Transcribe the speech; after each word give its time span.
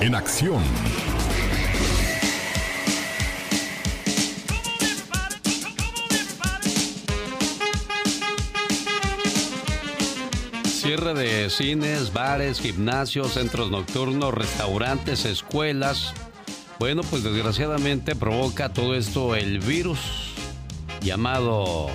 en 0.00 0.14
acción. 0.14 0.62
Cierre 10.64 11.14
de 11.14 11.50
cines, 11.50 12.12
bares, 12.12 12.60
gimnasios, 12.60 13.32
centros 13.32 13.70
nocturnos, 13.70 14.32
restaurantes, 14.32 15.24
escuelas. 15.24 16.14
Bueno, 16.78 17.02
pues 17.02 17.24
desgraciadamente 17.24 18.14
provoca 18.14 18.72
todo 18.72 18.94
esto 18.94 19.34
el 19.34 19.60
virus 19.60 20.34
llamado 21.00 21.88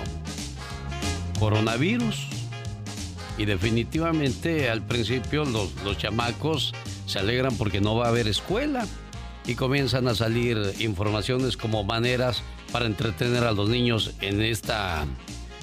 coronavirus. 1.38 2.26
Y 3.38 3.46
definitivamente 3.46 4.68
al 4.68 4.82
principio 4.82 5.44
los, 5.44 5.72
los 5.84 5.96
chamacos 5.96 6.74
se 7.12 7.18
alegran 7.18 7.56
porque 7.56 7.80
no 7.80 7.94
va 7.94 8.06
a 8.06 8.08
haber 8.08 8.26
escuela 8.26 8.86
y 9.46 9.54
comienzan 9.54 10.08
a 10.08 10.14
salir 10.14 10.58
informaciones 10.78 11.56
como 11.56 11.84
maneras 11.84 12.42
para 12.72 12.86
entretener 12.86 13.44
a 13.44 13.52
los 13.52 13.68
niños 13.68 14.14
en 14.20 14.40
esta 14.40 15.04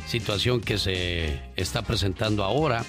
situación 0.06 0.62
que 0.62 0.78
se 0.78 1.42
está 1.56 1.82
presentando 1.82 2.44
ahora. 2.44 2.86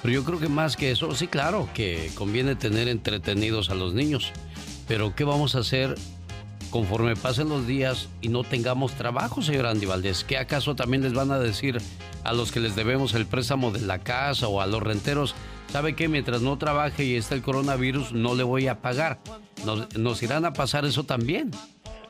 Pero 0.00 0.14
yo 0.14 0.24
creo 0.24 0.38
que 0.38 0.48
más 0.48 0.76
que 0.76 0.90
eso, 0.90 1.14
sí, 1.14 1.26
claro, 1.26 1.68
que 1.74 2.10
conviene 2.14 2.54
tener 2.54 2.88
entretenidos 2.88 3.68
a 3.68 3.74
los 3.74 3.94
niños. 3.94 4.32
Pero 4.86 5.14
¿qué 5.14 5.24
vamos 5.24 5.54
a 5.54 5.58
hacer 5.58 5.96
conforme 6.70 7.16
pasen 7.16 7.48
los 7.48 7.66
días 7.66 8.08
y 8.20 8.28
no 8.28 8.44
tengamos 8.44 8.92
trabajo, 8.92 9.42
señor 9.42 9.66
Andy 9.66 9.86
Valdés? 9.86 10.24
¿Qué 10.24 10.38
acaso 10.38 10.76
también 10.76 11.02
les 11.02 11.14
van 11.14 11.30
a 11.30 11.38
decir 11.38 11.80
a 12.24 12.32
los 12.32 12.52
que 12.52 12.60
les 12.60 12.76
debemos 12.76 13.14
el 13.14 13.26
préstamo 13.26 13.70
de 13.70 13.80
la 13.80 13.98
casa 14.00 14.48
o 14.48 14.60
a 14.60 14.66
los 14.66 14.82
renteros? 14.82 15.34
¿Sabe 15.72 15.94
qué? 15.94 16.08
Mientras 16.08 16.40
no 16.40 16.56
trabaje 16.56 17.04
y 17.04 17.14
está 17.14 17.34
el 17.34 17.42
coronavirus, 17.42 18.12
no 18.12 18.34
le 18.34 18.42
voy 18.42 18.68
a 18.68 18.80
pagar. 18.80 19.20
Nos, 19.66 19.96
nos 19.96 20.22
irán 20.22 20.44
a 20.44 20.52
pasar 20.52 20.84
eso 20.84 21.04
también. 21.04 21.50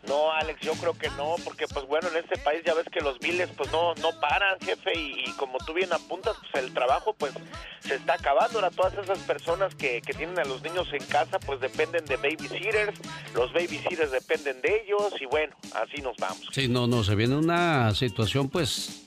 No, 0.09 0.33
Alex, 0.33 0.61
yo 0.63 0.73
creo 0.73 0.95
que 0.95 1.11
no, 1.11 1.37
porque 1.45 1.67
pues 1.69 1.87
bueno, 1.87 2.09
en 2.09 2.17
este 2.17 2.39
país 2.39 2.63
ya 2.65 2.75
ves 2.75 2.87
que 2.91 3.01
los 3.01 3.19
biles 3.19 3.51
pues 3.57 3.71
no 3.71 3.95
no 3.97 4.09
paran, 4.21 4.59
jefe, 4.61 4.93
y, 4.99 5.31
como 5.37 5.59
tú 5.59 5.75
bien 5.75 5.93
apuntas, 5.93 6.35
pues 6.41 6.65
el 6.65 6.73
trabajo 6.73 7.15
pues 7.15 7.33
se 7.81 7.97
está 7.97 8.15
acabando. 8.15 8.59
Ahora 8.59 8.71
todas 8.71 8.95
esas 8.95 9.19
personas 9.21 9.75
que, 9.75 10.01
que 10.01 10.15
tienen 10.15 10.39
a 10.39 10.45
los 10.45 10.63
niños 10.63 10.89
en 10.93 11.05
casa 11.07 11.39
pues 11.39 11.61
dependen 11.61 12.05
de 12.07 12.17
babysitters, 12.17 12.99
los 13.35 13.53
babysitters 13.53 14.11
dependen 14.11 14.61
de 14.63 14.83
ellos 14.83 15.13
y 15.21 15.27
bueno, 15.27 15.55
así 15.75 16.01
nos 16.01 16.17
vamos. 16.17 16.49
Sí, 16.53 16.69
no, 16.69 16.87
no, 16.87 17.05
se 17.05 17.15
viene 17.15 17.37
una 17.37 17.95
situación 17.95 18.49
pues 18.49 19.05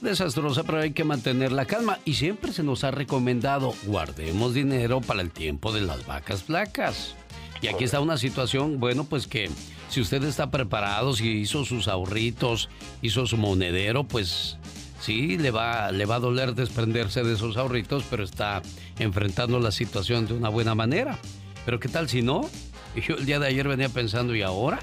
desastrosa, 0.00 0.64
pero 0.64 0.80
hay 0.80 0.92
que 0.92 1.04
mantener 1.04 1.52
la 1.52 1.66
calma. 1.66 1.98
Y 2.04 2.14
siempre 2.14 2.52
se 2.52 2.62
nos 2.62 2.84
ha 2.84 2.90
recomendado, 2.90 3.74
guardemos 3.84 4.54
dinero 4.54 5.00
para 5.00 5.20
el 5.20 5.30
tiempo 5.30 5.72
de 5.72 5.82
las 5.82 6.06
vacas 6.06 6.42
flacas. 6.44 7.14
Y 7.62 7.68
aquí 7.68 7.84
está 7.84 8.00
una 8.00 8.16
situación, 8.16 8.80
bueno, 8.80 9.04
pues 9.04 9.26
que 9.26 9.50
si 9.90 10.00
usted 10.00 10.22
está 10.24 10.50
preparado, 10.50 11.14
si 11.14 11.28
hizo 11.28 11.64
sus 11.64 11.88
ahorritos, 11.88 12.68
hizo 13.02 13.26
su 13.26 13.36
monedero, 13.36 14.04
pues 14.04 14.56
sí, 15.00 15.36
le 15.36 15.50
va, 15.50 15.90
le 15.90 16.06
va 16.06 16.16
a 16.16 16.20
doler 16.20 16.54
desprenderse 16.54 17.24
de 17.24 17.34
esos 17.34 17.56
ahorritos, 17.56 18.04
pero 18.08 18.22
está 18.22 18.62
enfrentando 18.98 19.58
la 19.58 19.72
situación 19.72 20.26
de 20.26 20.34
una 20.34 20.48
buena 20.48 20.74
manera. 20.76 21.18
Pero 21.64 21.80
¿qué 21.80 21.88
tal 21.88 22.08
si 22.08 22.22
no? 22.22 22.48
Yo 22.94 23.16
el 23.16 23.26
día 23.26 23.40
de 23.40 23.48
ayer 23.48 23.66
venía 23.66 23.88
pensando, 23.88 24.34
¿y 24.34 24.42
ahora? 24.42 24.78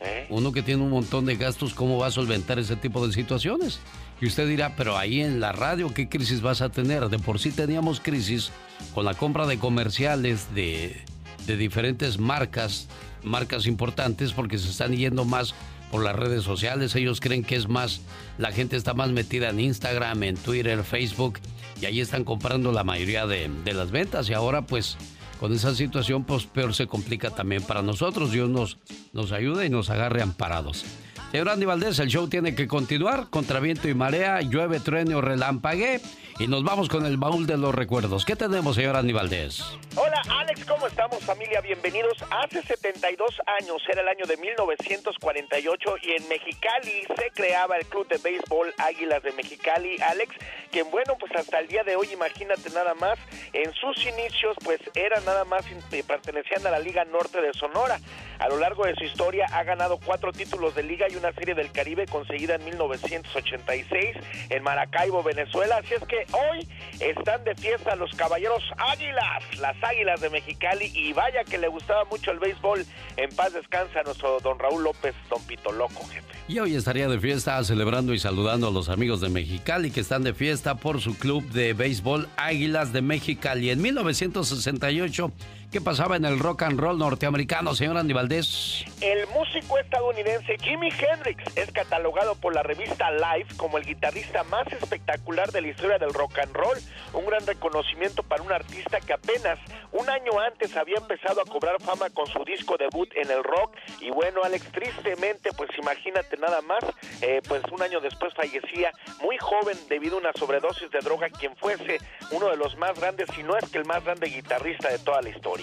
¿Eh? 0.00 0.26
Uno 0.30 0.50
que 0.50 0.62
tiene 0.62 0.82
un 0.82 0.90
montón 0.90 1.26
de 1.26 1.36
gastos, 1.36 1.72
¿cómo 1.72 1.98
va 1.98 2.08
a 2.08 2.10
solventar 2.10 2.58
ese 2.58 2.74
tipo 2.74 3.06
de 3.06 3.12
situaciones? 3.12 3.78
Y 4.20 4.26
usted 4.26 4.48
dirá, 4.48 4.74
pero 4.76 4.98
ahí 4.98 5.20
en 5.20 5.40
la 5.40 5.52
radio, 5.52 5.94
¿qué 5.94 6.08
crisis 6.08 6.40
vas 6.40 6.60
a 6.60 6.70
tener? 6.70 7.08
De 7.08 7.18
por 7.18 7.38
sí 7.38 7.52
teníamos 7.52 8.00
crisis 8.00 8.50
con 8.94 9.04
la 9.04 9.14
compra 9.14 9.46
de 9.46 9.58
comerciales 9.58 10.54
de, 10.54 11.04
de 11.46 11.56
diferentes 11.56 12.18
marcas, 12.18 12.88
marcas 13.22 13.66
importantes, 13.66 14.32
porque 14.32 14.58
se 14.58 14.70
están 14.70 14.96
yendo 14.96 15.24
más 15.24 15.54
por 15.90 16.02
las 16.02 16.16
redes 16.16 16.44
sociales. 16.44 16.94
Ellos 16.94 17.20
creen 17.20 17.44
que 17.44 17.56
es 17.56 17.68
más, 17.68 18.00
la 18.38 18.52
gente 18.52 18.76
está 18.76 18.94
más 18.94 19.10
metida 19.10 19.50
en 19.50 19.60
Instagram, 19.60 20.22
en 20.22 20.36
Twitter, 20.36 20.82
Facebook, 20.84 21.38
y 21.80 21.86
ahí 21.86 22.00
están 22.00 22.24
comprando 22.24 22.72
la 22.72 22.84
mayoría 22.84 23.26
de, 23.26 23.50
las 23.72 23.90
ventas. 23.90 24.28
Y 24.28 24.34
ahora, 24.34 24.66
pues, 24.66 24.96
con 25.38 25.52
esa 25.52 25.74
situación, 25.74 26.24
pues 26.24 26.44
peor 26.44 26.74
se 26.74 26.86
complica 26.86 27.30
también 27.30 27.62
para 27.62 27.82
nosotros. 27.82 28.32
Dios 28.32 28.48
nos, 28.48 28.78
nos 29.12 29.32
ayuda 29.32 29.64
y 29.64 29.70
nos 29.70 29.90
agarre 29.90 30.22
amparados. 30.22 30.84
Señor 31.30 31.48
Andy 31.48 31.64
Valdés, 31.64 31.96
el 32.00 32.08
show 32.08 32.28
tiene 32.28 32.56
que 32.56 32.66
continuar. 32.66 33.30
Contra 33.30 33.60
viento 33.60 33.88
y 33.88 33.94
marea, 33.94 34.40
llueve, 34.40 34.80
trueno 34.80 35.18
o 35.18 35.20
relámpague. 35.20 36.00
Y 36.40 36.48
nos 36.48 36.64
vamos 36.64 36.88
con 36.88 37.06
el 37.06 37.18
baúl 37.18 37.46
de 37.46 37.56
los 37.56 37.72
recuerdos. 37.72 38.24
¿Qué 38.24 38.34
tenemos, 38.34 38.74
señor 38.74 38.96
Andy 38.96 39.12
Valdés? 39.12 39.62
Hola, 39.94 40.20
Alex, 40.40 40.64
¿cómo 40.64 40.88
estamos, 40.88 41.22
familia? 41.22 41.60
Bienvenidos. 41.60 42.14
Hace 42.30 42.62
72 42.62 43.30
años, 43.60 43.80
era 43.88 44.00
el 44.00 44.08
año 44.08 44.24
de 44.26 44.38
1948, 44.38 45.94
y 46.02 46.10
en 46.20 46.28
Mexicali 46.28 47.04
se 47.16 47.30
creaba 47.32 47.76
el 47.76 47.86
Club 47.86 48.08
de 48.08 48.18
Béisbol 48.18 48.74
Águilas 48.78 49.22
de 49.22 49.30
Mexicali, 49.32 49.96
Alex, 50.02 50.34
que 50.72 50.82
bueno, 50.82 51.14
pues 51.20 51.30
hasta 51.36 51.60
el 51.60 51.68
día 51.68 51.84
de 51.84 51.94
hoy, 51.94 52.08
imagínate 52.12 52.70
nada 52.70 52.94
más, 52.94 53.18
en 53.52 53.72
sus 53.74 54.04
inicios, 54.04 54.56
pues 54.64 54.80
era 54.94 55.20
nada 55.20 55.44
más, 55.44 55.64
eh, 55.92 56.02
pertenecían 56.04 56.66
a 56.66 56.70
la 56.70 56.80
Liga 56.80 57.04
Norte 57.04 57.40
de 57.40 57.52
Sonora. 57.52 58.00
A 58.40 58.48
lo 58.48 58.58
largo 58.58 58.86
de 58.86 58.94
su 58.94 59.04
historia 59.04 59.44
ha 59.52 59.62
ganado 59.64 59.98
cuatro 60.02 60.32
títulos 60.32 60.74
de 60.74 60.82
liga 60.82 61.06
y 61.10 61.16
una 61.16 61.30
serie 61.34 61.54
del 61.54 61.70
Caribe 61.70 62.06
conseguida 62.06 62.54
en 62.54 62.64
1986 62.64 64.16
en 64.48 64.62
Maracaibo, 64.62 65.22
Venezuela. 65.22 65.76
Así 65.76 65.92
es 65.92 66.02
que 66.04 66.24
hoy 66.32 66.66
están 67.00 67.44
de 67.44 67.54
fiesta 67.54 67.94
los 67.96 68.10
caballeros 68.12 68.62
Águilas, 68.78 69.44
las 69.60 69.76
Águilas 69.84 70.22
de 70.22 70.30
Mexicali. 70.30 70.90
Y 70.94 71.12
vaya 71.12 71.44
que 71.44 71.58
le 71.58 71.68
gustaba 71.68 72.06
mucho 72.06 72.30
el 72.30 72.38
béisbol. 72.38 72.86
En 73.18 73.28
paz 73.36 73.52
descansa 73.52 74.02
nuestro 74.04 74.40
don 74.40 74.58
Raúl 74.58 74.84
López, 74.84 75.14
don 75.28 75.44
Pito 75.44 75.70
Loco, 75.70 76.02
jefe. 76.08 76.26
Y 76.48 76.58
hoy 76.60 76.74
estaría 76.74 77.08
de 77.08 77.20
fiesta 77.20 77.62
celebrando 77.62 78.14
y 78.14 78.18
saludando 78.18 78.68
a 78.68 78.70
los 78.70 78.88
amigos 78.88 79.20
de 79.20 79.28
Mexicali 79.28 79.90
que 79.90 80.00
están 80.00 80.22
de 80.22 80.32
fiesta 80.32 80.76
por 80.76 81.02
su 81.02 81.16
club 81.18 81.44
de 81.50 81.74
béisbol 81.74 82.26
Águilas 82.38 82.94
de 82.94 83.02
Mexicali. 83.02 83.70
En 83.70 83.82
1968 83.82 85.30
¿Qué 85.70 85.80
pasaba 85.80 86.16
en 86.16 86.24
el 86.24 86.40
rock 86.40 86.62
and 86.62 86.80
roll 86.80 86.98
norteamericano, 86.98 87.76
señor 87.76 87.96
Andy 87.96 88.12
Valdés? 88.12 88.84
El 89.00 89.24
músico 89.28 89.78
estadounidense 89.78 90.56
Jimi 90.60 90.88
Hendrix 90.88 91.44
es 91.56 91.70
catalogado 91.70 92.34
por 92.34 92.52
la 92.52 92.64
revista 92.64 93.08
Life 93.12 93.56
como 93.56 93.78
el 93.78 93.84
guitarrista 93.84 94.42
más 94.42 94.66
espectacular 94.72 95.52
de 95.52 95.60
la 95.60 95.68
historia 95.68 95.98
del 95.98 96.12
rock 96.12 96.40
and 96.40 96.56
roll. 96.56 96.76
Un 97.12 97.24
gran 97.24 97.46
reconocimiento 97.46 98.24
para 98.24 98.42
un 98.42 98.50
artista 98.50 98.98
que 98.98 99.12
apenas 99.12 99.60
un 99.92 100.10
año 100.10 100.40
antes 100.40 100.76
había 100.76 100.96
empezado 100.96 101.40
a 101.40 101.44
cobrar 101.44 101.80
fama 101.80 102.10
con 102.10 102.26
su 102.26 102.44
disco 102.44 102.76
debut 102.76 103.08
en 103.14 103.30
el 103.30 103.44
rock. 103.44 103.76
Y 104.00 104.10
bueno, 104.10 104.42
Alex, 104.42 104.72
tristemente, 104.72 105.50
pues 105.56 105.70
imagínate 105.78 106.36
nada 106.36 106.62
más, 106.62 106.82
eh, 107.20 107.42
pues 107.46 107.62
un 107.70 107.80
año 107.80 108.00
después 108.00 108.34
fallecía 108.34 108.92
muy 109.22 109.38
joven 109.38 109.78
debido 109.88 110.16
a 110.16 110.18
una 110.18 110.32
sobredosis 110.32 110.90
de 110.90 110.98
droga, 110.98 111.28
quien 111.28 111.54
fuese 111.56 111.98
uno 112.32 112.48
de 112.48 112.56
los 112.56 112.76
más 112.76 112.98
grandes, 112.98 113.28
si 113.36 113.44
no 113.44 113.56
es 113.56 113.68
que 113.70 113.78
el 113.78 113.84
más 113.84 114.02
grande 114.04 114.26
guitarrista 114.26 114.88
de 114.88 114.98
toda 114.98 115.22
la 115.22 115.28
historia. 115.28 115.59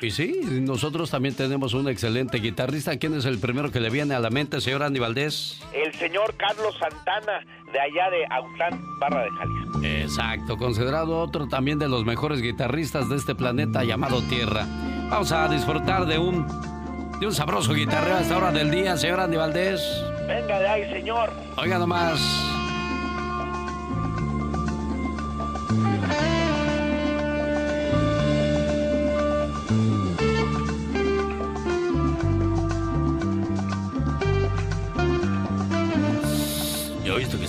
Y 0.00 0.10
sí, 0.10 0.40
nosotros 0.62 1.10
también 1.10 1.34
tenemos 1.34 1.74
un 1.74 1.88
excelente 1.88 2.38
guitarrista. 2.38 2.96
¿Quién 2.98 3.14
es 3.14 3.24
el 3.24 3.38
primero 3.38 3.70
que 3.70 3.80
le 3.80 3.90
viene 3.90 4.14
a 4.14 4.20
la 4.20 4.30
mente, 4.30 4.60
señor 4.60 4.82
Andy 4.82 4.98
Valdés? 4.98 5.60
El 5.72 5.92
señor 5.94 6.34
Carlos 6.36 6.74
Santana, 6.78 7.40
de 7.72 7.80
allá 7.80 8.10
de 8.10 8.26
Autlán, 8.30 8.80
Barra 8.98 9.22
de 9.24 9.30
Jalisco. 9.30 9.80
Exacto, 9.82 10.56
considerado 10.56 11.18
otro 11.18 11.48
también 11.48 11.78
de 11.78 11.88
los 11.88 12.04
mejores 12.04 12.40
guitarristas 12.40 13.08
de 13.08 13.16
este 13.16 13.34
planeta 13.34 13.84
llamado 13.84 14.22
Tierra. 14.22 14.66
Vamos 15.10 15.32
a 15.32 15.48
disfrutar 15.48 16.06
de 16.06 16.18
un, 16.18 16.46
de 17.18 17.26
un 17.26 17.34
sabroso 17.34 17.74
guitarrero 17.74 18.16
a 18.16 18.20
esta 18.20 18.36
hora 18.36 18.52
del 18.52 18.70
día, 18.70 18.96
señor 18.96 19.20
Andy 19.20 19.36
Valdés. 19.36 19.82
Venga 20.26 20.58
de 20.60 20.68
ahí, 20.68 20.92
señor. 20.92 21.30
Oiga 21.56 21.78
nomás. 21.78 22.59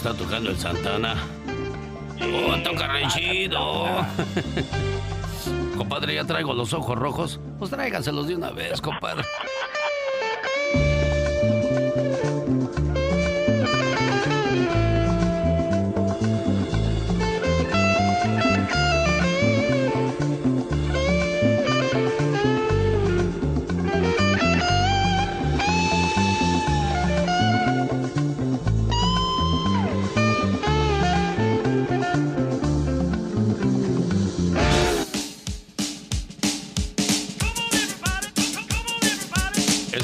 Está 0.01 0.15
tocando 0.15 0.50
el 0.50 0.57
Santana. 0.57 1.15
Oh, 2.19 2.57
toca 2.63 2.88
re 2.88 3.03
compadre, 5.77 6.15
ya 6.15 6.25
traigo 6.25 6.56
los 6.56 6.74
ojos 6.74 6.98
rojos. 6.98 7.39
Pues 7.59 7.69
tráiganselos 7.69 8.27
de 8.27 8.36
una 8.36 8.50
vez, 8.50 8.81
compadre. 8.81 9.24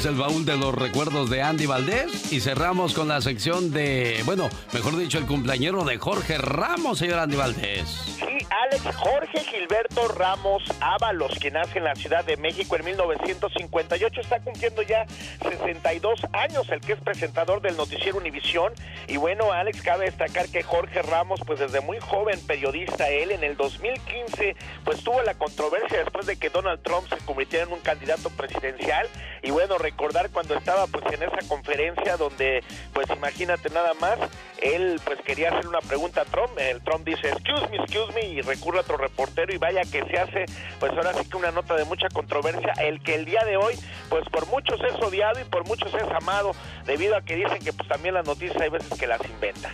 El 0.08 0.14
baúl 0.14 0.46
de 0.46 0.56
los 0.56 0.74
recuerdos 0.74 1.28
de 1.28 1.42
Andy 1.42 1.66
Valdés 1.66 2.32
y 2.32 2.40
cerramos 2.40 2.94
con 2.94 3.08
la 3.08 3.20
sección 3.20 3.70
de, 3.72 4.22
bueno, 4.24 4.48
mejor 4.72 4.96
dicho, 4.96 5.18
el 5.18 5.26
cumpleañero 5.26 5.84
de 5.84 5.98
Jorge 5.98 6.38
Ramos, 6.38 6.98
señor 6.98 7.18
Andy 7.18 7.36
Valdés. 7.36 7.88
Sí, 8.16 8.46
Alex 8.64 8.96
Jorge 8.96 9.40
Gilberto 9.40 10.08
Ramos 10.08 10.62
Ábalos, 10.80 11.38
que 11.38 11.50
nace 11.50 11.78
en 11.78 11.84
la 11.84 11.94
Ciudad 11.94 12.24
de 12.24 12.38
México 12.38 12.76
en 12.76 12.86
1958, 12.86 14.20
está 14.20 14.40
cumpliendo 14.40 14.80
ya 14.80 15.04
62 15.42 16.20
años, 16.32 16.66
el 16.70 16.80
que 16.80 16.94
es 16.94 17.00
presentador 17.00 17.60
del 17.60 17.76
noticiero 17.76 18.16
Univisión. 18.16 18.72
Y 19.08 19.18
bueno, 19.18 19.52
Alex, 19.52 19.82
cabe 19.82 20.06
destacar 20.06 20.48
que 20.48 20.62
Jorge 20.62 21.02
Ramos, 21.02 21.40
pues 21.46 21.58
desde 21.58 21.80
muy 21.82 21.98
joven 22.00 22.40
periodista, 22.46 23.10
él 23.10 23.30
en 23.30 23.44
el 23.44 23.56
2015, 23.56 24.56
pues 24.84 25.02
tuvo 25.04 25.22
la 25.22 25.34
controversia 25.34 25.98
después 25.98 26.26
de 26.26 26.38
que 26.38 26.48
Donald 26.48 26.82
Trump 26.82 27.06
se 27.08 27.22
convirtiera 27.26 27.66
en 27.66 27.72
un 27.72 27.80
candidato 27.80 28.30
presidencial. 28.30 29.06
Y 29.42 29.50
bueno, 29.50 29.76
recordar 29.98 30.30
cuando 30.30 30.54
estaba 30.54 30.86
pues 30.86 31.04
en 31.12 31.24
esa 31.24 31.38
conferencia 31.48 32.16
donde, 32.16 32.62
pues 32.92 33.08
imagínate 33.10 33.68
nada 33.70 33.94
más, 33.94 34.16
él 34.62 35.00
pues 35.04 35.18
quería 35.22 35.48
hacer 35.48 35.66
una 35.66 35.80
pregunta 35.80 36.20
a 36.20 36.24
Trump, 36.24 36.52
el 36.56 36.80
Trump 36.82 37.04
dice, 37.04 37.30
excuse 37.30 37.68
me, 37.68 37.78
excuse 37.78 38.12
me, 38.14 38.20
y 38.28 38.40
recurre 38.40 38.78
a 38.78 38.82
otro 38.82 38.96
reportero 38.96 39.52
y 39.52 39.58
vaya 39.58 39.80
que 39.82 40.04
se 40.04 40.16
hace, 40.16 40.44
pues 40.78 40.92
ahora 40.92 41.14
sí 41.14 41.28
que 41.28 41.36
una 41.36 41.50
nota 41.50 41.74
de 41.74 41.84
mucha 41.84 42.06
controversia, 42.10 42.74
el 42.80 43.00
que 43.02 43.16
el 43.16 43.24
día 43.24 43.44
de 43.44 43.56
hoy, 43.56 43.74
pues 44.08 44.22
por 44.30 44.46
muchos 44.46 44.78
es 44.84 44.94
odiado 45.02 45.40
y 45.40 45.44
por 45.44 45.66
muchos 45.66 45.92
es 45.92 46.08
amado, 46.14 46.52
debido 46.86 47.16
a 47.16 47.22
que 47.22 47.34
dicen 47.34 47.58
que 47.58 47.72
pues 47.72 47.88
también 47.88 48.14
las 48.14 48.24
noticias 48.24 48.60
hay 48.60 48.70
veces 48.70 48.96
que 48.96 49.08
las 49.08 49.20
inventan. 49.28 49.72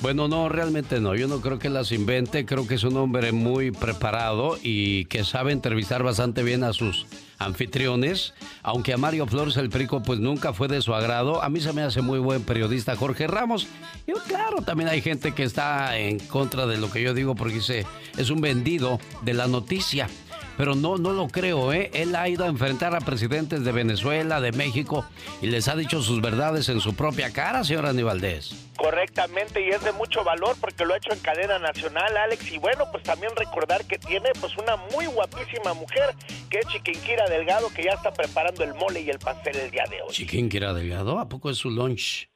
Bueno, 0.00 0.26
no, 0.26 0.48
realmente 0.48 1.00
no. 1.00 1.14
Yo 1.14 1.26
no 1.26 1.40
creo 1.40 1.58
que 1.58 1.70
las 1.70 1.90
invente. 1.90 2.44
Creo 2.44 2.66
que 2.66 2.74
es 2.74 2.84
un 2.84 2.98
hombre 2.98 3.32
muy 3.32 3.70
preparado 3.70 4.58
y 4.62 5.06
que 5.06 5.24
sabe 5.24 5.52
entrevistar 5.52 6.02
bastante 6.02 6.42
bien 6.42 6.64
a 6.64 6.74
sus 6.74 7.06
anfitriones. 7.38 8.34
Aunque 8.62 8.92
a 8.92 8.96
Mario 8.96 9.26
Flores 9.26 9.56
el 9.56 9.70
Perico 9.70 10.02
pues 10.02 10.20
nunca 10.20 10.52
fue 10.52 10.68
de 10.68 10.82
su 10.82 10.94
agrado. 10.94 11.42
A 11.42 11.48
mí 11.48 11.60
se 11.60 11.72
me 11.72 11.82
hace 11.82 12.02
muy 12.02 12.18
buen 12.18 12.42
periodista 12.42 12.96
Jorge 12.96 13.26
Ramos. 13.26 13.66
Y 14.06 14.12
claro, 14.28 14.62
también 14.62 14.88
hay 14.88 15.00
gente 15.00 15.32
que 15.32 15.42
está 15.42 15.98
en 15.98 16.18
contra 16.18 16.66
de 16.66 16.78
lo 16.78 16.90
que 16.90 17.02
yo 17.02 17.14
digo 17.14 17.34
porque 17.34 17.54
dice, 17.54 17.86
es 18.16 18.30
un 18.30 18.40
vendido 18.40 18.98
de 19.22 19.34
la 19.34 19.46
noticia 19.46 20.08
pero 20.56 20.74
no, 20.74 20.96
no 20.96 21.12
lo 21.12 21.28
creo, 21.28 21.72
¿eh? 21.72 21.90
Él 21.94 22.14
ha 22.16 22.28
ido 22.28 22.44
a 22.44 22.48
enfrentar 22.48 22.94
a 22.94 23.00
presidentes 23.00 23.64
de 23.64 23.72
Venezuela, 23.72 24.40
de 24.40 24.52
México, 24.52 25.06
y 25.42 25.46
les 25.46 25.68
ha 25.68 25.76
dicho 25.76 26.02
sus 26.02 26.20
verdades 26.20 26.68
en 26.68 26.80
su 26.80 26.94
propia 26.94 27.32
cara, 27.32 27.64
señor 27.64 27.86
Aníbaldez. 27.86 28.50
Correctamente, 28.76 29.66
y 29.66 29.70
es 29.70 29.82
de 29.82 29.92
mucho 29.92 30.22
valor 30.22 30.56
porque 30.60 30.84
lo 30.84 30.94
ha 30.94 30.98
hecho 30.98 31.12
en 31.12 31.18
cadena 31.20 31.58
nacional, 31.58 32.16
Alex, 32.16 32.50
y 32.52 32.58
bueno, 32.58 32.84
pues 32.92 33.02
también 33.04 33.32
recordar 33.36 33.84
que 33.86 33.98
tiene 33.98 34.30
pues 34.40 34.56
una 34.56 34.76
muy 34.76 35.06
guapísima 35.06 35.74
mujer, 35.74 36.14
que 36.50 36.58
es 36.58 36.66
Chiquinquira 36.68 37.26
Delgado, 37.28 37.68
que 37.74 37.84
ya 37.84 37.92
está 37.92 38.12
preparando 38.12 38.64
el 38.64 38.74
mole 38.74 39.00
y 39.00 39.10
el 39.10 39.18
pastel 39.18 39.56
el 39.56 39.70
día 39.70 39.84
de 39.90 40.02
hoy. 40.02 40.12
Chiquinquira 40.12 40.72
Delgado, 40.72 41.18
¿a 41.18 41.28
poco 41.28 41.50
es 41.50 41.56
su 41.56 41.70
lunch? 41.70 42.28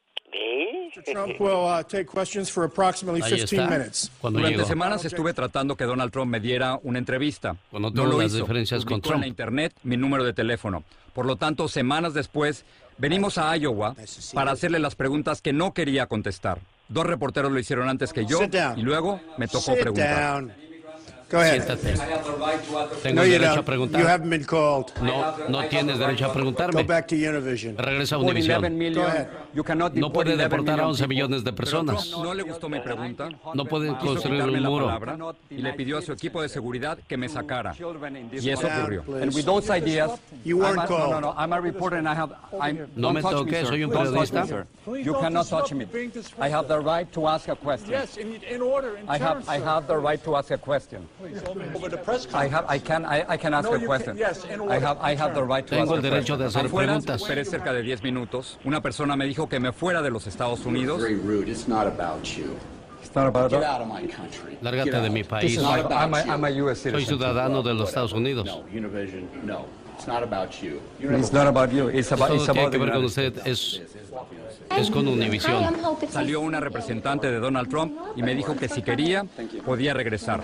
Trump 1.12 1.40
will 1.40 1.66
uh, 1.66 1.82
take 1.82 2.06
questions 2.06 2.50
for 2.50 2.64
approximately 2.64 3.20
15 3.22 3.68
minutes. 3.68 4.10
Durante 4.22 4.64
semanas 4.64 5.04
estuve 5.04 5.34
tratando 5.34 5.76
que 5.76 5.84
Donald 5.84 6.12
Trump 6.12 6.30
me 6.30 6.40
diera 6.40 6.78
una 6.82 6.98
entrevista. 6.98 7.56
no 7.72 7.90
lo 7.90 8.18
las 8.18 8.32
hizo. 8.32 8.38
diferencias 8.42 8.84
con 8.84 9.00
Trump. 9.00 9.22
en 9.22 9.28
internet 9.28 9.74
mi 9.82 9.96
número 9.96 10.24
de 10.24 10.32
teléfono. 10.32 10.84
Por 11.12 11.26
lo 11.26 11.36
tanto, 11.36 11.68
semanas 11.68 12.14
después, 12.14 12.64
venimos 12.98 13.38
a 13.38 13.56
Iowa 13.56 13.94
para 14.32 14.52
hacerle 14.52 14.78
las 14.78 14.94
preguntas 14.94 15.42
que 15.42 15.52
no 15.52 15.74
quería 15.74 16.06
contestar. 16.06 16.60
Dos 16.88 17.06
reporteros 17.06 17.52
lo 17.52 17.58
hicieron 17.58 17.88
antes 17.88 18.12
que 18.12 18.26
yo 18.26 18.40
y 18.76 18.82
luego 18.82 19.20
me 19.38 19.48
tocó 19.48 19.74
preguntar. 19.74 20.44
Siéntate. 21.30 21.94
Tengo 23.02 23.22
derecho 23.22 23.60
a 23.60 23.64
preguntar. 23.64 24.20
No, 25.00 25.48
no 25.48 25.64
tienes 25.68 25.98
derecho 25.98 26.26
a 26.26 26.32
preguntarme. 26.32 26.82
Regresa 26.82 28.16
a 28.16 28.18
Univision. 28.18 28.78
No 29.94 30.12
puede 30.12 30.36
deportar 30.36 30.80
a 30.80 30.88
11 30.88 31.06
millones 31.06 31.44
de 31.44 31.52
personas. 31.52 32.10
No 32.10 32.34
le 32.34 32.42
gustó 32.42 32.68
mi 32.68 32.80
pregunta. 32.80 33.28
No 33.54 33.64
puede 33.64 33.96
construir 33.96 34.42
un 34.42 34.62
muro. 34.62 35.00
Y 35.50 35.58
le 35.58 35.72
pidió 35.74 35.98
a 35.98 36.02
su 36.02 36.12
equipo 36.12 36.42
de 36.42 36.48
seguridad 36.48 36.98
que 37.06 37.16
me 37.16 37.28
sacara. 37.28 37.74
Y 38.32 38.50
eso 38.50 38.66
ocurrió. 38.66 39.04
No 42.96 43.12
me 43.12 43.22
toque, 43.22 43.64
soy 43.64 43.84
un 43.84 43.90
periodista. 43.90 44.66
You 44.86 45.14
cannot 45.20 45.48
touch 45.48 45.72
me. 45.72 45.86
I 46.38 46.48
have 46.48 46.66
the 46.68 46.78
right 46.78 47.10
to 47.12 47.28
ask 47.28 47.48
a 47.48 47.54
question. 47.56 47.90
Yes, 47.90 48.16
in 48.16 48.60
order, 48.62 48.98
I 49.08 49.18
have, 49.18 49.48
I 49.48 49.58
have 49.58 49.86
the 49.86 49.96
right 49.96 50.22
to 50.24 50.36
ask 50.36 50.50
a 50.50 50.58
question. 50.58 51.06
I 52.34 52.48
have, 52.48 52.64
I 52.68 52.78
can, 52.78 53.04
I, 53.04 53.24
I 53.28 53.36
can 53.36 53.54
ask 53.54 53.70
a 53.70 53.78
question. 53.80 54.18
I 54.68 54.78
have, 54.78 54.98
I 55.00 55.14
have 55.14 55.34
the 55.34 55.42
right 55.44 55.66
to 55.66 55.76
Tengo 55.76 55.94
el 55.94 56.02
derecho 56.02 56.36
de 56.36 56.46
hacer 56.46 56.70
preguntas. 56.70 57.22
Esperé 57.22 57.44
cerca 57.44 57.72
de 57.72 57.82
10 57.82 58.02
minutos. 58.02 58.58
Una 58.64 58.80
persona 58.80 59.16
me 59.16 59.26
dijo 59.26 59.48
que 59.48 59.60
me 59.60 59.72
fuera 59.72 60.02
de 60.02 60.10
los 60.10 60.26
Estados 60.26 60.64
Unidos. 60.64 61.02
It's 61.02 61.68
not 61.68 61.86
about 61.86 62.24
you. 62.24 62.56
Get 63.02 63.64
out 63.64 63.80
of 63.80 63.88
my 63.88 64.06
country. 64.06 64.56
Lárgate 64.62 65.00
de 65.00 65.10
mi 65.10 65.24
país. 65.24 65.58
I'm 65.58 66.14
a, 66.14 66.18
I'm 66.18 66.44
a 66.44 66.50
US 66.62 66.82
Soy 66.82 67.04
ciudadano 67.04 67.62
de 67.62 67.74
los 67.74 67.88
Estados 67.88 68.12
Unidos. 68.12 68.46
No, 68.46 68.60
Univision, 68.72 69.28
no. 69.44 69.66
It's 70.00 70.08
not 70.08 70.22
about 70.22 70.62
you. 70.62 70.80
It's 70.98 71.30
not 71.30 71.46
about 71.46 71.72
you. 71.72 71.88
It's 71.90 72.10
about, 72.10 72.34
it's 72.34 72.48
about 72.48 72.70
que 72.70 72.78
ver 72.78 72.90
con 72.90 73.04
usted. 73.04 73.34
Es 73.44 73.82
es 74.78 74.90
con 74.90 75.06
Univision. 75.06 75.62
Salió 76.08 76.40
una 76.40 76.58
representante 76.58 77.30
de 77.30 77.38
Donald 77.38 77.68
Trump 77.68 77.94
y 78.16 78.22
me 78.22 78.34
dijo 78.34 78.56
que 78.56 78.66
si 78.66 78.80
quería, 78.80 79.26
podía 79.66 79.92
regresar. 79.92 80.40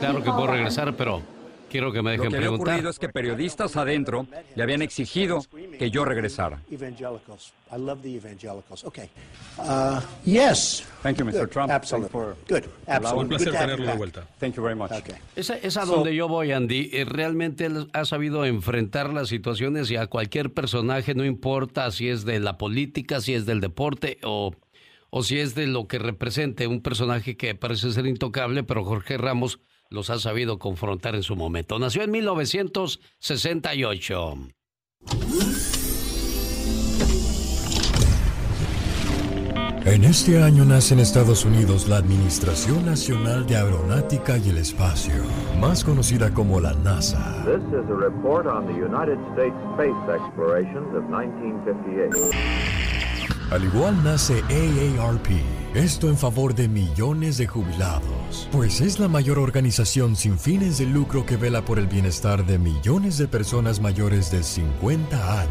Claro 0.00 0.22
que 0.24 0.30
puedo 0.32 0.46
regresar, 0.48 0.96
pero 0.96 1.22
quiero 1.70 1.92
que 1.92 2.02
me 2.02 2.10
dejen 2.10 2.26
Lo 2.26 2.30
que 2.30 2.36
preguntar. 2.36 2.58
Lo 2.58 2.64
que 2.64 2.70
ocurrido 2.72 2.90
es 2.90 2.98
que 2.98 3.08
periodistas 3.08 3.76
adentro 3.76 4.26
le 4.54 4.62
habían 4.62 4.82
exigido 4.82 5.40
que 5.78 5.90
yo 5.90 6.04
regresara. 6.04 6.60
I 7.72 7.76
love 7.76 8.02
the 8.02 8.16
evangelicals. 8.16 8.84
Okay. 8.84 9.08
Uh, 9.56 10.00
yes. 10.24 10.84
Thank 11.02 11.18
you, 11.18 11.24
Mr. 11.24 11.48
Trump. 11.48 11.70
Absolutely. 11.70 12.34
Good. 12.48 12.64
Absolutely. 12.88 13.22
Un 13.22 13.28
placer 13.28 13.52
tenerlo 13.52 13.86
de 13.86 13.96
vuelta. 13.96 14.26
Thank 14.40 14.56
you 14.56 14.62
very 14.62 14.74
much. 14.74 14.90
Okay. 14.90 15.14
Esa 15.36 15.56
es 15.56 15.76
a 15.76 15.84
donde 15.84 16.14
yo 16.14 16.26
voy, 16.26 16.50
Andy. 16.50 16.90
Eh, 16.92 17.04
realmente 17.04 17.66
él 17.66 17.88
ha 17.92 18.04
sabido 18.04 18.44
enfrentar 18.44 19.12
las 19.12 19.28
situaciones 19.28 19.88
y 19.90 19.96
a 19.96 20.08
cualquier 20.08 20.52
personaje, 20.52 21.14
no 21.14 21.24
importa 21.24 21.90
si 21.92 22.08
es 22.08 22.24
de 22.24 22.40
la 22.40 22.58
política, 22.58 23.20
si 23.20 23.34
es 23.34 23.46
del 23.46 23.60
deporte 23.60 24.18
o, 24.24 24.52
o 25.10 25.22
si 25.22 25.38
es 25.38 25.54
de 25.54 25.68
lo 25.68 25.86
que 25.86 26.00
represente 26.00 26.66
un 26.66 26.80
personaje 26.80 27.36
que 27.36 27.54
parece 27.54 27.92
ser 27.92 28.06
intocable, 28.06 28.64
pero 28.64 28.84
Jorge 28.84 29.16
Ramos 29.16 29.60
los 29.90 30.08
ha 30.10 30.18
sabido 30.18 30.58
confrontar 30.58 31.14
en 31.14 31.22
su 31.22 31.36
momento. 31.36 31.78
Nació 31.78 32.02
en 32.02 32.10
1968. 32.12 34.38
En 39.86 40.04
este 40.04 40.42
año 40.42 40.66
nace 40.66 40.92
en 40.94 41.00
Estados 41.00 41.46
Unidos 41.46 41.88
la 41.88 41.96
Administración 41.96 42.84
Nacional 42.84 43.46
de 43.46 43.56
Aeronáutica 43.56 44.36
y 44.36 44.50
el 44.50 44.58
Espacio, 44.58 45.14
más 45.58 45.82
conocida 45.82 46.34
como 46.34 46.60
la 46.60 46.74
NASA. 46.74 47.42
This 47.46 47.62
is 47.72 47.88
a 47.90 47.94
report 47.94 48.46
on 48.46 48.66
the 48.66 48.74
United 48.74 49.16
States 49.32 49.56
space 49.74 49.96
explorations 50.14 50.94
of 50.94 51.04
1958. 51.08 52.99
Al 53.50 53.64
igual 53.64 54.04
nace 54.04 54.44
AARP, 54.44 55.26
esto 55.74 56.08
en 56.08 56.16
favor 56.16 56.54
de 56.54 56.68
millones 56.68 57.36
de 57.36 57.48
jubilados, 57.48 58.48
pues 58.52 58.80
es 58.80 59.00
la 59.00 59.08
mayor 59.08 59.40
organización 59.40 60.14
sin 60.14 60.38
fines 60.38 60.78
de 60.78 60.86
lucro 60.86 61.26
que 61.26 61.36
vela 61.36 61.64
por 61.64 61.80
el 61.80 61.88
bienestar 61.88 62.46
de 62.46 62.60
millones 62.60 63.18
de 63.18 63.26
personas 63.26 63.80
mayores 63.80 64.30
de 64.30 64.44
50 64.44 65.40
años. 65.40 65.50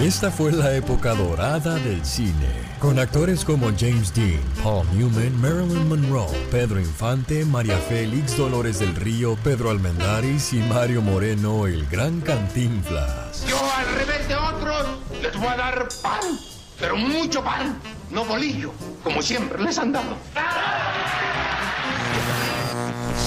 Esta 0.00 0.30
fue 0.30 0.52
la 0.52 0.74
época 0.74 1.14
dorada 1.14 1.74
del 1.74 2.04
cine, 2.04 2.48
con 2.78 2.98
actores 2.98 3.44
como 3.44 3.66
James 3.78 4.12
Dean, 4.14 4.40
Paul 4.62 4.86
Newman, 4.96 5.38
Marilyn 5.38 5.86
Monroe, 5.86 6.34
Pedro 6.50 6.80
Infante, 6.80 7.44
María 7.44 7.76
Félix, 7.76 8.36
Dolores 8.36 8.78
del 8.78 8.96
Río, 8.96 9.36
Pedro 9.44 9.70
Almendaris 9.70 10.54
y 10.54 10.60
Mario 10.60 11.02
Moreno, 11.02 11.66
el 11.66 11.86
gran 11.86 12.22
Cantinflas. 12.22 13.44
Yo 13.46 13.58
al 13.76 13.94
revés 13.94 14.26
de 14.26 14.34
otros 14.34 14.86
les 15.20 15.36
voy 15.36 15.48
a 15.48 15.56
dar 15.56 15.88
pan, 16.02 16.38
pero 16.80 16.96
mucho 16.96 17.44
pan, 17.44 17.76
no 18.10 18.24
bolillo, 18.24 18.72
como 19.04 19.20
siempre 19.20 19.62
les 19.62 19.78
han 19.78 19.92
dado. 19.92 20.16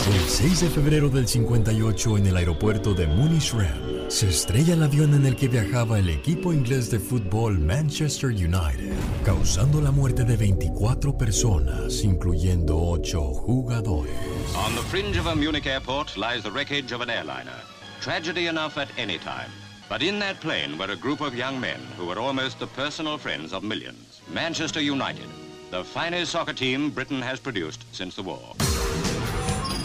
El 0.08 0.30
6 0.30 0.62
de 0.62 0.70
febrero 0.70 1.10
del 1.10 1.28
58 1.28 2.20
en 2.20 2.28
el 2.28 2.38
aeropuerto 2.38 2.94
de 2.94 3.08
Munich-Rem 3.08 4.08
se 4.08 4.30
estrella 4.30 4.76
el 4.76 4.84
avión 4.84 5.16
en 5.16 5.26
el 5.26 5.36
que 5.36 5.48
viajaba 5.48 5.98
el 5.98 6.10
equipo 6.10 6.54
inglés 6.54 6.92
de 6.92 7.00
fútbol 7.00 7.58
Manchester 7.58 8.30
United, 8.30 8.94
causando 9.26 9.82
la 9.82 9.90
muerte 9.90 10.24
de 10.24 10.38
24 10.38 11.18
personas, 11.18 12.04
incluyendo 12.04 12.78
8 12.78 13.20
jugadores. 13.20 14.14
On 14.56 14.76
the 14.76 14.84
fringe 14.84 15.18
of 15.18 15.26
a 15.26 15.36
Munich 15.36 15.66
airport 15.66 16.16
lies 16.16 16.44
the 16.44 16.52
wreckage 16.52 16.94
of 16.94 17.02
an 17.02 17.10
airliner. 17.10 17.60
Tragedy 18.00 18.46
enough 18.46 18.78
at 18.78 18.90
any 19.00 19.18
time. 19.18 19.50
But 19.90 20.04
in 20.04 20.20
that 20.20 20.40
plane 20.40 20.78
were 20.78 20.92
a 20.92 20.96
group 20.96 21.22
of 21.22 21.34
young 21.34 21.60
men 21.60 21.80
who 21.98 22.06
were 22.06 22.20
almost 22.20 22.60
the 22.60 22.68
personal 22.68 23.18
friends 23.18 23.54
of 23.54 23.64
millions. 23.64 24.22
Manchester 24.32 24.82
United, 24.82 25.30
the 25.72 25.84
finest 25.84 26.32
soccer 26.32 26.54
team 26.54 26.92
Britain 26.92 27.24
has 27.24 27.40
produced 27.40 27.86
since 27.92 28.16
the 28.16 28.22
war. 28.22 28.54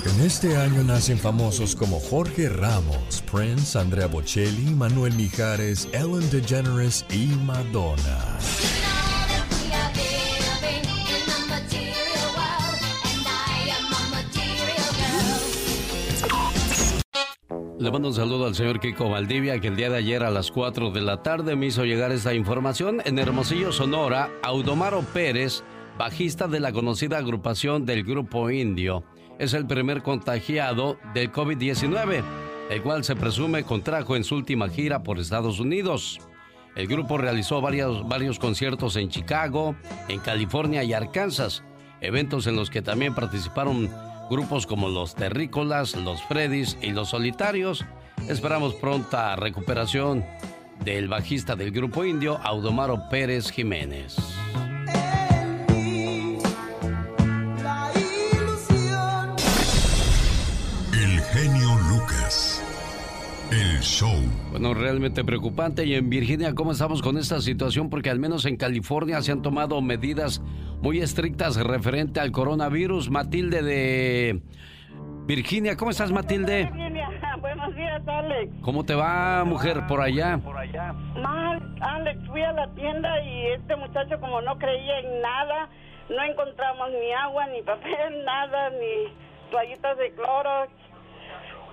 En 0.06 0.20
este 0.24 0.56
año 0.56 0.82
nacen 0.82 1.18
famosos 1.18 1.76
como 1.76 2.00
Jorge 2.00 2.48
Ramos, 2.48 3.22
Prince, 3.30 3.78
Andrea 3.78 4.06
Bocelli, 4.06 4.74
Manuel 4.74 5.12
Mijares, 5.12 5.88
Ellen 5.92 6.28
DeGeneres 6.30 7.04
y 7.10 7.26
Madonna. 7.44 8.38
Le 17.78 17.90
mando 17.90 18.08
un 18.08 18.14
saludo 18.14 18.46
al 18.46 18.54
señor 18.54 18.80
Kiko 18.80 19.10
Valdivia, 19.10 19.58
que 19.58 19.68
el 19.68 19.76
día 19.76 19.90
de 19.90 19.96
ayer 19.96 20.22
a 20.22 20.30
las 20.30 20.50
4 20.50 20.90
de 20.90 21.00
la 21.02 21.22
tarde 21.22 21.56
me 21.56 21.66
hizo 21.66 21.84
llegar 21.84 22.10
esta 22.12 22.32
información. 22.32 23.02
En 23.04 23.18
Hermosillo, 23.18 23.72
Sonora, 23.72 24.30
Audomaro 24.42 25.00
Pérez, 25.00 25.62
bajista 25.98 26.46
de 26.46 26.60
la 26.60 26.72
conocida 26.72 27.18
agrupación 27.18 27.84
del 27.84 28.04
Grupo 28.04 28.50
Indio, 28.50 29.04
es 29.40 29.54
el 29.54 29.66
primer 29.66 30.02
contagiado 30.02 30.98
del 31.14 31.32
COVID-19, 31.32 32.22
el 32.68 32.82
cual 32.82 33.04
se 33.04 33.16
presume 33.16 33.64
contrajo 33.64 34.14
en 34.14 34.22
su 34.22 34.36
última 34.36 34.68
gira 34.68 35.02
por 35.02 35.18
Estados 35.18 35.60
Unidos. 35.60 36.20
El 36.76 36.86
grupo 36.86 37.16
realizó 37.16 37.62
varios, 37.62 38.06
varios 38.06 38.38
conciertos 38.38 38.96
en 38.96 39.08
Chicago, 39.08 39.74
en 40.08 40.20
California 40.20 40.84
y 40.84 40.92
Arkansas, 40.92 41.64
eventos 42.02 42.46
en 42.46 42.54
los 42.54 42.68
que 42.68 42.82
también 42.82 43.14
participaron 43.14 43.90
grupos 44.28 44.66
como 44.66 44.90
los 44.90 45.14
Terrícolas, 45.14 45.96
los 45.96 46.22
Freddys 46.24 46.76
y 46.82 46.90
los 46.90 47.08
Solitarios. 47.08 47.86
Esperamos 48.28 48.74
pronta 48.74 49.36
recuperación 49.36 50.22
del 50.84 51.08
bajista 51.08 51.56
del 51.56 51.70
grupo 51.70 52.04
indio, 52.04 52.38
Audomaro 52.44 53.08
Pérez 53.08 53.50
Jiménez. 53.50 54.16
El 63.50 63.80
show. 63.80 64.14
Bueno, 64.52 64.74
realmente 64.74 65.24
preocupante. 65.24 65.84
Y 65.84 65.94
en 65.94 66.08
Virginia, 66.08 66.54
¿cómo 66.54 66.70
estamos 66.70 67.02
con 67.02 67.18
esta 67.18 67.40
situación? 67.40 67.90
Porque 67.90 68.08
al 68.08 68.20
menos 68.20 68.46
en 68.46 68.56
California 68.56 69.20
se 69.22 69.32
han 69.32 69.42
tomado 69.42 69.80
medidas 69.82 70.40
muy 70.80 71.00
estrictas 71.00 71.56
referente 71.56 72.20
al 72.20 72.30
coronavirus. 72.30 73.10
Matilde 73.10 73.62
de 73.62 74.40
Virginia, 75.26 75.76
¿cómo 75.76 75.90
estás, 75.90 76.12
Matilde? 76.12 76.66
Virginia, 76.66 77.08
buenos 77.40 77.74
días, 77.74 78.02
Alex. 78.06 78.52
¿Cómo 78.62 78.84
te 78.84 78.94
va, 78.94 79.44
mujer, 79.44 79.84
por 79.88 80.00
allá? 80.00 80.36
Mal, 80.36 81.76
Alex, 81.80 82.20
fui 82.28 82.42
a 82.42 82.52
la 82.52 82.68
tienda 82.74 83.20
y 83.24 83.46
este 83.48 83.74
muchacho 83.74 84.20
como 84.20 84.40
no 84.42 84.58
creía 84.58 85.00
en 85.00 85.22
nada, 85.22 85.68
no 86.08 86.22
encontramos 86.22 86.88
ni 86.90 87.12
agua, 87.12 87.46
ni 87.48 87.62
papel, 87.62 88.24
nada, 88.24 88.70
ni 88.70 89.50
toallitas 89.50 89.98
de 89.98 90.12
cloro. 90.14 90.68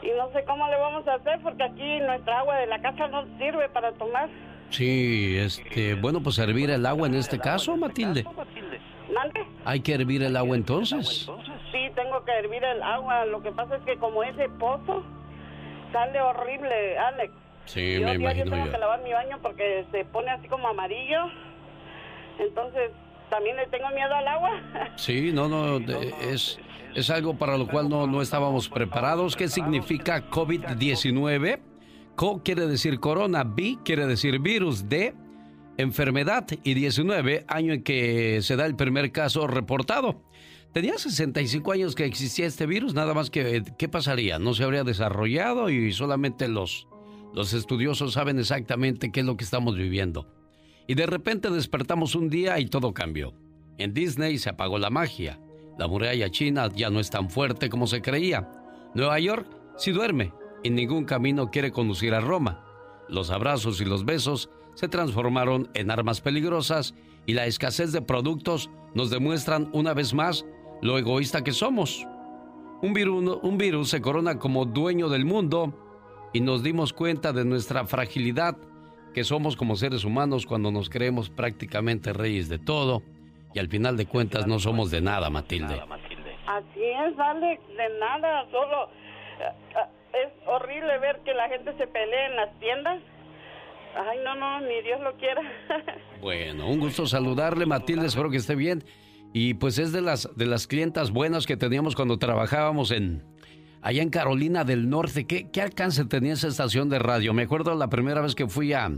Y 0.04 0.10
no 0.18 0.32
sé 0.32 0.44
cómo 0.46 0.68
le 0.68 0.78
vamos 0.78 1.08
a 1.08 1.16
hacer 1.16 1.40
porque 1.42 1.64
aquí 1.64 2.00
nuestra 2.00 2.40
agua 2.40 2.56
de 2.58 2.68
la 2.68 2.82
casa 2.82 3.08
no 3.08 3.26
sirve 3.38 3.68
para 3.70 3.92
tomar. 3.94 4.30
Sí, 4.70 5.38
este, 5.38 5.96
bueno, 5.96 6.22
pues 6.22 6.38
hervir 6.40 6.70
el 6.70 6.86
agua 6.86 7.08
en 7.08 7.16
este 7.16 7.40
caso, 7.40 7.76
Matilde. 7.78 8.26
¿Hay 9.66 9.80
que 9.80 9.94
hervir 9.94 10.24
el 10.24 10.36
agua 10.36 10.56
entonces? 10.56 11.30
Sí, 11.72 11.90
tengo 11.96 12.24
que 12.26 12.32
hervir 12.32 12.64
el 12.64 12.84
agua. 12.84 13.26
Lo 13.26 13.42
que 13.42 13.52
pasa 13.52 13.78
es 13.78 13.82
que 13.84 13.98
como 13.98 14.24
ese 14.24 14.50
pozo 14.60 15.04
sale 15.92 16.22
horrible, 16.22 16.98
Alex. 16.98 17.34
Sí, 17.66 18.00
me 18.02 18.14
imagino 18.14 18.46
yo. 18.46 18.52
tengo 18.52 18.72
que 18.72 18.78
lavar 18.78 19.02
mi 19.02 19.12
baño 19.12 19.40
porque 19.42 19.86
se 19.92 20.06
pone 20.06 20.30
así 20.32 20.48
como 20.48 20.68
amarillo. 20.68 21.30
Entonces, 22.40 22.92
también 23.30 23.58
le 23.58 23.68
tengo 23.68 23.90
miedo 23.90 24.14
al 24.14 24.28
agua. 24.28 24.52
Sí, 24.96 25.32
no, 25.34 25.48
no, 25.48 25.78
es, 26.22 26.60
es 26.98 27.12
algo 27.12 27.38
para 27.38 27.60
lo 27.60 27.68
cual 27.68 27.90
no, 27.90 28.08
no 28.08 28.24
estábamos 28.24 28.70
preparados. 28.70 29.36
¿Qué 29.36 29.50
significa 29.50 30.32
COVID-19? 30.32 31.60
Co 32.16 32.42
quiere 32.44 32.66
decir 32.66 33.00
corona, 33.00 33.44
B 33.44 33.78
quiere 33.86 34.08
decir 34.08 34.40
virus, 34.40 34.90
D 34.90 35.14
enfermedad 35.78 36.48
y 36.64 36.74
19, 36.74 37.46
año 37.48 37.74
en 37.74 37.84
que 37.84 38.42
se 38.42 38.56
da 38.56 38.66
el 38.66 38.76
primer 38.76 39.12
caso 39.12 39.46
reportado. 39.46 40.24
Tenía 40.74 40.98
65 40.98 41.72
años 41.72 41.94
que 41.94 42.06
existía 42.06 42.48
este 42.48 42.66
virus, 42.66 42.96
nada 42.96 43.14
más 43.14 43.30
que 43.30 43.64
¿qué 43.78 43.88
pasaría? 43.88 44.40
No 44.40 44.56
se 44.56 44.64
habría 44.64 44.84
desarrollado 44.84 45.70
y 45.70 45.94
solamente 45.94 46.48
los, 46.48 46.88
los 47.32 47.54
estudiosos 47.54 48.14
saben 48.14 48.40
exactamente 48.40 49.12
qué 49.12 49.20
es 49.20 49.26
lo 49.28 49.38
que 49.38 49.44
estamos 49.44 49.78
viviendo. 49.78 50.28
Y 50.88 50.96
de 50.96 51.06
repente 51.06 51.52
despertamos 51.52 52.16
un 52.16 52.32
día 52.32 52.60
y 52.60 52.66
todo 52.66 52.96
cambió. 52.96 53.36
En 53.78 53.94
Disney 53.94 54.40
se 54.40 54.50
apagó 54.50 54.80
la 54.80 54.90
magia. 54.90 55.40
La 55.78 55.88
muralla 55.88 56.30
china 56.30 56.70
ya 56.74 56.90
no 56.90 57.00
es 57.00 57.10
tan 57.10 57.30
fuerte 57.30 57.70
como 57.70 57.88
se 57.88 58.02
creía. 58.02 58.50
Nueva 58.96 59.20
York 59.20 59.48
sí 59.78 59.92
duerme 59.92 60.34
y 60.64 60.70
ningún 60.70 61.06
camino 61.06 61.52
quiere 61.52 61.72
conducir 61.72 62.14
a 62.14 62.20
Roma. 62.20 62.64
Los 63.08 63.30
abrazos 63.30 63.80
y 63.80 63.86
los 63.86 64.04
besos 64.04 64.50
se 64.74 64.88
transformaron 64.88 65.70
en 65.76 65.92
armas 65.92 66.22
peligrosas 66.22 66.96
y 67.26 67.34
la 67.34 67.46
escasez 67.46 67.92
de 67.92 68.02
productos 68.02 68.70
nos 68.96 69.10
demuestran 69.10 69.70
una 69.74 69.94
vez 69.94 70.14
más 70.14 70.46
lo 70.82 70.98
egoísta 70.98 71.44
que 71.44 71.52
somos. 71.52 72.06
Un 72.82 72.94
virus, 72.94 73.40
un 73.42 73.58
virus 73.58 73.90
se 73.90 74.02
corona 74.02 74.40
como 74.40 74.66
dueño 74.66 75.10
del 75.10 75.26
mundo 75.26 75.74
y 76.34 76.42
nos 76.42 76.64
dimos 76.64 76.94
cuenta 76.94 77.34
de 77.34 77.46
nuestra 77.46 77.86
fragilidad 77.86 78.58
que 79.14 79.24
somos 79.24 79.56
como 79.56 79.76
seres 79.76 80.06
humanos 80.06 80.46
cuando 80.46 80.72
nos 80.72 80.90
creemos 80.90 81.30
prácticamente 81.30 82.14
reyes 82.14 82.50
de 82.50 82.60
todo 82.60 83.04
y 83.58 83.60
al 83.60 83.70
final 83.70 83.98
de 83.98 84.06
cuentas 84.06 84.46
no 84.46 84.60
somos 84.60 84.92
de 84.92 85.02
nada, 85.02 85.32
Matilde. 85.32 85.82
Así 86.46 86.84
es, 86.84 87.18
Alex, 87.18 87.60
de 87.76 88.00
nada, 88.00 88.46
solo 88.52 88.90
eh, 89.40 89.52
eh, 89.76 90.26
es 90.26 90.48
horrible 90.48 91.00
ver 91.00 91.20
que 91.26 91.34
la 91.34 91.50
gente 91.50 91.76
se 91.76 91.88
pelea 91.88 92.28
en 92.28 92.36
las 92.36 92.60
tiendas 92.60 93.02
Ay, 93.96 94.20
no, 94.24 94.36
no, 94.36 94.62
ni 94.62 94.80
Dios 94.84 95.02
lo 95.02 95.16
quiera. 95.16 95.42
bueno, 96.22 96.70
un 96.70 96.80
gusto 96.80 97.08
saludarle, 97.08 97.66
Matilde, 97.66 98.06
espero 98.06 98.30
que 98.30 98.38
esté 98.38 98.54
bien. 98.54 98.84
Y 99.34 99.56
pues 99.56 99.80
es 99.80 99.92
de 99.92 100.02
las, 100.02 100.30
de 100.36 100.46
las 100.46 100.68
clientas 100.68 101.10
buenas 101.10 101.48
que 101.48 101.58
teníamos 101.58 101.96
cuando 101.96 102.20
trabajábamos 102.20 102.92
en, 102.92 103.24
allá 103.82 104.04
en 104.04 104.12
Carolina 104.12 104.66
del 104.66 104.88
Norte. 104.88 105.26
¿Qué, 105.26 105.50
¿Qué, 105.50 105.64
alcance 105.64 106.06
tenía 106.06 106.34
esa 106.34 106.48
estación 106.48 106.90
de 106.90 107.00
radio? 107.00 107.34
Me 107.34 107.42
acuerdo 107.42 107.74
la 107.74 107.90
primera 107.90 108.22
vez 108.22 108.36
que 108.36 108.48
fui 108.48 108.74
a, 108.74 108.92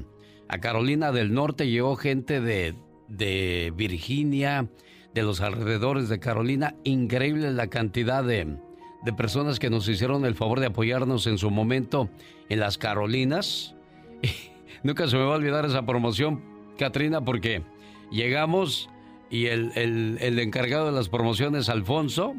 a 0.49 0.57
Carolina 0.59 1.13
del 1.13 1.33
Norte, 1.33 1.69
llegó 1.69 1.95
gente 1.95 2.41
de, 2.41 2.75
de, 3.09 3.73
Virginia, 3.75 4.69
de 5.13 5.23
los 5.23 5.41
alrededores 5.41 6.09
de 6.09 6.19
Carolina. 6.19 6.75
Increíble 6.83 7.51
la 7.51 7.67
cantidad 7.67 8.23
de, 8.23 8.57
de 9.03 9.13
personas 9.13 9.59
que 9.59 9.69
nos 9.69 9.87
hicieron 9.87 10.25
el 10.25 10.35
favor 10.35 10.59
de 10.59 10.67
apoyarnos 10.67 11.27
en 11.27 11.37
su 11.37 11.49
momento 11.49 12.09
en 12.47 12.59
las 12.59 12.77
Carolinas. 12.77 13.75
Nunca 14.83 15.07
se 15.07 15.17
me 15.17 15.23
va 15.23 15.33
a 15.33 15.37
olvidar 15.37 15.65
esa 15.65 15.85
promoción, 15.85 16.41
Katrina, 16.77 17.21
porque 17.21 17.63
llegamos 18.11 18.89
y 19.29 19.47
el, 19.47 19.71
el, 19.75 20.39
encargado 20.39 20.87
de 20.87 20.91
las 20.91 21.09
promociones, 21.09 21.69
Alfonso, 21.69 22.35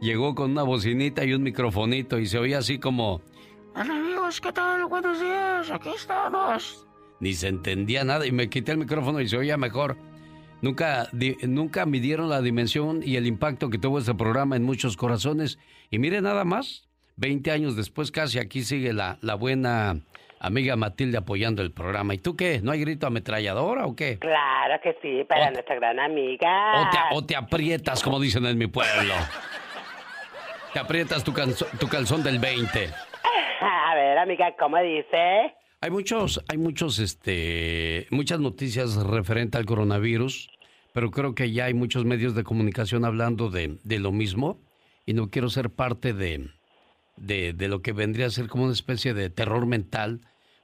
llegó 0.00 0.34
con 0.34 0.50
una 0.50 0.62
bocinita 0.62 1.24
y 1.24 1.32
un 1.32 1.42
microfonito 1.42 2.18
y 2.18 2.26
se 2.26 2.38
oía 2.38 2.58
así 2.58 2.78
como... 2.78 3.22
Hola 3.74 3.96
amigos, 3.96 4.40
¿qué 4.40 4.52
tal? 4.52 4.84
Buenos 4.86 5.20
días, 5.20 5.70
aquí 5.70 5.90
estamos. 5.90 6.89
Ni 7.20 7.34
se 7.34 7.48
entendía 7.48 8.02
nada 8.04 8.26
y 8.26 8.32
me 8.32 8.48
quité 8.48 8.72
el 8.72 8.78
micrófono 8.78 9.20
y 9.20 9.28
se 9.28 9.36
oía 9.36 9.56
mejor. 9.56 9.96
Nunca, 10.62 11.08
nunca 11.42 11.86
midieron 11.86 12.28
la 12.28 12.42
dimensión 12.42 13.02
y 13.04 13.16
el 13.16 13.26
impacto 13.26 13.70
que 13.70 13.78
tuvo 13.78 13.98
este 13.98 14.14
programa 14.14 14.56
en 14.56 14.62
muchos 14.62 14.96
corazones. 14.96 15.58
Y 15.90 15.98
mire 15.98 16.20
nada 16.20 16.44
más, 16.44 16.88
20 17.16 17.50
años 17.50 17.76
después 17.76 18.10
casi 18.10 18.38
aquí 18.38 18.62
sigue 18.62 18.92
la, 18.92 19.18
la 19.22 19.34
buena 19.34 20.00
amiga 20.38 20.76
Matilde 20.76 21.18
apoyando 21.18 21.62
el 21.62 21.72
programa. 21.72 22.14
¿Y 22.14 22.18
tú 22.18 22.36
qué? 22.36 22.60
¿No 22.62 22.72
hay 22.72 22.80
grito 22.80 23.06
ametralladora 23.06 23.86
o 23.86 23.94
qué? 23.94 24.18
Claro 24.18 24.80
que 24.82 24.96
sí, 25.00 25.24
para 25.24 25.50
nuestra 25.50 25.76
gran 25.76 26.00
amiga. 26.00 26.90
O 27.12 27.24
te, 27.24 27.36
aprietas, 27.36 28.02
como 28.02 28.18
dicen 28.18 28.44
en 28.46 28.58
mi 28.58 28.66
pueblo. 28.66 29.14
te 30.72 30.78
aprietas 30.78 31.22
tu, 31.22 31.32
tu 31.32 31.88
calzón 31.88 32.22
del 32.22 32.38
20. 32.38 32.90
A 33.60 33.94
ver, 33.94 34.18
amiga, 34.18 34.54
¿cómo 34.58 34.78
dice? 34.78 35.54
Hay 35.82 35.90
muchos, 35.90 36.44
hay 36.48 36.58
muchos, 36.58 36.98
este, 36.98 38.06
muchas 38.10 38.38
noticias 38.38 38.96
referente 38.96 39.56
al 39.56 39.64
coronavirus, 39.64 40.50
pero 40.92 41.10
creo 41.10 41.34
que 41.34 41.52
ya 41.52 41.64
hay 41.64 41.74
muchos 41.74 42.04
medios 42.04 42.34
de 42.34 42.44
comunicación 42.44 43.06
hablando 43.06 43.48
de, 43.48 43.78
de 43.82 43.98
lo 43.98 44.12
mismo 44.12 44.60
y 45.06 45.14
no 45.14 45.30
quiero 45.30 45.48
ser 45.48 45.70
parte 45.70 46.12
de, 46.12 46.50
de, 47.16 47.54
de, 47.54 47.68
lo 47.68 47.80
que 47.80 47.92
vendría 47.92 48.26
a 48.26 48.30
ser 48.30 48.48
como 48.48 48.64
una 48.64 48.74
especie 48.74 49.14
de 49.14 49.30
terror 49.30 49.64
mental 49.64 50.20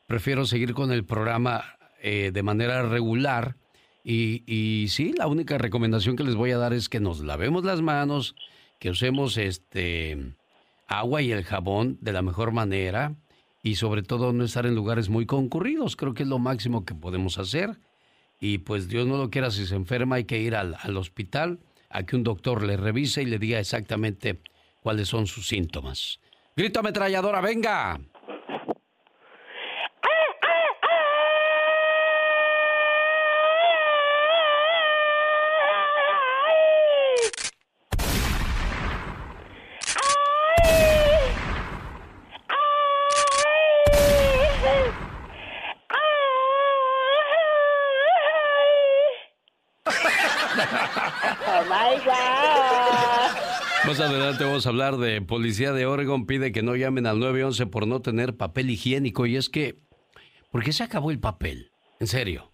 prefiero 0.06 0.44
seguir 0.44 0.74
con 0.74 0.92
el 0.92 1.06
programa 1.06 1.64
eh, 2.02 2.30
de 2.30 2.42
manera 2.42 2.82
regular. 2.82 3.56
Y, 4.04 4.44
y, 4.46 4.88
sí, 4.88 5.14
la 5.16 5.28
única 5.28 5.56
recomendación 5.56 6.16
que 6.16 6.24
les 6.24 6.34
voy 6.34 6.50
a 6.50 6.58
dar 6.58 6.74
es 6.74 6.90
que 6.90 7.00
nos 7.00 7.20
lavemos 7.20 7.64
las 7.64 7.80
manos, 7.80 8.36
que 8.78 8.90
usemos 8.90 9.38
este 9.38 10.34
agua 10.86 11.22
y 11.22 11.32
el 11.32 11.42
jabón 11.42 11.96
de 12.02 12.12
la 12.12 12.20
mejor 12.20 12.52
manera 12.52 13.16
y 13.66 13.74
sobre 13.74 14.04
todo 14.04 14.32
no 14.32 14.44
estar 14.44 14.64
en 14.64 14.76
lugares 14.76 15.08
muy 15.08 15.26
concurridos. 15.26 15.96
Creo 15.96 16.14
que 16.14 16.22
es 16.22 16.28
lo 16.28 16.38
máximo 16.38 16.84
que 16.84 16.94
podemos 16.94 17.36
hacer. 17.36 17.80
Y 18.38 18.58
pues 18.58 18.88
Dios 18.88 19.08
no 19.08 19.16
lo 19.16 19.28
quiera, 19.28 19.50
si 19.50 19.66
se 19.66 19.74
enferma 19.74 20.16
hay 20.16 20.24
que 20.24 20.38
ir 20.40 20.54
al, 20.54 20.76
al 20.80 20.96
hospital 20.96 21.58
a 21.90 22.04
que 22.04 22.14
un 22.14 22.22
doctor 22.22 22.62
le 22.62 22.76
revise 22.76 23.22
y 23.22 23.26
le 23.26 23.40
diga 23.40 23.58
exactamente 23.58 24.40
cuáles 24.82 25.08
son 25.08 25.26
sus 25.26 25.48
síntomas. 25.48 26.20
Grito 26.54 26.78
ametralladora, 26.78 27.40
venga. 27.40 27.98
Vamos 54.56 54.64
a 54.64 54.70
hablar 54.70 54.96
de 54.96 55.20
Policía 55.20 55.74
de 55.74 55.84
Oregon 55.84 56.24
pide 56.24 56.50
que 56.50 56.62
no 56.62 56.76
llamen 56.76 57.06
al 57.06 57.18
911 57.18 57.66
por 57.66 57.86
no 57.86 58.00
tener 58.00 58.38
papel 58.38 58.70
higiénico. 58.70 59.26
Y 59.26 59.36
es 59.36 59.50
que, 59.50 59.76
¿por 60.50 60.64
qué 60.64 60.72
se 60.72 60.82
acabó 60.82 61.10
el 61.10 61.18
papel? 61.18 61.72
En 62.00 62.06
serio. 62.06 62.52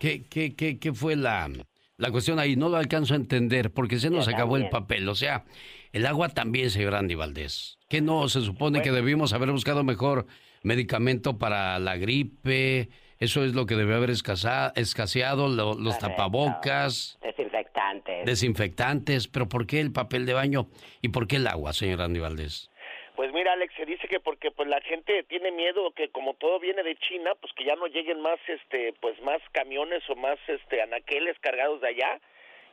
¿Qué, 0.00 0.24
qué, 0.30 0.54
qué, 0.54 0.78
qué 0.78 0.94
fue 0.94 1.14
la, 1.14 1.50
la 1.98 2.10
cuestión 2.10 2.38
ahí? 2.38 2.56
No 2.56 2.70
lo 2.70 2.78
alcanzo 2.78 3.12
a 3.12 3.18
entender. 3.18 3.70
porque 3.70 3.98
se 3.98 4.08
nos 4.08 4.28
acabó 4.28 4.56
el 4.56 4.70
papel? 4.70 5.06
O 5.10 5.14
sea, 5.14 5.44
el 5.92 6.06
agua 6.06 6.30
también, 6.30 6.70
señor 6.70 6.94
Andy 6.94 7.16
Valdés. 7.16 7.76
¿Qué 7.90 8.00
no? 8.00 8.30
Se 8.30 8.40
supone 8.40 8.80
que 8.80 8.90
debimos 8.90 9.34
haber 9.34 9.50
buscado 9.50 9.84
mejor 9.84 10.24
medicamento 10.62 11.36
para 11.36 11.78
la 11.80 11.98
gripe. 11.98 12.88
Eso 13.22 13.44
es 13.44 13.54
lo 13.54 13.66
que 13.66 13.76
debe 13.76 13.94
haber 13.94 14.10
escaseado, 14.10 15.46
los 15.46 15.98
tapabocas. 16.00 17.20
Desinfectantes. 17.22 18.26
Desinfectantes, 18.26 19.28
pero 19.28 19.48
¿por 19.48 19.64
qué 19.64 19.78
el 19.78 19.92
papel 19.92 20.26
de 20.26 20.34
baño 20.34 20.66
y 21.02 21.10
por 21.10 21.28
qué 21.28 21.36
el 21.36 21.46
agua, 21.46 21.72
señor 21.72 22.02
Andy 22.02 22.18
Valdés? 22.18 22.68
Pues 23.14 23.32
mira, 23.32 23.52
Alex, 23.52 23.74
se 23.76 23.86
dice 23.86 24.08
que 24.08 24.18
porque 24.18 24.50
pues 24.50 24.68
la 24.68 24.80
gente 24.80 25.22
tiene 25.28 25.52
miedo 25.52 25.92
que 25.92 26.08
como 26.08 26.34
todo 26.34 26.58
viene 26.58 26.82
de 26.82 26.96
China, 26.96 27.30
pues 27.40 27.52
que 27.52 27.64
ya 27.64 27.76
no 27.76 27.86
lleguen 27.86 28.20
más 28.20 28.40
este 28.48 28.92
pues 29.00 29.14
más 29.22 29.40
camiones 29.52 30.02
o 30.10 30.16
más 30.16 30.40
este 30.48 30.82
anaqueles 30.82 31.38
cargados 31.38 31.80
de 31.80 31.90
allá. 31.90 32.20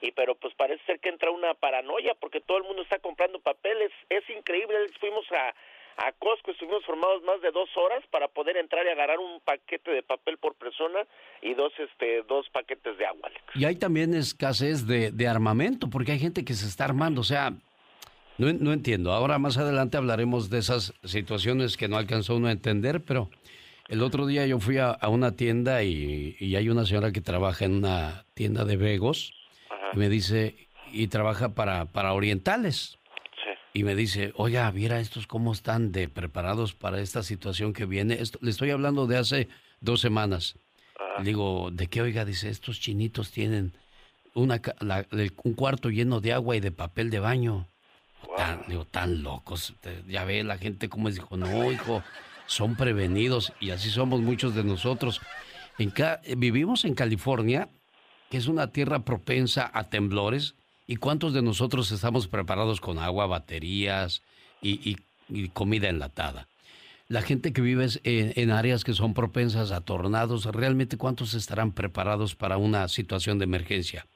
Y 0.01 0.13
pero 0.13 0.33
pues 0.33 0.55
parece 0.55 0.83
ser 0.85 0.99
que 0.99 1.09
entra 1.09 1.29
una 1.29 1.53
paranoia 1.53 2.15
porque 2.19 2.41
todo 2.41 2.57
el 2.57 2.63
mundo 2.63 2.81
está 2.81 2.97
comprando 2.97 3.39
papeles. 3.39 3.91
Es 4.09 4.27
increíble, 4.31 4.77
fuimos 4.99 5.31
a 5.31 5.53
a 5.99 6.11
Costco 6.13 6.51
estuvimos 6.51 6.85
formados 6.85 7.21
más 7.23 7.41
de 7.41 7.51
dos 7.51 7.69
horas 7.75 8.03
para 8.09 8.27
poder 8.27 8.57
entrar 8.57 8.85
y 8.85 8.89
agarrar 8.89 9.19
un 9.19 9.41
paquete 9.41 9.91
de 9.91 10.03
papel 10.03 10.37
por 10.37 10.55
persona 10.55 10.99
y 11.41 11.53
dos 11.53 11.73
este 11.77 12.23
dos 12.23 12.49
paquetes 12.49 12.97
de 12.97 13.05
agua. 13.05 13.29
Y 13.55 13.65
hay 13.65 13.75
también 13.75 14.13
escasez 14.13 14.87
de, 14.87 15.11
de 15.11 15.27
armamento 15.27 15.89
porque 15.89 16.13
hay 16.13 16.19
gente 16.19 16.45
que 16.45 16.53
se 16.53 16.67
está 16.67 16.85
armando, 16.85 17.21
o 17.21 17.25
sea, 17.25 17.51
no, 18.37 18.53
no, 18.53 18.71
entiendo. 18.71 19.11
Ahora 19.11 19.37
más 19.37 19.57
adelante 19.57 19.97
hablaremos 19.97 20.49
de 20.49 20.59
esas 20.59 20.93
situaciones 21.03 21.75
que 21.75 21.89
no 21.89 21.97
alcanzó 21.97 22.37
uno 22.37 22.47
a 22.47 22.51
entender, 22.51 23.01
pero 23.03 23.29
el 23.89 24.01
otro 24.01 24.25
día 24.25 24.45
yo 24.45 24.59
fui 24.59 24.77
a, 24.77 24.97
una 25.09 25.35
tienda 25.35 25.83
y, 25.83 26.37
y, 26.39 26.55
hay 26.55 26.69
una 26.69 26.85
señora 26.85 27.11
que 27.11 27.21
trabaja 27.21 27.65
en 27.65 27.75
una 27.75 28.25
tienda 28.35 28.63
de 28.63 28.77
Vegos 28.77 29.33
y 29.93 29.97
me 29.97 30.07
dice, 30.07 30.55
y 30.93 31.07
trabaja 31.07 31.49
para, 31.49 31.85
para 31.85 32.13
orientales 32.13 32.98
y 33.73 33.83
me 33.83 33.95
dice, 33.95 34.33
oiga, 34.35 34.69
viera 34.71 34.99
estos 34.99 35.27
cómo 35.27 35.53
están 35.53 35.91
de 35.91 36.09
preparados 36.09 36.73
para 36.73 36.99
esta 37.01 37.23
situación 37.23 37.73
que 37.73 37.85
viene. 37.85 38.15
Esto, 38.15 38.39
le 38.41 38.51
estoy 38.51 38.71
hablando 38.71 39.05
de 39.05 39.17
hace 39.17 39.47
dos 39.79 40.01
semanas. 40.01 40.55
Le 41.19 41.25
digo, 41.25 41.69
¿de 41.71 41.87
qué 41.87 42.01
oiga? 42.01 42.25
Dice, 42.25 42.49
estos 42.49 42.79
chinitos 42.79 43.31
tienen 43.31 43.73
una, 44.33 44.61
un 45.43 45.53
cuarto 45.53 45.89
lleno 45.89 46.19
de 46.19 46.33
agua 46.33 46.55
y 46.55 46.59
de 46.59 46.71
papel 46.71 47.09
de 47.09 47.19
baño. 47.19 47.67
Tan, 48.35 48.63
digo, 48.67 48.85
tan 48.85 49.23
locos. 49.23 49.73
Ya 50.07 50.23
ve 50.23 50.43
la 50.43 50.57
gente 50.57 50.89
como 50.89 51.09
dijo, 51.11 51.37
no, 51.37 51.71
hijo, 51.71 52.03
son 52.47 52.75
prevenidos 52.75 53.53
y 53.59 53.69
así 53.69 53.89
somos 53.89 54.21
muchos 54.21 54.55
de 54.55 54.63
nosotros. 54.63 55.21
En 55.77 55.93
vivimos 56.37 56.85
en 56.85 56.95
California, 56.95 57.69
que 58.29 58.37
es 58.37 58.47
una 58.47 58.71
tierra 58.71 58.99
propensa 58.99 59.69
a 59.73 59.85
temblores 59.85 60.55
¿Y 60.89 60.95
cuántos 60.95 61.35
de 61.35 61.43
nosotros 61.43 61.91
estamos 61.91 62.27
preparados 62.27 62.81
con 62.81 62.97
agua, 62.97 63.27
baterías 63.27 64.23
y, 64.59 64.97
comida 65.53 65.87
enlatada? 65.87 66.47
La 67.07 67.21
gente 67.21 67.53
que 67.53 67.61
vive 67.61 67.85
en, 68.03 68.49
áreas 68.49 68.83
que 68.83 68.93
son 68.93 69.13
propensas 69.13 69.71
a 69.71 69.85
tornados, 69.85 70.45
¿realmente 70.45 70.97
cuántos 70.97 71.35
estarán 71.35 71.75
preparados 71.75 72.33
para 72.33 72.57
una 72.57 72.87
situación 72.87 73.37
de 73.37 73.43
emergencia? 73.43 74.07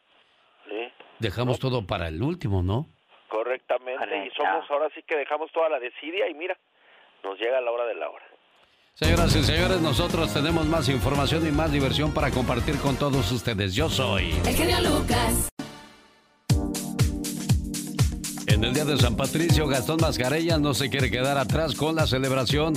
Dejamos 1.20 1.60
todo 1.60 1.86
para 1.86 2.08
el 2.08 2.24
último, 2.24 2.64
¿no? 2.64 2.88
Correctamente, 3.28 4.26
y 4.26 4.32
somos 4.32 4.66
ahora 4.72 4.90
sí 4.96 5.04
que 5.04 5.16
dejamos 5.16 5.52
toda 5.52 5.70
la 5.70 5.80
desidia 5.80 6.28
y 6.28 6.34
mira, 6.34 6.58
nos 7.24 7.40
llega 7.40 7.62
la 7.62 7.70
hora 7.70 7.86
de 7.86 7.94
la 7.94 8.10
hora. 8.10 8.26
Señoras 8.96 9.36
y 9.36 9.44
señores, 9.44 9.80
nosotros 9.80 10.34
tenemos 10.34 10.66
más 10.66 10.90
información 10.90 11.48
y 11.48 11.52
más 11.52 11.72
diversión 11.72 12.12
para 12.16 12.32
compartir 12.32 12.80
con 12.80 12.98
todos 12.98 13.32
ustedes. 13.32 13.76
Yo 13.76 13.90
soy... 13.90 14.32
El 14.44 14.56
genio 14.56 14.82
Lucas. 14.82 15.53
En 18.64 18.70
el 18.70 18.76
día 18.76 18.86
de 18.86 18.98
San 18.98 19.18
Patricio, 19.18 19.68
Gastón 19.68 19.98
Mascarella 20.00 20.58
no 20.58 20.74
se 20.74 20.90
quiere 20.90 21.12
quedar 21.12 21.38
atrás 21.38 21.76
con 21.76 21.98
la 21.98 22.08
celebración 22.08 22.74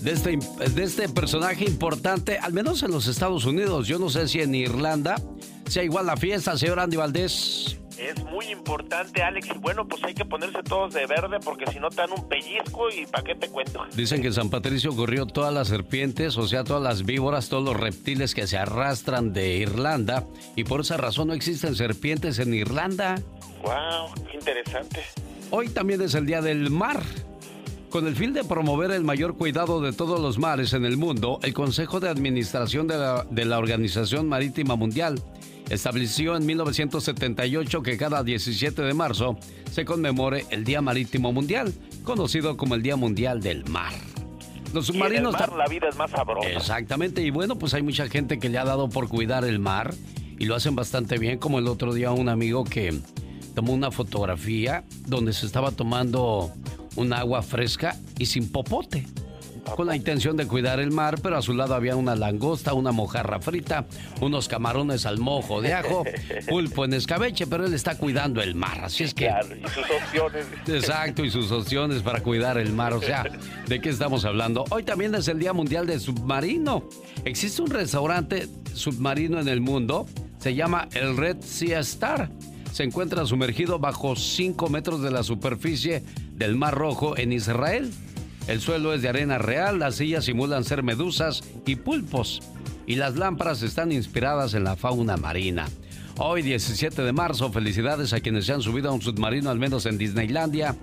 de 0.00 0.10
este, 0.10 0.36
de 0.36 0.82
este 0.82 1.08
personaje 1.08 1.66
importante, 1.66 2.36
al 2.38 2.52
menos 2.52 2.82
en 2.82 2.90
los 2.90 3.06
Estados 3.06 3.44
Unidos. 3.44 3.86
Yo 3.86 4.00
no 4.00 4.10
sé 4.10 4.26
si 4.26 4.40
en 4.40 4.56
Irlanda 4.56 5.22
sea 5.68 5.84
igual 5.84 6.06
la 6.06 6.16
fiesta, 6.16 6.58
señor 6.58 6.80
Andy 6.80 6.96
Valdés. 6.96 7.78
Es 7.96 8.24
muy 8.24 8.46
importante, 8.46 9.22
Alex. 9.22 9.50
Y 9.54 9.58
bueno, 9.58 9.86
pues 9.86 10.02
hay 10.02 10.14
que 10.14 10.24
ponerse 10.24 10.64
todos 10.64 10.94
de 10.94 11.06
verde 11.06 11.38
porque 11.44 11.70
si 11.70 11.78
no 11.78 11.90
te 11.90 11.96
dan 11.96 12.10
un 12.10 12.28
pellizco 12.28 12.90
y 12.90 13.06
¿para 13.06 13.22
qué 13.22 13.36
te 13.36 13.48
cuento? 13.50 13.86
Dicen 13.94 14.22
que 14.22 14.28
en 14.28 14.34
San 14.34 14.50
Patricio 14.50 14.90
ocurrió 14.90 15.26
todas 15.26 15.54
las 15.54 15.68
serpientes, 15.68 16.38
o 16.38 16.48
sea, 16.48 16.64
todas 16.64 16.82
las 16.82 17.04
víboras, 17.04 17.48
todos 17.48 17.62
los 17.62 17.78
reptiles 17.78 18.34
que 18.34 18.48
se 18.48 18.58
arrastran 18.58 19.32
de 19.32 19.58
Irlanda. 19.58 20.24
Y 20.56 20.64
por 20.64 20.80
esa 20.80 20.96
razón 20.96 21.28
no 21.28 21.34
existen 21.34 21.76
serpientes 21.76 22.40
en 22.40 22.52
Irlanda. 22.52 23.22
¡Wow! 23.62 24.14
¡Qué 24.30 24.36
interesante! 24.36 25.00
Hoy 25.50 25.68
también 25.68 26.00
es 26.02 26.14
el 26.14 26.26
Día 26.26 26.40
del 26.40 26.70
Mar. 26.70 27.02
Con 27.90 28.06
el 28.06 28.14
fin 28.14 28.32
de 28.32 28.44
promover 28.44 28.92
el 28.92 29.02
mayor 29.02 29.36
cuidado 29.36 29.80
de 29.80 29.92
todos 29.92 30.20
los 30.20 30.38
mares 30.38 30.72
en 30.74 30.84
el 30.84 30.96
mundo, 30.96 31.40
el 31.42 31.52
Consejo 31.52 31.98
de 31.98 32.08
Administración 32.08 32.86
de 32.86 32.96
la, 32.96 33.26
de 33.28 33.44
la 33.44 33.58
Organización 33.58 34.28
Marítima 34.28 34.76
Mundial 34.76 35.20
estableció 35.70 36.36
en 36.36 36.46
1978 36.46 37.82
que 37.82 37.96
cada 37.96 38.22
17 38.22 38.82
de 38.82 38.94
marzo 38.94 39.38
se 39.70 39.84
conmemore 39.84 40.44
el 40.50 40.64
Día 40.64 40.82
Marítimo 40.82 41.32
Mundial, 41.32 41.72
conocido 42.04 42.56
como 42.56 42.74
el 42.74 42.82
Día 42.82 42.96
Mundial 42.96 43.40
del 43.40 43.64
Mar. 43.68 43.92
Los 44.72 44.86
submarinos. 44.86 45.34
en 45.34 45.40
el 45.40 45.48
mar 45.48 45.58
la 45.58 45.66
vida 45.66 45.88
es 45.88 45.96
más 45.96 46.10
sabrosa. 46.10 46.48
Exactamente, 46.48 47.22
y 47.22 47.30
bueno, 47.30 47.56
pues 47.56 47.74
hay 47.74 47.82
mucha 47.82 48.08
gente 48.08 48.38
que 48.38 48.48
le 48.48 48.58
ha 48.58 48.64
dado 48.64 48.88
por 48.88 49.08
cuidar 49.08 49.44
el 49.44 49.58
mar 49.58 49.94
y 50.38 50.44
lo 50.44 50.54
hacen 50.54 50.76
bastante 50.76 51.18
bien, 51.18 51.38
como 51.38 51.58
el 51.58 51.66
otro 51.66 51.92
día 51.92 52.12
un 52.12 52.28
amigo 52.28 52.64
que 52.64 53.00
tomó 53.54 53.72
una 53.72 53.90
fotografía 53.90 54.84
donde 55.06 55.32
se 55.32 55.46
estaba 55.46 55.70
tomando 55.72 56.52
un 56.96 57.12
agua 57.12 57.42
fresca 57.42 57.96
y 58.18 58.26
sin 58.26 58.50
popote. 58.50 59.06
Con 59.76 59.86
la 59.86 59.94
intención 59.94 60.36
de 60.36 60.46
cuidar 60.46 60.80
el 60.80 60.90
mar, 60.90 61.20
pero 61.22 61.36
a 61.36 61.42
su 61.42 61.52
lado 61.52 61.74
había 61.74 61.94
una 61.94 62.16
langosta, 62.16 62.72
una 62.72 62.92
mojarra 62.92 63.40
frita, 63.40 63.86
unos 64.20 64.48
camarones 64.48 65.06
al 65.06 65.18
mojo 65.18 65.60
de 65.60 65.74
ajo, 65.74 66.04
pulpo 66.48 66.86
en 66.86 66.94
escabeche, 66.94 67.46
pero 67.46 67.66
él 67.66 67.74
está 67.74 67.96
cuidando 67.96 68.42
el 68.42 68.54
mar, 68.54 68.80
así 68.82 69.04
es 69.04 69.14
que... 69.14 69.26
y 69.26 69.68
sus 69.68 69.84
opciones. 69.84 70.46
Exacto, 70.66 71.24
y 71.24 71.30
sus 71.30 71.52
opciones 71.52 72.02
para 72.02 72.20
cuidar 72.20 72.58
el 72.58 72.72
mar, 72.72 72.94
o 72.94 73.00
sea, 73.00 73.24
¿de 73.66 73.80
qué 73.80 73.90
estamos 73.90 74.24
hablando? 74.24 74.64
Hoy 74.70 74.82
también 74.82 75.14
es 75.14 75.28
el 75.28 75.38
Día 75.38 75.52
Mundial 75.52 75.86
del 75.86 76.00
Submarino. 76.00 76.88
Existe 77.24 77.62
un 77.62 77.70
restaurante 77.70 78.48
submarino 78.72 79.40
en 79.40 79.48
el 79.48 79.60
mundo, 79.60 80.06
se 80.38 80.54
llama 80.54 80.88
el 80.92 81.16
Red 81.16 81.42
Sea 81.42 81.80
Star 81.80 82.30
se 82.72 82.84
encuentra 82.84 83.26
sumergido 83.26 83.78
bajo 83.78 84.16
5 84.16 84.68
metros 84.68 85.02
de 85.02 85.10
la 85.10 85.22
superficie 85.22 86.02
del 86.32 86.56
Mar 86.56 86.74
Rojo 86.74 87.16
en 87.18 87.32
Israel. 87.32 87.90
El 88.46 88.60
suelo 88.60 88.94
es 88.94 89.02
de 89.02 89.08
arena 89.08 89.38
real, 89.38 89.78
las 89.78 89.96
sillas 89.96 90.24
simulan 90.24 90.64
ser 90.64 90.82
medusas 90.82 91.42
y 91.66 91.76
pulpos, 91.76 92.42
y 92.86 92.96
las 92.96 93.16
lámparas 93.16 93.62
están 93.62 93.92
inspiradas 93.92 94.54
en 94.54 94.64
la 94.64 94.76
fauna 94.76 95.16
marina. 95.16 95.68
Hoy, 96.18 96.42
17 96.42 97.02
de 97.02 97.12
marzo, 97.12 97.50
felicidades 97.50 98.12
a 98.12 98.20
quienes 98.20 98.46
se 98.46 98.52
han 98.52 98.60
subido 98.60 98.90
a 98.90 98.92
un 98.92 99.00
submarino, 99.00 99.50
al 99.50 99.58
menos 99.58 99.86
en 99.86 99.96
Disneylandia. 99.96 100.76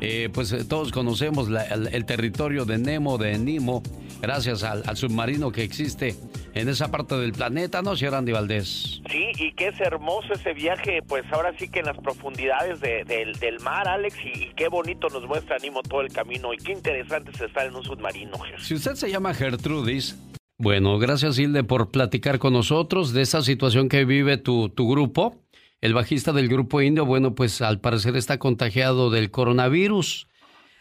Eh, 0.00 0.28
pues 0.32 0.52
eh, 0.52 0.64
todos 0.64 0.92
conocemos 0.92 1.48
el, 1.48 2.04
territorio 2.04 2.64
de 2.64 2.78
Nemo, 2.78 3.18
de 3.18 3.36
Nemo, 3.38 3.82
gracias 4.20 4.62
al, 4.62 4.96
submarino 4.96 5.50
que 5.50 5.62
existe 5.62 6.14
en 6.54 6.68
esa 6.68 6.90
parte 6.90 7.16
del 7.16 7.32
planeta, 7.32 7.82
¿no, 7.82 7.96
señor 7.96 8.14
Andy 8.14 8.32
Valdés? 8.32 9.02
Sí, 9.10 9.30
y 9.38 9.52
que 9.52 9.68
es 9.68 9.80
hermoso 9.80 10.32
ese 10.34 10.52
viaje, 10.52 11.00
pues 11.06 11.24
ahora 11.32 11.52
sí 11.58 11.68
que 11.68 11.80
en 11.80 11.86
las 11.86 11.98
profundidades 11.98 12.80
del 12.80 13.60
mar, 13.60 13.88
Alex, 13.88 14.16
y, 14.24 14.52
qué 14.54 14.68
bonito 14.68 15.08
nos 15.08 15.26
muestra 15.26 15.58
Nemo 15.58 15.82
todo 15.82 16.00
el 16.00 16.12
camino, 16.12 16.54
y 16.54 16.58
qué 16.58 16.72
interesante 16.72 17.32
es 17.32 17.40
estar 17.40 17.66
en 17.66 17.74
un 17.74 17.82
submarino. 17.84 18.36
Si 18.58 18.74
usted 18.74 18.94
se 18.94 19.10
llama 19.10 19.34
Gertrudis, 19.34 20.16
bueno, 20.60 20.98
gracias 20.98 21.38
Hilde 21.38 21.62
por 21.62 21.90
platicar 21.90 22.40
con 22.40 22.52
nosotros 22.52 23.12
de 23.12 23.22
esa 23.22 23.42
situación 23.42 23.88
que 23.88 24.04
vive 24.04 24.38
tu, 24.38 24.68
tu 24.68 24.90
grupo 24.90 25.36
el 25.80 25.94
bajista 25.94 26.32
del 26.32 26.48
grupo 26.48 26.80
indio, 26.80 27.06
bueno, 27.06 27.34
pues 27.34 27.62
al 27.62 27.80
parecer 27.80 28.16
está 28.16 28.38
contagiado 28.38 29.10
del 29.10 29.30
coronavirus. 29.30 30.26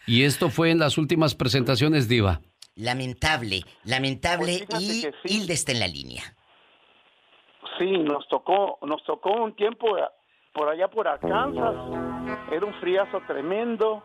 Y 0.08 0.24
esto 0.24 0.50
fue 0.50 0.72
en 0.72 0.80
las 0.80 0.98
últimas 0.98 1.36
presentaciones, 1.36 2.08
Diva. 2.08 2.42
Lamentable, 2.76 3.62
lamentable 3.84 4.66
pues 4.70 4.82
y 4.82 5.08
Hilde 5.24 5.54
está 5.54 5.72
en 5.72 5.80
la 5.80 5.88
línea. 5.88 6.24
Sí, 7.78 7.92
nos 7.92 8.28
tocó, 8.28 8.80
nos 8.84 9.04
tocó 9.04 9.44
un 9.44 9.56
tiempo 9.56 9.98
por 10.54 10.70
allá 10.70 10.88
por 10.88 11.08
Arkansas. 11.08 11.76
Era 12.52 12.66
un 12.66 12.74
friazo 12.76 13.22
tremendo. 13.28 14.04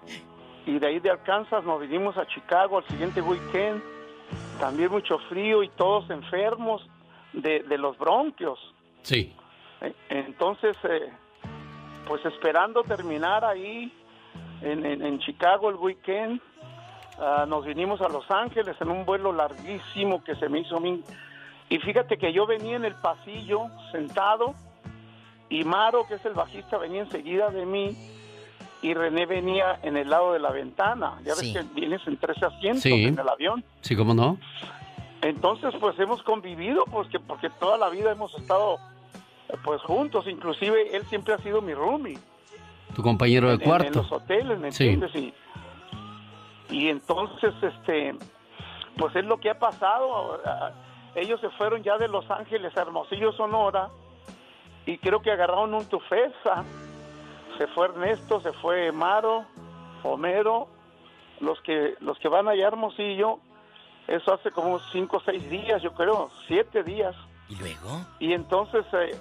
Y 0.66 0.78
de 0.78 0.86
ahí 0.86 1.00
de 1.00 1.10
Arkansas 1.10 1.64
nos 1.64 1.80
vinimos 1.80 2.16
a 2.16 2.26
Chicago 2.26 2.78
al 2.78 2.86
siguiente 2.88 3.20
weekend. 3.20 3.82
También 4.60 4.90
mucho 4.90 5.18
frío 5.28 5.62
y 5.62 5.68
todos 5.70 6.08
enfermos 6.10 6.82
de, 7.32 7.62
de 7.62 7.78
los 7.78 7.98
bronquios. 7.98 8.58
Sí. 9.02 9.34
Entonces, 10.08 10.76
eh, 10.84 11.12
pues 12.06 12.24
esperando 12.24 12.82
terminar 12.82 13.44
ahí 13.44 13.92
en, 14.60 14.84
en, 14.84 15.18
Chicago 15.20 15.70
el 15.70 15.76
weekend, 15.76 16.40
ah, 17.18 17.44
nos 17.48 17.64
vinimos 17.64 18.00
a 18.00 18.08
Los 18.08 18.30
Ángeles 18.30 18.76
en 18.80 18.90
un 18.90 19.04
vuelo 19.04 19.32
larguísimo 19.32 20.22
que 20.22 20.36
se 20.36 20.48
me 20.48 20.60
hizo... 20.60 20.80
Y 21.68 21.78
fíjate 21.78 22.18
que 22.18 22.32
yo 22.32 22.46
venía 22.46 22.76
en 22.76 22.84
el 22.84 22.94
pasillo 22.96 23.62
sentado 23.90 24.54
y 25.48 25.64
Maro, 25.64 26.06
que 26.06 26.14
es 26.14 26.24
el 26.24 26.34
bajista, 26.34 26.78
venía 26.78 27.02
enseguida 27.02 27.50
de 27.50 27.64
mí 27.64 27.96
y 28.82 28.94
René 28.94 29.26
venía 29.26 29.78
en 29.82 29.96
el 29.96 30.10
lado 30.10 30.32
de 30.32 30.40
la 30.40 30.50
ventana. 30.50 31.18
Ya 31.24 31.34
ves 31.34 31.52
que 31.52 31.62
vienes 31.74 32.06
en 32.06 32.16
tres 32.16 32.42
asientos 32.42 32.84
en 32.84 33.18
el 33.18 33.28
avión. 33.28 33.64
Sí, 33.80 33.96
¿cómo 33.96 34.12
no? 34.12 34.38
Entonces, 35.22 35.72
pues 35.78 35.98
hemos 36.00 36.22
convivido, 36.24 36.84
pues 36.90 37.08
que 37.08 37.20
porque 37.20 37.48
toda 37.48 37.78
la 37.78 37.88
vida 37.88 38.10
hemos 38.10 38.34
estado 38.34 38.78
pues 39.64 39.82
juntos, 39.82 40.26
inclusive 40.26 40.96
él 40.96 41.04
siempre 41.06 41.34
ha 41.34 41.38
sido 41.38 41.60
mi 41.60 41.74
roomie. 41.74 42.18
Tu 42.94 43.02
compañero 43.02 43.50
de 43.50 43.58
cuarto. 43.58 43.88
En, 43.88 43.94
los 43.94 44.12
hoteles, 44.12 44.58
¿me 44.58 44.68
entiendes? 44.68 45.14
Y, 45.14 45.32
y 46.70 46.88
entonces, 46.88 47.54
este, 47.62 48.14
pues 48.96 49.14
es 49.16 49.24
lo 49.24 49.38
que 49.38 49.50
ha 49.50 49.58
pasado. 49.58 50.40
Ellos 51.14 51.40
se 51.40 51.50
fueron 51.50 51.82
ya 51.82 51.98
de 51.98 52.08
Los 52.08 52.30
Ángeles 52.30 52.76
a 52.76 52.82
Hermosillo, 52.82 53.32
Sonora, 53.32 53.90
y 54.86 54.98
creo 54.98 55.20
que 55.22 55.30
agarraron 55.30 55.74
un 55.74 55.86
tufesa. 55.86 56.64
Se 57.58 57.66
fue 57.68 57.86
Ernesto, 57.86 58.40
se 58.40 58.52
fue 58.52 58.92
Maro, 58.92 59.44
Homero, 60.02 60.68
los 61.40 61.60
que 61.62 61.94
los 62.00 62.18
que 62.18 62.28
van 62.28 62.48
allá 62.48 62.64
a 62.64 62.68
Hermosillo, 62.68 63.38
eso 64.08 64.32
hace 64.32 64.50
como 64.50 64.78
cinco 64.90 65.18
o 65.18 65.20
seis 65.20 65.48
días, 65.48 65.82
yo 65.82 65.92
creo, 65.92 66.30
siete 66.46 66.82
días. 66.82 67.14
¿Y 67.48 67.56
luego? 67.56 68.00
Y 68.18 68.32
entonces 68.32 68.84
eh, 68.92 69.20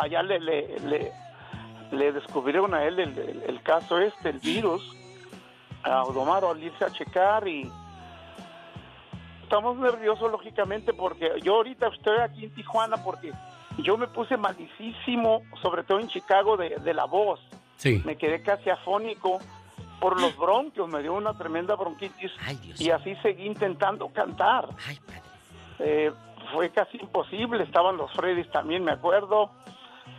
allá 0.00 0.22
le, 0.22 0.40
le, 0.40 1.12
le, 1.90 2.12
descubrieron 2.12 2.74
a 2.74 2.84
él 2.84 2.98
el, 2.98 3.62
caso 3.62 3.98
este, 3.98 4.30
el 4.30 4.38
virus, 4.38 4.82
a 5.82 6.02
Odomaro 6.04 6.50
al 6.50 6.62
irse 6.62 6.84
a 6.84 6.90
checar 6.90 7.46
y 7.46 7.70
estamos 9.42 9.76
nerviosos 9.76 10.30
lógicamente 10.30 10.92
porque 10.92 11.30
yo 11.42 11.56
ahorita 11.56 11.88
estoy 11.88 12.18
aquí 12.18 12.44
en 12.44 12.54
Tijuana 12.54 13.02
porque 13.02 13.32
yo 13.78 13.96
me 13.96 14.06
puse 14.08 14.36
malísimo, 14.36 15.42
sobre 15.62 15.84
todo 15.84 16.00
en 16.00 16.08
Chicago, 16.08 16.56
de, 16.56 16.76
de 16.78 16.94
la 16.94 17.04
voz. 17.04 17.40
Sí. 17.76 18.02
Me 18.04 18.16
quedé 18.16 18.42
casi 18.42 18.70
afónico 18.70 19.38
por 20.00 20.20
los 20.20 20.36
bronquios, 20.36 20.88
me 20.88 21.02
dio 21.02 21.14
una 21.14 21.34
tremenda 21.34 21.74
bronquitis 21.74 22.32
y 22.78 22.90
así 22.90 23.14
seguí 23.16 23.46
intentando 23.46 24.08
cantar. 24.08 24.68
Eh, 25.78 26.12
fue 26.52 26.70
casi 26.70 26.98
imposible, 26.98 27.64
estaban 27.64 27.96
los 27.96 28.12
Freddys 28.12 28.50
también, 28.50 28.84
me 28.84 28.92
acuerdo. 28.92 29.50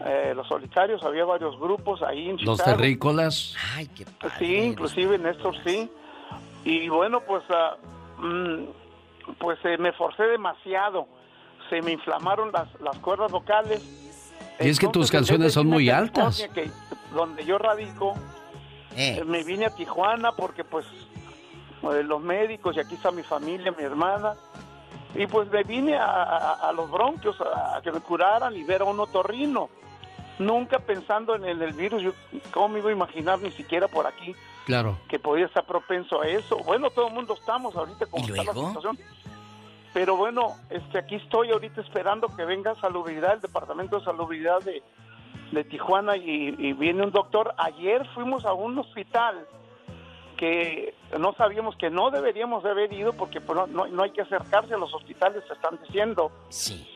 Eh, 0.05 0.33
los 0.36 0.47
solitarios, 0.47 1.01
había 1.03 1.25
varios 1.25 1.60
grupos 1.60 2.03
ahí 2.03 2.29
en 2.29 2.38
Chicago. 2.38 2.57
Los 2.57 2.63
terrícolas. 2.63 3.55
Ay, 3.75 3.88
qué 3.88 4.05
Sí, 4.38 4.55
inclusive 4.57 5.17
Néstor 5.17 5.55
sí. 5.63 5.89
Y 6.63 6.88
bueno, 6.89 7.21
pues, 7.21 7.43
mm, 8.19 8.63
pues 9.39 9.57
eh, 9.63 9.77
me 9.79 9.91
forcé 9.93 10.23
demasiado. 10.23 11.07
Se 11.69 11.81
me 11.81 11.93
inflamaron 11.93 12.51
las, 12.51 12.67
las 12.79 12.97
cuerdas 12.99 13.31
vocales. 13.31 13.81
Y 14.60 14.69
es 14.69 14.79
que 14.79 14.88
tus 14.88 15.10
canciones 15.10 15.53
son 15.53 15.67
muy 15.67 15.89
altas. 15.89 16.47
donde 17.13 17.43
yo 17.45 17.57
radico, 17.57 18.13
eh. 18.95 19.23
me 19.25 19.43
vine 19.43 19.65
a 19.65 19.75
Tijuana 19.75 20.33
porque 20.33 20.63
pues 20.63 20.86
los 21.81 22.21
médicos 22.21 22.75
y 22.75 22.79
aquí 22.79 22.95
está 22.95 23.12
mi 23.12 23.23
familia, 23.23 23.71
mi 23.71 23.83
hermana. 23.83 24.36
Y 25.15 25.25
pues 25.25 25.49
me 25.49 25.63
vine 25.63 25.97
a, 25.97 26.71
los 26.75 26.91
bronquios 26.91 27.36
a, 27.41 27.81
que 27.81 27.91
me 27.91 28.01
curaran 28.01 28.55
y 28.55 28.63
ver 28.63 28.81
a 28.81 28.86
un 28.86 28.99
otorrino 28.99 29.69
nunca 30.39 30.80
pensando 30.80 31.36
en 31.36 31.45
el, 31.45 31.73
virus, 31.73 32.02
yo 32.02 32.13
cómo 32.52 32.69
me 32.69 32.80
iba 32.80 32.89
a 32.89 32.93
imaginar 32.93 33.39
ni 33.39 33.52
siquiera 33.52 33.88
por 33.88 34.06
aquí 34.06 34.36
claro. 34.65 34.97
que 35.08 35.19
podía 35.19 35.45
estar 35.45 35.65
propenso 35.65 36.21
a 36.21 36.28
eso. 36.28 36.58
Bueno, 36.60 36.89
todo 36.89 37.08
el 37.08 37.13
mundo 37.13 37.34
estamos 37.34 37.76
ahorita 37.76 38.06
como 38.08 38.28
está 38.28 38.43
la 38.43 38.54
situación. 38.54 39.00
Pero 39.93 40.15
bueno, 40.15 40.58
este 40.69 41.00
aquí 41.00 41.15
estoy 41.15 41.50
ahorita 41.52 41.82
esperando 41.82 42.28
que 42.36 42.45
venga 42.45 42.76
Salubridad, 42.76 43.34
el 43.34 43.41
Departamento 43.41 43.97
de 43.97 44.06
Salubridad 44.06 44.62
de, 44.62 44.84
de 45.52 45.63
Tijuana 45.63 46.15
y, 46.17 46.73
viene 46.73 47.04
un 47.04 47.12
doctor. 47.12 47.54
Ayer 47.58 48.06
fuimos 48.13 48.45
a 48.45 48.54
un 48.54 48.78
hospital 48.78 49.47
que 50.36 50.93
no 51.17 51.34
sabíamos 51.34 51.76
que 51.78 51.89
no 51.89 52.12
deberíamos 52.12 52.63
haber 52.63 52.93
ido 52.93 53.13
porque 53.13 53.41
pues, 53.41 53.58
no, 53.69 53.88
no, 53.88 54.04
hay 54.04 54.12
que 54.12 54.21
acercarse 54.21 54.76
a 54.76 54.78
los 54.78 54.93
hospitales, 54.93 55.43
se 55.47 55.54
están 55.54 55.80
diciendo. 55.82 56.32
Sí. 56.50 56.88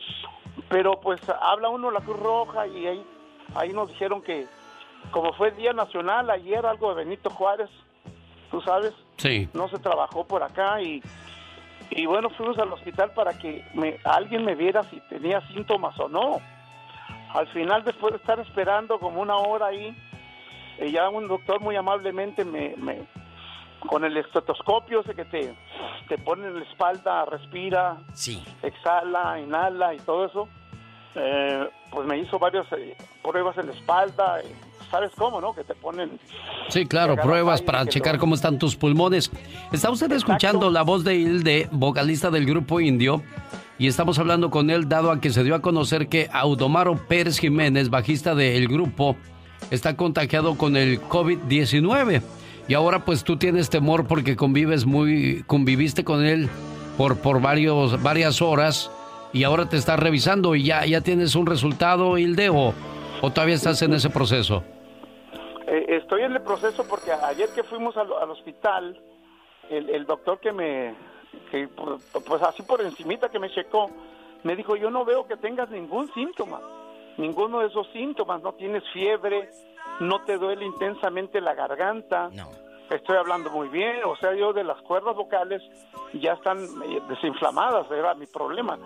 Pero 0.68 1.00
pues 1.00 1.20
habla 1.40 1.70
uno 1.70 1.90
la 1.90 2.00
Cruz 2.02 2.20
Roja 2.20 2.68
y 2.68 2.86
ahí 2.86 3.06
ahí 3.54 3.72
nos 3.72 3.88
dijeron 3.88 4.22
que 4.22 4.46
como 5.10 5.32
fue 5.32 5.50
Día 5.52 5.72
Nacional 5.72 6.30
ayer, 6.30 6.64
algo 6.64 6.94
de 6.94 7.04
Benito 7.04 7.30
Juárez, 7.30 7.68
tú 8.50 8.60
sabes, 8.60 8.92
sí. 9.16 9.48
no 9.52 9.68
se 9.68 9.78
trabajó 9.78 10.24
por 10.26 10.42
acá 10.42 10.80
y, 10.80 11.02
y 11.90 12.06
bueno, 12.06 12.30
fuimos 12.30 12.58
al 12.58 12.72
hospital 12.72 13.12
para 13.12 13.36
que 13.36 13.64
me, 13.74 13.98
alguien 14.04 14.44
me 14.44 14.54
viera 14.54 14.84
si 14.84 15.00
tenía 15.08 15.40
síntomas 15.48 15.98
o 15.98 16.08
no. 16.08 16.40
Al 17.34 17.48
final, 17.48 17.82
después 17.82 18.12
de 18.12 18.18
estar 18.18 18.38
esperando 18.40 18.98
como 18.98 19.20
una 19.20 19.36
hora 19.36 19.66
ahí, 19.66 19.96
eh, 20.78 20.90
ya 20.90 21.08
un 21.08 21.28
doctor 21.28 21.60
muy 21.60 21.76
amablemente 21.76 22.44
me, 22.44 22.74
me 22.76 23.06
con 23.80 24.04
el 24.04 24.16
estetoscopio 24.16 25.00
ese 25.00 25.14
que 25.14 25.24
te, 25.24 25.54
te 26.08 26.18
pone 26.18 26.46
en 26.46 26.60
la 26.60 26.64
espalda, 26.64 27.24
respira, 27.24 27.98
sí. 28.14 28.42
exhala, 28.62 29.40
inhala 29.40 29.94
y 29.94 29.98
todo 29.98 30.26
eso, 30.26 30.48
eh, 31.14 31.68
pues 31.90 32.06
me 32.06 32.18
hizo 32.18 32.38
varias 32.38 32.66
eh, 32.72 32.96
pruebas 33.22 33.56
en 33.58 33.66
la 33.66 33.72
espalda, 33.72 34.40
eh, 34.40 34.46
¿sabes 34.90 35.10
cómo, 35.16 35.40
no? 35.40 35.54
Que 35.54 35.64
te 35.64 35.74
ponen... 35.74 36.18
Sí, 36.68 36.86
claro, 36.86 37.16
pruebas 37.16 37.60
para 37.62 37.86
checar 37.86 38.18
cómo 38.18 38.34
están 38.34 38.58
tus 38.58 38.76
pulmones. 38.76 39.30
Está 39.72 39.90
usted 39.90 40.10
escuchando 40.12 40.70
la 40.70 40.82
voz 40.82 41.04
de 41.04 41.16
Hilde, 41.16 41.68
vocalista 41.70 42.30
del 42.30 42.46
grupo 42.46 42.80
Indio, 42.80 43.22
y 43.78 43.88
estamos 43.88 44.18
hablando 44.18 44.50
con 44.50 44.70
él 44.70 44.88
dado 44.88 45.10
a 45.10 45.20
que 45.20 45.30
se 45.30 45.44
dio 45.44 45.54
a 45.54 45.62
conocer 45.62 46.08
que 46.08 46.28
Audomaro 46.32 46.96
Pérez 46.96 47.38
Jiménez, 47.38 47.90
bajista 47.90 48.34
del 48.34 48.68
grupo, 48.68 49.16
está 49.70 49.96
contagiado 49.96 50.56
con 50.56 50.76
el 50.76 51.00
COVID-19. 51.00 52.22
Y 52.68 52.74
ahora 52.74 53.04
pues 53.04 53.24
tú 53.24 53.36
tienes 53.36 53.70
temor 53.70 54.06
porque 54.06 54.36
convives 54.36 54.86
muy, 54.86 55.42
conviviste 55.46 56.04
con 56.04 56.24
él 56.24 56.48
por, 56.96 57.18
por 57.18 57.40
varios, 57.40 58.00
varias 58.02 58.40
horas 58.40 58.90
y 59.32 59.44
ahora 59.44 59.68
te 59.68 59.76
estás 59.76 59.98
revisando 59.98 60.54
y 60.54 60.64
ya, 60.64 60.84
ya 60.84 61.00
tienes 61.00 61.34
un 61.34 61.46
resultado, 61.46 62.18
Hilde, 62.18 62.50
o, 62.50 62.74
o 63.22 63.30
todavía 63.30 63.54
estás 63.54 63.80
en 63.82 63.94
ese 63.94 64.10
proceso? 64.10 64.62
Eh, 65.66 65.86
estoy 65.88 66.22
en 66.22 66.32
el 66.32 66.42
proceso 66.42 66.84
porque 66.88 67.12
ayer 67.12 67.48
que 67.54 67.62
fuimos 67.62 67.96
al, 67.96 68.10
hospital, 68.30 69.00
el, 69.70 70.04
doctor 70.04 70.38
que 70.38 70.52
me, 70.52 70.94
que, 71.50 71.68
pues 72.26 72.42
así 72.42 72.62
por 72.62 72.82
encimita 72.82 73.30
que 73.30 73.38
me 73.38 73.50
checó, 73.50 73.90
me 74.42 74.54
dijo, 74.54 74.76
yo 74.76 74.90
no 74.90 75.04
veo 75.04 75.26
que 75.26 75.36
tengas 75.36 75.70
ningún 75.70 76.12
síntoma, 76.12 76.60
ninguno 77.16 77.60
de 77.60 77.68
esos 77.68 77.86
síntomas, 77.92 78.42
no 78.42 78.52
tienes 78.52 78.82
fiebre, 78.92 79.48
no 80.00 80.22
te 80.24 80.36
duele 80.36 80.66
intensamente 80.66 81.40
la 81.40 81.54
garganta. 81.54 82.28
Estoy 82.90 83.16
hablando 83.16 83.50
muy 83.50 83.68
bien, 83.68 83.96
o 84.04 84.16
sea, 84.16 84.34
yo 84.34 84.52
de 84.52 84.64
las 84.64 84.78
cuerdas 84.82 85.16
vocales 85.16 85.62
ya 86.12 86.34
están 86.34 86.58
eh, 86.58 87.00
desinflamadas, 87.08 87.90
era 87.90 88.14
mi 88.14 88.26
problema 88.26 88.78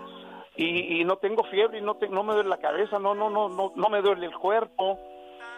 y, 0.57 1.03
no 1.05 1.17
tengo 1.17 1.43
fiebre 1.43 1.77
y 1.77 1.81
no, 1.81 1.97
no 2.09 2.23
me 2.23 2.33
duele 2.33 2.49
la 2.49 2.57
cabeza, 2.57 2.97
no, 2.97 3.13
no, 3.13 3.29
no, 3.29 3.47
no, 3.47 3.71
no 3.75 3.89
me 3.89 4.01
duele 4.01 4.25
el 4.25 4.35
cuerpo. 4.35 4.99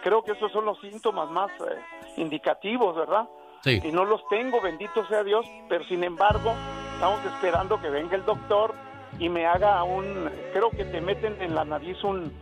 Creo 0.02 0.22
que 0.22 0.32
esos 0.32 0.52
son 0.52 0.66
los 0.66 0.78
síntomas 0.80 1.30
más 1.30 1.50
eh, 1.60 1.80
indicativos, 2.18 2.94
¿verdad? 2.96 3.26
Sí. 3.62 3.80
Y 3.82 3.92
no 3.92 4.04
los 4.04 4.26
tengo, 4.28 4.60
bendito 4.60 5.06
sea 5.06 5.24
Dios, 5.24 5.46
pero 5.68 5.84
sin 5.84 6.04
embargo, 6.04 6.52
estamos 6.94 7.24
esperando 7.24 7.80
que 7.80 7.88
venga 7.88 8.14
el 8.14 8.24
doctor 8.24 8.74
y 9.18 9.28
me 9.28 9.46
haga 9.46 9.82
un, 9.84 10.30
creo 10.52 10.70
que 10.70 10.84
te 10.84 11.00
meten 11.00 11.40
en 11.40 11.54
la 11.54 11.64
nariz 11.64 12.02
un, 12.04 12.32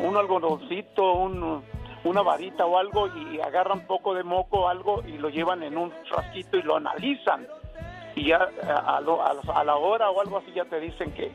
un 0.00 0.16
algodoncito, 0.16 1.12
un, 1.12 1.62
una 2.04 2.22
varita 2.22 2.66
o 2.66 2.78
algo 2.78 3.08
y 3.16 3.40
agarran 3.40 3.80
un 3.80 3.86
poco 3.86 4.14
de 4.14 4.22
moco 4.22 4.60
o 4.60 4.68
algo 4.68 5.02
y 5.06 5.18
lo 5.18 5.28
llevan 5.28 5.62
en 5.64 5.76
un 5.76 5.92
frasquito 6.08 6.56
y 6.56 6.62
lo 6.62 6.76
analizan. 6.76 7.46
Y 8.14 8.28
ya 8.28 8.48
a, 8.62 8.98
a 8.98 9.64
la 9.64 9.76
hora 9.76 10.10
o 10.10 10.20
algo 10.20 10.38
así 10.38 10.52
ya 10.54 10.64
te 10.64 10.80
dicen 10.80 11.12
que, 11.12 11.30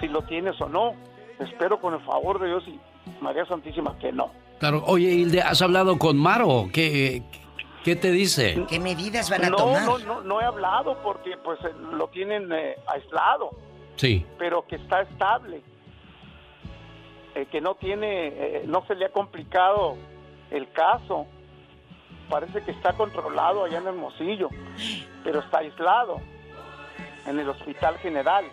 si 0.00 0.08
lo 0.08 0.22
tienes 0.22 0.60
o 0.60 0.68
no. 0.68 0.94
Espero 1.38 1.80
con 1.80 1.94
el 1.94 2.00
favor 2.00 2.40
de 2.40 2.48
Dios 2.48 2.64
y 2.66 2.78
María 3.20 3.44
Santísima, 3.46 3.98
que 3.98 4.12
no. 4.12 4.30
Claro, 4.58 4.82
oye, 4.86 5.10
Hilde, 5.10 5.42
¿has 5.42 5.60
hablado 5.60 5.98
con 5.98 6.16
Maro? 6.16 6.68
¿Qué, 6.72 7.22
qué 7.84 7.94
te 7.94 8.10
dice? 8.10 8.64
¿Qué 8.68 8.80
medidas 8.80 9.28
van 9.28 9.44
a 9.44 9.50
no, 9.50 9.56
tomar? 9.56 9.84
No, 9.84 9.98
no, 9.98 10.20
no 10.22 10.40
he 10.40 10.44
hablado 10.44 10.96
porque 11.02 11.36
pues 11.36 11.58
eh, 11.60 11.72
lo 11.92 12.08
tienen 12.08 12.50
eh, 12.52 12.76
aislado. 12.86 13.50
Sí. 13.96 14.24
Pero 14.38 14.66
que 14.66 14.76
está 14.76 15.02
estable. 15.02 15.62
Eh, 17.34 17.46
que 17.50 17.60
no 17.60 17.74
tiene, 17.74 18.62
no 18.66 18.86
se 18.86 18.94
le 18.94 19.06
ha 19.06 19.10
complicado 19.10 19.96
el 20.50 20.70
caso. 20.72 21.26
Parece 22.30 22.62
que 22.62 22.70
está 22.70 22.94
controlado 22.94 23.64
allá 23.64 23.78
en 23.78 23.86
Hermosillo, 23.86 24.48
pero 25.22 25.40
está 25.40 25.58
aislado 25.58 26.20
en 27.26 27.38
el 27.38 27.48
Hospital 27.48 27.98
General 27.98 28.46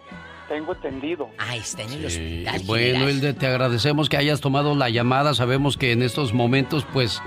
tengo 0.54 0.74
entendido. 0.74 1.30
Ah, 1.40 1.56
está 1.56 1.82
en 1.82 1.94
el 1.94 2.06
hospital. 2.06 2.62
Bueno, 2.66 3.10
Hilde, 3.10 3.34
te 3.34 3.48
agradecemos 3.48 4.08
que 4.08 4.18
hayas 4.18 4.40
tomado 4.40 4.76
la 4.76 4.90
llamada. 4.90 5.34
Sabemos 5.34 5.78
que 5.78 5.92
en 5.94 6.04
estos 6.04 6.32
momentos, 6.32 6.86
pues, 6.94 7.24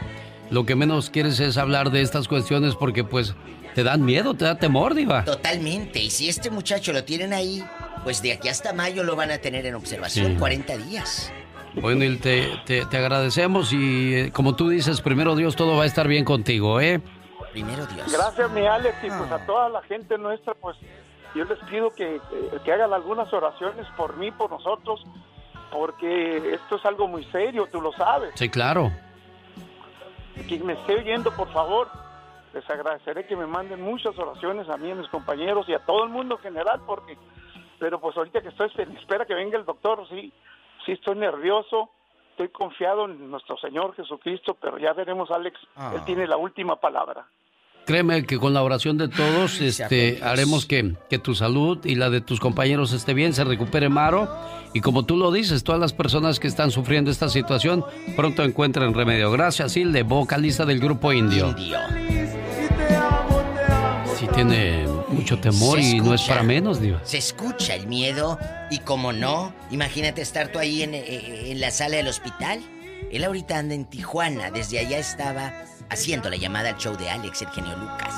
lo 0.50 0.64
que 0.64 0.76
menos 0.76 1.10
quieres 1.10 1.40
es 1.40 1.56
hablar 1.56 1.90
de 1.90 2.02
estas 2.02 2.28
cuestiones 2.28 2.76
porque, 2.76 3.02
pues, 3.02 3.34
te 3.74 3.82
dan 3.82 4.04
miedo, 4.04 4.34
te 4.34 4.44
da 4.44 4.58
temor, 4.58 4.94
Diva. 4.94 5.24
Totalmente. 5.24 6.00
Y 6.00 6.10
si 6.10 6.28
este 6.28 6.50
muchacho 6.50 6.92
lo 6.92 7.02
tienen 7.02 7.32
ahí, 7.32 7.64
pues 8.04 8.22
de 8.22 8.32
aquí 8.32 8.48
hasta 8.48 8.72
mayo 8.72 9.02
lo 9.02 9.16
van 9.16 9.32
a 9.32 9.38
tener 9.38 9.66
en 9.66 9.74
observación, 9.74 10.36
40 10.36 10.76
días. 10.76 11.32
Bueno, 11.74 12.04
Hilde, 12.04 12.48
te, 12.64 12.86
te, 12.86 12.96
agradecemos 12.96 13.72
y, 13.72 14.14
eh, 14.14 14.30
como 14.32 14.54
tú 14.54 14.68
dices, 14.68 15.00
primero 15.00 15.34
Dios, 15.34 15.56
todo 15.56 15.76
va 15.76 15.82
a 15.82 15.86
estar 15.86 16.06
bien 16.06 16.24
contigo, 16.24 16.80
¿eh? 16.80 17.00
Primero 17.52 17.86
Dios. 17.86 18.10
Gracias, 18.12 18.50
mi 18.52 18.64
Alex, 18.64 18.96
y 19.02 19.08
pues 19.08 19.30
a 19.32 19.44
toda 19.44 19.68
la 19.68 19.82
gente 19.82 20.16
nuestra, 20.16 20.54
pues 20.54 20.76
yo 21.36 21.44
les 21.44 21.58
pido 21.64 21.90
que, 21.90 22.20
que, 22.64 22.72
hagan 22.72 22.92
algunas 22.92 23.32
oraciones 23.32 23.86
por 23.96 24.16
mí, 24.16 24.30
por 24.30 24.50
nosotros, 24.50 25.04
porque 25.70 26.54
esto 26.54 26.76
es 26.76 26.84
algo 26.84 27.06
muy 27.08 27.24
serio, 27.26 27.68
tú 27.70 27.80
lo 27.80 27.92
sabes. 27.92 28.32
Sí, 28.34 28.48
claro. 28.48 28.90
Quien 30.48 30.66
me 30.66 30.74
esté 30.74 30.96
oyendo, 30.96 31.30
por 31.32 31.52
favor, 31.52 31.88
les 32.52 32.68
agradeceré 32.70 33.26
que 33.26 33.36
me 33.36 33.46
manden 33.46 33.82
muchas 33.82 34.18
oraciones 34.18 34.68
a 34.68 34.76
mí, 34.76 34.90
a 34.90 34.94
mis 34.94 35.08
compañeros 35.08 35.68
y 35.68 35.74
a 35.74 35.84
todo 35.84 36.04
el 36.04 36.10
mundo 36.10 36.36
en 36.36 36.42
general, 36.42 36.80
porque, 36.86 37.18
pero 37.78 38.00
pues 38.00 38.16
ahorita 38.16 38.40
que 38.40 38.48
estoy 38.48 38.70
espera 38.98 39.26
que 39.26 39.34
venga 39.34 39.58
el 39.58 39.64
doctor, 39.64 40.06
sí, 40.08 40.32
sí 40.84 40.92
estoy 40.92 41.16
nervioso, 41.16 41.90
estoy 42.30 42.48
confiado 42.48 43.06
en 43.06 43.30
nuestro 43.30 43.56
Señor 43.58 43.94
Jesucristo, 43.94 44.56
pero 44.60 44.78
ya 44.78 44.92
veremos, 44.92 45.30
Alex, 45.30 45.58
Él 45.62 45.68
ah. 45.76 46.02
tiene 46.04 46.26
la 46.26 46.36
última 46.36 46.76
palabra. 46.76 47.26
Créeme 47.86 48.24
que 48.24 48.38
con 48.38 48.52
la 48.52 48.64
oración 48.64 48.98
de 48.98 49.06
todos 49.06 49.60
este, 49.60 50.18
haremos 50.20 50.66
que, 50.66 50.94
que, 51.08 51.20
tu 51.20 51.36
salud 51.36 51.78
y 51.84 51.94
la 51.94 52.10
de 52.10 52.20
tus 52.20 52.40
compañeros 52.40 52.92
esté 52.92 53.14
bien, 53.14 53.32
se 53.32 53.44
recupere 53.44 53.88
Maro. 53.88 54.28
Y 54.74 54.80
como 54.80 55.04
tú 55.04 55.16
lo 55.16 55.30
dices, 55.30 55.62
todas 55.62 55.80
las 55.80 55.92
personas 55.92 56.40
que 56.40 56.48
están 56.48 56.72
sufriendo 56.72 57.12
esta 57.12 57.28
situación 57.28 57.84
pronto 58.16 58.42
encuentren 58.42 58.92
remedio. 58.92 59.30
Gracias, 59.30 59.76
Hilde, 59.76 60.02
vocalista 60.02 60.66
del 60.66 60.80
grupo 60.80 61.12
Indio. 61.12 61.50
Indio. 61.50 61.78
Sí 64.18 64.26
tiene 64.34 64.84
mucho 65.08 65.38
temor 65.38 65.78
y 65.78 66.00
no 66.00 66.12
es 66.12 66.22
para 66.22 66.42
menos, 66.42 66.80
Dios. 66.80 67.00
Se 67.04 67.18
escucha 67.18 67.76
el 67.76 67.86
miedo 67.86 68.36
y 68.68 68.80
como 68.80 69.12
no, 69.12 69.54
imagínate 69.70 70.22
estar 70.22 70.48
tú 70.48 70.58
ahí 70.58 70.82
en, 70.82 70.92
eh, 70.92 71.52
en 71.52 71.60
la 71.60 71.70
sala 71.70 71.98
del 71.98 72.08
hospital. 72.08 72.60
Él 73.12 73.22
ahorita 73.22 73.58
anda 73.58 73.76
en 73.76 73.84
Tijuana, 73.84 74.50
desde 74.50 74.80
allá 74.80 74.98
estaba 74.98 75.52
haciendo 75.90 76.30
la 76.30 76.36
llamada 76.36 76.70
al 76.70 76.76
show 76.76 76.96
de 76.96 77.10
Alex, 77.10 77.42
el 77.42 77.48
genio 77.48 77.76
Lucas. 77.76 78.14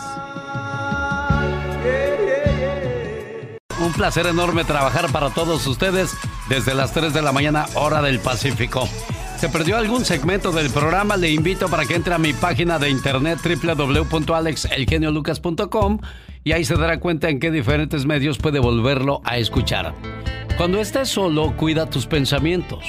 Un 3.81 3.93
placer 3.93 4.27
enorme 4.27 4.65
trabajar 4.65 5.11
para 5.13 5.31
todos 5.31 5.65
ustedes 5.67 6.13
desde 6.49 6.75
las 6.75 6.93
3 6.93 7.15
de 7.15 7.23
la 7.23 7.33
mañana, 7.33 7.67
hora 7.75 8.03
del 8.03 8.19
Pacífico. 8.19 8.89
¿Se 9.39 9.49
perdió 9.49 9.77
algún 9.77 10.05
segmento 10.05 10.51
del 10.51 10.69
programa? 10.71 11.17
Le 11.17 11.31
invito 11.31 11.69
para 11.69 11.85
que 11.85 11.95
entre 11.95 12.13
a 12.13 12.19
mi 12.19 12.33
página 12.33 12.81
de 12.81 12.91
internet 12.91 13.39
www.alexelgeniolucas.com 13.41 16.01
y 16.43 16.51
ahí 16.53 16.65
se 16.65 16.75
dará 16.75 16.99
cuenta 16.99 17.29
en 17.29 17.39
qué 17.39 17.53
diferentes 17.53 18.05
medios 18.05 18.39
puede 18.39 18.59
volverlo 18.59 19.21
a 19.25 19.39
escuchar. 19.39 19.95
Cuando 20.57 20.81
estés 20.81 21.09
solo, 21.09 21.57
cuida 21.57 21.89
tus 21.89 22.07
pensamientos. 22.07 22.85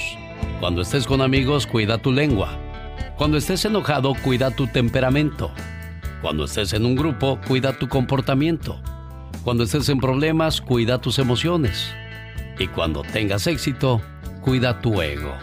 Cuando 0.60 0.82
estés 0.82 1.06
con 1.06 1.22
amigos, 1.22 1.68
cuida 1.68 2.00
tu 2.00 2.12
lengua. 2.12 2.58
Cuando 3.19 3.38
estés 3.38 3.65
enojado, 3.65 4.13
cuida 4.23 4.49
tu 4.49 4.67
temperamento. 4.67 5.51
Cuando 6.21 6.45
estés 6.45 6.71
en 6.71 6.86
un 6.86 6.95
grupo, 6.95 7.38
cuida 7.45 7.77
tu 7.77 7.89
comportamiento. 7.89 8.82
Cuando 9.43 9.65
estés 9.65 9.89
en 9.89 9.99
problemas, 9.99 10.62
cuida 10.62 11.01
tus 11.01 11.19
emociones. 11.19 11.91
Y 12.58 12.67
cuando 12.67 13.01
tengas 13.01 13.45
éxito, 13.45 14.01
cuida 14.39 14.79
tu 14.79 15.01
ego. 15.01 15.34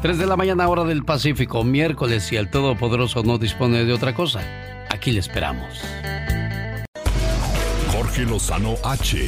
3 0.00 0.16
de 0.16 0.26
la 0.26 0.38
mañana 0.38 0.66
hora 0.66 0.84
del 0.84 1.04
Pacífico, 1.04 1.62
miércoles, 1.62 2.22
si 2.22 2.36
el 2.36 2.48
Todopoderoso 2.48 3.22
no 3.22 3.36
dispone 3.36 3.84
de 3.84 3.92
otra 3.92 4.14
cosa. 4.14 4.40
Aquí 4.88 5.12
le 5.12 5.20
esperamos. 5.20 5.78
Jorge 7.92 8.24
Lozano 8.24 8.76
H. 8.82 9.18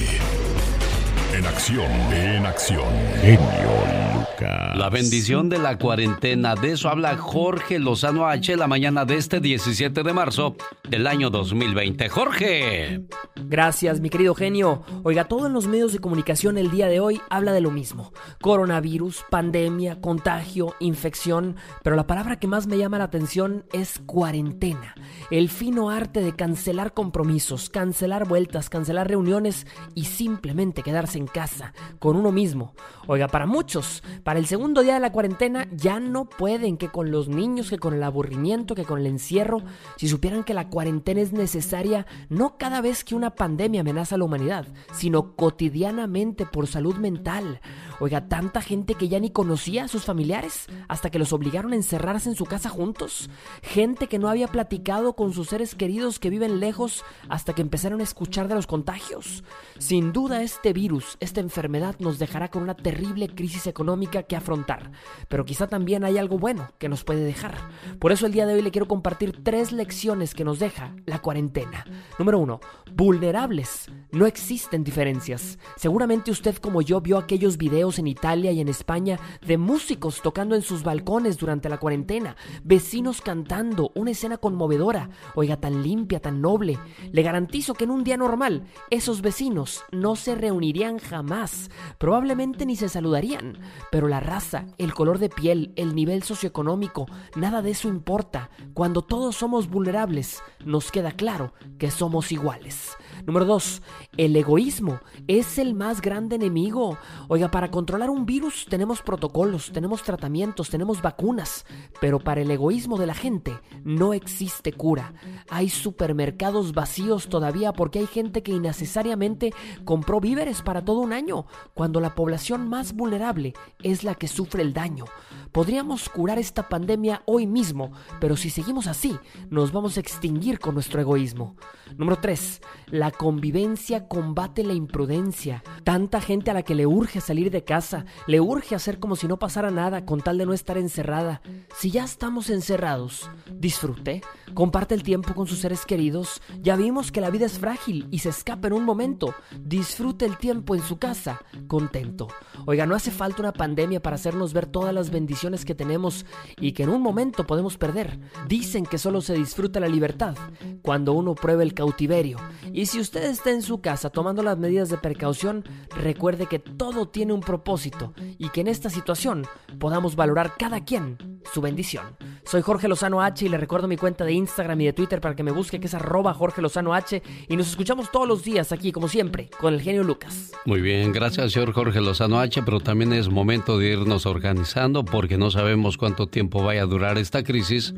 En 1.35 1.45
acción, 1.45 1.93
en 2.11 2.47
acción. 2.47 2.89
Genio 3.21 4.08
la 4.41 4.89
bendición 4.91 5.49
de 5.49 5.59
la 5.59 5.79
cuarentena. 5.79 6.55
De 6.55 6.73
eso 6.73 6.89
habla 6.89 7.17
Jorge 7.17 7.79
Lozano 7.79 8.27
H. 8.27 8.57
la 8.57 8.67
mañana 8.67 9.05
de 9.05 9.17
este 9.17 9.41
17 9.41 10.03
de 10.03 10.13
marzo 10.13 10.57
del 10.89 11.07
año 11.07 11.31
2020. 11.31 12.09
Jorge. 12.09 13.03
Gracias, 13.37 14.01
mi 14.01 14.11
querido 14.11 14.35
genio. 14.35 14.83
Oiga, 15.03 15.25
todo 15.25 15.47
en 15.47 15.53
los 15.53 15.67
medios 15.67 15.93
de 15.93 15.99
comunicación 15.99 16.59
el 16.59 16.71
día 16.71 16.87
de 16.87 17.01
hoy 17.01 17.21
habla 17.31 17.53
de 17.53 17.61
lo 17.61 17.71
mismo. 17.71 18.13
Coronavirus, 18.41 19.25
pandemia, 19.31 20.01
contagio, 20.01 20.75
infección. 20.81 21.57
Pero 21.83 21.97
la 21.97 22.07
palabra 22.07 22.39
que 22.39 22.47
más 22.47 22.67
me 22.67 22.79
llama 22.79 22.99
la 22.99 23.05
atención 23.05 23.65
es 23.73 24.01
cuarentena. 24.07 24.95
El 25.31 25.49
fino 25.49 25.91
arte 25.91 26.21
de 26.21 26.35
cancelar 26.35 26.95
compromisos, 26.95 27.71
cancelar 27.71 28.29
vueltas, 28.29 28.69
cancelar 28.71 29.09
reuniones 29.09 29.67
y 29.95 30.05
simplemente 30.05 30.83
quedarse 30.83 31.19
en 31.19 31.27
casa 31.27 31.73
con 31.99 32.17
uno 32.17 32.33
mismo. 32.33 32.75
Oiga, 33.07 33.29
para 33.29 33.47
muchos, 33.47 34.03
para 34.29 34.41
el 34.41 34.47
segundo 34.47 34.83
día 34.83 34.93
de 34.93 35.01
la 35.01 35.11
cuarentena 35.11 35.67
ya 35.71 36.01
no 36.01 36.27
pueden 36.27 36.77
que 36.77 36.91
con 36.91 37.11
los 37.11 37.31
niños, 37.31 37.71
que 37.71 37.79
con 37.79 37.95
el 37.95 38.03
aburrimiento, 38.03 38.75
que 38.75 38.85
con 38.85 39.01
el 39.01 39.07
encierro, 39.07 39.63
si 39.97 40.07
supieran 40.07 40.45
que 40.45 40.53
la 40.53 40.69
cuarentena 40.69 41.23
es 41.23 41.33
necesaria 41.33 42.05
no 42.29 42.59
cada 42.59 42.83
vez 42.83 43.05
que 43.05 43.15
una 43.15 43.35
pandemia 43.35 43.81
amenaza 43.81 44.17
a 44.17 44.19
la 44.19 44.27
humanidad, 44.27 44.67
sino 44.93 45.35
cotidianamente 45.35 46.45
por 46.45 46.67
salud 46.67 46.97
mental. 46.97 47.63
Oiga, 48.01 48.29
tanta 48.29 48.61
gente 48.61 48.97
que 48.97 49.09
ya 49.09 49.19
ni 49.19 49.31
conocía 49.31 49.85
a 49.85 49.89
sus 49.89 50.05
familiares 50.05 50.67
hasta 50.89 51.09
que 51.09 51.19
los 51.19 51.33
obligaron 51.33 51.73
a 51.73 51.77
encerrarse 51.77 52.29
en 52.29 52.37
su 52.37 52.45
casa 52.45 52.69
juntos. 52.69 53.31
Gente 53.63 54.09
que 54.09 54.19
no 54.19 54.29
había 54.29 54.49
platicado 54.49 55.15
con 55.15 55.33
sus 55.33 55.49
seres 55.49 55.75
queridos 55.75 56.19
que 56.19 56.29
viven 56.29 56.61
lejos 56.61 57.03
hasta 57.31 57.55
que 57.55 57.63
empezaron 57.63 58.01
a 58.01 58.05
escuchar 58.05 58.47
de 58.47 58.57
los 58.57 58.67
contagios. 58.67 59.43
Sin 59.79 60.13
duda 60.13 60.43
este 60.43 60.75
virus, 60.75 61.17
esta 61.19 61.41
enfermedad 61.41 61.97
nos 61.99 62.19
dejará 62.19 62.51
con 62.51 62.63
una 62.63 62.77
terrible 62.77 63.29
crisis 63.29 63.67
económica 63.67 64.18
que 64.25 64.37
afrontar. 64.37 64.93
Pero 65.29 65.45
quizá 65.45 65.67
también 65.67 66.05
hay 66.05 66.19
algo 66.19 66.39
bueno 66.39 66.73
que 66.79 66.89
nos 66.89 67.05
puede 67.05 67.25
dejar. 67.25 67.57
Por 67.99 68.13
eso 68.13 68.27
el 68.27 68.33
día 68.33 68.47
de 68.47 68.55
hoy 68.55 68.63
le 68.63 68.71
quiero 68.71 68.89
compartir 68.89 69.43
tres 69.43 69.73
lecciones 69.73 70.35
que 70.35 70.45
nos 70.45 70.59
deja 70.59 70.95
la 71.07 71.21
cuarentena. 71.21 71.85
Número 72.19 72.39
uno, 72.39 72.61
vulnerables. 72.95 73.91
No 74.11 74.27
existen 74.27 74.85
diferencias. 74.85 75.59
Seguramente 75.77 76.31
usted 76.31 76.57
como 76.57 76.83
yo 76.83 77.01
vio 77.01 77.19
aquellos 77.19 77.57
videos 77.59 77.99
en 77.99 78.07
Italia 78.07 78.53
y 78.53 78.61
en 78.61 78.69
España 78.69 79.19
de 79.47 79.59
músicos 79.59 80.23
tocando 80.23 80.55
en 80.55 80.63
sus 80.63 80.83
balcones 80.83 81.39
durante 81.39 81.69
la 81.69 81.79
cuarentena, 81.79 82.37
vecinos 82.65 83.21
cantando, 83.21 83.93
una 83.95 84.11
escena 84.11 84.39
conmovedora, 84.39 85.11
oiga, 85.35 85.59
tan 85.59 85.83
limpia, 85.83 86.21
tan 86.21 86.41
noble. 86.41 86.79
Le 87.13 87.23
garantizo 87.23 87.75
que 87.75 87.85
en 87.85 87.91
un 87.91 88.05
día 88.05 88.17
normal 88.17 88.65
esos 88.91 89.23
vecinos 89.23 89.85
no 89.93 90.17
se 90.17 90.35
reunirían 90.35 90.99
jamás, 90.99 91.71
probablemente 91.99 92.67
ni 92.67 92.77
se 92.77 92.89
saludarían, 92.89 93.59
pero 93.91 94.08
la 94.09 94.21
raza, 94.21 94.67
el 94.79 94.95
color 94.95 95.19
de 95.19 95.29
piel, 95.29 95.73
el 95.77 95.95
nivel 95.95 96.23
socioeconómico, 96.23 97.07
nada 97.37 97.63
de 97.63 97.71
eso 97.71 97.89
importa. 97.89 98.51
Cuando 98.75 99.03
todos 99.03 99.37
somos 99.37 99.69
vulnerables, 99.69 100.43
nos 100.65 100.91
queda 100.91 101.13
claro 101.13 101.53
que 101.79 101.91
somos 101.91 102.33
iguales. 102.33 102.97
Número 103.27 103.45
dos, 103.45 103.83
el 104.17 104.35
egoísmo 104.37 105.01
es 105.27 105.59
el 105.59 105.75
más 105.75 106.01
grande 106.01 106.37
enemigo. 106.37 106.99
Oiga, 107.29 107.51
para 107.51 107.71
controlar 107.71 108.11
un 108.11 108.27
virus 108.27 108.67
tenemos 108.69 109.03
protocolos, 109.03 109.71
tenemos 109.73 110.03
tratamientos, 110.03 110.71
tenemos 110.71 111.03
vacunas, 111.03 111.67
pero 112.01 112.19
para 112.19 112.41
el 112.41 112.51
egoísmo 112.51 112.99
de 112.99 113.07
la 113.07 113.15
gente 113.15 113.59
no 113.85 114.15
existe 114.15 114.73
cura. 114.73 115.15
Hay 115.49 115.69
supermercados 115.69 116.73
vacíos 116.73 117.29
todavía 117.29 117.73
porque 117.73 117.99
hay 117.99 118.07
gente 118.07 118.43
que 118.43 118.53
innecesariamente 118.53 119.53
compró 119.85 120.21
víveres 120.21 120.63
para 120.63 120.85
todo 120.85 121.01
un 121.01 121.13
año, 121.13 121.47
cuando 121.75 122.01
la 122.01 122.15
población 122.15 122.69
más 122.69 122.95
vulnerable 122.95 123.55
es 123.83 124.05
la 124.05 124.15
que 124.15 124.29
sufre 124.29 124.63
el 124.63 124.73
daño. 124.73 125.05
Podríamos 125.53 126.09
curar 126.09 126.39
esta 126.39 126.69
pandemia 126.69 127.23
hoy 127.25 127.47
mismo, 127.47 127.93
pero 128.21 128.37
si 128.37 128.51
seguimos 128.51 128.87
así, 128.87 129.17
nos 129.51 129.73
vamos 129.73 129.97
a 129.97 130.01
extinguir 130.01 130.59
con 130.59 130.75
nuestro 130.75 131.01
egoísmo. 131.01 131.57
Número 131.97 132.19
3. 132.21 132.61
La 132.89 133.08
convivencia 133.11 134.09
combate 134.09 134.65
la 134.65 134.75
imprudencia. 134.75 135.63
Tanta 135.85 136.21
gente 136.21 136.51
a 136.51 136.55
la 136.55 136.63
que 136.63 136.75
le 136.75 136.87
urge 136.87 137.21
salir 137.21 137.51
de 137.51 137.65
casa, 137.65 138.05
le 138.27 138.41
urge 138.41 138.75
hacer 138.75 138.99
como 138.99 139.17
si 139.17 139.29
no 139.29 139.39
pasara 139.39 139.71
nada 139.71 140.05
con 140.05 140.21
tal 140.21 140.39
de 140.39 140.47
no 140.47 140.53
estar 140.53 140.79
encerrada. 140.79 141.43
Si 141.77 141.91
ya 141.91 142.05
estamos 142.05 142.51
encerrados, 142.51 143.31
disfrute, 143.53 144.23
comparte 144.55 144.95
el 144.95 145.03
tiempo 145.03 145.35
con 145.35 145.47
sus 145.47 145.59
seres 145.59 145.85
queridos. 145.85 146.41
Ya 146.61 146.77
vimos 146.77 147.13
que 147.13 147.21
la 147.21 147.31
vida 147.31 147.47
es 147.47 147.59
frágil 147.59 148.09
y 148.11 148.21
se 148.21 148.31
escapa 148.31 148.69
en 148.69 148.75
un 148.75 148.85
momento. 148.85 149.35
Disfrute 149.61 150.25
el 150.25 150.37
tiempo 150.37 150.75
en 150.75 150.83
su 150.83 150.99
casa, 150.99 151.41
contento. 151.67 152.29
Oiga, 152.67 152.87
no 152.87 152.95
hace 152.95 153.11
falta 153.11 153.43
una 153.43 153.53
pandemia 153.53 154.01
para 154.01 154.17
hacernos 154.17 154.53
ver 154.53 154.67
todas 154.67 154.95
las 154.95 155.11
bendiciones 155.11 155.65
que 155.65 155.75
tenemos 155.75 156.27
y 156.59 156.73
que 156.73 156.83
en 156.83 156.91
un 156.91 157.03
momento 157.03 157.47
podemos 157.47 157.77
perder. 157.79 158.19
Dicen 158.49 158.85
que 158.85 158.99
solo 158.99 159.21
se 159.21 159.35
disfruta 159.35 159.81
la 159.81 159.89
libertad 159.89 160.37
cuando 160.83 161.13
uno 161.13 161.35
prueba 161.35 161.63
el 161.63 161.75
cautiverio. 161.75 162.39
Y 162.73 162.87
si 162.87 162.98
usted 163.01 163.25
está 163.25 163.51
en 163.51 163.63
su 163.63 163.81
casa 163.81 164.11
tomando 164.11 164.43
las 164.43 164.59
medidas 164.59 164.89
de 164.89 164.99
precaución, 164.99 165.65
recuerde 165.97 166.47
que 166.47 166.59
todo 166.59 167.09
tiene 167.09 167.33
un 167.33 167.41
propósito 167.41 168.13
y 168.39 168.49
que 168.51 168.61
en 168.61 168.69
esta 168.69 168.91
situación 168.91 169.47
podamos 169.79 170.17
valorar 170.17 170.55
cada 170.59 170.85
quien 170.85 171.19
su 171.53 171.61
bendición. 171.61 172.05
Soy 172.45 172.63
Jorge 172.63 172.89
Lozano 172.89 173.21
H 173.23 173.45
y 173.45 173.49
le 173.49 173.59
recuerdo 173.59 173.89
mi 173.89 173.97
cuenta 173.97 174.25
de 174.25 174.33
Instagram 174.33 174.81
y 174.81 174.87
de 174.87 174.93
Twitter 174.93 175.21
para 175.21 175.37
que 175.37 175.43
me 175.43 175.51
busque 175.51 175.81
que 175.81 175.87
es 175.87 175.95
arroba 175.95 176.35
Jorge 176.35 176.63
Lozano 176.63 176.95
H 176.95 177.23
y 177.49 177.57
nos 177.57 177.69
escuchamos 177.69 178.11
todos 178.11 178.27
los 178.27 178.43
días 178.43 178.73
aquí 178.73 178.93
como 178.93 179.09
siempre 179.09 179.51
con 179.59 179.75
el 179.75 179.81
genio 179.81 180.03
Lucas. 180.03 180.53
Muy 180.65 180.81
bien, 180.81 181.13
gracias 181.13 181.53
señor 181.53 181.73
Jorge 181.73 182.01
Lozano 182.01 182.41
H, 182.41 182.63
pero 182.63 182.81
también 182.81 183.13
es 183.13 183.29
momento 183.29 183.79
de 183.79 183.93
irnos 183.93 184.27
organizando 184.27 185.05
porque 185.05 185.39
no 185.39 185.51
sabemos 185.51 185.97
cuánto 185.97 186.27
tiempo 186.27 186.63
vaya 186.63 186.83
a 186.83 186.87
durar 186.87 187.19
esta 187.19 187.43
crisis 187.43 187.95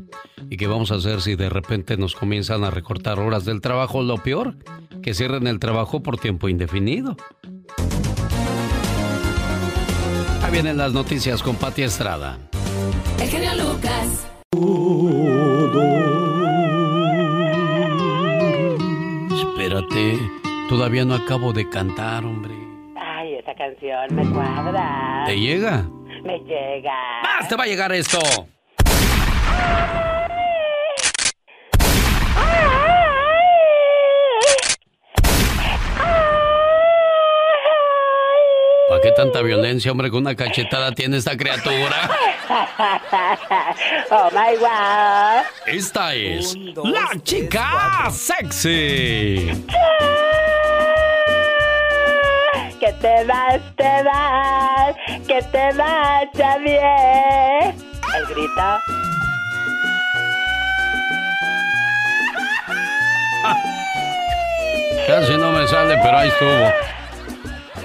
y 0.49 0.57
qué 0.57 0.67
vamos 0.67 0.91
a 0.91 0.95
hacer 0.95 1.21
si 1.21 1.35
de 1.35 1.49
repente 1.49 1.97
nos 1.97 2.15
comienzan 2.15 2.63
a 2.63 2.71
recortar 2.71 3.19
horas 3.19 3.45
del 3.45 3.61
trabajo. 3.61 4.01
Lo 4.03 4.17
peor, 4.17 4.57
que 5.01 5.13
cierren 5.13 5.47
el 5.47 5.59
trabajo 5.59 6.01
por 6.01 6.17
tiempo 6.17 6.49
indefinido. 6.49 7.15
Ahí 10.43 10.51
vienen 10.51 10.77
las 10.77 10.93
noticias 10.93 11.41
con 11.43 11.55
Pati 11.55 11.83
Estrada. 11.83 12.37
El 13.19 13.29
genio 13.29 13.51
Lucas. 13.55 14.27
Espérate, 19.29 20.19
todavía 20.69 21.05
no 21.05 21.15
acabo 21.15 21.53
de 21.53 21.69
cantar, 21.69 22.25
hombre. 22.25 22.53
Ay, 22.99 23.35
esa 23.35 23.53
canción 23.55 24.13
me 24.15 24.27
cuadra. 24.31 25.23
¿Te 25.25 25.39
llega? 25.39 25.87
Me 26.23 26.39
llega. 26.39 27.21
¡Más 27.23 27.47
te 27.47 27.55
va 27.55 27.63
a 27.63 27.67
llegar 27.67 27.91
esto! 27.91 28.19
¿Para 39.01 39.15
qué 39.15 39.21
tanta 39.23 39.41
violencia, 39.41 39.91
hombre? 39.91 40.11
Con 40.11 40.19
una 40.19 40.35
cachetada 40.35 40.91
tiene 40.91 41.17
esta 41.17 41.35
criatura. 41.35 42.07
oh 44.11 44.29
my 44.29 44.55
God. 44.59 45.43
Esta 45.65 46.13
es 46.13 46.55
la 46.55 47.09
chica 47.23 48.11
sexy. 48.11 49.65
Que 52.79 52.93
te 53.01 53.23
vas, 53.25 53.59
te 53.75 54.03
vas, 54.03 54.95
que 55.27 55.41
te 55.51 55.73
vaya 55.75 56.57
bien. 56.59 57.75
El 58.15 58.25
grito. 58.27 58.77
Casi 65.07 65.37
no 65.37 65.51
me 65.51 65.67
sale, 65.67 65.97
pero 66.03 66.17
ahí 66.19 66.27
estuvo. 66.27 67.00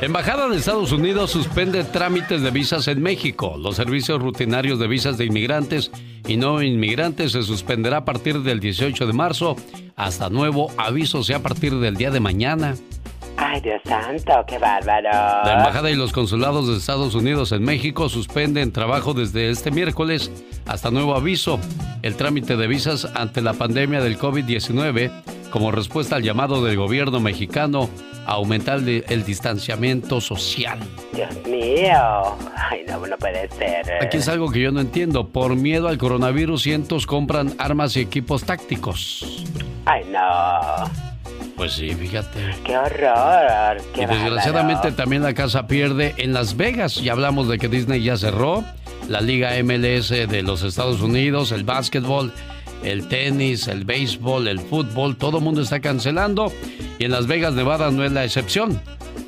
Embajada 0.02 0.50
de 0.50 0.58
Estados 0.58 0.92
Unidos 0.92 1.30
suspende 1.30 1.82
trámites 1.82 2.42
de 2.42 2.50
visas 2.50 2.86
en 2.86 3.00
México. 3.02 3.56
Los 3.58 3.76
servicios 3.76 4.20
rutinarios 4.20 4.78
de 4.78 4.88
visas 4.88 5.16
de 5.16 5.24
inmigrantes 5.24 5.90
y 6.28 6.36
no 6.36 6.62
inmigrantes 6.62 7.32
se 7.32 7.42
suspenderá 7.42 7.98
a 7.98 8.04
partir 8.04 8.42
del 8.42 8.60
18 8.60 9.06
de 9.06 9.12
marzo 9.14 9.56
hasta 9.96 10.28
nuevo 10.28 10.70
aviso 10.76 11.24
sea 11.24 11.38
a 11.38 11.42
partir 11.42 11.74
del 11.76 11.96
día 11.96 12.10
de 12.10 12.20
mañana. 12.20 12.74
Ay, 13.38 13.60
Dios 13.62 13.80
santo, 13.86 14.32
qué 14.46 14.58
bárbaro. 14.58 15.08
La 15.08 15.54
Embajada 15.58 15.90
y 15.90 15.94
los 15.94 16.12
consulados 16.12 16.68
de 16.68 16.76
Estados 16.76 17.14
Unidos 17.14 17.52
en 17.52 17.62
México 17.62 18.10
suspenden 18.10 18.72
trabajo 18.72 19.14
desde 19.14 19.48
este 19.48 19.70
miércoles 19.70 20.30
hasta 20.66 20.90
nuevo 20.90 21.14
aviso. 21.14 21.58
El 22.02 22.16
trámite 22.16 22.56
de 22.58 22.66
visas 22.66 23.08
ante 23.14 23.40
la 23.40 23.54
pandemia 23.54 24.02
del 24.02 24.18
COVID-19 24.18 25.10
como 25.50 25.72
respuesta 25.72 26.16
al 26.16 26.22
llamado 26.22 26.62
del 26.62 26.76
gobierno 26.76 27.18
mexicano 27.18 27.88
aumentar 28.34 28.78
el, 28.78 29.24
distanciamiento 29.24 30.20
social. 30.20 30.78
Dios 31.12 31.30
mío, 31.46 32.36
ay 32.70 32.84
no, 32.86 33.06
no 33.06 33.16
puede 33.16 33.48
ser. 33.50 34.02
Aquí 34.02 34.18
es 34.18 34.28
algo 34.28 34.50
que 34.50 34.60
yo 34.60 34.72
no 34.72 34.80
entiendo. 34.80 35.28
Por 35.28 35.56
miedo 35.56 35.88
al 35.88 35.98
coronavirus, 35.98 36.62
cientos 36.62 37.06
compran 37.06 37.54
armas 37.58 37.96
y 37.96 38.00
equipos 38.00 38.44
tácticos. 38.44 39.44
Ay 39.84 40.04
no. 40.10 40.90
Pues 41.56 41.72
sí, 41.72 41.94
fíjate. 41.94 42.54
Qué 42.64 42.76
horror. 42.76 43.82
Qué 43.94 44.02
y 44.02 44.06
desgraciadamente 44.06 44.92
también 44.92 45.22
la 45.22 45.32
casa 45.32 45.66
pierde 45.66 46.14
en 46.18 46.32
Las 46.32 46.56
Vegas. 46.56 46.96
Ya 46.96 47.12
hablamos 47.12 47.48
de 47.48 47.58
que 47.58 47.68
Disney 47.68 48.02
ya 48.02 48.16
cerró, 48.16 48.62
la 49.08 49.20
Liga 49.20 49.52
MLS 49.62 50.10
de 50.10 50.42
los 50.42 50.62
Estados 50.62 51.00
Unidos, 51.00 51.52
el 51.52 51.64
básquetbol 51.64 52.32
el 52.82 53.08
tenis, 53.08 53.68
el 53.68 53.84
béisbol, 53.84 54.48
el 54.48 54.60
fútbol, 54.60 55.16
todo 55.16 55.38
el 55.38 55.44
mundo 55.44 55.60
está 55.62 55.80
cancelando 55.80 56.52
y 56.98 57.04
en 57.04 57.10
Las 57.10 57.26
Vegas, 57.26 57.54
Nevada 57.54 57.90
no 57.90 58.04
es 58.04 58.12
la 58.12 58.24
excepción. 58.24 58.80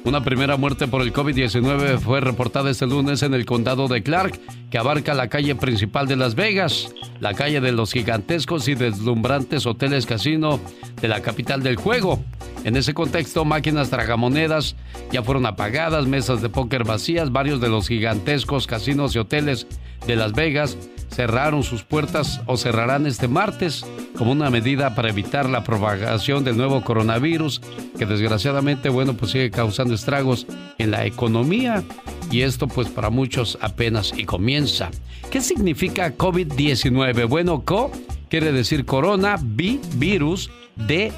Una 0.04 0.22
primera 0.22 0.56
muerte 0.56 0.88
por 0.88 1.02
el 1.02 1.12
COVID-19 1.12 1.98
fue 1.98 2.20
reportada 2.20 2.70
este 2.70 2.86
lunes 2.86 3.22
en 3.22 3.34
el 3.34 3.44
condado 3.44 3.88
de 3.88 4.02
Clark, 4.02 4.40
que 4.70 4.78
abarca 4.78 5.14
la 5.14 5.28
calle 5.28 5.54
principal 5.54 6.06
de 6.06 6.16
Las 6.16 6.34
Vegas, 6.34 6.94
la 7.20 7.34
calle 7.34 7.60
de 7.60 7.72
los 7.72 7.92
gigantescos 7.92 8.68
y 8.68 8.74
deslumbrantes 8.74 9.66
hoteles 9.66 10.06
casino 10.06 10.60
de 11.00 11.08
la 11.08 11.20
capital 11.20 11.62
del 11.62 11.76
juego. 11.76 12.22
En 12.64 12.76
ese 12.76 12.94
contexto, 12.94 13.44
máquinas 13.44 13.90
tragamonedas 13.90 14.76
ya 15.12 15.22
fueron 15.22 15.46
apagadas, 15.46 16.06
mesas 16.06 16.42
de 16.42 16.48
póker 16.48 16.84
vacías, 16.84 17.32
varios 17.32 17.60
de 17.60 17.68
los 17.68 17.88
gigantescos 17.88 18.66
casinos 18.66 19.14
y 19.14 19.18
hoteles 19.18 19.66
de 20.06 20.16
Las 20.16 20.32
Vegas 20.32 20.76
cerraron 21.10 21.62
sus 21.62 21.82
puertas 21.82 22.40
o 22.46 22.56
cerrarán 22.56 23.06
este 23.06 23.28
martes 23.28 23.84
como 24.16 24.32
una 24.32 24.50
medida 24.50 24.94
para 24.94 25.10
evitar 25.10 25.48
la 25.48 25.64
propagación 25.64 26.44
del 26.44 26.56
nuevo 26.56 26.82
coronavirus 26.82 27.60
que 27.98 28.06
desgraciadamente, 28.06 28.88
bueno, 28.88 29.14
pues 29.14 29.32
sigue 29.32 29.50
causando 29.50 29.94
estragos 29.94 30.46
en 30.78 30.90
la 30.90 31.06
economía 31.06 31.82
y 32.30 32.42
esto 32.42 32.68
pues 32.68 32.88
para 32.88 33.10
muchos 33.10 33.58
apenas 33.60 34.12
y 34.16 34.24
comienza. 34.24 34.90
¿Qué 35.30 35.40
significa 35.40 36.16
COVID-19? 36.16 37.28
Bueno, 37.28 37.62
CO 37.64 37.90
quiere 38.28 38.52
decir 38.52 38.84
corona, 38.84 39.36
vi, 39.40 39.80
virus, 39.96 40.50
de 40.76 41.12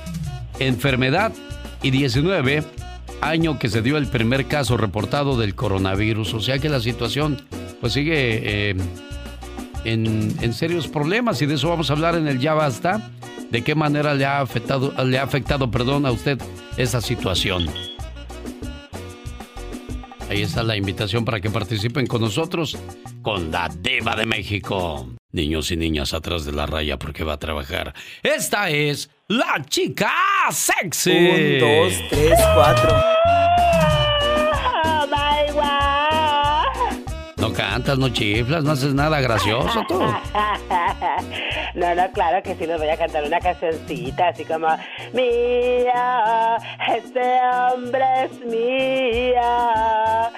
enfermedad 0.59 1.33
y 1.83 1.90
19 1.90 2.64
año 3.20 3.59
que 3.59 3.68
se 3.68 3.83
dio 3.83 3.96
el 3.96 4.07
primer 4.07 4.46
caso 4.46 4.76
reportado 4.76 5.37
del 5.37 5.55
coronavirus. 5.55 6.35
O 6.35 6.40
sea 6.40 6.59
que 6.59 6.68
la 6.68 6.81
situación 6.81 7.42
pues 7.81 7.92
sigue 7.92 8.70
eh, 8.70 8.76
en, 9.85 10.53
serios 10.53 10.88
problemas 10.88 11.40
y 11.43 11.47
de 11.47 11.55
eso 11.55 11.69
vamos 11.69 11.90
a 11.90 11.95
hablar 11.95 12.16
en 12.16 12.29
el 12.29 12.38
Ya 12.40 12.55
Basta. 12.55 13.11
¿De 13.51 13.64
qué 13.64 13.75
manera 13.75 14.14
le 14.14 14.25
ha 14.25 14.40
afectado, 14.40 14.93
le 15.05 15.19
ha 15.19 15.25
afectado 15.25 15.71
perdón, 15.71 16.07
a 16.07 16.12
usted 16.12 16.38
esa 16.77 17.01
situación? 17.01 17.66
Ahí 20.29 20.43
está 20.43 20.62
la 20.62 20.77
invitación 20.77 21.25
para 21.25 21.40
que 21.40 21.51
participen 21.51 22.07
con 22.07 22.21
nosotros 22.21 22.79
con 23.21 23.51
la 23.51 23.69
Diva 23.69 24.14
de 24.14 24.27
México. 24.27 25.09
Niños 25.33 25.73
y 25.73 25.77
niñas 25.77 26.14
atrás 26.14 26.45
de 26.45 26.53
la 26.53 26.66
raya 26.66 26.99
porque 26.99 27.25
va 27.25 27.33
a 27.35 27.38
trabajar. 27.38 27.95
Esta 28.23 28.71
es 28.71 29.11
la 29.27 29.64
chica 29.69 30.12
sexy. 30.53 31.11
Un, 31.11 31.59
dos, 31.59 31.95
tres, 32.11 32.38
cuatro. 32.55 32.97
Cantas, 37.52 37.98
no 37.98 38.08
chiflas, 38.08 38.64
no 38.64 38.72
haces 38.72 38.94
nada 38.94 39.20
gracioso 39.20 39.82
tú. 39.88 40.01
No, 41.74 41.94
no, 41.94 42.11
claro 42.11 42.42
que 42.42 42.57
sí 42.57 42.66
les 42.66 42.78
voy 42.78 42.88
a 42.88 42.96
cantar 42.96 43.22
una 43.24 43.38
cancioncita 43.38 44.28
así 44.28 44.44
como 44.44 44.66
Mía, 45.12 46.57
este 46.96 47.20
hombre 47.72 48.05
es 48.24 48.40
mía. 48.44 50.30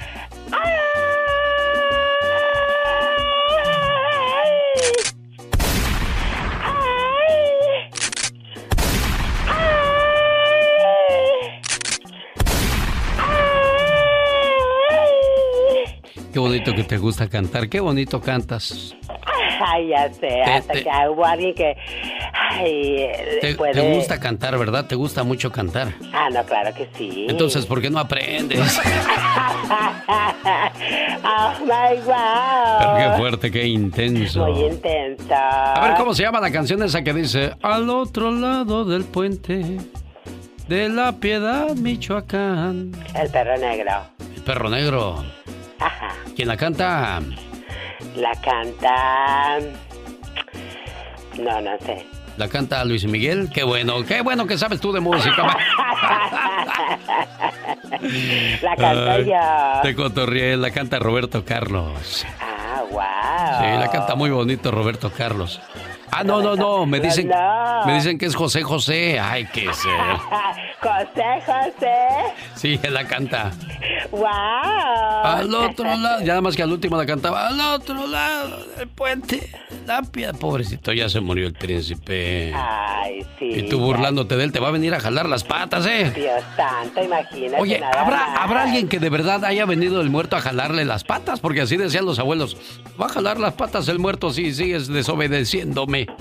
Qué 16.32 16.38
bonito 16.38 16.74
que 16.74 16.84
te 16.84 16.96
gusta 16.96 17.28
cantar, 17.28 17.68
qué 17.68 17.80
bonito 17.80 18.20
cantas. 18.20 18.96
Ay, 19.64 19.88
ya 19.88 20.12
sé, 20.12 20.42
hasta 20.42 20.72
que 20.72 20.88
hubo 21.08 21.24
alguien 21.24 21.54
que 21.54 21.76
Ay, 22.54 23.08
te, 23.40 23.54
te, 23.54 23.94
gusta 23.94 24.18
cantar, 24.18 24.58
¿verdad? 24.58 24.86
Te 24.86 24.94
gusta 24.94 25.22
mucho 25.22 25.50
cantar. 25.50 25.94
Ah, 26.12 26.28
no, 26.30 26.44
claro 26.44 26.74
que 26.74 26.88
sí. 26.96 27.26
Entonces, 27.28 27.64
¿por 27.66 27.80
qué 27.80 27.88
no 27.88 27.98
aprendes? 27.98 28.58
oh 31.24 31.52
my 31.60 32.00
wow. 32.04 32.78
Pero 32.78 32.96
qué 32.96 33.18
fuerte, 33.18 33.50
qué 33.50 33.66
intenso. 33.66 34.46
Muy 34.46 34.64
intensa. 34.64 35.74
A 35.74 35.88
ver, 35.88 35.96
¿cómo 35.96 36.14
se 36.14 36.22
llama 36.24 36.40
la 36.40 36.50
canción 36.50 36.82
esa 36.82 37.02
que 37.02 37.12
dice 37.12 37.52
Al 37.62 37.88
otro 37.88 38.30
lado 38.32 38.84
del 38.84 39.04
puente 39.04 39.78
de 40.68 40.88
la 40.88 41.12
Piedad, 41.12 41.74
Michoacán? 41.74 42.92
El 43.14 43.30
perro 43.30 43.56
negro. 43.56 43.92
El 44.36 44.42
perro 44.42 44.68
negro. 44.68 45.41
Ajá. 45.82 46.08
¿Quién 46.34 46.48
la 46.48 46.56
canta? 46.56 47.20
La 48.16 48.32
canta. 48.40 49.58
No, 51.38 51.60
no 51.60 51.78
sé. 51.84 52.06
¿La 52.36 52.48
canta 52.48 52.84
Luis 52.84 53.04
Miguel? 53.04 53.50
Qué 53.52 53.62
bueno, 53.62 54.04
qué 54.04 54.22
bueno 54.22 54.46
que 54.46 54.56
sabes 54.56 54.80
tú 54.80 54.92
de 54.92 55.00
música. 55.00 55.42
la 58.62 58.76
canta 58.76 59.20
ya. 59.20 59.80
Te 59.82 59.94
cotorrié, 59.94 60.56
la 60.56 60.70
canta 60.70 60.98
Roberto 60.98 61.44
Carlos. 61.44 62.24
Ah, 62.40 62.82
wow. 62.90 63.00
Sí, 63.60 63.66
la 63.78 63.90
canta 63.90 64.14
muy 64.14 64.30
bonito 64.30 64.70
Roberto 64.70 65.12
Carlos. 65.12 65.60
Ah, 66.14 66.24
no, 66.24 66.42
no, 66.42 66.54
no, 66.56 66.84
me 66.84 67.00
dicen, 67.00 67.30
me 67.86 67.94
dicen 67.94 68.18
que 68.18 68.26
es 68.26 68.36
José 68.36 68.62
José. 68.62 69.18
Ay, 69.18 69.46
qué 69.46 69.72
ser. 69.72 69.92
José 70.82 71.24
José. 71.46 71.96
Sí, 72.54 72.78
él 72.82 72.92
la 72.92 73.06
canta. 73.06 73.50
Wow. 74.10 74.28
Al 74.28 75.54
otro 75.54 75.84
lado, 75.84 76.20
ya 76.20 76.26
nada 76.26 76.42
más 76.42 76.54
que 76.54 76.62
al 76.62 76.70
último 76.70 76.98
la 76.98 77.06
cantaba. 77.06 77.48
Al 77.48 77.58
otro 77.60 78.06
lado 78.06 78.66
del 78.76 78.88
puente, 78.88 79.50
la 79.86 80.02
piedra. 80.02 80.38
Pobrecito, 80.38 80.92
ya 80.92 81.08
se 81.08 81.20
murió 81.20 81.46
el 81.46 81.52
príncipe. 81.52 82.52
Ay, 82.54 83.24
sí. 83.38 83.46
Y 83.46 83.68
tú 83.68 83.78
burlándote 83.78 84.36
de 84.36 84.44
él, 84.44 84.52
te 84.52 84.60
va 84.60 84.68
a 84.68 84.72
venir 84.72 84.94
a 84.94 85.00
jalar 85.00 85.28
las 85.28 85.44
patas, 85.44 85.86
¿eh? 85.86 86.12
Dios 86.14 86.42
santo, 86.56 87.02
imagínate. 87.02 87.60
Oye, 87.60 87.82
¿habrá, 87.82 88.42
¿habrá 88.42 88.62
alguien 88.62 88.88
que 88.88 88.98
de 88.98 89.10
verdad 89.10 89.44
haya 89.44 89.66
venido 89.66 90.00
el 90.00 90.10
muerto 90.10 90.36
a 90.36 90.40
jalarle 90.40 90.84
las 90.84 91.04
patas? 91.04 91.40
Porque 91.40 91.62
así 91.62 91.76
decían 91.76 92.04
los 92.04 92.18
abuelos. 92.18 92.56
Va 93.00 93.06
a 93.06 93.10
jalar 93.10 93.38
las 93.38 93.54
patas 93.54 93.88
el 93.88 93.98
muerto 93.98 94.32
si 94.32 94.52
sigues 94.54 94.88
desobedeciéndome. 94.88 96.06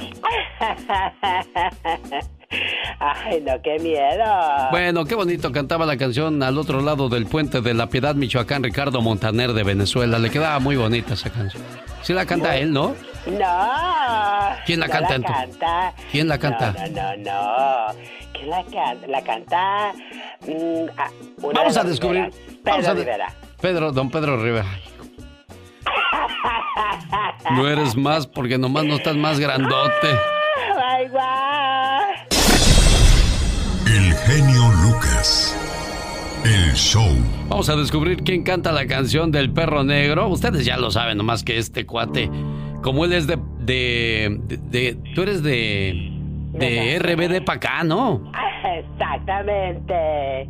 Ay, 3.00 3.42
no, 3.42 3.62
qué 3.62 3.80
miedo. 3.80 4.26
Bueno, 4.72 5.06
qué 5.06 5.16
bonito 5.16 5.52
cantaba 5.52 5.86
la 5.86 5.98
canción 5.98 6.42
al 6.44 6.58
otro 6.58 6.82
lado 6.82 7.10
del 7.10 7.26
puente 7.26 7.62
de 7.62 7.74
la 7.74 7.88
Piedad, 7.88 8.16
Michoacán, 8.16 8.64
Ricardo 8.64 9.02
Montaner 9.02 9.54
de 9.54 9.64
Venezuela. 9.64 10.20
Le 10.20 10.30
quedaba 10.30 10.60
muy 10.60 10.76
bonita 10.76 11.14
esa 11.14 11.30
canción. 11.30 11.64
Sí 12.02 12.14
la 12.14 12.26
canta 12.26 12.58
él, 12.58 12.72
¿no? 12.74 12.96
No. 13.28 14.56
¿Quién 14.66 14.80
la 14.80 14.88
no 14.88 14.94
canta? 14.94 15.18
La 15.18 15.28
canta. 15.28 15.94
¿Quién 16.12 16.28
la 16.28 16.38
canta? 16.38 16.76
No, 16.92 17.16
no, 17.16 17.18
no. 17.18 17.94
¿Quién 18.34 18.50
la 18.50 18.64
canta? 18.64 19.08
La 19.08 19.22
canta. 19.24 19.94
Mm, 20.42 20.90
ah, 20.98 21.10
Vamos 21.54 21.78
a 21.78 21.84
descubrir. 21.84 22.30
Pedro 22.32 22.62
Vamos 22.64 22.88
a 22.88 22.94
de... 22.96 23.02
Rivera. 23.02 23.34
Pedro, 23.62 23.92
don 23.92 24.10
Pedro 24.10 24.42
Rivera. 24.42 24.70
No 27.52 27.68
eres 27.68 27.96
más 27.96 28.28
porque 28.28 28.58
nomás 28.58 28.86
no 28.86 28.96
estás 28.96 29.16
más 29.16 29.40
grandote. 29.40 30.08
Ay, 30.78 31.08
guau. 31.10 31.61
El 36.44 36.74
show. 36.74 37.08
Vamos 37.50 37.70
a 37.70 37.76
descubrir 37.76 38.24
quién 38.24 38.44
canta 38.44 38.72
la 38.72 38.88
canción 38.88 39.32
del 39.32 39.52
perro 39.52 39.84
negro. 39.84 40.28
Ustedes 40.28 40.66
ya 40.66 40.78
lo 40.78 40.90
saben, 40.92 41.18
nomás 41.18 41.44
que 41.44 41.58
este 41.58 41.86
cuate, 41.86 42.30
como 42.82 43.06
él 43.06 43.14
es 43.14 43.28
de. 43.28 43.38
de. 43.60 44.40
de, 44.48 44.58
de 44.58 44.98
tú 45.14 45.22
eres 45.22 45.44
de. 45.44 46.12
de 46.54 46.98
RBD 47.00 47.44
para 47.46 47.58
acá, 47.58 47.84
¿no? 47.84 48.32
Exactamente. 48.80 49.94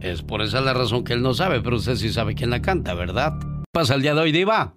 Es 0.01 0.21
por 0.21 0.41
esa 0.41 0.61
la 0.61 0.73
razón 0.73 1.03
que 1.03 1.13
él 1.13 1.21
no 1.21 1.33
sabe, 1.33 1.61
pero 1.61 1.75
usted 1.77 1.95
sí 1.95 2.11
sabe 2.13 2.35
quién 2.35 2.49
la 2.51 2.61
canta, 2.61 2.93
¿verdad? 2.93 3.33
¿Qué 3.39 3.47
pasa 3.73 3.95
el 3.95 4.01
día 4.01 4.13
de 4.13 4.21
hoy, 4.21 4.31
Diva? 4.31 4.75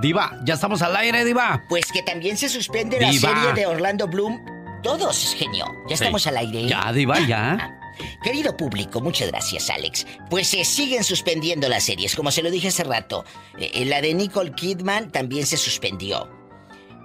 Diva, 0.00 0.38
ya 0.44 0.54
estamos 0.54 0.82
al 0.82 0.94
aire, 0.96 1.24
Diva. 1.24 1.62
Pues 1.68 1.90
que 1.92 2.02
también 2.02 2.36
se 2.36 2.48
suspende 2.48 3.00
la 3.00 3.12
serie 3.12 3.52
de 3.54 3.66
Orlando 3.66 4.06
Bloom. 4.08 4.38
Todos, 4.82 5.34
genio. 5.38 5.64
Ya 5.88 5.96
Sí. 5.96 6.02
estamos 6.04 6.26
al 6.26 6.36
aire. 6.38 6.66
Ya, 6.66 6.92
Diva, 6.92 7.20
ya. 7.20 7.78
Querido 8.22 8.56
público, 8.56 9.00
muchas 9.00 9.28
gracias, 9.28 9.70
Alex. 9.70 10.06
Pues 10.30 10.48
se 10.48 10.64
siguen 10.64 11.04
suspendiendo 11.04 11.68
las 11.68 11.84
series, 11.84 12.14
como 12.14 12.30
se 12.30 12.42
lo 12.42 12.50
dije 12.50 12.68
hace 12.68 12.84
rato. 12.84 13.24
Eh, 13.58 13.84
la 13.84 14.00
de 14.00 14.14
Nicole 14.14 14.52
Kidman 14.52 15.10
también 15.10 15.46
se 15.46 15.56
suspendió. 15.56 16.28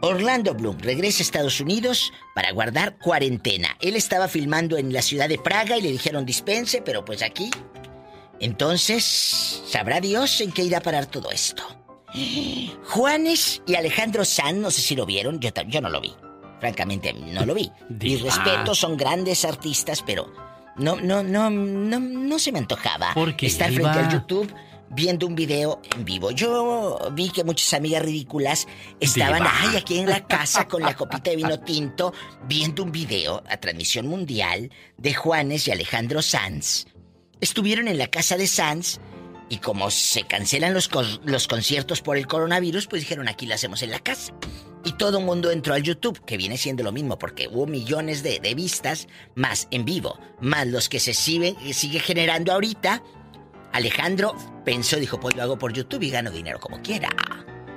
Orlando 0.02 0.54
Bloom 0.54 0.78
regresa 0.80 1.20
a 1.20 1.24
Estados 1.24 1.60
Unidos 1.60 2.14
para 2.36 2.52
guardar 2.52 2.98
cuarentena. 2.98 3.76
Él 3.80 3.96
estaba 3.96 4.28
filmando 4.28 4.78
en 4.78 4.94
la 4.94 5.02
ciudad 5.02 5.28
de 5.28 5.40
Praga 5.40 5.78
y 5.78 5.82
le 5.82 5.92
dijeron 5.92 6.26
dispense, 6.26 6.82
pero 6.82 7.04
pues 7.04 7.24
aquí. 7.24 7.50
Entonces, 8.40 9.64
sabrá 9.66 10.00
Dios 10.00 10.40
en 10.42 10.52
qué 10.52 10.64
irá 10.64 10.78
a 10.78 10.82
parar 10.82 11.08
todo 11.08 11.32
esto. 11.32 11.64
Juanes 12.86 13.64
y 13.66 13.76
Alejandro 13.76 14.24
Sanz, 14.24 14.60
no 14.60 14.72
sé 14.72 14.82
si 14.82 14.96
lo 14.96 15.06
vieron, 15.06 15.40
yo, 15.40 15.50
yo 15.68 15.82
no 15.82 15.90
lo 15.90 16.00
vi. 16.00 16.14
Francamente, 16.60 17.14
no 17.14 17.46
lo 17.46 17.54
vi. 17.54 17.72
Mis 17.90 18.22
respetos, 18.22 18.80
son 18.80 18.98
grandes 18.98 19.46
artistas, 19.46 20.04
pero 20.06 20.32
no, 20.78 20.96
no, 20.96 21.24
no, 21.24 21.50
no, 21.50 22.00
no 22.00 22.40
se 22.40 22.52
me 22.52 22.60
antojaba 22.60 23.14
¿Por 23.14 23.36
qué, 23.36 23.48
estar 23.48 23.72
frente 23.72 24.00
al 24.00 24.12
YouTube 24.12 24.54
viendo 24.90 25.28
un 25.28 25.36
video 25.36 25.82
en 25.96 26.06
vivo. 26.06 26.32
Yo 26.32 27.00
vi 27.12 27.30
que 27.30 27.44
muchas 27.44 27.74
amigas 27.74 28.04
ridículas 28.04 28.68
estaban 29.00 29.40
Diva. 29.40 29.52
ay, 29.54 29.78
aquí 29.78 30.00
en 30.00 30.10
la 30.10 30.26
casa 30.26 30.68
con 30.68 30.82
la 30.82 30.96
copita 30.96 31.30
de 31.30 31.36
vino 31.36 31.60
tinto 31.60 32.14
viendo 32.48 32.84
un 32.84 32.92
video 32.92 33.44
a 33.50 33.58
transmisión 33.58 34.08
mundial 34.08 34.72
de 34.98 35.14
Juanes 35.14 35.68
y 35.68 35.72
Alejandro 35.72 36.22
Sanz. 36.22 36.86
Estuvieron 37.42 37.88
en 37.88 37.98
la 37.98 38.08
casa 38.08 38.38
de 38.38 38.48
Sanz 38.48 39.00
y 39.50 39.58
como 39.58 39.92
se 39.92 40.24
cancelan 40.24 40.74
los, 40.74 40.90
los 41.24 41.48
conciertos 41.48 42.02
por 42.02 42.18
el 42.18 42.28
coronavirus, 42.28 42.88
pues 42.88 43.02
dijeron 43.02 43.28
aquí 43.28 43.46
lo 43.46 43.56
hacemos 43.56 43.82
en 43.82 43.92
la 43.92 44.00
casa. 44.00 44.34
Y 44.88 44.94
todo 44.94 45.20
el 45.20 45.26
mundo 45.26 45.52
entró 45.52 45.74
al 45.74 45.84
YouTube, 45.84 46.24
que 46.24 46.38
viene 46.38 46.58
siendo 46.58 46.82
lo 46.82 46.94
mismo, 46.94 47.20
porque 47.20 47.50
hubo 47.50 47.68
millones 47.68 48.24
de, 48.24 48.40
de 48.40 48.56
vistas, 48.56 49.10
más 49.36 49.68
en 49.70 49.84
vivo, 49.84 50.18
más 50.40 50.66
los 50.66 50.88
que 50.88 51.02
se 51.02 51.14
sigue, 51.14 51.58
sigue 51.74 52.00
generando 52.00 52.54
ahorita. 52.54 53.04
Alejandro 53.74 54.34
pensó, 54.64 54.96
dijo, 54.96 55.20
pues 55.20 55.36
lo 55.36 55.44
hago 55.44 55.60
por 55.60 55.74
YouTube 55.74 56.04
y 56.04 56.10
gano 56.10 56.32
dinero 56.32 56.62
como 56.62 56.82
quiera. 56.82 57.10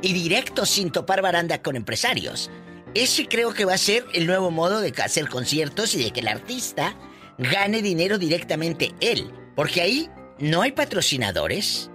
Y 0.02 0.12
directo, 0.12 0.64
sin 0.64 0.92
topar 0.92 1.20
baranda 1.20 1.60
con 1.60 1.74
empresarios. 1.74 2.48
Ese 2.94 3.26
creo 3.26 3.52
que 3.54 3.64
va 3.64 3.74
a 3.74 3.78
ser 3.78 4.04
el 4.14 4.28
nuevo 4.28 4.52
modo 4.52 4.80
de 4.80 4.94
hacer 5.02 5.28
conciertos 5.28 5.96
y 5.96 6.04
de 6.04 6.12
que 6.12 6.20
el 6.20 6.28
artista 6.28 6.94
gane 7.38 7.82
dinero 7.82 8.18
directamente 8.18 8.94
él. 9.00 9.32
Porque 9.56 9.80
ahí 9.80 10.08
no 10.38 10.62
hay 10.62 10.70
patrocinadores, 10.70 11.90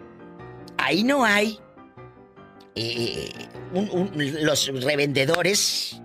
ahí 0.78 1.05
no 1.05 1.24
hay 1.24 1.57
eh, 2.76 3.30
un- 3.80 4.11
los 4.45 4.67
revendedores 4.67 6.01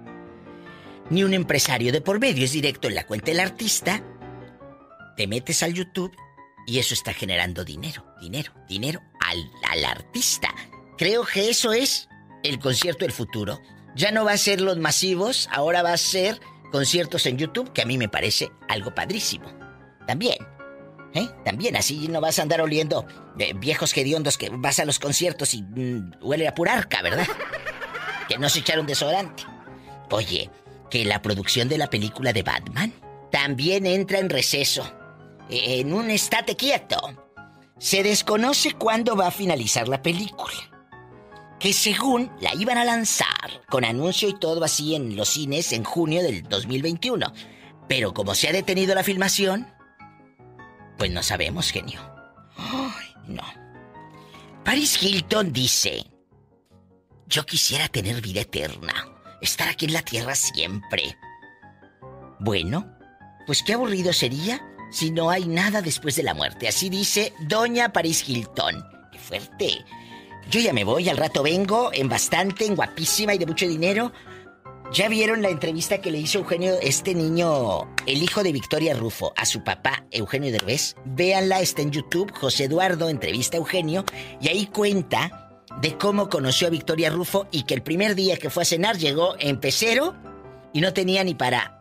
ni 1.11 1.25
un 1.25 1.35
empresario 1.35 1.93
de 1.93 2.01
por 2.01 2.19
medio. 2.21 2.45
Es 2.45 2.53
directo 2.53 2.89
en 2.89 2.95
la 2.95 3.07
cuenta 3.07 3.27
del 3.31 3.41
artista. 3.41 4.03
Te 5.17 5.27
metes 5.27 5.63
al 5.63 5.75
YouTube 5.75 6.15
y 6.67 6.79
eso 6.79 6.95
está 6.95 7.13
generando 7.13 7.65
dinero, 7.65 8.05
dinero, 8.21 8.53
dinero 8.69 9.01
al, 9.21 9.51
al 9.69 9.85
artista. 9.85 10.49
Creo 10.97 11.25
que 11.25 11.51
eso 11.51 11.73
es 11.73 12.09
el 12.43 12.59
concierto 12.59 13.05
del 13.05 13.13
futuro. 13.13 13.61
Ya 13.97 14.13
no 14.13 14.25
va 14.25 14.33
a 14.33 14.39
ser 14.39 14.61
los 14.61 14.79
masivos, 14.79 15.49
ahora 15.53 15.83
va 15.83 15.93
a 15.93 15.97
ser 15.99 16.41
conciertos 16.71 17.27
en 17.27 17.39
YouTube, 17.39 17.73
que 17.73 17.83
a 17.83 17.87
mí 17.87 17.99
me 17.99 18.09
parece 18.09 18.51
algo 18.69 18.95
padrísimo. 18.95 19.53
También. 20.07 20.37
¿Eh? 21.15 21.29
También, 21.45 21.77
así 21.77 22.07
no 22.09 22.21
vas 22.21 22.39
a 22.39 22.43
andar 22.43 22.61
oliendo 22.61 23.05
eh, 23.39 23.53
viejos 23.55 23.97
hediondos 23.97 24.39
que 24.39 24.49
vas 24.51 24.79
a 24.79 24.85
los 24.85 24.99
conciertos 24.99 25.55
y 25.55 25.63
mm, 25.63 26.13
huele 26.23 26.47
a 26.47 26.55
purarca, 26.55 27.03
¿verdad? 27.03 27.27
que 28.29 28.39
no 28.39 28.49
se 28.49 28.61
echaron 28.61 28.87
desodorante. 28.87 29.43
Oye, 30.11 30.51
que 30.89 31.05
la 31.05 31.23
producción 31.23 31.69
de 31.69 31.79
la 31.79 31.91
película 31.91 32.33
de 32.33 32.43
Batman 32.43 32.93
también 33.31 33.87
entra 33.87 34.19
en 34.19 34.31
receso. 34.31 34.83
Eh, 35.49 35.81
En 35.81 35.93
un 35.93 36.11
estate 36.11 36.57
quieto. 36.57 36.99
Se 37.79 38.03
desconoce 38.03 38.73
cuándo 38.75 39.17
va 39.17 39.29
a 39.29 39.33
finalizar 39.33 39.89
la 39.89 40.03
película. 40.03 40.53
Que 41.59 41.73
según 41.73 42.31
la 42.41 42.55
iban 42.55 42.79
a 42.79 42.85
lanzar, 42.85 43.63
con 43.69 43.85
anuncio 43.85 44.29
y 44.29 44.39
todo 44.39 44.65
así 44.65 44.95
en 44.95 45.17
los 45.17 45.29
cines 45.29 45.73
en 45.73 45.85
junio 45.85 46.23
del 46.23 46.43
2021. 46.43 47.33
Pero 47.89 48.15
como 48.15 48.35
se 48.35 48.49
ha 48.49 48.53
detenido 48.53 48.95
la 48.95 49.03
filmación, 49.03 49.67
pues 51.01 51.11
no 51.11 51.23
sabemos, 51.23 51.71
genio. 51.71 51.99
Ay, 52.59 53.15
no. 53.27 53.43
Paris 54.63 55.03
Hilton 55.03 55.51
dice, 55.51 56.05
yo 57.27 57.47
quisiera 57.47 57.89
tener 57.89 58.21
vida 58.21 58.43
eterna, 58.43 58.93
estar 59.41 59.71
aquí 59.71 59.87
en 59.87 59.95
la 59.95 60.03
tierra 60.03 60.35
siempre. 60.35 61.17
Bueno, 62.39 62.99
pues 63.47 63.63
qué 63.63 63.73
aburrido 63.73 64.13
sería 64.13 64.61
si 64.93 65.11
no 65.11 65.31
hay 65.31 65.47
nada 65.47 65.81
después 65.81 66.17
de 66.17 66.23
la 66.23 66.35
muerte. 66.35 66.69
Así 66.69 66.91
dice 66.91 67.33
Doña 67.49 67.95
Paris 67.95 68.29
Hilton. 68.29 68.85
Qué 69.11 69.19
fuerte. 69.19 69.83
Yo 70.51 70.61
ya 70.61 70.75
me 70.75 70.85
voy, 70.85 71.09
al 71.09 71.17
rato 71.17 71.43
vengo, 71.43 71.95
en 71.95 72.11
bastante, 72.11 72.67
en 72.67 72.77
guapísima 72.77 73.33
y 73.33 73.39
de 73.39 73.47
mucho 73.47 73.67
dinero. 73.67 74.13
¿Ya 74.93 75.09
vieron 75.09 75.41
la 75.41 75.51
entrevista 75.51 75.99
que 75.99 76.11
le 76.11 76.19
hizo 76.19 76.39
Eugenio, 76.39 76.75
este 76.83 77.15
niño, 77.15 77.83
el 78.07 78.23
hijo 78.25 78.43
de 78.43 78.51
Victoria 78.51 78.93
Rufo, 78.93 79.33
a 79.37 79.47
su 79.47 79.63
papá, 79.63 80.05
Eugenio 80.11 80.51
Derbez? 80.51 80.97
Véanla, 81.05 81.61
está 81.61 81.83
en 81.83 81.93
YouTube, 81.93 82.33
José 82.35 82.65
Eduardo 82.65 83.09
entrevista 83.09 83.57
a 83.57 83.61
Eugenio, 83.61 84.05
y 84.41 84.49
ahí 84.49 84.67
cuenta 84.67 85.63
de 85.81 85.97
cómo 85.97 86.29
conoció 86.29 86.67
a 86.67 86.71
Victoria 86.71 87.09
Rufo 87.09 87.47
y 87.53 87.63
que 87.63 87.75
el 87.75 87.83
primer 87.83 88.17
día 88.17 88.37
que 88.37 88.51
fue 88.51 88.65
a 88.65 88.67
cenar 88.67 88.99
llegó 88.99 89.37
en 89.39 89.61
pecero 89.61 90.17
y 90.73 90.81
no 90.81 90.93
tenía 90.93 91.23
ni 91.23 91.37
para 91.37 91.81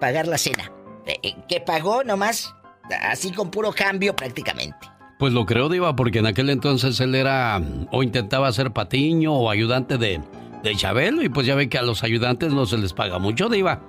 pagar 0.00 0.26
la 0.26 0.38
cena. 0.38 0.72
Eh, 1.06 1.18
eh, 1.22 1.34
que 1.46 1.60
pagó 1.60 2.04
nomás 2.04 2.54
así 3.02 3.32
con 3.32 3.50
puro 3.50 3.70
cambio 3.72 4.16
prácticamente. 4.16 4.78
Pues 5.18 5.34
lo 5.34 5.44
creo, 5.44 5.68
Diva, 5.68 5.94
porque 5.94 6.20
en 6.20 6.26
aquel 6.26 6.48
entonces 6.48 7.00
él 7.00 7.14
era 7.14 7.60
o 7.92 8.02
intentaba 8.02 8.50
ser 8.52 8.72
patiño 8.72 9.34
o 9.34 9.50
ayudante 9.50 9.98
de 9.98 10.22
de 10.62 10.76
Chabelo 10.76 11.22
y 11.22 11.28
pues 11.28 11.46
ya 11.46 11.54
ve 11.54 11.68
que 11.68 11.78
a 11.78 11.82
los 11.82 12.02
ayudantes 12.02 12.52
no 12.52 12.66
se 12.66 12.78
les 12.78 12.92
paga 12.92 13.18
mucho, 13.18 13.48
Diva. 13.48 13.82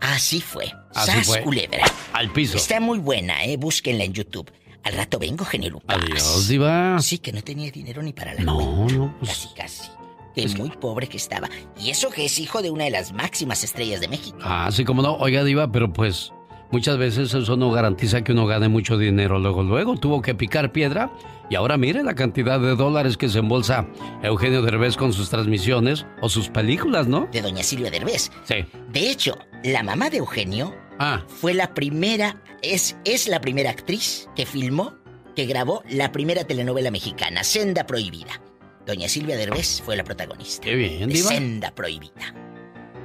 Así 0.00 0.40
fue. 0.40 0.72
Así 0.94 1.22
fue. 1.24 1.42
culebra. 1.42 1.84
Al 2.12 2.32
piso. 2.32 2.56
Está 2.56 2.80
muy 2.80 2.98
buena, 2.98 3.44
¿eh? 3.44 3.56
Búsquenla 3.56 4.04
en 4.04 4.12
YouTube. 4.12 4.50
Al 4.82 4.94
rato 4.94 5.18
vengo, 5.18 5.44
genio 5.44 5.82
Adiós, 5.88 6.48
Diva. 6.48 6.98
Sí, 7.00 7.18
que 7.18 7.32
no 7.32 7.42
tenía 7.42 7.70
dinero 7.70 8.02
ni 8.02 8.12
para 8.12 8.32
la 8.34 8.42
No, 8.42 8.86
no. 8.86 9.14
Pues... 9.18 9.30
Casi, 9.30 9.48
casi. 9.54 9.90
Que 10.34 10.48
muy 10.56 10.70
pobre 10.70 11.08
que 11.08 11.16
estaba. 11.16 11.50
Y 11.78 11.90
eso 11.90 12.08
que 12.10 12.24
es 12.24 12.38
hijo 12.38 12.62
de 12.62 12.70
una 12.70 12.84
de 12.84 12.90
las 12.90 13.12
máximas 13.12 13.64
estrellas 13.64 14.00
de 14.00 14.08
México. 14.08 14.38
Ah, 14.40 14.70
sí, 14.72 14.84
como 14.84 15.02
no. 15.02 15.16
Oiga, 15.16 15.44
Diva, 15.44 15.70
pero 15.70 15.92
pues 15.92 16.32
muchas 16.70 16.98
veces 16.98 17.34
eso 17.34 17.56
no 17.56 17.70
garantiza 17.70 18.22
que 18.22 18.32
uno 18.32 18.46
gane 18.46 18.68
mucho 18.68 18.98
dinero 18.98 19.38
luego. 19.38 19.62
Luego 19.62 19.96
tuvo 19.96 20.22
que 20.22 20.34
picar 20.34 20.72
piedra 20.72 21.10
y 21.48 21.56
ahora 21.56 21.76
mire 21.76 22.02
la 22.02 22.14
cantidad 22.14 22.60
de 22.60 22.76
dólares 22.76 23.16
que 23.16 23.28
se 23.28 23.40
embolsa 23.40 23.86
Eugenio 24.22 24.62
Derbez 24.62 24.96
con 24.96 25.12
sus 25.12 25.30
transmisiones 25.30 26.06
o 26.20 26.28
sus 26.28 26.48
películas, 26.48 27.08
¿no? 27.08 27.28
De 27.32 27.42
doña 27.42 27.62
Silvia 27.62 27.90
Derbez. 27.90 28.30
Sí. 28.44 28.64
De 28.88 29.10
hecho, 29.10 29.36
la 29.64 29.82
mamá 29.82 30.10
de 30.10 30.18
Eugenio 30.18 30.74
ah. 30.98 31.22
fue 31.26 31.54
la 31.54 31.74
primera, 31.74 32.42
es, 32.62 32.96
es 33.04 33.28
la 33.28 33.40
primera 33.40 33.70
actriz 33.70 34.28
que 34.36 34.46
filmó, 34.46 34.94
que 35.34 35.46
grabó 35.46 35.82
la 35.88 36.12
primera 36.12 36.44
telenovela 36.44 36.90
mexicana, 36.90 37.44
Senda 37.44 37.86
Prohibida. 37.86 38.40
Doña 38.86 39.08
Silvia 39.08 39.36
Derbez 39.36 39.82
fue 39.82 39.96
la 39.96 40.04
protagonista. 40.04 40.62
Qué 40.64 40.74
bien, 40.74 41.08
diva. 41.08 41.28
Senda 41.28 41.70
Prohibida. 41.72 42.34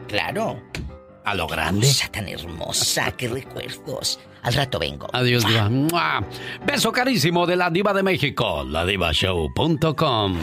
Claro. 0.08 0.62
A 1.26 1.34
lo 1.34 1.48
grande. 1.48 1.88
Cosa 1.88 2.08
tan 2.12 2.30
hermosa, 2.30 3.12
qué 3.14 3.28
recuerdos. 3.28 4.20
Al 4.44 4.54
rato 4.54 4.78
vengo. 4.78 5.08
Adiós, 5.12 5.44
diva. 5.46 6.24
Beso 6.66 6.92
carísimo 6.92 7.48
de 7.48 7.56
la 7.56 7.72
diva 7.72 7.94
de 7.94 8.04
México, 8.04 8.64
ladivashow.com. 8.64 10.38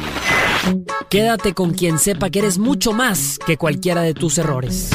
Quédate 1.08 1.54
con 1.54 1.72
quien 1.72 1.98
sepa 1.98 2.30
que 2.30 2.40
eres 2.40 2.58
mucho 2.58 2.92
más 2.92 3.38
que 3.46 3.56
cualquiera 3.56 4.02
de 4.02 4.14
tus 4.14 4.38
errores. 4.38 4.90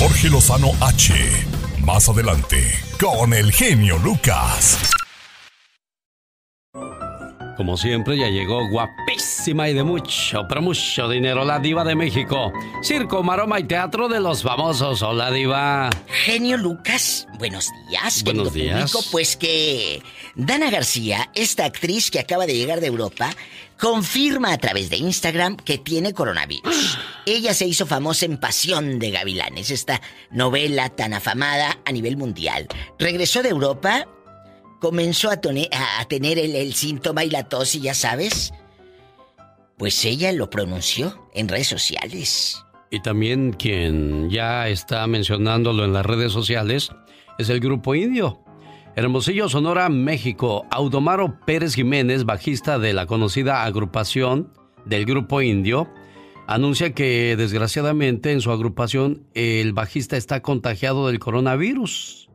Jorge 0.00 0.30
Lozano 0.30 0.72
H. 0.80 1.14
Más 1.84 2.08
adelante, 2.08 2.58
con 3.00 3.32
el 3.32 3.52
genio 3.52 3.98
Lucas. 3.98 4.97
Como 7.58 7.76
siempre, 7.76 8.16
ya 8.16 8.28
llegó 8.28 8.68
guapísima 8.68 9.68
y 9.68 9.74
de 9.74 9.82
mucho, 9.82 10.46
pero 10.48 10.62
mucho 10.62 11.08
dinero, 11.08 11.44
la 11.44 11.58
diva 11.58 11.82
de 11.82 11.96
México. 11.96 12.52
Circo, 12.84 13.24
maroma 13.24 13.58
y 13.58 13.64
teatro 13.64 14.08
de 14.08 14.20
los 14.20 14.44
famosos. 14.44 15.02
Hola, 15.02 15.32
diva. 15.32 15.90
Genio 16.06 16.56
Lucas, 16.56 17.26
buenos 17.36 17.68
días, 17.88 18.22
buenos 18.22 18.52
días. 18.52 18.92
Público. 18.92 19.10
Pues 19.10 19.36
que 19.36 20.00
Dana 20.36 20.70
García, 20.70 21.30
esta 21.34 21.64
actriz 21.64 22.12
que 22.12 22.20
acaba 22.20 22.46
de 22.46 22.54
llegar 22.54 22.78
de 22.80 22.86
Europa, 22.86 23.34
confirma 23.76 24.52
a 24.52 24.58
través 24.58 24.88
de 24.88 24.98
Instagram 24.98 25.56
que 25.56 25.78
tiene 25.78 26.12
coronavirus. 26.12 26.96
Ella 27.26 27.54
se 27.54 27.66
hizo 27.66 27.86
famosa 27.86 28.24
en 28.26 28.38
Pasión 28.38 29.00
de 29.00 29.10
Gavilanes, 29.10 29.72
esta 29.72 30.00
novela 30.30 30.90
tan 30.90 31.12
afamada 31.12 31.80
a 31.84 31.90
nivel 31.90 32.16
mundial. 32.16 32.68
Regresó 33.00 33.42
de 33.42 33.48
Europa 33.48 34.06
comenzó 34.80 35.30
a, 35.30 35.36
tener 35.40 36.38
el, 36.38 36.74
síntoma 36.74 37.24
y 37.24 37.30
la 37.30 37.44
tos 37.44 37.74
y 37.74 37.80
ya 37.80 37.94
sabes, 37.94 38.52
pues 39.76 40.04
ella 40.04 40.32
lo 40.32 40.50
pronunció 40.50 41.28
en 41.34 41.48
redes 41.48 41.68
sociales. 41.68 42.64
Y 42.90 43.00
también 43.00 43.52
quien 43.52 44.30
ya 44.30 44.68
está 44.68 45.06
mencionándolo 45.06 45.84
en 45.84 45.92
las 45.92 46.06
redes 46.06 46.32
sociales 46.32 46.90
es 47.38 47.48
el 47.50 47.60
grupo 47.60 47.94
indio. 47.94 48.42
Hermosillo, 48.96 49.48
Sonora, 49.48 49.88
México. 49.88 50.66
Audomaro 50.70 51.38
Pérez 51.44 51.74
Jiménez, 51.74 52.24
bajista 52.24 52.78
de 52.78 52.92
la 52.92 53.06
conocida 53.06 53.64
agrupación 53.64 54.52
del 54.86 55.04
grupo 55.04 55.42
indio, 55.42 55.88
anuncia 56.46 56.94
que 56.94 57.36
desgraciadamente 57.36 58.32
en 58.32 58.40
su 58.40 58.50
agrupación 58.50 59.26
el 59.34 59.72
bajista 59.74 60.16
está 60.16 60.40
contagiado 60.40 61.06
del 61.06 61.18
coronavirus 61.18 62.27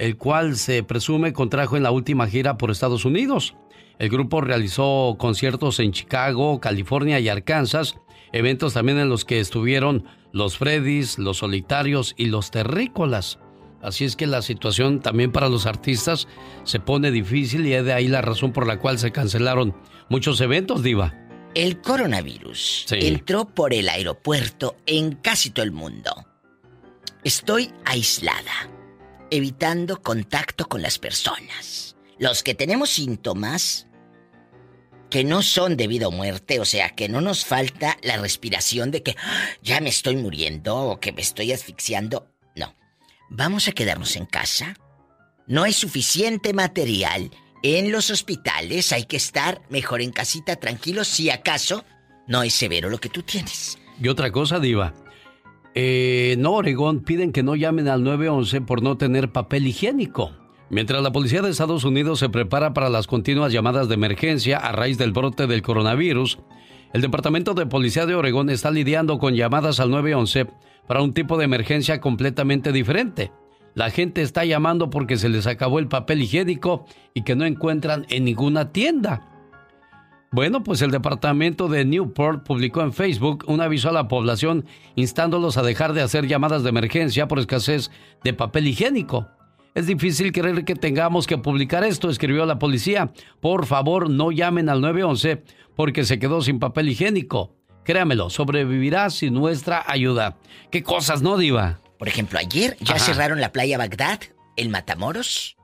el 0.00 0.16
cual 0.16 0.56
se 0.56 0.82
presume 0.82 1.34
contrajo 1.34 1.76
en 1.76 1.82
la 1.82 1.90
última 1.90 2.26
gira 2.26 2.56
por 2.56 2.70
Estados 2.70 3.04
Unidos. 3.04 3.54
El 3.98 4.08
grupo 4.08 4.40
realizó 4.40 5.16
conciertos 5.18 5.78
en 5.78 5.92
Chicago, 5.92 6.58
California 6.58 7.20
y 7.20 7.28
Arkansas, 7.28 7.96
eventos 8.32 8.72
también 8.72 8.98
en 8.98 9.10
los 9.10 9.26
que 9.26 9.40
estuvieron 9.40 10.06
los 10.32 10.56
Freddys, 10.56 11.18
los 11.18 11.36
Solitarios 11.36 12.14
y 12.16 12.26
los 12.26 12.50
Terrícolas. 12.50 13.40
Así 13.82 14.06
es 14.06 14.16
que 14.16 14.26
la 14.26 14.40
situación 14.40 15.00
también 15.00 15.32
para 15.32 15.50
los 15.50 15.66
artistas 15.66 16.28
se 16.64 16.80
pone 16.80 17.10
difícil 17.10 17.66
y 17.66 17.74
es 17.74 17.84
de 17.84 17.92
ahí 17.92 18.08
la 18.08 18.22
razón 18.22 18.52
por 18.52 18.66
la 18.66 18.78
cual 18.78 18.98
se 18.98 19.12
cancelaron 19.12 19.76
muchos 20.08 20.40
eventos, 20.40 20.82
Diva. 20.82 21.14
El 21.54 21.82
coronavirus 21.82 22.86
entró 22.92 23.44
por 23.44 23.74
el 23.74 23.90
aeropuerto 23.90 24.76
en 24.86 25.12
casi 25.16 25.50
todo 25.50 25.64
el 25.64 25.72
mundo. 25.72 26.24
Estoy 27.22 27.70
aislada 27.84 28.79
evitando 29.30 30.02
contacto 30.02 30.66
con 30.66 30.82
las 30.82 30.98
personas. 30.98 31.96
Los 32.18 32.42
que 32.42 32.54
tenemos 32.54 32.90
síntomas 32.90 33.86
que 35.10 35.24
no 35.24 35.42
son 35.42 35.76
debido 35.76 36.08
a 36.08 36.12
muerte, 36.12 36.60
o 36.60 36.64
sea, 36.64 36.90
que 36.90 37.08
no 37.08 37.20
nos 37.20 37.44
falta 37.44 37.98
la 38.02 38.16
respiración 38.16 38.90
de 38.90 39.02
que 39.02 39.16
ah, 39.18 39.48
ya 39.62 39.80
me 39.80 39.88
estoy 39.88 40.16
muriendo 40.16 40.76
o 40.76 41.00
que 41.00 41.12
me 41.12 41.20
estoy 41.20 41.52
asfixiando. 41.52 42.30
No. 42.54 42.76
Vamos 43.28 43.68
a 43.68 43.72
quedarnos 43.72 44.16
en 44.16 44.26
casa. 44.26 44.76
No 45.46 45.64
hay 45.64 45.72
suficiente 45.72 46.52
material 46.52 47.30
en 47.62 47.90
los 47.90 48.10
hospitales. 48.10 48.92
Hay 48.92 49.04
que 49.04 49.16
estar 49.16 49.62
mejor 49.68 50.00
en 50.00 50.12
casita 50.12 50.56
tranquilos 50.56 51.08
si 51.08 51.28
acaso 51.28 51.84
no 52.28 52.44
es 52.44 52.54
severo 52.54 52.88
lo 52.88 52.98
que 52.98 53.08
tú 53.08 53.22
tienes. 53.22 53.78
Y 54.00 54.08
otra 54.08 54.30
cosa, 54.30 54.60
Diva. 54.60 54.94
Eh, 55.74 56.32
en 56.32 56.46
Oregón 56.46 57.00
piden 57.00 57.32
que 57.32 57.42
no 57.42 57.54
llamen 57.54 57.88
al 57.88 58.02
911 58.02 58.60
por 58.62 58.82
no 58.82 58.96
tener 58.96 59.30
papel 59.30 59.66
higiénico. 59.66 60.32
Mientras 60.68 61.02
la 61.02 61.12
policía 61.12 61.42
de 61.42 61.50
Estados 61.50 61.84
Unidos 61.84 62.20
se 62.20 62.28
prepara 62.28 62.72
para 62.72 62.88
las 62.88 63.06
continuas 63.06 63.52
llamadas 63.52 63.88
de 63.88 63.94
emergencia 63.94 64.58
a 64.58 64.72
raíz 64.72 64.98
del 64.98 65.12
brote 65.12 65.46
del 65.46 65.62
coronavirus, 65.62 66.38
el 66.92 67.02
Departamento 67.02 67.54
de 67.54 67.66
Policía 67.66 68.06
de 68.06 68.14
Oregón 68.14 68.50
está 68.50 68.70
lidiando 68.70 69.18
con 69.18 69.34
llamadas 69.34 69.78
al 69.80 69.90
911 69.90 70.46
para 70.86 71.02
un 71.02 71.12
tipo 71.12 71.38
de 71.38 71.44
emergencia 71.44 72.00
completamente 72.00 72.72
diferente. 72.72 73.32
La 73.74 73.90
gente 73.90 74.22
está 74.22 74.44
llamando 74.44 74.90
porque 74.90 75.16
se 75.16 75.28
les 75.28 75.46
acabó 75.46 75.78
el 75.78 75.86
papel 75.86 76.22
higiénico 76.22 76.84
y 77.14 77.22
que 77.22 77.36
no 77.36 77.44
encuentran 77.44 78.06
en 78.08 78.24
ninguna 78.24 78.72
tienda. 78.72 79.39
Bueno, 80.32 80.62
pues 80.62 80.80
el 80.80 80.92
departamento 80.92 81.66
de 81.68 81.84
Newport 81.84 82.44
publicó 82.44 82.82
en 82.82 82.92
Facebook 82.92 83.44
un 83.48 83.60
aviso 83.60 83.88
a 83.88 83.92
la 83.92 84.06
población 84.06 84.64
instándolos 84.94 85.56
a 85.56 85.62
dejar 85.62 85.92
de 85.92 86.02
hacer 86.02 86.28
llamadas 86.28 86.62
de 86.62 86.68
emergencia 86.68 87.26
por 87.26 87.40
escasez 87.40 87.90
de 88.22 88.32
papel 88.32 88.68
higiénico. 88.68 89.26
Es 89.74 89.88
difícil 89.88 90.30
creer 90.30 90.64
que 90.64 90.76
tengamos 90.76 91.26
que 91.26 91.36
publicar 91.36 91.82
esto, 91.82 92.08
escribió 92.08 92.46
la 92.46 92.60
policía. 92.60 93.12
Por 93.40 93.66
favor, 93.66 94.08
no 94.08 94.30
llamen 94.30 94.68
al 94.68 94.80
911 94.80 95.42
porque 95.74 96.04
se 96.04 96.20
quedó 96.20 96.42
sin 96.42 96.60
papel 96.60 96.90
higiénico. 96.90 97.56
Créamelo, 97.84 98.30
sobrevivirá 98.30 99.10
sin 99.10 99.34
nuestra 99.34 99.82
ayuda. 99.84 100.36
¿Qué 100.70 100.84
cosas, 100.84 101.22
no, 101.22 101.38
Diva? 101.38 101.80
Por 101.98 102.06
ejemplo, 102.06 102.38
ayer 102.38 102.76
ya 102.80 103.00
cerraron 103.00 103.40
la 103.40 103.50
playa 103.50 103.78
Bagdad, 103.78 104.20
el 104.56 104.68
Matamoros. 104.68 105.56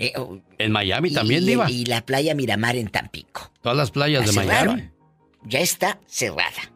Eh, 0.00 0.14
oh, 0.16 0.40
en 0.56 0.72
Miami 0.72 1.12
también, 1.12 1.44
Diva. 1.44 1.70
Y 1.70 1.84
la 1.84 2.06
playa 2.06 2.34
Miramar 2.34 2.74
en 2.74 2.88
Tampico. 2.88 3.52
Todas 3.60 3.76
las 3.76 3.90
playas 3.90 4.24
de 4.24 4.32
Miami. 4.32 4.90
Ya 5.44 5.60
está 5.60 6.00
cerrada. 6.06 6.72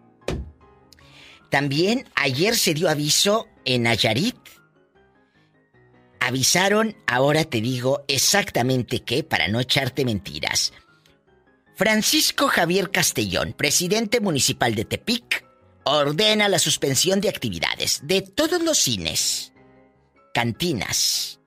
También 1.49 2.07
ayer 2.17 2.55
se 2.55 2.75
dio 2.75 2.91
aviso 2.91 3.49
en 3.65 3.85
Nayarit. 3.85 4.37
Avisaron, 6.21 6.97
ahora 7.07 7.45
te 7.45 7.63
digo 7.63 8.05
exactamente 8.09 9.01
qué, 9.01 9.25
para 9.25 9.49
no 9.49 9.59
echarte 9.59 10.05
mentiras. 10.05 10.75
Francisco 11.77 12.49
Javier 12.49 12.91
Castellón, 12.91 13.55
presidente 13.55 14.21
municipal 14.21 14.75
de 14.75 14.85
Tepic, 14.85 15.47
ordena 15.85 16.49
la 16.49 16.59
suspensión 16.59 17.23
de 17.23 17.31
actividades 17.31 18.01
de 18.05 18.21
todos 18.21 18.63
los 18.63 18.77
cines, 18.77 19.55
cantinas, 20.35 21.41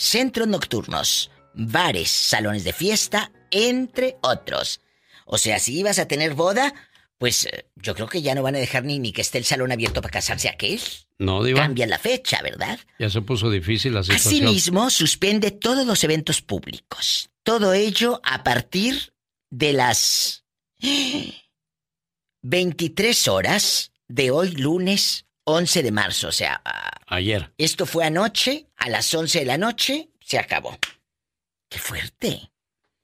centros 0.00 0.48
nocturnos, 0.48 1.30
bares, 1.52 2.10
salones 2.10 2.64
de 2.64 2.72
fiesta, 2.72 3.32
entre 3.50 4.16
otros. 4.22 4.80
O 5.26 5.36
sea, 5.36 5.58
si 5.58 5.78
ibas 5.78 5.98
a 5.98 6.08
tener 6.08 6.34
boda, 6.34 6.72
pues 7.18 7.44
eh, 7.44 7.66
yo 7.76 7.94
creo 7.94 8.08
que 8.08 8.22
ya 8.22 8.34
no 8.34 8.42
van 8.42 8.56
a 8.56 8.58
dejar 8.58 8.84
ni, 8.84 8.98
ni 8.98 9.12
que 9.12 9.20
esté 9.20 9.36
el 9.36 9.44
salón 9.44 9.72
abierto 9.72 10.00
para 10.00 10.12
casarse 10.12 10.48
aquel. 10.48 10.80
No, 11.18 11.44
Diva. 11.44 11.60
Cambian 11.60 11.90
la 11.90 11.98
fecha, 11.98 12.40
¿verdad? 12.42 12.80
Ya 12.98 13.10
se 13.10 13.20
puso 13.20 13.50
difícil 13.50 13.92
la 13.92 14.02
situación. 14.02 14.46
Asimismo, 14.46 14.88
suspende 14.88 15.50
todos 15.50 15.86
los 15.86 16.02
eventos 16.02 16.40
públicos. 16.40 17.28
Todo 17.42 17.74
ello 17.74 18.22
a 18.24 18.42
partir 18.42 19.12
de 19.50 19.74
las 19.74 20.44
23 22.42 23.28
horas 23.28 23.92
de 24.08 24.30
hoy, 24.30 24.52
lunes 24.52 25.26
11 25.50 25.82
de 25.82 25.92
marzo. 25.92 26.28
O 26.28 26.32
sea, 26.32 26.62
ayer. 27.06 27.52
Esto 27.58 27.86
fue 27.86 28.04
anoche, 28.04 28.66
a 28.76 28.88
las 28.88 29.12
11 29.12 29.40
de 29.40 29.44
la 29.44 29.58
noche, 29.58 30.10
se 30.20 30.38
acabó. 30.38 30.78
¡Qué 31.68 31.78
fuerte! 31.78 32.50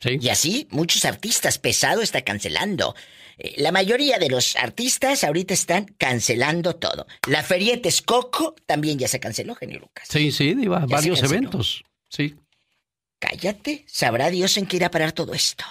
Sí. 0.01 0.19
Y 0.21 0.29
así, 0.29 0.69
muchos 0.71 1.05
artistas 1.05 1.59
pesado 1.59 2.03
está 2.03 2.23
cancelando. 2.23 2.95
Eh, 3.39 3.55
la 3.59 3.73
mayoría 3.73 4.19
de 4.19 4.29
los 4.29 4.57
artistas 4.57 5.25
ahorita 5.25 5.55
están 5.55 5.87
cancelando 5.99 6.77
todo. 6.77 7.07
La 7.29 7.43
Feria 7.43 7.81
Texcoco 7.81 8.55
también 8.67 8.99
ya 8.99 9.09
se 9.09 9.21
canceló, 9.21 9.55
genio 9.55 9.81
Lucas. 9.81 10.09
Sí, 10.09 10.33
sí, 10.33 10.55
Diva, 10.55 10.85
varios 10.87 11.23
eventos. 11.23 11.85
Sí. 12.09 12.37
Cállate, 13.19 13.85
sabrá 13.89 14.31
Dios 14.31 14.57
en 14.57 14.67
qué 14.67 14.77
irá 14.77 14.89
a 14.89 14.91
parar 14.91 15.13
todo 15.13 15.35
esto. 15.35 15.65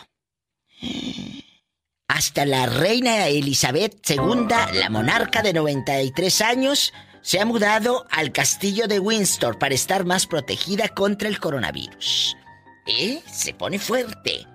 Hasta 2.08 2.46
la 2.46 2.68
reina 2.68 3.28
Elizabeth 3.28 4.08
II, 4.08 4.48
la 4.74 4.90
monarca 4.92 5.42
de 5.42 5.54
93 5.54 6.42
años, 6.42 6.94
se 7.22 7.40
ha 7.40 7.46
mudado 7.46 8.06
al 8.12 8.32
castillo 8.32 8.88
de 8.88 9.00
Windsor 9.00 9.58
para 9.58 9.74
estar 9.74 10.06
más 10.06 10.28
protegida 10.28 10.90
contra 10.90 11.28
el 11.28 11.40
coronavirus. 11.40 12.38
¿Eh? 12.86 13.22
Se 13.26 13.56
pone 13.56 13.80
fuerte. 13.80 14.46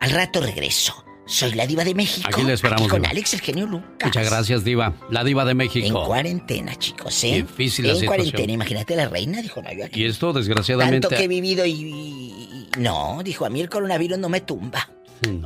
Al 0.00 0.10
rato 0.10 0.40
regreso. 0.40 1.04
Soy 1.26 1.52
la 1.52 1.64
diva 1.64 1.84
de 1.84 1.94
México. 1.94 2.28
Aquí 2.28 2.42
le 2.42 2.54
esperamos. 2.54 2.88
con 2.88 3.06
Alex, 3.06 3.34
el 3.34 3.40
genio 3.40 3.66
Lucas. 3.66 4.06
Muchas 4.06 4.28
gracias, 4.28 4.64
diva. 4.64 4.96
La 5.10 5.22
diva 5.22 5.44
de 5.44 5.54
México. 5.54 5.86
En 5.86 6.06
cuarentena, 6.06 6.74
chicos, 6.74 7.22
¿eh? 7.22 7.36
Difícil 7.36 7.86
la 7.86 7.92
En 7.92 8.04
cuarentena, 8.04 8.52
imagínate 8.52 8.96
la 8.96 9.08
reina, 9.08 9.40
dijo 9.40 9.62
no, 9.62 9.72
yo 9.72 9.84
aquí. 9.84 10.02
Y 10.02 10.06
esto, 10.06 10.32
desgraciadamente... 10.32 11.06
Tanto 11.06 11.16
que 11.16 11.24
he 11.24 11.28
vivido 11.28 11.64
y... 11.64 12.68
No, 12.78 13.20
dijo, 13.22 13.46
a 13.46 13.48
mí 13.48 13.60
el 13.60 13.68
coronavirus 13.68 14.18
no 14.18 14.28
me 14.28 14.40
tumba. 14.40 14.90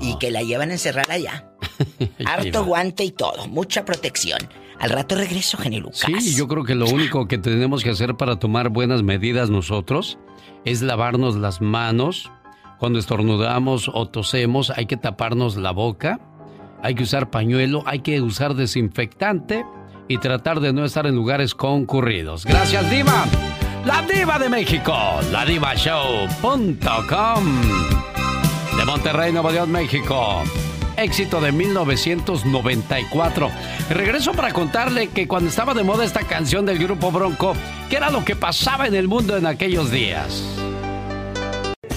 Y 0.00 0.18
que 0.18 0.30
la 0.30 0.42
llevan 0.42 0.70
a 0.70 0.74
encerrar 0.74 1.10
allá. 1.10 1.50
Harto 2.26 2.64
guante 2.64 3.04
y 3.04 3.10
todo. 3.10 3.48
Mucha 3.48 3.84
protección. 3.84 4.38
Al 4.78 4.90
rato 4.90 5.14
regreso, 5.14 5.56
genio 5.56 5.80
Lucas. 5.80 6.02
Sí, 6.06 6.34
yo 6.34 6.48
creo 6.48 6.64
que 6.64 6.74
lo 6.74 6.86
único 6.86 7.26
que 7.26 7.38
tenemos 7.38 7.82
que 7.82 7.90
hacer 7.90 8.16
para 8.16 8.38
tomar 8.38 8.70
buenas 8.70 9.02
medidas 9.02 9.50
nosotros 9.50 10.18
es 10.64 10.82
lavarnos 10.82 11.36
las 11.36 11.60
manos 11.60 12.30
cuando 12.78 12.98
estornudamos 12.98 13.90
o 13.92 14.08
tosemos 14.08 14.70
hay 14.70 14.86
que 14.86 14.96
taparnos 14.96 15.56
la 15.56 15.70
boca, 15.70 16.20
hay 16.82 16.94
que 16.94 17.04
usar 17.04 17.30
pañuelo, 17.30 17.82
hay 17.86 18.00
que 18.00 18.20
usar 18.20 18.54
desinfectante 18.54 19.64
y 20.06 20.18
tratar 20.18 20.60
de 20.60 20.74
no 20.74 20.84
estar 20.84 21.06
en 21.06 21.14
lugares 21.14 21.54
concurridos. 21.54 22.44
Gracias, 22.44 22.90
Diva. 22.90 23.24
La 23.86 24.02
Diva 24.02 24.38
de 24.38 24.50
México, 24.50 24.94
ladivashow.com. 25.32 27.93
De 28.84 28.90
Monterrey, 28.90 29.32
Nuevo 29.32 29.50
León, 29.50 29.72
México. 29.72 30.42
Éxito 30.98 31.40
de 31.40 31.52
1994. 31.52 33.50
Regreso 33.88 34.32
para 34.32 34.52
contarle 34.52 35.08
que 35.08 35.26
cuando 35.26 35.48
estaba 35.48 35.72
de 35.72 35.82
moda 35.82 36.04
esta 36.04 36.26
canción 36.26 36.66
del 36.66 36.78
grupo 36.78 37.10
Bronco, 37.10 37.54
¿qué 37.88 37.96
era 37.96 38.10
lo 38.10 38.22
que 38.26 38.36
pasaba 38.36 38.86
en 38.86 38.94
el 38.94 39.08
mundo 39.08 39.38
en 39.38 39.46
aquellos 39.46 39.90
días? 39.90 40.44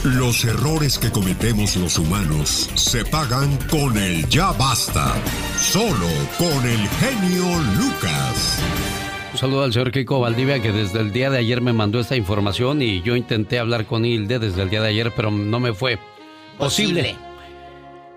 Los 0.05 0.45
errores 0.45 0.97
que 0.97 1.11
cometemos 1.11 1.75
los 1.75 1.99
humanos 1.99 2.69
se 2.75 3.03
pagan 3.03 3.57
con 3.69 3.97
el 3.97 4.25
ya 4.29 4.53
basta. 4.53 5.13
Solo 5.57 6.07
con 6.37 6.65
el 6.65 6.87
genio 6.87 7.43
Lucas. 7.77 8.59
Un 9.33 9.37
saludo 9.37 9.63
al 9.65 9.73
señor 9.73 9.91
Kiko 9.91 10.21
Valdivia 10.21 10.61
que 10.61 10.71
desde 10.71 11.01
el 11.01 11.11
día 11.11 11.29
de 11.29 11.39
ayer 11.39 11.59
me 11.59 11.73
mandó 11.73 11.99
esta 11.99 12.15
información 12.15 12.81
y 12.81 13.01
yo 13.01 13.17
intenté 13.17 13.59
hablar 13.59 13.85
con 13.87 14.05
Hilde 14.05 14.39
desde 14.39 14.61
el 14.61 14.69
día 14.69 14.81
de 14.81 14.87
ayer, 14.87 15.11
pero 15.13 15.31
no 15.31 15.59
me 15.59 15.73
fue 15.73 15.99
posible. 16.57 17.15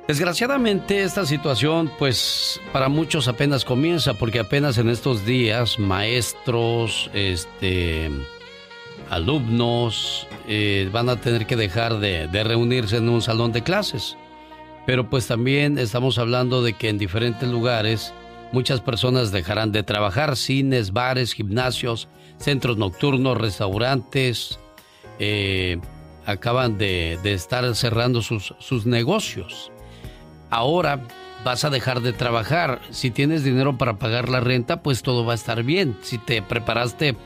Desgraciadamente 0.09 1.05
esta 1.05 1.25
situación 1.25 1.93
pues 1.97 2.61
para 2.73 2.89
muchos 2.89 3.29
apenas 3.29 3.65
comienza 3.65 4.15
porque 4.15 4.41
apenas 4.41 4.77
en 4.79 4.89
estos 4.89 5.25
días 5.25 5.79
maestros, 5.79 7.11
este 7.15 8.11
alumnos 9.09 10.27
eh, 10.49 10.89
van 10.93 11.09
a 11.09 11.21
tener 11.21 11.47
que 11.47 11.57
dejar 11.57 11.99
de, 11.99 12.27
reunirse 12.45 12.97
en 12.97 13.09
un 13.09 13.23
salón 13.23 13.53
de 13.53 13.63
clases. 13.63 14.17
Pero 14.87 15.11
pues 15.11 15.27
también 15.27 15.79
estamos 15.79 16.19
hablando 16.19 16.63
de 16.63 16.73
que 16.73 16.89
en 16.89 16.99
diferentes 16.99 17.49
lugares 17.49 18.15
muchas 18.53 18.81
personas 18.81 19.31
dejarán 19.31 19.73
de 19.73 19.83
trabajar, 19.83 20.37
cines, 20.37 20.93
bares, 20.93 21.35
gimnasios, 21.35 22.09
centros 22.39 22.79
nocturnos, 22.79 23.37
restaurantes, 23.37 24.59
eh, 25.19 25.79
acaban 26.31 26.79
de, 26.79 27.19
estar 27.25 27.75
cerrando 27.75 28.23
sus, 28.23 28.55
sus 28.59 28.87
negocios. 28.87 29.71
Ahora 30.51 31.07
vas 31.45 31.65
a 31.65 31.71
dejar 31.71 32.01
de 32.01 32.13
trabajar. 32.13 32.81
Si 32.91 33.11
tienes 33.11 33.45
dinero 33.45 33.79
para 33.79 33.99
pagar 33.99 34.29
la 34.29 34.41
renta, 34.41 34.83
pues 34.83 35.03
todo 35.03 35.25
va 35.25 35.33
a 35.33 35.37
estar 35.37 35.63
bien. 35.63 35.97
Si 36.03 36.19
te 36.19 36.43
preparaste 36.43 37.17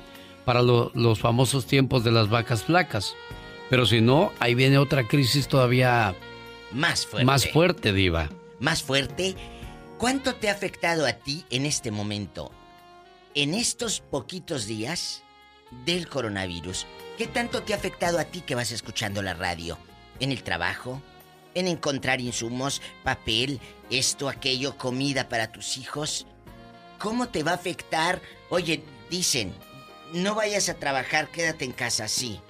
para 0.45 0.63
los 0.63 1.19
famosos 1.19 1.67
tiempos 1.67 2.05
de 2.05 2.13
las 2.13 2.29
vacas 2.29 2.65
flacas. 2.65 3.15
Pero 3.71 3.87
si 3.87 4.01
no, 4.01 4.33
ahí 4.41 4.55
viene 4.55 4.79
otra 4.79 5.09
crisis 5.09 5.49
todavía 5.49 6.15
más 6.73 7.07
fuerte. 7.07 7.25
Más 7.25 7.49
fuerte, 7.49 7.93
diva. 7.93 8.29
Más 8.61 8.83
fuerte. 8.83 9.35
¿Cuánto 9.99 10.35
te 10.35 10.49
ha 10.49 10.53
afectado 10.53 11.07
a 11.07 11.15
ti 11.15 11.45
en 11.51 11.67
este 11.67 11.91
momento? 11.91 12.51
En 13.35 13.55
estos 13.55 14.01
poquitos 14.01 14.67
días 14.67 15.23
del 15.87 16.09
coronavirus, 16.09 16.87
¿qué 17.19 17.27
tanto 17.27 17.63
te 17.63 17.73
ha 17.73 17.77
afectado 17.77 18.19
a 18.19 18.25
ti 18.25 18.41
que 18.41 18.55
vas 18.55 18.73
escuchando 18.73 19.23
la 19.23 19.35
radio? 19.35 19.79
¿En 20.21 20.33
el 20.33 20.43
trabajo? 20.43 21.03
¿En 21.55 21.69
encontrar 21.69 22.21
insumos, 22.21 22.83
papel, 23.03 23.61
esto, 23.91 24.29
aquello, 24.29 24.77
comida 24.77 25.29
para 25.29 25.53
tus 25.53 25.77
hijos? 25.77 26.27
¿Cómo 26.99 27.29
te 27.29 27.43
va 27.43 27.53
a 27.53 27.57
afectar? 27.57 28.21
Oye, 28.51 28.83
dicen, 29.11 29.55
no 30.13 30.35
vayas 30.35 30.69
a 30.69 30.75
trabajar, 30.75 31.29
quédate 31.31 31.65
en 31.65 31.73
casa, 31.73 32.09
sí. 32.09 32.41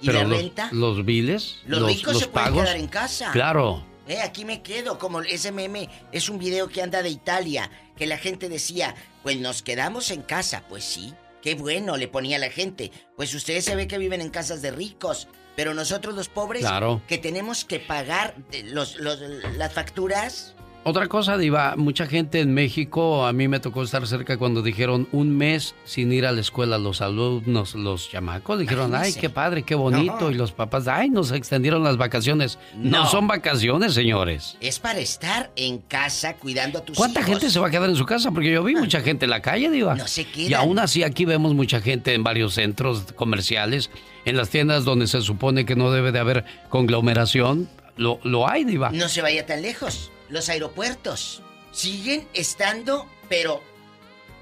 ¿Y 0.00 0.06
Pero 0.06 0.20
la 0.20 0.28
los, 0.28 0.38
renta? 0.38 0.68
Los 0.72 1.04
biles, 1.04 1.58
los, 1.66 1.86
ricos 1.86 2.18
se 2.18 2.28
pueden 2.28 2.54
quedar 2.54 2.76
en 2.76 2.88
casa. 2.88 3.32
Claro. 3.32 3.84
Eh, 4.08 4.20
aquí 4.22 4.44
me 4.44 4.62
quedo, 4.62 4.98
como 4.98 5.20
ese 5.20 5.52
meme 5.52 5.88
es 6.10 6.28
un 6.28 6.38
video 6.38 6.68
que 6.68 6.82
anda 6.82 7.02
de 7.02 7.10
Italia, 7.10 7.70
que 7.96 8.06
la 8.06 8.18
gente 8.18 8.48
decía, 8.48 8.94
pues 9.22 9.38
nos 9.38 9.62
quedamos 9.62 10.10
en 10.10 10.22
casa, 10.22 10.64
pues 10.68 10.84
sí, 10.84 11.14
qué 11.42 11.54
bueno, 11.54 11.96
le 11.96 12.08
ponía 12.08 12.38
la 12.38 12.50
gente. 12.50 12.90
Pues 13.16 13.34
ustedes 13.34 13.64
se 13.64 13.76
ve 13.76 13.86
que 13.86 13.98
viven 13.98 14.20
en 14.20 14.30
casas 14.30 14.62
de 14.62 14.70
ricos, 14.70 15.28
pero 15.56 15.74
nosotros 15.74 16.14
los 16.14 16.28
pobres, 16.28 16.62
claro. 16.62 17.02
que 17.06 17.18
tenemos 17.18 17.64
que 17.64 17.80
pagar 17.80 18.34
los, 18.64 18.98
las 18.98 19.72
facturas, 19.72 20.54
otra 20.82 21.08
cosa, 21.08 21.36
Diva, 21.36 21.74
mucha 21.76 22.06
gente 22.06 22.40
en 22.40 22.54
México, 22.54 23.26
a 23.26 23.34
mí 23.34 23.48
me 23.48 23.60
tocó 23.60 23.82
estar 23.82 24.06
cerca 24.06 24.38
cuando 24.38 24.62
dijeron 24.62 25.08
un 25.12 25.36
mes 25.36 25.74
sin 25.84 26.10
ir 26.10 26.24
a 26.24 26.32
la 26.32 26.40
escuela 26.40 26.78
los 26.78 27.02
alumnos, 27.02 27.74
los 27.74 28.10
chamacos, 28.10 28.58
dijeron, 28.58 28.94
ay, 28.94 29.12
qué 29.12 29.28
padre, 29.28 29.62
qué 29.62 29.74
bonito, 29.74 30.30
y 30.30 30.34
los 30.34 30.52
papás, 30.52 30.88
ay, 30.88 31.10
nos 31.10 31.32
extendieron 31.32 31.84
las 31.84 31.98
vacaciones. 31.98 32.58
No. 32.74 33.06
son 33.06 33.28
vacaciones, 33.28 33.92
señores. 33.92 34.56
Es 34.60 34.78
para 34.78 35.00
estar 35.00 35.50
en 35.54 35.78
casa 35.78 36.36
cuidando 36.36 36.78
a 36.78 36.82
tus 36.82 36.96
¿Cuánta 36.96 37.22
gente 37.22 37.50
se 37.50 37.60
va 37.60 37.66
a 37.66 37.70
quedar 37.70 37.90
en 37.90 37.96
su 37.96 38.06
casa? 38.06 38.30
Porque 38.30 38.50
yo 38.50 38.64
vi 38.64 38.74
mucha 38.74 38.98
ah. 38.98 39.02
gente 39.02 39.26
en 39.26 39.30
la 39.30 39.42
calle, 39.42 39.68
Diva. 39.68 39.96
No 39.96 40.08
se 40.08 40.24
queda. 40.24 40.48
Y 40.48 40.54
aún 40.54 40.78
así 40.78 41.02
aquí 41.02 41.26
vemos 41.26 41.52
mucha 41.52 41.82
gente 41.82 42.14
en 42.14 42.24
varios 42.24 42.54
centros 42.54 43.12
comerciales, 43.14 43.90
en 44.24 44.38
las 44.38 44.48
tiendas 44.48 44.86
donde 44.86 45.06
se 45.08 45.20
supone 45.20 45.66
que 45.66 45.76
no 45.76 45.92
debe 45.92 46.10
de 46.10 46.20
haber 46.20 46.44
conglomeración, 46.70 47.68
lo, 47.98 48.18
lo 48.22 48.48
hay, 48.48 48.64
Diva. 48.64 48.90
No 48.92 49.10
se 49.10 49.20
vaya 49.20 49.44
tan 49.44 49.60
lejos 49.60 50.10
los 50.30 50.48
aeropuertos 50.48 51.42
siguen 51.72 52.26
estando, 52.34 53.06
pero 53.28 53.62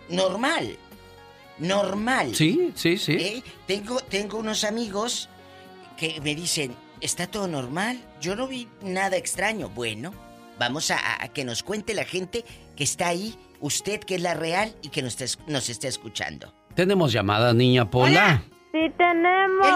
normal. 0.08 0.76
Normal. 1.58 2.34
Sí, 2.34 2.72
sí, 2.74 2.96
sí. 2.96 3.12
¿Eh? 3.12 3.42
Tengo, 3.66 3.98
tengo 4.00 4.38
unos 4.38 4.64
amigos 4.64 5.28
que 5.96 6.20
me 6.20 6.34
dicen, 6.34 6.74
¿está 7.00 7.26
todo 7.26 7.48
normal? 7.48 7.98
Yo 8.20 8.36
no 8.36 8.46
vi 8.46 8.68
nada 8.82 9.16
extraño. 9.16 9.68
Bueno, 9.68 10.12
vamos 10.58 10.90
a, 10.90 10.98
que 11.34 11.44
nos 11.44 11.62
cuente 11.62 11.94
la 11.94 12.04
gente 12.04 12.44
que 12.76 12.84
está 12.84 13.08
ahí, 13.08 13.34
usted 13.60 14.00
que 14.00 14.16
es 14.16 14.22
la 14.22 14.34
real 14.34 14.74
y 14.82 14.90
que 14.90 15.02
nos, 15.02 15.20
está, 15.20 15.42
nos 15.48 15.68
está 15.68 15.88
escuchando. 15.88 16.54
Tenemos 16.74 17.12
llamada, 17.12 17.52
niña 17.52 17.90
Pola. 17.90 18.44
Sí, 18.70 18.92
tenemos. 18.96 19.66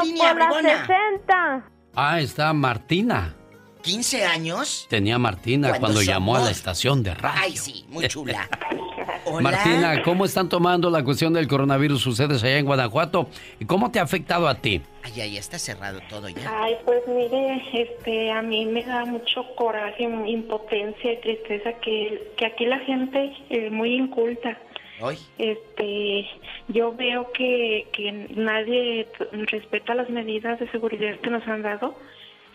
por 0.50 0.62
60. 0.62 1.70
Ah, 1.94 2.20
está 2.20 2.52
Martina. 2.52 3.34
¿15 3.82 4.24
años? 4.24 4.86
Tenía 4.88 5.18
Martina 5.18 5.78
cuando, 5.78 6.02
llamó 6.02 6.36
a 6.36 6.40
la 6.40 6.50
estación 6.50 7.02
de 7.02 7.14
radio. 7.14 7.40
Ay, 7.42 7.56
sí, 7.56 7.84
muy 7.88 8.06
chula. 8.08 8.48
Martina, 9.40 10.02
¿cómo 10.02 10.24
están 10.24 10.48
tomando 10.48 10.90
la 10.90 11.04
cuestión 11.04 11.32
del 11.32 11.46
coronavirus 11.46 12.06
ustedes 12.06 12.42
allá 12.42 12.58
en 12.58 12.66
Guanajuato? 12.66 13.28
¿Y 13.60 13.64
cómo 13.64 13.90
te 13.90 13.98
ha 13.98 14.02
afectado 14.02 14.48
a 14.48 14.56
ti? 14.56 14.82
Ay, 15.02 15.20
ahí 15.20 15.36
está 15.36 15.58
cerrado 15.58 16.00
todo 16.08 16.28
ya. 16.28 16.62
Ay, 16.62 16.76
pues 16.84 17.02
mire, 17.06 17.62
este, 17.72 18.30
a 18.30 18.42
mí 18.42 18.66
me 18.66 18.82
da 18.84 19.04
mucho 19.04 19.44
coraje, 19.56 20.02
impotencia 20.02 21.12
y 21.12 21.20
tristeza 21.20 21.72
que, 21.74 22.32
que 22.36 22.46
aquí 22.46 22.66
la 22.66 22.78
gente 22.80 23.32
es 23.50 23.70
muy 23.72 23.94
inculta. 23.94 24.58
¿Hoy? 25.00 25.18
Este, 25.38 26.28
yo 26.68 26.94
veo 26.94 27.32
que, 27.32 27.88
que 27.92 28.12
nadie 28.36 29.08
respeta 29.30 29.94
las 29.94 30.08
medidas 30.10 30.60
de 30.60 30.70
seguridad 30.70 31.18
que 31.20 31.30
nos 31.30 31.46
han 31.48 31.62
dado, 31.62 31.96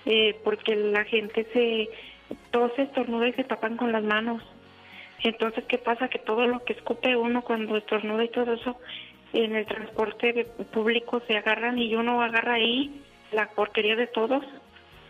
eh, 0.09 0.39
porque 0.43 0.73
la 0.75 1.03
gente 1.03 1.45
se, 1.51 1.89
todos 2.51 2.71
se 2.75 2.83
estornuda 2.83 3.27
y 3.27 3.33
se 3.33 3.43
tapan 3.43 3.75
con 3.75 3.91
las 3.91 4.03
manos. 4.03 4.41
Entonces, 5.21 5.65
¿qué 5.67 5.77
pasa? 5.77 6.07
Que 6.07 6.19
todo 6.19 6.47
lo 6.47 6.63
que 6.63 6.73
escupe 6.73 7.15
uno 7.17 7.41
cuando 7.41 7.75
estornuda 7.75 8.23
y 8.23 8.29
todo 8.29 8.53
eso, 8.53 8.77
en 9.33 9.55
el 9.55 9.65
transporte 9.65 10.45
público 10.71 11.21
se 11.27 11.35
agarran 11.35 11.77
y 11.77 11.93
uno 11.93 12.21
agarra 12.21 12.53
ahí 12.53 13.01
la 13.33 13.49
porquería 13.49 13.97
de 13.97 14.07
todos. 14.07 14.45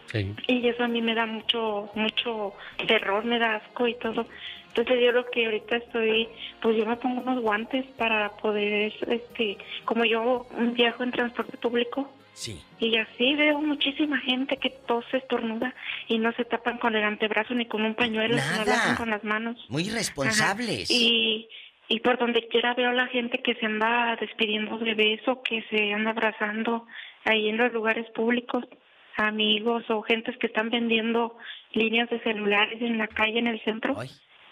Sí. 0.07 0.33
Y 0.47 0.67
eso 0.67 0.83
a 0.83 0.87
mí 0.87 1.01
me 1.01 1.13
da 1.13 1.27
mucho, 1.27 1.91
mucho 1.93 2.53
terror, 2.87 3.23
me 3.23 3.37
da 3.37 3.57
asco 3.57 3.87
y 3.87 3.93
todo. 3.95 4.25
Entonces 4.69 5.03
yo 5.03 5.11
creo 5.11 5.25
que 5.29 5.45
ahorita 5.45 5.75
estoy, 5.75 6.27
pues 6.61 6.75
yo 6.75 6.85
me 6.87 6.95
pongo 6.95 7.21
unos 7.21 7.41
guantes 7.41 7.85
para 7.97 8.29
poder, 8.37 8.93
este, 9.07 9.57
como 9.85 10.05
yo 10.05 10.47
viajo 10.73 11.03
en 11.03 11.11
transporte 11.11 11.57
público, 11.57 12.09
Sí. 12.37 12.61
y 12.77 12.95
así 12.97 13.33
veo 13.33 13.59
muchísima 13.59 14.19
gente 14.19 14.57
que 14.57 14.69
tose, 14.69 15.17
estornuda 15.17 15.73
y 16.07 16.19
no 16.19 16.31
se 16.33 16.45
tapan 16.45 16.77
con 16.77 16.95
el 16.95 17.03
antebrazo 17.03 17.55
ni 17.55 17.65
con 17.65 17.81
un 17.83 17.95
pañuelo, 17.95 18.37
sino 18.37 18.63
lo 18.63 18.71
hacen 18.73 18.95
con 18.95 19.09
las 19.09 19.23
manos. 19.23 19.57
Muy 19.69 19.87
irresponsables. 19.87 20.91
Ajá. 20.91 20.99
Y, 20.99 21.49
y 21.87 21.99
por 22.01 22.19
donde 22.19 22.47
quiera 22.47 22.75
veo 22.75 22.91
la 22.91 23.07
gente 23.07 23.39
que 23.39 23.55
se 23.55 23.65
anda 23.65 24.15
despidiendo 24.21 24.77
de 24.77 24.93
beso, 24.93 25.41
que 25.41 25.63
se 25.71 25.91
anda 25.93 26.11
abrazando 26.11 26.85
ahí 27.25 27.49
en 27.49 27.57
los 27.57 27.73
lugares 27.73 28.07
públicos, 28.11 28.65
amigos 29.15 29.89
o 29.89 30.03
gentes 30.03 30.37
que 30.37 30.45
están 30.45 30.69
vendiendo 30.69 31.37
líneas 31.73 32.07
de 32.11 32.19
celulares 32.19 32.79
en 32.83 32.99
la 32.99 33.07
calle, 33.07 33.39
en 33.39 33.47
el 33.47 33.63
centro. 33.63 33.95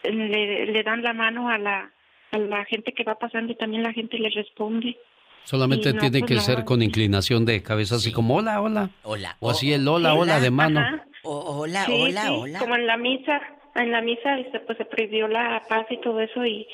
Le, 0.03 0.65
le 0.65 0.83
dan 0.83 1.03
la 1.03 1.13
mano 1.13 1.49
a 1.49 1.59
la, 1.59 1.91
a 2.31 2.37
la 2.39 2.65
gente 2.65 2.93
que 2.93 3.03
va 3.03 3.19
pasando 3.19 3.51
y 3.51 3.55
también 3.55 3.83
la 3.83 3.93
gente 3.93 4.17
le 4.17 4.31
responde. 4.31 4.97
Solamente 5.45 5.93
no, 5.93 5.99
tiene 5.99 6.19
pues 6.19 6.29
que 6.29 6.35
no. 6.35 6.41
ser 6.41 6.65
con 6.65 6.81
inclinación 6.81 7.45
de 7.45 7.61
cabeza, 7.63 7.95
así 7.95 8.11
como 8.11 8.35
hola, 8.35 8.61
hola. 8.61 8.89
Hola. 9.03 9.37
O 9.39 9.51
así 9.51 9.71
el 9.71 9.87
hola, 9.87 10.15
hola 10.15 10.39
de 10.39 10.51
mano. 10.51 10.79
Ajá. 10.79 11.05
hola, 11.23 11.85
Sí, 11.85 11.93
hola, 12.01 12.21
sí, 12.23 12.35
hola. 12.35 12.59
Como 12.59 12.75
en 12.75 12.87
la 12.87 12.97
misa, 12.97 13.41
en 13.75 13.91
la 13.91 14.01
misa 14.01 14.39
este, 14.39 14.59
pues 14.61 14.77
se 14.77 14.85
prohibió 14.85 15.27
la 15.27 15.61
paz 15.69 15.85
y 15.91 16.01
todo 16.01 16.19
eso 16.19 16.43
y, 16.45 16.67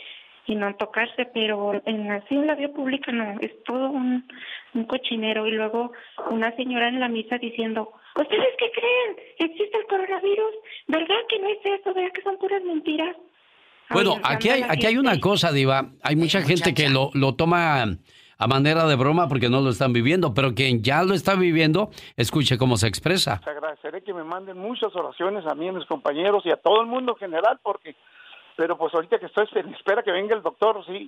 y 0.47 0.55
no 0.55 0.73
tocarse, 0.75 1.25
pero 1.33 1.81
en 1.85 2.11
así 2.11 2.33
en 2.35 2.47
la 2.47 2.55
vía 2.55 2.69
pública 2.69 3.11
no, 3.11 3.39
es 3.41 3.51
todo 3.65 3.89
un, 3.89 4.25
un 4.73 4.85
cochinero. 4.85 5.45
Y 5.47 5.51
luego 5.51 5.91
una 6.29 6.55
señora 6.55 6.87
en 6.87 6.99
la 7.01 7.09
misa 7.09 7.37
diciendo, 7.37 7.91
¿ustedes 8.15 8.47
qué 8.57 8.71
creen? 8.71 9.51
¿Existe 9.51 9.77
el 9.77 9.85
coronavirus? 9.87 10.53
¿Verdad 10.87 11.15
que 11.27 11.39
no 11.39 11.49
es 11.49 11.79
eso? 11.79 11.93
¿Verdad 11.93 12.11
que 12.13 12.21
son 12.21 12.37
puras 12.37 12.63
mentiras? 12.63 13.17
Bueno, 13.89 14.15
Ay, 14.23 14.35
aquí 14.35 14.49
hay, 14.49 14.63
aquí 14.69 14.85
hay 14.85 14.97
una 14.97 15.19
cosa, 15.19 15.51
Diva. 15.51 15.91
Hay 16.01 16.15
mucha 16.15 16.41
gente 16.41 16.73
que 16.73 16.87
lo, 16.87 17.11
lo 17.13 17.35
toma 17.35 17.97
a 18.41 18.47
manera 18.47 18.87
de 18.87 18.95
broma 18.95 19.27
porque 19.27 19.49
no 19.49 19.61
lo 19.61 19.69
están 19.69 19.93
viviendo, 19.93 20.33
pero 20.33 20.55
quien 20.55 20.81
ya 20.81 21.03
lo 21.03 21.13
está 21.13 21.35
viviendo, 21.35 21.91
escuche 22.17 22.57
cómo 22.57 22.75
se 22.75 22.87
expresa. 22.87 23.39
Te 23.43 23.51
agradeceré 23.51 24.01
que 24.01 24.15
me 24.15 24.23
manden 24.23 24.57
muchas 24.57 24.95
oraciones 24.95 25.45
a 25.45 25.53
mí, 25.53 25.67
a 25.67 25.71
mis 25.73 25.85
compañeros 25.85 26.41
y 26.43 26.49
a 26.49 26.55
todo 26.55 26.81
el 26.81 26.87
mundo 26.87 27.11
en 27.11 27.17
general, 27.19 27.59
porque, 27.61 27.95
pero 28.57 28.79
pues 28.79 28.95
ahorita 28.95 29.19
que 29.19 29.27
estoy 29.27 29.47
en 29.53 29.75
espera 29.75 30.01
que 30.01 30.11
venga 30.11 30.35
el 30.35 30.41
doctor, 30.41 30.83
sí, 30.87 31.07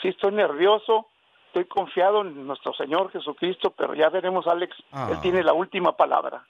sí 0.00 0.08
estoy 0.08 0.32
nervioso, 0.32 1.08
estoy 1.48 1.66
confiado 1.66 2.22
en 2.22 2.46
nuestro 2.46 2.72
Señor 2.72 3.12
Jesucristo, 3.12 3.74
pero 3.76 3.94
ya 3.94 4.08
veremos, 4.08 4.46
Alex, 4.46 4.74
Ah. 4.90 5.10
Él 5.12 5.20
tiene 5.20 5.42
la 5.44 5.52
última 5.52 5.98
palabra. 5.98 6.46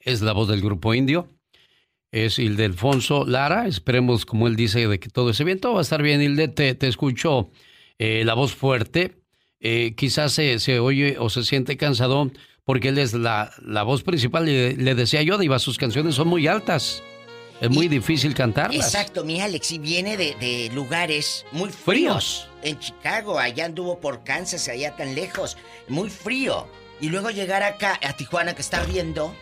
Es 0.00 0.20
la 0.20 0.32
voz 0.32 0.48
del 0.48 0.62
grupo 0.62 0.94
indio. 0.94 1.28
Es 2.10 2.40
Ildefonso 2.40 3.24
Lara. 3.24 3.68
Esperemos, 3.68 4.26
como 4.26 4.48
él 4.48 4.56
dice, 4.56 4.86
de 4.88 4.98
que 4.98 5.08
todo 5.08 5.30
ese 5.30 5.44
bien. 5.44 5.60
Todo 5.60 5.74
va 5.74 5.78
a 5.78 5.82
estar 5.82 6.02
bien, 6.02 6.20
Hilde. 6.20 6.48
Te, 6.48 6.74
te 6.74 6.88
escucho 6.88 7.50
eh, 7.98 8.24
la 8.24 8.34
voz 8.34 8.54
fuerte. 8.54 9.23
Eh, 9.60 9.94
quizás 9.96 10.32
se, 10.32 10.58
se 10.58 10.78
oye 10.78 11.16
o 11.18 11.30
se 11.30 11.42
siente 11.42 11.76
cansado 11.76 12.30
porque 12.64 12.88
él 12.88 12.98
es 12.98 13.12
la, 13.14 13.52
la 13.62 13.82
voz 13.82 14.02
principal. 14.02 14.44
Le 14.46 14.94
decía 14.94 15.22
yo, 15.22 15.38
Diva, 15.38 15.58
sus 15.58 15.78
canciones 15.78 16.14
son 16.14 16.28
muy 16.28 16.46
altas. 16.46 17.02
Es 17.60 17.70
muy 17.70 17.88
difícil 17.88 18.34
cantarlas. 18.34 18.84
Exacto, 18.86 19.24
mi 19.24 19.40
Alex, 19.40 19.70
y 19.72 19.78
viene 19.78 20.16
de, 20.16 20.34
de 20.34 20.70
lugares 20.74 21.46
muy 21.52 21.70
fríos. 21.70 22.48
En 22.62 22.78
Chicago, 22.78 23.38
allá 23.38 23.66
anduvo 23.66 24.00
por 24.00 24.24
Kansas, 24.24 24.68
allá 24.68 24.96
tan 24.96 25.14
lejos. 25.14 25.56
Muy 25.88 26.10
frío. 26.10 26.66
Y 27.00 27.08
luego 27.08 27.30
llegar 27.30 27.62
acá, 27.62 27.98
a 28.02 28.12
Tijuana, 28.14 28.54
que 28.54 28.62
está 28.62 28.80
ardiendo. 28.80 29.34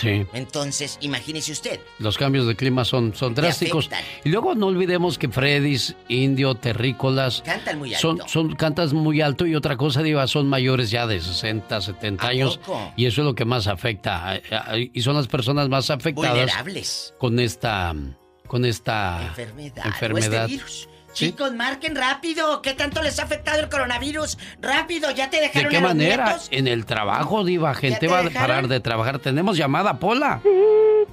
Sí. 0.00 0.24
Entonces, 0.32 0.98
imagínese 1.00 1.52
usted. 1.52 1.80
Los 1.98 2.16
cambios 2.16 2.46
de 2.46 2.56
clima 2.56 2.84
son, 2.84 3.14
son 3.14 3.34
drásticos. 3.34 3.86
afectan. 3.88 4.04
Y 4.24 4.30
luego 4.30 4.54
no 4.54 4.66
olvidemos 4.66 5.18
que 5.18 5.28
Freddy's, 5.28 5.94
Indio, 6.08 6.54
Terrícolas. 6.54 7.42
Cantan 7.44 7.78
muy 7.78 7.94
alto. 7.94 8.16
son, 8.26 8.54
cantas 8.54 8.92
muy 8.92 9.20
alto 9.20 9.46
y 9.46 9.54
otra 9.54 9.76
cosa, 9.76 10.02
Diva, 10.02 10.26
son 10.26 10.48
mayores 10.48 10.90
ya 10.90 11.06
de 11.06 11.20
60, 11.20 11.80
70 11.80 12.26
años. 12.26 12.58
poco? 12.58 12.92
Y 12.96 13.06
eso 13.06 13.20
es 13.22 13.24
lo 13.26 13.34
que 13.34 13.44
más 13.44 13.66
afecta. 13.66 14.40
Y 14.92 15.02
son 15.02 15.16
las 15.16 15.26
personas 15.28 15.68
más 15.68 15.90
afectadas 15.90 16.30
Vulnerables. 16.36 17.14
con 17.18 17.38
esta, 17.38 17.94
con 18.46 18.64
esta 18.64 19.26
Enfermedad. 19.28 19.86
enfermedad. 19.86 20.42
O 20.44 20.46
este 20.46 20.56
virus. 20.56 20.88
Sí. 21.12 21.26
Chicos, 21.30 21.52
marquen 21.54 21.96
rápido. 21.96 22.62
¿Qué 22.62 22.74
tanto 22.74 23.02
les 23.02 23.18
ha 23.18 23.24
afectado 23.24 23.60
el 23.60 23.68
coronavirus? 23.68 24.38
Rápido, 24.60 25.10
ya 25.10 25.28
te 25.30 25.36
¿De 25.38 25.42
dejaron 25.44 25.70
qué 25.70 25.76
a 25.76 25.80
los 25.80 25.90
manera? 25.90 26.24
nietos? 26.26 26.48
En 26.50 26.68
el 26.68 26.86
trabajo, 26.86 27.44
Diva, 27.44 27.74
gente 27.74 27.98
te 28.00 28.08
va 28.08 28.20
a 28.20 28.30
parar 28.30 28.68
de 28.68 28.80
trabajar. 28.80 29.18
Tenemos 29.18 29.56
llamada, 29.56 29.98
Pola. 29.98 30.40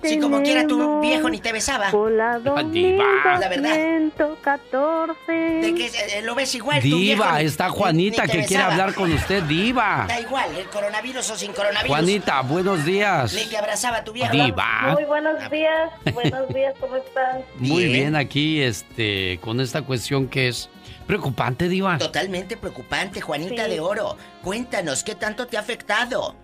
Si 0.04 0.20
como 0.20 0.44
quiera 0.44 0.68
tu 0.68 1.02
viejo 1.02 1.28
ni 1.30 1.40
te 1.40 1.52
besaba. 1.52 1.90
Hola, 1.92 2.40
Diva. 2.72 3.04
La 3.40 3.50
verdad. 3.50 3.74
114. 4.18 5.32
De 5.32 5.74
que 5.74 5.88
eh, 5.88 6.22
lo 6.24 6.36
ves 6.36 6.54
igual. 6.56 6.78
tu 6.82 6.88
viejo 6.88 7.24
Diva, 7.24 7.42
está 7.42 7.68
ni- 7.68 7.74
Juanita 7.74 8.26
ni 8.26 8.32
que 8.32 8.46
quiere 8.46 8.64
hablar 8.64 8.94
con 8.94 9.12
usted, 9.12 9.42
Diva. 9.44 10.06
Da 10.08 10.20
igual, 10.20 10.56
el 10.58 10.68
coronavirus 10.68 11.32
o 11.32 11.36
sin 11.36 11.52
coronavirus. 11.54 11.88
Juanita, 11.88 12.42
buenos 12.42 12.86
días. 12.86 13.34
Ni 13.34 13.46
te 13.46 13.58
abrazaba 13.58 14.04
tu 14.04 14.12
viejo. 14.14 14.32
Diva. 14.32 14.92
Muy 14.94 15.04
buenos 15.06 15.50
días, 15.50 15.90
buenos 16.14 16.48
días, 16.54 16.74
¿cómo 16.80 16.96
están? 16.98 17.42
Muy 17.58 17.86
bien 17.86 18.16
aquí, 18.16 18.62
este, 18.62 19.40
con 19.42 19.60
esta 19.62 19.82
cuestión 19.88 20.28
que 20.28 20.50
es 20.50 20.70
preocupante, 21.08 21.68
Diva. 21.68 21.98
Totalmente 21.98 22.58
preocupante, 22.58 23.22
Juanita 23.22 23.66
Sí. 23.66 23.72
de 23.72 23.80
Oro. 23.80 24.18
Cuéntanos, 24.44 25.04
¿qué 25.04 25.16
tanto 25.16 25.48
te 25.48 25.58
ha 25.58 25.62
afectado? 25.62 26.36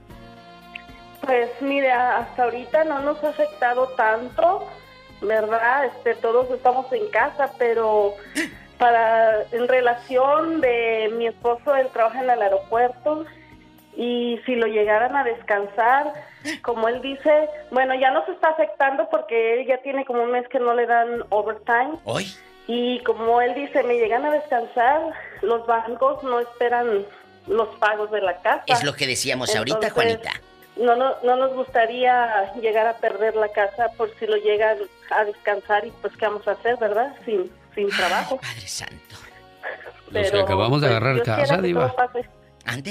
Pues 1.22 1.50
mira, 1.62 2.18
hasta 2.18 2.44
ahorita 2.46 2.84
no 2.86 3.00
nos 3.02 3.24
ha 3.24 3.30
afectado 3.30 3.88
tanto, 3.90 4.68
¿verdad? 5.22 5.86
Este, 5.86 6.16
todos 6.16 6.50
estamos 6.52 6.92
en 6.92 7.08
casa, 7.10 7.52
pero 7.58 8.14
para 8.78 9.44
en 9.52 9.68
relación 9.68 10.60
de 10.60 11.12
mi 11.18 11.28
esposo, 11.28 11.76
él 11.76 11.88
trabaja 11.94 12.24
en 12.24 12.30
el 12.30 12.42
aeropuerto 12.42 13.26
y 13.96 14.40
si 14.46 14.56
lo 14.56 14.66
llegaran 14.68 15.16
a 15.16 15.24
descansar, 15.24 16.14
como 16.62 16.90
él 16.90 17.02
dice, 17.02 17.48
bueno, 17.72 17.94
ya 17.96 18.12
nos 18.12 18.28
está 18.28 18.50
afectando 18.50 19.08
porque 19.10 19.62
él 19.62 19.68
ya 19.68 19.78
tiene 19.82 20.04
como 20.04 20.24
un 20.24 20.32
mes 20.32 20.46
que 20.50 20.60
no 20.60 20.74
le 20.74 20.86
dan 20.88 21.24
overtime. 21.30 22.00
Hoy. 22.04 22.26
Y 22.68 23.00
como 23.04 23.42
él 23.42 23.54
dice, 23.56 23.84
me 23.84 23.96
llegan 23.96 24.26
a 24.26 24.32
descansar, 24.32 25.02
los 25.42 25.66
bancos 25.68 26.24
no 26.24 26.40
esperan 26.40 27.06
los 27.48 27.68
pagos 27.76 28.10
de 28.12 28.22
la 28.22 28.38
casa. 28.42 28.64
Es 28.68 28.84
lo 28.84 28.94
que 28.94 29.06
decíamos 29.06 29.54
ahorita, 29.56 29.88
Entonces, 29.88 29.94
Juanita. 29.94 30.32
No, 30.78 30.96
no, 30.96 31.16
no 31.24 31.36
nos 31.36 31.54
gustaría 31.54 32.52
llegar 32.56 32.88
a 32.88 32.98
perder 32.98 33.36
la 33.36 33.50
casa 33.50 33.90
por 33.98 34.10
si 34.18 34.26
lo 34.26 34.38
llegan 34.38 34.78
a 35.12 35.24
descansar 35.26 35.86
y 35.86 35.92
pues 36.02 36.16
qué 36.18 36.26
vamos 36.26 36.48
a 36.48 36.52
hacer, 36.52 36.78
¿verdad? 36.78 37.14
Sin, 37.26 37.52
sin 37.76 37.90
trabajo. 37.90 38.38
Padre 38.38 38.68
Santo. 38.68 39.16
Los 40.10 40.32
que 40.32 40.40
acabamos 40.40 40.82
de 40.82 40.88
agarrar 40.88 41.16
Dios 41.16 41.26
quiera 41.26 41.42
casa, 41.42 41.62
Diva. 41.62 41.96
pase. 41.96 42.28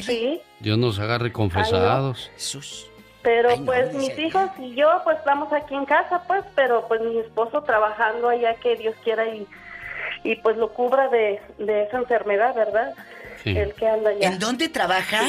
Sí, 0.02 0.42
Dios 0.60 0.76
nos 0.76 0.98
agarre 0.98 1.32
confesados. 1.32 2.30
Jesús. 2.34 2.88
pero 3.22 3.48
Ay, 3.50 3.60
no, 3.60 3.66
pues 3.66 3.94
mis 3.94 4.16
hijos 4.18 4.50
y 4.58 4.74
yo 4.74 5.00
pues 5.04 5.16
estamos 5.18 5.52
aquí 5.52 5.74
en 5.74 5.86
casa 5.86 6.22
pues, 6.26 6.44
pero 6.54 6.86
pues 6.88 7.00
mi 7.00 7.18
esposo 7.18 7.62
trabajando 7.62 8.28
allá 8.28 8.54
que 8.56 8.76
Dios 8.76 8.94
quiera 9.02 9.26
y, 9.26 9.46
y 10.24 10.36
pues 10.36 10.56
lo 10.56 10.72
cubra 10.72 11.08
de, 11.08 11.40
de 11.58 11.84
esa 11.84 11.98
enfermedad, 11.98 12.54
¿verdad? 12.54 12.94
Sí. 13.42 13.56
El 13.56 13.74
que 13.74 13.88
anda 13.88 14.10
allá. 14.10 14.28
¿En 14.28 14.38
dónde 14.38 14.68
trabaja? 14.68 15.20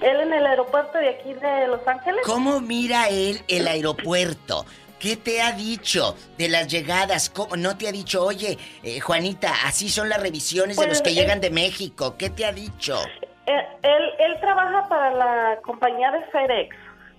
Él 0.00 0.20
en 0.20 0.32
el 0.32 0.46
aeropuerto 0.46 0.98
de 0.98 1.10
aquí 1.10 1.34
de 1.34 1.66
Los 1.68 1.86
Ángeles. 1.86 2.22
¿Cómo 2.24 2.60
mira 2.60 3.08
él 3.08 3.42
el 3.48 3.68
aeropuerto? 3.68 4.64
¿Qué 4.98 5.16
te 5.16 5.40
ha 5.40 5.52
dicho 5.52 6.16
de 6.36 6.48
las 6.48 6.68
llegadas? 6.68 7.30
¿Cómo? 7.30 7.56
¿No 7.56 7.76
te 7.76 7.88
ha 7.88 7.92
dicho, 7.92 8.24
oye, 8.24 8.58
eh, 8.82 9.00
Juanita, 9.00 9.52
así 9.66 9.88
son 9.88 10.08
las 10.08 10.20
revisiones 10.20 10.76
de 10.76 10.82
Pues, 10.82 10.88
los 10.88 11.02
que 11.02 11.10
eh, 11.10 11.14
llegan 11.14 11.40
de 11.40 11.50
México? 11.50 12.16
¿Qué 12.18 12.28
te 12.30 12.44
ha 12.44 12.52
dicho? 12.52 12.98
Él, 13.46 13.60
él, 13.82 14.02
él 14.18 14.40
trabaja 14.40 14.88
para 14.88 15.10
la 15.10 15.58
compañía 15.62 16.10
de 16.12 16.22
FedEx, 16.26 16.76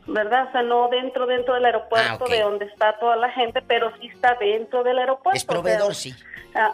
¿verdad? 0.07 0.47
O 0.49 0.51
sea, 0.51 0.61
no 0.63 0.87
dentro 0.89 1.25
dentro 1.25 1.53
del 1.55 1.65
aeropuerto 1.65 2.25
Ah, 2.27 2.29
de 2.31 2.41
donde 2.41 2.65
está 2.65 2.97
toda 2.99 3.15
la 3.15 3.29
gente, 3.31 3.61
pero 3.61 3.91
sí 3.99 4.07
está 4.07 4.35
dentro 4.39 4.83
del 4.83 4.99
aeropuerto. 4.99 5.37
Es 5.37 5.45
proveedor, 5.45 5.91
o 5.91 5.93
sea, 5.93 6.13
sí. 6.13 6.23
ah, 6.55 6.73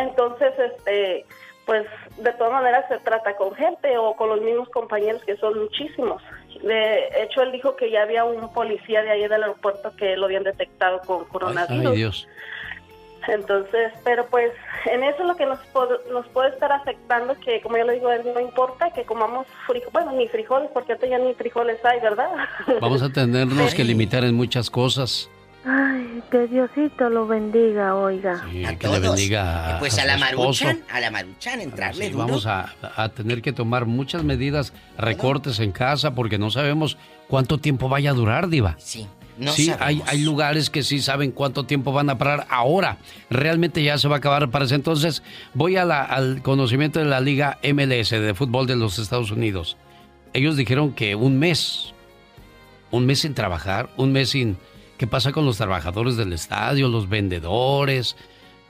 Entonces, 0.00 0.52
este, 0.58 1.26
pues 1.66 1.86
de 2.16 2.32
todas 2.32 2.52
maneras 2.52 2.84
se 2.88 2.98
trata 2.98 3.36
con 3.36 3.54
gente 3.54 3.96
o 3.98 4.14
con 4.16 4.28
los 4.30 4.40
mismos 4.40 4.68
compañeros 4.70 5.22
que 5.24 5.36
son 5.36 5.58
muchísimos. 5.58 6.22
De 6.62 7.08
hecho, 7.22 7.42
él 7.42 7.52
dijo 7.52 7.76
que 7.76 7.90
ya 7.90 8.02
había 8.02 8.24
un 8.24 8.52
policía 8.52 9.02
de 9.02 9.10
ahí 9.10 9.22
del 9.22 9.42
aeropuerto 9.42 9.94
que 9.96 10.16
lo 10.16 10.26
habían 10.26 10.42
detectado 10.44 11.00
con 11.00 11.24
coronavirus. 11.26 11.86
Ay, 11.90 11.96
Dios. 11.96 12.28
Entonces, 13.28 13.92
pero 14.04 14.26
pues 14.26 14.52
en 14.90 15.02
eso 15.02 15.24
lo 15.24 15.36
que 15.36 15.46
nos, 15.46 15.58
nos 16.12 16.26
puede 16.28 16.50
estar 16.50 16.72
afectando, 16.72 17.38
que 17.40 17.60
como 17.60 17.76
yo 17.76 17.84
le 17.84 17.94
digo, 17.94 18.08
no 18.34 18.40
importa 18.40 18.90
que 18.90 19.04
comamos 19.04 19.46
frijoles, 19.66 19.92
bueno, 19.92 20.12
ni 20.12 20.28
frijoles, 20.28 20.70
porque 20.72 20.92
ahorita 20.92 21.08
ya 21.08 21.18
ni 21.18 21.34
frijoles 21.34 21.84
hay, 21.84 22.00
¿verdad? 22.00 22.30
Vamos 22.80 23.02
a 23.02 23.10
tenernos 23.10 23.74
que 23.74 23.84
limitar 23.84 24.24
en 24.24 24.34
muchas 24.34 24.70
cosas. 24.70 25.30
Ay, 25.64 26.20
que 26.28 26.48
Diosito 26.48 27.08
lo 27.08 27.28
bendiga, 27.28 27.94
oiga. 27.94 28.44
Sí, 28.50 28.64
que 28.78 28.88
le 28.88 28.98
bendiga 28.98 29.76
a, 29.76 29.78
Pues 29.78 29.96
a, 29.96 30.04
la 30.04 30.18
maruchan, 30.18 30.82
a 30.90 30.98
la 30.98 31.10
maruchan, 31.12 31.60
entrarle 31.60 32.08
sí, 32.08 32.12
Vamos 32.12 32.46
a, 32.46 32.74
a, 32.96 33.08
tener 33.10 33.42
que 33.42 33.52
tomar 33.52 33.86
muchas 33.86 34.24
medidas, 34.24 34.72
recortes 34.98 35.60
en 35.60 35.70
casa, 35.70 36.16
porque 36.16 36.36
no 36.36 36.50
sabemos 36.50 36.98
cuánto 37.28 37.58
tiempo 37.58 37.88
vaya 37.88 38.10
a 38.10 38.14
durar, 38.14 38.48
Diva. 38.48 38.74
Sí. 38.78 39.06
No 39.42 39.52
sí, 39.52 39.72
hay, 39.80 40.02
hay, 40.06 40.20
lugares 40.20 40.70
que 40.70 40.82
sí 40.82 41.00
saben 41.00 41.32
cuánto 41.32 41.64
tiempo 41.64 41.92
van 41.92 42.08
a 42.10 42.18
parar 42.18 42.46
ahora. 42.48 42.98
Realmente 43.28 43.82
ya 43.82 43.98
se 43.98 44.06
va 44.06 44.16
a 44.16 44.18
acabar 44.18 44.50
para 44.50 44.66
ese 44.66 44.76
entonces. 44.76 45.22
Voy 45.52 45.76
a 45.76 45.84
la, 45.84 46.02
al 46.02 46.42
conocimiento 46.42 47.00
de 47.00 47.06
la 47.06 47.20
Liga 47.20 47.58
MLS 47.62 48.10
de 48.10 48.34
fútbol 48.34 48.66
de 48.66 48.76
los 48.76 48.98
Estados 48.98 49.32
Unidos. 49.32 49.76
Ellos 50.32 50.56
dijeron 50.56 50.92
que 50.92 51.16
un 51.16 51.38
mes, 51.38 51.92
un 52.90 53.04
mes 53.04 53.20
sin 53.20 53.34
trabajar, 53.34 53.90
un 53.96 54.12
mes 54.12 54.30
sin... 54.30 54.56
¿Qué 54.96 55.06
pasa 55.08 55.32
con 55.32 55.44
los 55.44 55.56
trabajadores 55.56 56.16
del 56.16 56.32
estadio, 56.32 56.88
los 56.88 57.08
vendedores? 57.08 58.16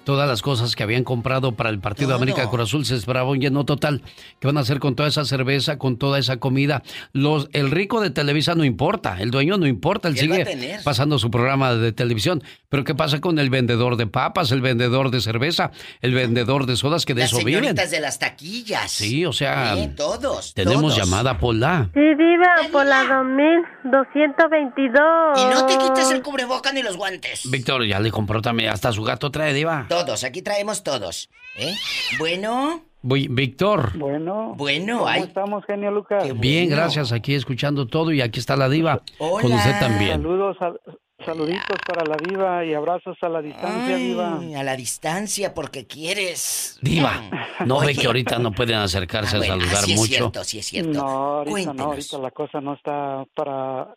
Todas 0.05 0.29
las 0.29 0.43
cosas 0.43 0.77
que 0.77 0.83
habían 0.83 1.05
comprado 1.05 1.53
para 1.53 1.71
el 1.71 1.79
partido 1.79 2.11
de 2.11 2.17
América 2.17 2.49
Cruz 2.49 2.63
Azul 2.69 2.85
se 2.85 2.97
esperaba 2.97 3.31
un 3.31 3.41
lleno 3.41 3.65
total. 3.65 4.03
¿Qué 4.41 4.47
van 4.47 4.57
a 4.57 4.61
hacer 4.61 4.79
con 4.79 4.95
toda 4.95 5.09
esa 5.09 5.25
cerveza, 5.25 5.79
con 5.79 5.97
toda 5.97 6.19
esa 6.19 6.39
comida? 6.39 6.83
Los, 7.13 7.49
el 7.53 7.71
rico 7.71 8.01
de 8.01 8.11
Televisa 8.11 8.55
no 8.55 8.65
importa, 8.65 9.17
el 9.21 9.31
dueño 9.31 9.59
no 9.59 9.67
importa, 9.67 10.09
él 10.09 10.17
sigue 10.17 10.81
pasando 10.85 11.19
su 11.19 11.31
programa 11.31 11.75
de 11.75 11.93
televisión. 11.93 12.43
Pero 12.69 12.85
¿qué 12.85 12.95
pasa 12.95 13.21
con 13.21 13.39
el 13.39 13.51
vendedor 13.51 13.97
de 13.97 14.07
papas, 14.07 14.51
el 14.51 14.61
vendedor 14.63 15.11
de 15.11 15.21
cerveza, 15.21 15.73
el 16.01 16.15
vendedor 16.15 16.67
de 16.67 16.77
sodas 16.77 17.05
que 17.05 17.15
de 17.15 17.23
las 17.23 17.33
eso 17.33 17.45
viven? 17.45 17.75
de 17.75 18.01
las 18.01 18.19
taquillas. 18.19 18.91
Sí, 18.91 19.27
o 19.27 19.33
sea, 19.33 19.75
sí, 19.77 19.91
todos. 19.97 20.55
Tenemos 20.55 20.95
todos. 20.95 20.97
llamada 20.97 21.39
Pola. 21.39 21.91
Sí, 21.93 22.01
diva, 22.01 22.57
por 22.71 22.87
la 22.87 23.05
2222. 23.05 25.03
Y 25.37 25.45
no 25.55 25.67
te 25.67 25.79
quites 25.79 26.11
el 26.11 26.23
cubreboca 26.23 26.73
ni 26.73 26.83
los 26.83 26.97
guantes. 26.97 27.51
Víctor 27.51 27.85
ya 27.85 28.01
le 28.01 28.11
compró 28.11 28.41
también, 28.41 28.71
hasta 28.71 28.93
su 28.93 29.03
gato 29.03 29.31
trae, 29.31 29.53
diva. 29.53 29.87
Todos, 29.93 30.25
aquí 30.25 30.41
traemos 30.43 30.83
todos. 30.83 31.29
¿Eh? 31.59 31.75
Bueno. 32.19 32.83
Voy, 33.03 33.29
Víctor. 33.29 33.99
Bueno. 33.99 34.55
Bueno, 34.57 34.99
¿Cómo 35.01 35.09
ay. 35.09 35.23
estamos, 35.23 35.65
genio 35.67 35.91
Lucas? 35.91 36.25
Bien, 36.39 36.69
gracias. 36.71 37.13
Aquí 37.13 37.35
escuchando 37.35 37.87
todo 37.87 38.11
y 38.13 38.21
aquí 38.23 38.39
está 38.41 38.57
la 38.57 38.69
diva. 38.69 39.03
Hola. 39.19 39.43
Con 39.43 39.53
usted 39.53 39.79
también. 39.81 40.13
Saludos, 40.13 40.57
a, 40.61 40.73
saluditos 41.27 41.77
para 41.87 42.05
la 42.07 42.17
diva 42.17 42.65
y 42.65 42.73
abrazos 42.75 43.17
a 43.21 43.29
la 43.29 43.43
distancia, 43.43 43.97
Ay, 43.97 44.03
diva. 44.09 44.41
A 44.57 44.63
la 44.63 44.77
distancia, 44.77 45.53
porque 45.53 45.87
quieres. 45.87 46.79
Diva, 46.81 47.13
¿no 47.67 47.77
Oye. 47.79 47.89
ve 47.89 47.95
que 47.97 48.07
ahorita 48.07 48.39
no 48.39 48.53
pueden 48.53 48.77
acercarse 48.77 49.37
Ah, 49.37 49.39
bueno, 49.41 49.55
a 49.55 49.59
saludar 49.59 49.85
sí 49.85 49.93
es 49.93 49.99
mucho? 49.99 50.09
cierto, 50.15 50.45
sí 50.45 50.59
es 50.61 50.67
cierto. 50.67 50.93
No, 50.93 51.03
ahorita 51.09 51.51
Cuéntenos. 51.51 51.77
no, 51.77 51.85
ahorita 51.85 52.19
la 52.19 52.31
cosa 52.31 52.61
no 52.61 52.75
está 52.75 53.25
para 53.35 53.95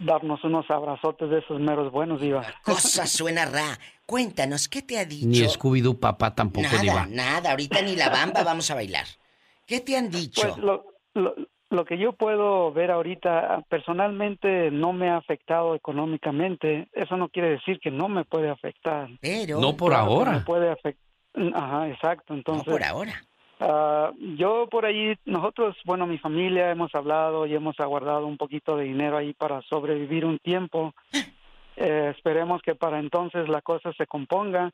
darnos 0.00 0.42
unos 0.44 0.70
abrazotes 0.70 1.30
de 1.30 1.38
esos 1.38 1.60
meros 1.60 1.90
buenos, 1.92 2.20
diva. 2.20 2.44
Cosa 2.64 3.06
suena 3.06 3.44
ra. 3.44 3.78
Cuéntanos, 4.06 4.68
¿qué 4.68 4.82
te 4.82 4.98
ha 4.98 5.04
dicho? 5.04 5.26
Ni 5.28 5.38
Scooby-Doo 5.40 5.98
papá 5.98 6.34
tampoco, 6.34 6.66
nada, 6.66 6.80
diva. 6.80 7.06
nada, 7.08 7.50
ahorita 7.50 7.82
ni 7.82 7.96
la 7.96 8.08
bamba 8.10 8.42
vamos 8.44 8.70
a 8.70 8.74
bailar. 8.74 9.06
¿Qué 9.66 9.80
te 9.80 9.96
han 9.96 10.10
dicho? 10.10 10.42
Pues 10.42 10.56
lo, 10.58 10.84
lo, 11.14 11.34
lo 11.70 11.84
que 11.86 11.96
yo 11.96 12.12
puedo 12.12 12.72
ver 12.72 12.90
ahorita, 12.90 13.64
personalmente 13.68 14.70
no 14.70 14.92
me 14.92 15.08
ha 15.08 15.16
afectado 15.16 15.74
económicamente. 15.74 16.88
Eso 16.92 17.16
no 17.16 17.28
quiere 17.30 17.50
decir 17.50 17.78
que 17.80 17.90
no 17.90 18.08
me 18.08 18.24
puede 18.24 18.50
afectar. 18.50 19.08
Pero. 19.20 19.60
No 19.60 19.76
por 19.76 19.92
Claro 19.92 20.04
ahora. 20.04 20.32
me 20.32 20.40
puede 20.40 20.70
afectar. 20.70 21.02
Ajá, 21.54 21.88
exacto. 21.88 22.34
Entonces, 22.34 22.66
No 22.66 22.72
por 22.72 22.84
ahora. 22.84 23.24
Ah, 23.64 24.10
yo 24.36 24.66
por 24.68 24.84
ahí, 24.84 25.14
nosotros, 25.24 25.76
bueno, 25.84 26.04
mi 26.04 26.18
familia 26.18 26.72
hemos 26.72 26.92
hablado 26.96 27.46
y 27.46 27.54
hemos 27.54 27.78
aguardado 27.78 28.26
un 28.26 28.36
poquito 28.36 28.76
de 28.76 28.86
dinero 28.86 29.16
ahí 29.16 29.34
para 29.34 29.62
sobrevivir 29.62 30.24
un 30.24 30.38
tiempo. 30.38 30.94
Eh, 31.74 32.12
esperemos 32.14 32.60
que 32.60 32.74
para 32.74 32.98
entonces 32.98 33.48
la 33.48 33.62
cosa 33.62 33.94
se 33.94 34.06
componga. 34.06 34.70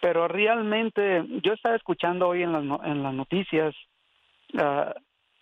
Pero 0.00 0.26
realmente, 0.26 1.24
yo 1.44 1.52
estaba 1.52 1.76
escuchando 1.76 2.26
hoy 2.26 2.42
en 2.42 2.50
las, 2.50 2.80
en 2.84 3.04
las 3.04 3.14
noticias 3.14 3.72
ah, 4.58 4.92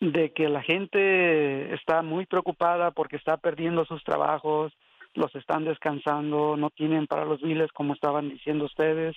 de 0.01 0.33
que 0.33 0.51
la 0.51 0.63
gente 0.63 1.73
está 1.73 2.03
muy 2.03 2.27
preocupada 2.27 2.91
porque 2.91 3.17
está 3.17 3.39
perdiendo 3.39 3.87
sus 3.87 4.05
trabajos, 4.05 4.75
los 5.15 5.35
están 5.35 5.65
descansando, 5.65 6.59
no 6.59 6.69
tienen 6.69 7.07
para 7.07 7.25
los 7.25 7.41
biles 7.41 7.73
como 7.73 7.95
estaban 7.95 8.29
diciendo 8.29 8.67
ustedes 8.67 9.17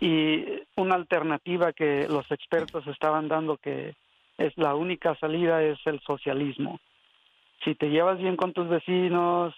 y 0.00 0.44
una 0.76 0.94
alternativa 0.96 1.72
que 1.72 2.08
los 2.08 2.30
expertos 2.30 2.86
estaban 2.86 3.28
dando 3.28 3.56
que 3.56 3.94
es 4.38 4.56
la 4.56 4.74
única 4.74 5.14
salida 5.16 5.62
es 5.62 5.78
el 5.86 6.00
socialismo. 6.00 6.80
Si 7.64 7.74
te 7.74 7.90
llevas 7.90 8.18
bien 8.18 8.36
con 8.36 8.52
tus 8.52 8.68
vecinos, 8.68 9.54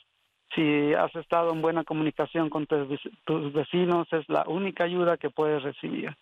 si 0.55 0.93
has 0.95 1.15
estado 1.17 1.53
en 1.53 1.63
buena 1.63 1.85
comunicación 1.85 2.51
con 2.51 2.67
tus 2.67 2.89
vec- 2.89 3.19
tus 3.25 3.53
vecinos, 3.53 4.07
es 4.13 4.29
la 4.29 4.45
única 4.47 4.85
ayuda 4.85 5.17
que 5.17 5.31
puedes 5.31 5.63
recibir. 5.63 6.15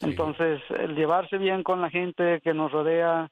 Entonces, 0.00 0.62
el 0.70 0.94
llevarse 0.94 1.36
bien 1.36 1.62
con 1.62 1.82
la 1.82 1.90
gente 1.90 2.40
que 2.40 2.54
nos 2.54 2.72
rodea, 2.72 3.28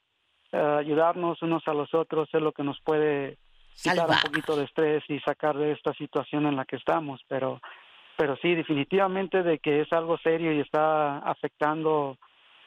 eh, 0.52 0.56
ayudarnos 0.58 1.40
unos 1.40 1.66
a 1.66 1.72
los 1.72 1.94
otros 1.94 2.28
es 2.32 2.42
lo 2.42 2.52
que 2.52 2.62
nos 2.62 2.78
puede 2.82 3.38
quitar 3.82 4.06
un 4.10 4.16
poquito 4.22 4.56
de 4.56 4.64
estrés 4.64 5.02
y 5.08 5.18
sacar 5.20 5.56
de 5.56 5.72
esta 5.72 5.94
situación 5.94 6.46
en 6.46 6.56
la 6.56 6.64
que 6.66 6.76
estamos, 6.76 7.22
pero 7.26 7.60
pero 8.18 8.36
sí, 8.42 8.52
definitivamente 8.56 9.44
de 9.44 9.60
que 9.60 9.80
es 9.80 9.92
algo 9.92 10.18
serio 10.18 10.52
y 10.52 10.58
está 10.60 11.18
afectando 11.20 12.18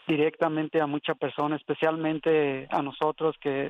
directamente 0.07 0.79
a 0.79 0.87
mucha 0.87 1.13
persona, 1.13 1.57
especialmente 1.57 2.67
a 2.71 2.81
nosotros 2.81 3.35
que 3.41 3.69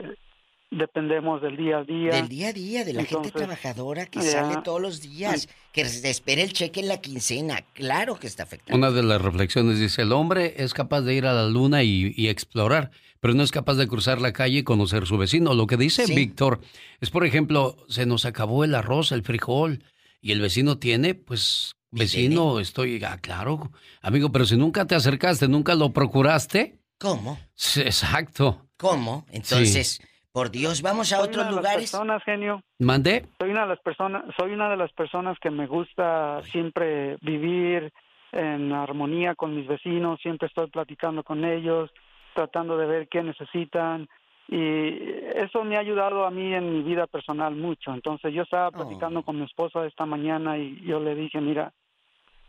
dependemos 0.69 1.41
del 1.41 1.57
día 1.57 1.79
a 1.79 1.83
día. 1.83 2.11
Del 2.11 2.29
día 2.29 2.49
a 2.49 2.53
día, 2.53 2.85
de 2.85 2.93
la 2.93 3.03
gente 3.03 3.31
trabajadora 3.31 4.05
que 4.05 4.19
ya. 4.19 4.31
sale 4.31 4.61
todos 4.63 4.79
los 4.79 5.01
días, 5.01 5.49
que 5.73 5.83
se 5.85 6.07
espera 6.11 6.43
el 6.43 6.53
cheque 6.53 6.81
en 6.81 6.87
la 6.87 7.01
quincena. 7.01 7.61
Claro 7.73 8.15
que 8.15 8.27
está 8.27 8.43
afectando. 8.43 8.77
Una 8.77 8.95
de 8.95 9.01
las 9.03 9.19
reflexiones 9.19 9.79
dice, 9.79 10.03
el 10.03 10.11
hombre 10.11 10.53
es 10.57 10.75
capaz 10.75 11.01
de 11.01 11.15
ir 11.15 11.25
a 11.25 11.33
la 11.33 11.47
luna 11.47 11.81
y, 11.81 12.13
y 12.15 12.29
explorar, 12.29 12.91
pero 13.19 13.33
no 13.33 13.41
es 13.41 13.51
capaz 13.51 13.73
de 13.73 13.87
cruzar 13.87 14.21
la 14.21 14.33
calle 14.33 14.59
y 14.59 14.63
conocer 14.63 15.07
su 15.07 15.17
vecino. 15.17 15.55
Lo 15.55 15.65
que 15.65 15.77
dice 15.77 16.05
Sí. 16.05 16.13
Víctor 16.13 16.61
es, 17.01 17.09
por 17.09 17.25
ejemplo, 17.25 17.75
se 17.89 18.05
nos 18.05 18.25
acabó 18.25 18.63
el 18.63 18.75
arroz, 18.75 19.11
el 19.11 19.23
frijol, 19.23 19.83
y 20.21 20.31
el 20.31 20.41
vecino 20.41 20.77
tiene, 20.77 21.15
pues, 21.15 21.75
vecino, 21.91 22.59
estoy, 22.59 23.03
ah, 23.03 23.17
claro, 23.21 23.71
amigo, 24.01 24.31
pero 24.31 24.45
si 24.45 24.55
nunca 24.55 24.85
te 24.85 24.95
acercaste, 24.95 25.47
nunca 25.47 25.75
lo 25.75 25.91
procuraste. 25.91 26.79
¿Cómo? 26.99 27.37
Sí, 27.55 27.81
Exacto. 27.81 28.67
¿Cómo? 28.77 29.25
Entonces, 29.31 30.01
por 30.31 30.49
Dios, 30.49 30.81
vamos 30.81 31.11
a 31.11 31.17
Soy 31.17 31.27
otros 31.27 31.43
una 31.43 31.45
de 31.45 31.51
las 31.51 31.63
lugares. 31.63 31.91
personas, 31.91 32.23
genio. 32.23 32.63
¿Mandé? 32.79 33.25
Soy 33.39 33.51
una 33.51 33.61
de 33.63 33.67
las 33.67 33.79
personas, 33.81 34.23
soy 34.39 34.53
una 34.53 34.69
de 34.69 34.77
las 34.77 34.91
personas 34.93 35.37
que 35.39 35.51
me 35.51 35.67
gusta 35.67 36.41
siempre 36.51 37.17
vivir 37.21 37.91
en 38.31 38.71
armonía 38.71 39.35
con 39.35 39.55
mis 39.55 39.67
vecinos, 39.67 40.19
siempre 40.21 40.47
estoy 40.47 40.67
platicando 40.69 41.23
con 41.23 41.43
ellos, 41.43 41.91
tratando 42.33 42.77
de 42.77 42.85
ver 42.85 43.07
qué 43.09 43.21
necesitan 43.23 44.07
y 44.47 44.97
eso 45.35 45.63
me 45.63 45.77
ha 45.77 45.79
ayudado 45.79 46.25
a 46.25 46.31
mí 46.31 46.53
en 46.53 46.73
mi 46.73 46.81
vida 46.81 47.07
personal 47.07 47.55
mucho. 47.55 47.93
Entonces 47.93 48.33
yo 48.33 48.43
estaba 48.43 48.71
platicando 48.71 49.23
con 49.23 49.37
mi 49.37 49.45
esposa 49.45 49.85
esta 49.85 50.05
mañana 50.05 50.57
y 50.57 50.81
yo 50.81 50.99
le 50.99 51.15
dije, 51.15 51.39
mira, 51.39 51.71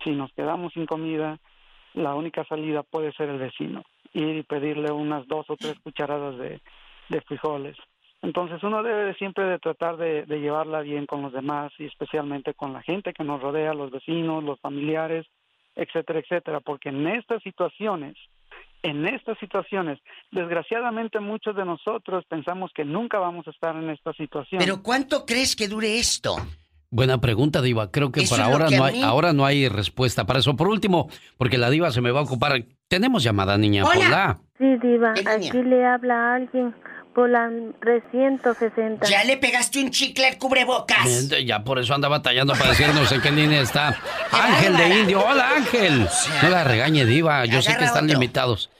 si 0.03 0.11
nos 0.11 0.33
quedamos 0.33 0.73
sin 0.73 0.87
comida, 0.87 1.39
la 1.95 2.15
única 2.15 2.45
salida 2.45 2.83
puede 2.83 3.13
ser 3.13 3.29
el 3.29 3.39
vecino, 3.39 3.85
ir 4.15 4.37
y 4.37 4.43
pedirle 4.43 4.91
unas 4.91 5.27
dos 5.29 5.49
o 5.49 5.57
tres 5.57 5.79
cucharadas 5.81 6.39
de, 6.39 6.61
de 7.09 7.21
frijoles. 7.23 7.77
Entonces 8.23 8.63
uno 8.63 8.83
debe 8.83 9.05
de 9.05 9.15
siempre 9.15 9.45
de 9.45 9.59
tratar 9.59 9.97
de, 9.97 10.25
de 10.27 10.41
llevarla 10.41 10.81
bien 10.81 11.07
con 11.07 11.23
los 11.23 11.33
demás 11.33 11.73
y 11.79 11.87
especialmente 11.87 12.55
con 12.55 12.73
la 12.73 12.83
gente 12.83 13.13
que 13.13 13.25
nos 13.25 13.43
rodea, 13.43 13.75
los 13.75 13.91
vecinos, 13.91 14.45
los 14.45 14.61
familiares, 14.61 15.27
etcétera, 15.75 16.21
etcétera, 16.21 16.61
porque 16.61 16.91
en 16.91 17.07
estas 17.07 17.43
situaciones, 17.43 18.17
en 18.83 19.07
estas 19.07 19.39
situaciones, 19.39 19.99
desgraciadamente 20.33 21.21
muchos 21.21 21.55
de 21.57 21.65
nosotros 21.65 22.25
pensamos 22.29 22.71
que 22.75 22.85
nunca 22.85 23.19
vamos 23.19 23.47
a 23.47 23.51
estar 23.51 23.77
en 23.77 23.91
esta 23.91 24.13
situación. 24.15 24.59
Pero 24.59 24.83
¿cuánto 24.83 25.25
crees 25.27 25.55
que 25.57 25.69
dure 25.69 25.99
esto? 25.99 26.37
Buena 26.91 27.19
pregunta, 27.21 27.63
Diva. 27.63 27.91
Creo 27.91 28.13
que 28.13 28.23
lo 28.27 28.43
ahora 28.45 28.67
que 28.67 28.77
no 28.77 28.85
a 28.85 28.87
hay, 28.89 28.95
mí- 28.95 29.03
ahora 29.03 29.33
no 29.33 29.47
hay 29.47 29.69
respuesta 29.69 30.27
para 30.27 30.41
eso. 30.41 30.55
Por 30.57 30.69
último, 30.69 31.09
porque 31.39 31.57
la 31.57 31.71
Diva 31.71 31.91
se 31.91 32.03
me 32.03 32.11
va 32.11 32.21
a 32.21 32.25
ocupar. 32.25 32.53
Tenemos 32.89 33.23
llamada, 33.23 33.57
niña. 33.57 33.85
Hola. 33.85 34.07
Hola. 34.07 34.39
Sí, 34.59 34.67
diva, 34.87 35.13
aquí 35.27 35.63
le 35.63 35.87
habla 35.87 36.35
alguien. 36.35 36.75
por 37.15 37.29
la 37.29 37.51
360. 37.81 39.07
¿Ya 39.09 39.25
le 39.25 39.37
pegaste 39.37 39.83
un 39.83 39.91
chicle 39.91 40.27
al 40.27 40.39
cubrebocas? 40.39 41.29
Ya 41.45 41.63
por 41.63 41.79
eso 41.79 41.95
anda 41.95 42.09
batallando 42.09 42.55
para 42.55 42.71
decirnos 42.71 43.11
en 43.13 43.21
qué 43.21 43.31
línea 43.31 43.61
está. 43.61 43.97
Ángel 44.31 44.77
de 44.77 45.01
Indio. 45.01 45.25
Hola, 45.25 45.51
Ángel. 45.57 46.07
No 46.43 46.49
la 46.49 46.65
regañe, 46.65 47.05
Diva. 47.05 47.45
Yo 47.47 47.61
sé 47.63 47.77
que 47.77 47.85
están 47.85 48.07
limitados. 48.07 48.71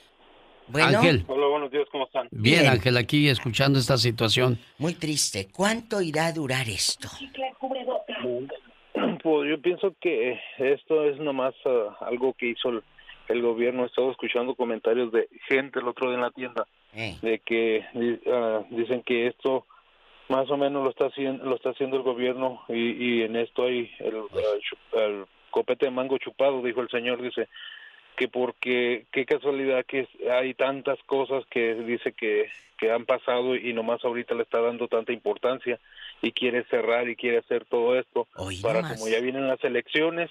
Ángel. 0.73 1.23
Hola, 1.27 1.47
buenos 1.47 1.71
días, 1.71 1.85
¿cómo 1.91 2.05
están? 2.05 2.27
Bien, 2.31 2.67
Ángel, 2.67 2.97
aquí 2.97 3.27
escuchando 3.29 3.79
esta 3.79 3.97
situación. 3.97 4.57
Muy 4.77 4.93
triste. 4.93 5.47
¿Cuánto 5.53 6.01
irá 6.01 6.27
a 6.27 6.33
durar 6.33 6.67
esto? 6.69 7.09
Pues 9.23 9.49
yo 9.49 9.61
pienso 9.61 9.93
que 9.99 10.39
esto 10.57 11.03
es 11.05 11.17
nomás 11.19 11.53
ah, 11.65 11.97
algo 12.01 12.33
que 12.33 12.47
hizo 12.49 12.69
el, 12.69 12.83
el 13.29 13.41
gobierno. 13.41 13.83
He 13.83 13.87
estado 13.87 14.11
escuchando 14.11 14.55
comentarios 14.55 15.11
de 15.11 15.27
gente 15.49 15.79
el 15.79 15.87
otro 15.87 16.07
día 16.07 16.15
en 16.15 16.21
la 16.21 16.31
tienda 16.31 16.65
Eh. 16.95 17.15
de 17.21 17.39
que 17.39 17.83
ah, 18.31 18.61
dicen 18.69 19.01
que 19.03 19.27
esto 19.27 19.65
más 20.29 20.49
o 20.51 20.57
menos 20.57 20.83
lo 20.83 20.89
está 20.91 21.07
haciendo 21.07 21.43
lo 21.43 21.55
está 21.55 21.71
haciendo 21.71 21.97
el 21.97 22.03
gobierno 22.03 22.61
y, 22.69 22.91
y 23.19 23.21
en 23.23 23.35
esto 23.35 23.63
hay 23.63 23.89
el, 23.99 24.15
el 24.93 25.25
copete 25.49 25.85
de 25.85 25.91
mango 25.91 26.17
chupado 26.19 26.61
dijo 26.61 26.81
el 26.81 26.89
señor 26.89 27.21
dice 27.21 27.49
que 28.15 28.27
porque 28.27 29.05
qué 29.11 29.25
casualidad 29.25 29.85
que 29.85 30.07
hay 30.31 30.53
tantas 30.53 31.01
cosas 31.03 31.43
que 31.49 31.75
dice 31.75 32.13
que 32.13 32.49
que 32.77 32.91
han 32.91 33.05
pasado 33.05 33.55
y 33.55 33.71
nomás 33.73 34.03
ahorita 34.03 34.35
le 34.35 34.43
está 34.43 34.59
dando 34.59 34.87
tanta 34.87 35.13
importancia 35.13 35.79
y 36.21 36.31
quiere 36.31 36.65
cerrar 36.65 37.07
y 37.07 37.15
quiere 37.15 37.37
hacer 37.37 37.65
todo 37.65 37.97
esto 37.97 38.27
para 38.61 38.81
nomás. 38.81 38.93
como 38.93 39.07
ya 39.07 39.19
vienen 39.21 39.47
las 39.47 39.63
elecciones 39.63 40.29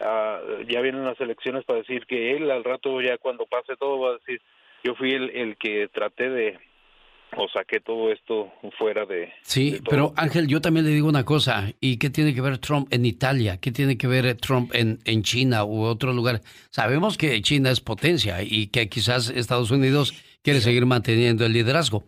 ah, 0.00 0.40
ya 0.68 0.80
vienen 0.80 1.04
las 1.04 1.20
elecciones 1.20 1.64
para 1.64 1.78
decir 1.78 2.04
que 2.06 2.36
él 2.36 2.50
al 2.50 2.64
rato 2.64 3.00
ya 3.00 3.16
cuando 3.16 3.46
pase 3.46 3.76
todo 3.76 4.00
va 4.00 4.10
a 4.10 4.18
decir 4.18 4.42
yo 4.84 4.94
fui 4.94 5.12
el, 5.12 5.30
el 5.30 5.56
que 5.56 5.88
traté 5.88 6.28
de 6.28 6.58
o 7.36 7.48
saqué 7.48 7.80
todo 7.80 8.12
esto 8.12 8.52
fuera 8.78 9.06
de 9.06 9.32
Sí, 9.42 9.80
pero 9.88 10.12
Ángel, 10.16 10.46
yo 10.46 10.60
también 10.60 10.86
le 10.86 10.92
digo 10.92 11.08
una 11.08 11.24
cosa. 11.24 11.72
¿Y 11.80 11.98
qué 11.98 12.10
tiene 12.10 12.34
que 12.34 12.40
ver 12.40 12.58
Trump 12.58 12.92
en 12.92 13.04
Italia? 13.06 13.58
¿Qué 13.58 13.72
tiene 13.72 13.96
que 13.96 14.06
ver 14.06 14.36
Trump 14.36 14.74
en, 14.74 14.98
en 15.04 15.22
China 15.22 15.64
u 15.64 15.82
otro 15.82 16.12
lugar? 16.12 16.40
Sabemos 16.70 17.18
que 17.18 17.40
China 17.42 17.70
es 17.70 17.80
potencia 17.80 18.42
y 18.42 18.68
que 18.68 18.88
quizás 18.88 19.30
Estados 19.30 19.70
Unidos 19.70 20.14
quiere 20.42 20.60
seguir 20.60 20.86
manteniendo 20.86 21.44
el 21.44 21.52
liderazgo. 21.52 22.04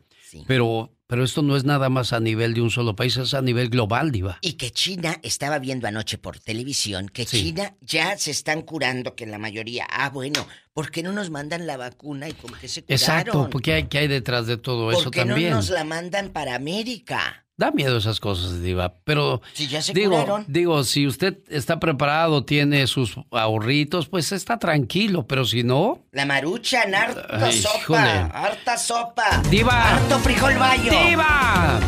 Pero, 0.46 0.92
pero 1.06 1.24
esto 1.24 1.42
no 1.42 1.56
es 1.56 1.64
nada 1.64 1.88
más 1.88 2.12
a 2.12 2.20
nivel 2.20 2.54
de 2.54 2.60
un 2.62 2.70
solo 2.70 2.94
país, 2.96 3.16
es 3.16 3.34
a 3.34 3.42
nivel 3.42 3.68
global, 3.68 4.10
Diva. 4.12 4.38
Y 4.40 4.54
que 4.54 4.70
China, 4.70 5.18
estaba 5.22 5.58
viendo 5.58 5.86
anoche 5.86 6.18
por 6.18 6.38
televisión, 6.38 7.08
que 7.08 7.26
Sí. 7.26 7.42
China 7.42 7.74
ya 7.80 8.16
se 8.16 8.30
están 8.30 8.62
curando, 8.62 9.14
que 9.14 9.26
la 9.26 9.38
mayoría, 9.38 9.86
ah, 9.90 10.10
bueno, 10.10 10.46
¿por 10.72 10.90
qué 10.90 11.02
no 11.02 11.12
nos 11.12 11.30
mandan 11.30 11.66
la 11.66 11.76
vacuna 11.76 12.28
y 12.28 12.32
con 12.32 12.52
qué 12.60 12.68
se 12.68 12.82
curaron? 12.82 13.00
Exacto, 13.00 13.48
porque 13.50 13.72
hay, 13.74 13.84
¿qué 13.84 13.98
hay 13.98 14.08
detrás 14.08 14.46
de 14.46 14.56
todo 14.56 14.90
eso 14.90 15.04
¿Por 15.04 15.12
qué 15.12 15.24
también? 15.24 15.50
no 15.50 15.56
nos 15.56 15.70
la 15.70 15.84
mandan 15.84 16.30
para 16.30 16.54
América? 16.54 17.46
Da 17.60 17.70
miedo 17.72 17.98
esas 17.98 18.20
cosas, 18.20 18.62
Diva. 18.62 18.94
Pero 19.04 19.42
Si 19.52 19.66
ya 19.68 19.82
se 19.82 19.92
digo, 19.92 20.12
curaron. 20.18 20.46
digo, 20.48 20.82
si 20.82 21.06
usted 21.06 21.40
está 21.50 21.78
preparado, 21.78 22.42
tiene 22.42 22.86
sus 22.86 23.16
ahorritos, 23.30 24.08
pues 24.08 24.32
está 24.32 24.58
tranquilo. 24.58 25.26
Pero 25.26 25.44
si 25.44 25.62
no, 25.62 25.98
La 26.12 26.24
maruchan, 26.24 26.94
harta 26.94 27.26
Ay, 27.46 27.52
sopa, 27.60 27.78
híjole. 27.78 28.00
harta 28.32 28.78
sopa. 28.78 29.42
Diva. 29.50 29.90
Harto 29.92 30.18
frijol 30.20 30.54
bayo. 30.56 30.90
¡Diva! 30.90 31.78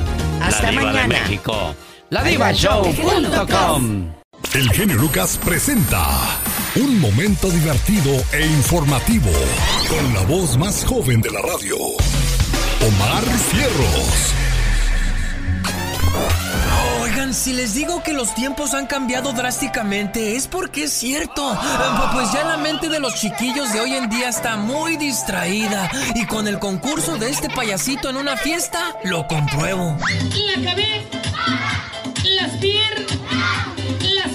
Hasta 0.42 0.64
la 0.64 0.70
Diva 0.72 0.82
mañana. 0.92 1.02
de 1.14 1.20
México. 1.20 1.74
La 2.10 2.20
Ahí 2.20 2.36
va 2.36 2.50
el 2.50 2.56
Show.com. 2.56 4.12
El 4.54 4.70
genio 4.72 4.96
Lucas 4.98 5.40
presenta 5.42 6.06
un 6.76 7.00
momento 7.00 7.48
divertido 7.48 8.12
e 8.34 8.44
informativo 8.44 9.30
con 9.88 10.12
la 10.12 10.20
voz 10.24 10.58
más 10.58 10.84
joven 10.84 11.22
de 11.22 11.30
la 11.30 11.40
radio, 11.40 11.76
Omar 12.86 13.24
Fierros. 13.24 14.34
Si 17.30 17.52
les 17.52 17.74
digo 17.74 18.02
que 18.02 18.12
los 18.12 18.34
tiempos 18.34 18.74
han 18.74 18.86
cambiado 18.86 19.32
drásticamente, 19.32 20.36
es 20.36 20.48
porque 20.48 20.84
es 20.84 20.92
cierto. 20.92 21.52
Eh, 21.54 21.56
Pues 22.12 22.30
ya 22.32 22.44
la 22.44 22.56
mente 22.58 22.88
de 22.88 22.98
los 23.00 23.14
chiquillos 23.14 23.72
de 23.72 23.80
hoy 23.80 23.94
en 23.94 24.10
día 24.10 24.28
está 24.28 24.56
muy 24.56 24.96
distraída. 24.96 25.88
Y 26.14 26.26
con 26.26 26.46
el 26.46 26.58
concurso 26.58 27.16
de 27.16 27.30
este 27.30 27.48
payasito 27.48 28.10
en 28.10 28.16
una 28.16 28.36
fiesta, 28.36 28.96
lo 29.04 29.26
compruebo. 29.28 29.96
La 30.56 30.70
cabeza, 30.70 31.22
las 32.36 32.50
piernas, 32.58 33.18
las 34.14 34.31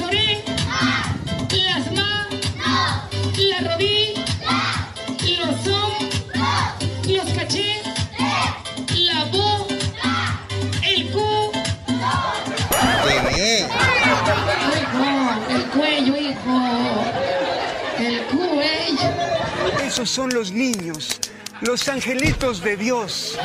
Esos 19.98 20.12
son 20.12 20.30
los 20.32 20.52
niños, 20.52 21.20
los 21.62 21.88
angelitos 21.88 22.62
de 22.62 22.78
Dios. 22.78 23.36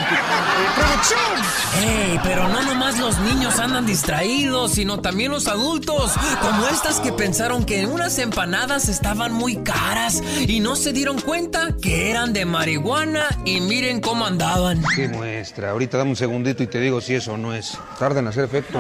¡Producción! 0.76 1.82
¡Ey! 1.82 2.20
Pero 2.22 2.46
no 2.46 2.60
nomás 2.60 2.98
los 2.98 3.18
niños 3.20 3.58
andan 3.58 3.86
distraídos, 3.86 4.72
sino 4.72 5.00
también 5.00 5.32
los 5.32 5.48
adultos, 5.48 6.12
como 6.42 6.68
estas 6.68 7.00
que 7.00 7.10
pensaron 7.10 7.64
que 7.64 7.86
unas 7.86 8.18
empanadas 8.18 8.90
estaban 8.90 9.32
muy 9.32 9.62
caras 9.62 10.22
y 10.46 10.60
no 10.60 10.76
se 10.76 10.92
dieron 10.92 11.22
cuenta 11.22 11.74
que 11.80 12.10
eran 12.10 12.34
de 12.34 12.44
marihuana 12.44 13.28
y 13.46 13.62
miren 13.62 14.02
cómo 14.02 14.26
andaban. 14.26 14.84
Qué 14.94 15.08
muestra. 15.08 15.70
Ahorita 15.70 15.96
dame 15.96 16.10
un 16.10 16.16
segundito 16.16 16.62
y 16.62 16.66
te 16.66 16.80
digo 16.80 17.00
si 17.00 17.14
eso 17.14 17.38
no 17.38 17.54
es. 17.54 17.78
Tarda 17.98 18.20
en 18.20 18.26
hacer 18.26 18.44
efecto. 18.44 18.78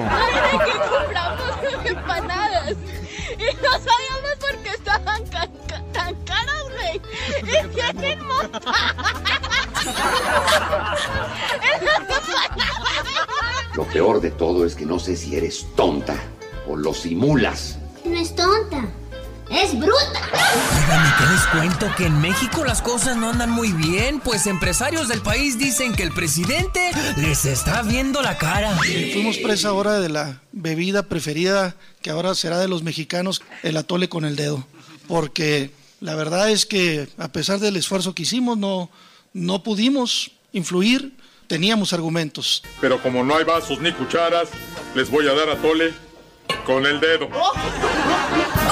Lo 13.74 13.84
peor 13.86 14.20
de 14.20 14.30
todo 14.30 14.66
es 14.66 14.74
que 14.74 14.84
no 14.86 14.98
sé 14.98 15.16
si 15.16 15.36
eres 15.36 15.66
tonta 15.74 16.14
o 16.68 16.76
lo 16.76 16.92
simulas. 16.92 17.78
No 18.04 18.18
es 18.18 18.34
tonta, 18.34 18.84
es 19.50 19.78
bruta. 19.78 20.20
Oigan, 20.76 21.06
¿y 21.06 21.10
qué 21.18 21.24
les 21.32 21.46
cuento? 21.46 21.94
Que 21.96 22.06
en 22.06 22.20
México 22.20 22.64
las 22.64 22.82
cosas 22.82 23.16
no 23.16 23.30
andan 23.30 23.50
muy 23.50 23.72
bien, 23.72 24.20
pues 24.20 24.46
empresarios 24.46 25.08
del 25.08 25.22
país 25.22 25.58
dicen 25.58 25.94
que 25.94 26.02
el 26.02 26.12
presidente 26.12 26.90
les 27.16 27.44
está 27.44 27.82
viendo 27.82 28.22
la 28.22 28.36
cara. 28.36 28.76
Fuimos 29.12 29.38
presa 29.38 29.68
ahora 29.68 30.00
de 30.00 30.08
la 30.08 30.40
bebida 30.52 31.02
preferida 31.04 31.74
que 32.02 32.10
ahora 32.10 32.34
será 32.34 32.58
de 32.58 32.68
los 32.68 32.82
mexicanos, 32.82 33.42
el 33.62 33.76
atole 33.76 34.08
con 34.08 34.24
el 34.24 34.36
dedo. 34.36 34.66
Porque 35.08 35.70
la 36.02 36.16
verdad 36.16 36.50
es 36.50 36.66
que 36.66 37.08
a 37.16 37.28
pesar 37.28 37.60
del 37.60 37.76
esfuerzo 37.76 38.12
que 38.12 38.24
hicimos, 38.24 38.58
no, 38.58 38.90
no 39.32 39.62
pudimos 39.62 40.32
influir, 40.52 41.16
teníamos 41.46 41.92
argumentos. 41.92 42.62
Pero 42.80 43.00
como 43.00 43.22
no 43.22 43.36
hay 43.36 43.44
vasos 43.44 43.80
ni 43.80 43.92
cucharas, 43.92 44.48
les 44.96 45.08
voy 45.10 45.28
a 45.28 45.32
dar 45.32 45.48
a 45.48 45.56
Tole 45.56 45.94
con 46.66 46.84
el 46.86 46.98
dedo. 46.98 47.28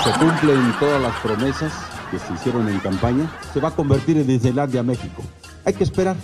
Se 0.03 0.13
cumplen 0.19 0.75
todas 0.81 1.01
las 1.01 1.17
promesas 1.21 1.73
que 2.11 2.19
se 2.19 2.35
hicieron 2.35 2.69
en 2.69 2.81
campaña. 2.81 3.31
Se 3.55 3.61
va 3.61 3.69
a 3.69 3.77
convertir 3.77 4.17
en 4.17 4.27
Disneylandia 4.27 4.83
México. 4.83 5.23
Hay 5.65 5.75
que 5.75 5.85
esperar. 5.85 6.17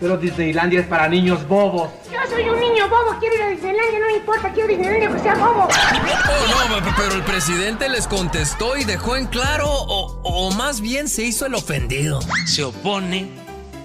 Pero 0.00 0.16
Disneylandia 0.16 0.80
es 0.80 0.86
para 0.86 1.08
niños 1.08 1.46
bobos. 1.46 1.90
Yo 2.12 2.18
soy 2.28 2.48
un 2.48 2.58
niño 2.58 2.88
bobo, 2.88 3.16
quiero 3.20 3.36
ir 3.36 3.42
a 3.42 3.48
Disneylandia, 3.48 3.98
no 4.00 4.06
me 4.06 4.16
importa, 4.16 4.52
quiero 4.52 4.68
Disneylandia 4.68 5.10
que 5.12 5.18
sea 5.20 5.34
bobo. 5.36 5.68
Oh, 5.68 6.68
no, 6.68 6.84
pe- 6.84 6.92
pero 6.96 7.14
el 7.14 7.22
presidente 7.22 7.88
les 7.88 8.06
contestó 8.08 8.76
y 8.76 8.84
dejó 8.84 9.16
en 9.16 9.26
claro, 9.26 9.68
o, 9.70 10.20
o 10.24 10.50
más 10.52 10.80
bien 10.80 11.08
se 11.08 11.22
hizo 11.22 11.46
el 11.46 11.54
ofendido. 11.54 12.20
se 12.46 12.64
opone 12.64 13.30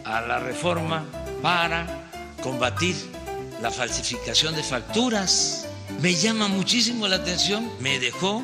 a 0.05 0.21
la 0.21 0.39
reforma 0.39 1.05
para 1.41 1.85
combatir 2.41 2.95
la 3.61 3.69
falsificación 3.71 4.55
de 4.55 4.63
facturas. 4.63 5.67
Me 6.01 6.13
llama 6.15 6.47
muchísimo 6.47 7.07
la 7.07 7.17
atención, 7.17 7.69
me 7.79 7.99
dejó 7.99 8.41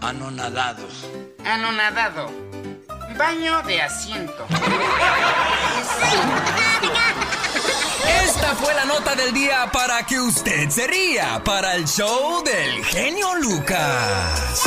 anonadado. 0.00 0.86
Anonadado. 1.44 2.30
Baño 3.22 3.62
de 3.62 3.80
asiento. 3.80 4.44
Esta 8.24 8.56
fue 8.56 8.74
la 8.74 8.84
nota 8.84 9.14
del 9.14 9.32
día 9.32 9.70
para 9.72 10.04
que 10.04 10.20
usted 10.20 10.68
se 10.70 10.88
ría 10.88 11.40
para 11.44 11.76
el 11.76 11.86
show 11.86 12.42
del 12.42 12.84
genio 12.84 13.36
Lucas. 13.36 14.64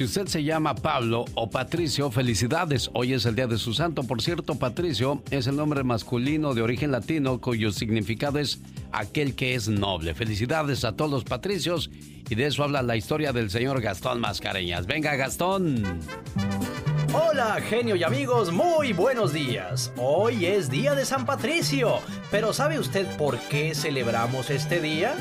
Si 0.00 0.04
usted 0.04 0.28
se 0.28 0.42
llama 0.42 0.74
Pablo 0.74 1.26
o 1.34 1.50
Patricio, 1.50 2.10
felicidades. 2.10 2.88
Hoy 2.94 3.12
es 3.12 3.26
el 3.26 3.34
día 3.34 3.46
de 3.46 3.58
su 3.58 3.74
santo. 3.74 4.02
Por 4.02 4.22
cierto, 4.22 4.54
Patricio 4.54 5.22
es 5.30 5.46
el 5.46 5.56
nombre 5.56 5.84
masculino 5.84 6.54
de 6.54 6.62
origen 6.62 6.90
latino 6.90 7.38
cuyo 7.38 7.70
significado 7.70 8.38
es 8.38 8.62
aquel 8.92 9.34
que 9.34 9.54
es 9.54 9.68
noble. 9.68 10.14
Felicidades 10.14 10.86
a 10.86 10.96
todos 10.96 11.10
los 11.10 11.24
patricios 11.24 11.90
y 12.30 12.34
de 12.34 12.46
eso 12.46 12.64
habla 12.64 12.80
la 12.80 12.96
historia 12.96 13.34
del 13.34 13.50
señor 13.50 13.82
Gastón 13.82 14.20
Mascareñas. 14.20 14.86
Venga, 14.86 15.16
Gastón. 15.16 16.00
Hola, 17.12 17.58
genio 17.60 17.96
y 17.96 18.04
amigos, 18.04 18.52
muy 18.52 18.92
buenos 18.92 19.32
días. 19.32 19.92
Hoy 19.96 20.46
es 20.46 20.70
día 20.70 20.94
de 20.94 21.04
San 21.04 21.26
Patricio, 21.26 21.98
pero 22.30 22.52
¿sabe 22.52 22.78
usted 22.78 23.04
por 23.16 23.36
qué 23.48 23.74
celebramos 23.74 24.48
este 24.48 24.80
día? 24.80 25.14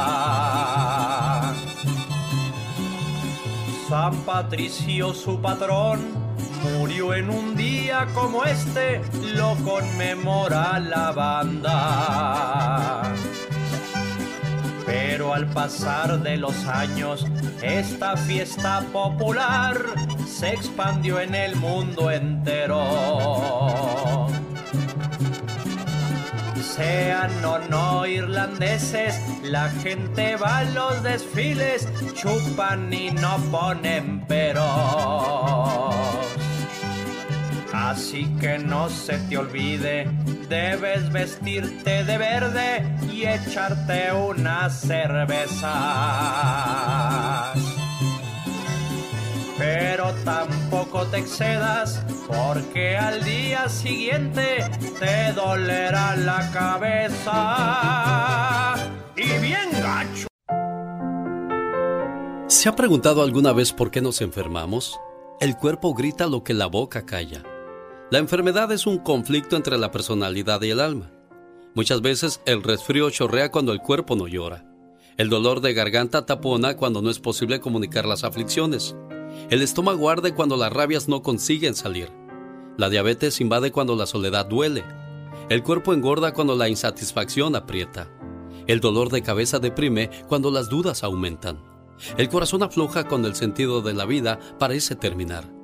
San 3.90 4.16
Patricio, 4.24 5.14
su 5.14 5.42
patrón, 5.42 6.27
murió 6.64 7.14
en 7.14 7.30
un 7.30 7.56
día 7.56 8.08
como 8.14 8.44
este, 8.44 9.02
lo 9.36 9.56
conmemora 9.64 10.80
la 10.80 11.12
banda. 11.12 13.04
Pero 14.86 15.34
al 15.34 15.48
pasar 15.48 16.22
de 16.22 16.38
los 16.38 16.66
años, 16.66 17.26
esta 17.62 18.16
fiesta 18.16 18.82
popular 18.94 19.78
se 20.26 20.54
expandió 20.54 21.20
en 21.20 21.36
el 21.36 21.56
mundo 21.58 22.10
entero. 22.10 22.88
Sean 26.62 27.44
o 27.44 27.58
no 27.70 28.06
irlandeses, 28.06 29.20
la 29.44 29.70
gente 29.70 30.36
va 30.36 30.60
a 30.60 30.64
los 30.66 31.02
desfiles, 31.02 31.88
chupan 32.14 32.94
y 32.94 33.10
no 33.12 33.38
ponen 33.52 34.24
pero. 34.28 34.64
Así 37.90 38.28
que 38.42 38.60
no 38.60 38.90
se 38.90 39.18
te 39.18 39.38
olvide, 39.38 40.10
debes 40.50 41.10
vestirte 41.10 42.04
de 42.04 42.18
verde 42.18 42.86
y 43.10 43.26
echarte 43.26 44.12
unas 44.12 44.82
cervezas. 44.82 45.64
Pero 49.58 50.14
tampoco 50.26 51.06
te 51.06 51.20
excedas, 51.20 52.04
porque 52.28 52.98
al 52.98 53.24
día 53.24 53.70
siguiente 53.70 54.70
te 55.00 55.32
dolerá 55.32 56.18
la 56.18 56.52
cabeza. 56.52 57.26
Y 59.16 59.30
bien 59.40 59.70
gacho. 59.72 60.28
¿Se 62.48 62.68
ha 62.68 62.76
preguntado 62.76 63.24
alguna 63.24 63.54
vez 63.54 63.72
por 63.72 63.92
qué 63.92 64.02
nos 64.02 64.20
enfermamos? 64.20 65.00
El 65.40 65.56
cuerpo 65.56 65.94
grita 65.94 66.28
lo 66.28 66.44
que 66.44 66.54
la 66.54 66.66
boca 66.66 67.06
calla. 67.06 67.44
La 68.10 68.20
enfermedad 68.20 68.72
es 68.72 68.88
un 68.88 69.00
conflicto 69.00 69.58
entre 69.58 69.78
la 69.78 69.92
personalidad 69.92 70.62
y 70.62 70.70
el 70.70 70.80
alma. 70.80 71.12
Muchas 71.74 72.02
veces 72.02 72.40
el 72.46 72.64
resfrío 72.64 73.10
chorrea 73.10 73.52
cuando 73.52 73.74
el 73.74 73.82
cuerpo 73.82 74.16
no 74.16 74.30
llora. 74.30 74.66
El 75.18 75.28
dolor 75.28 75.60
de 75.60 75.74
garganta 75.74 76.26
tapona 76.26 76.78
cuando 76.78 77.02
no 77.02 77.10
es 77.10 77.20
posible 77.20 77.60
comunicar 77.60 78.06
las 78.06 78.24
aflicciones. 78.24 78.96
El 79.50 79.62
estómago 79.62 80.10
arde 80.10 80.34
cuando 80.34 80.56
las 80.56 80.72
rabias 80.72 81.10
no 81.10 81.22
consiguen 81.22 81.76
salir. 81.76 82.10
La 82.78 82.90
diabetes 82.90 83.42
invade 83.42 83.74
cuando 83.74 83.98
la 83.98 84.06
soledad 84.06 84.46
duele. 84.46 84.86
El 85.50 85.62
cuerpo 85.62 85.94
engorda 85.94 86.34
cuando 86.34 86.56
la 86.56 86.70
insatisfacción 86.70 87.58
aprieta. 87.58 88.08
El 88.68 88.80
dolor 88.80 89.10
de 89.10 89.22
cabeza 89.22 89.60
deprime 89.60 90.10
cuando 90.30 90.50
las 90.50 90.70
dudas 90.70 91.04
aumentan. 91.04 91.62
El 92.18 92.30
corazón 92.30 92.64
afloja 92.64 93.06
cuando 93.06 93.28
el 93.28 93.36
sentido 93.36 93.82
de 93.82 93.94
la 93.94 94.06
vida 94.06 94.40
parece 94.60 94.96
terminar. 94.96 95.57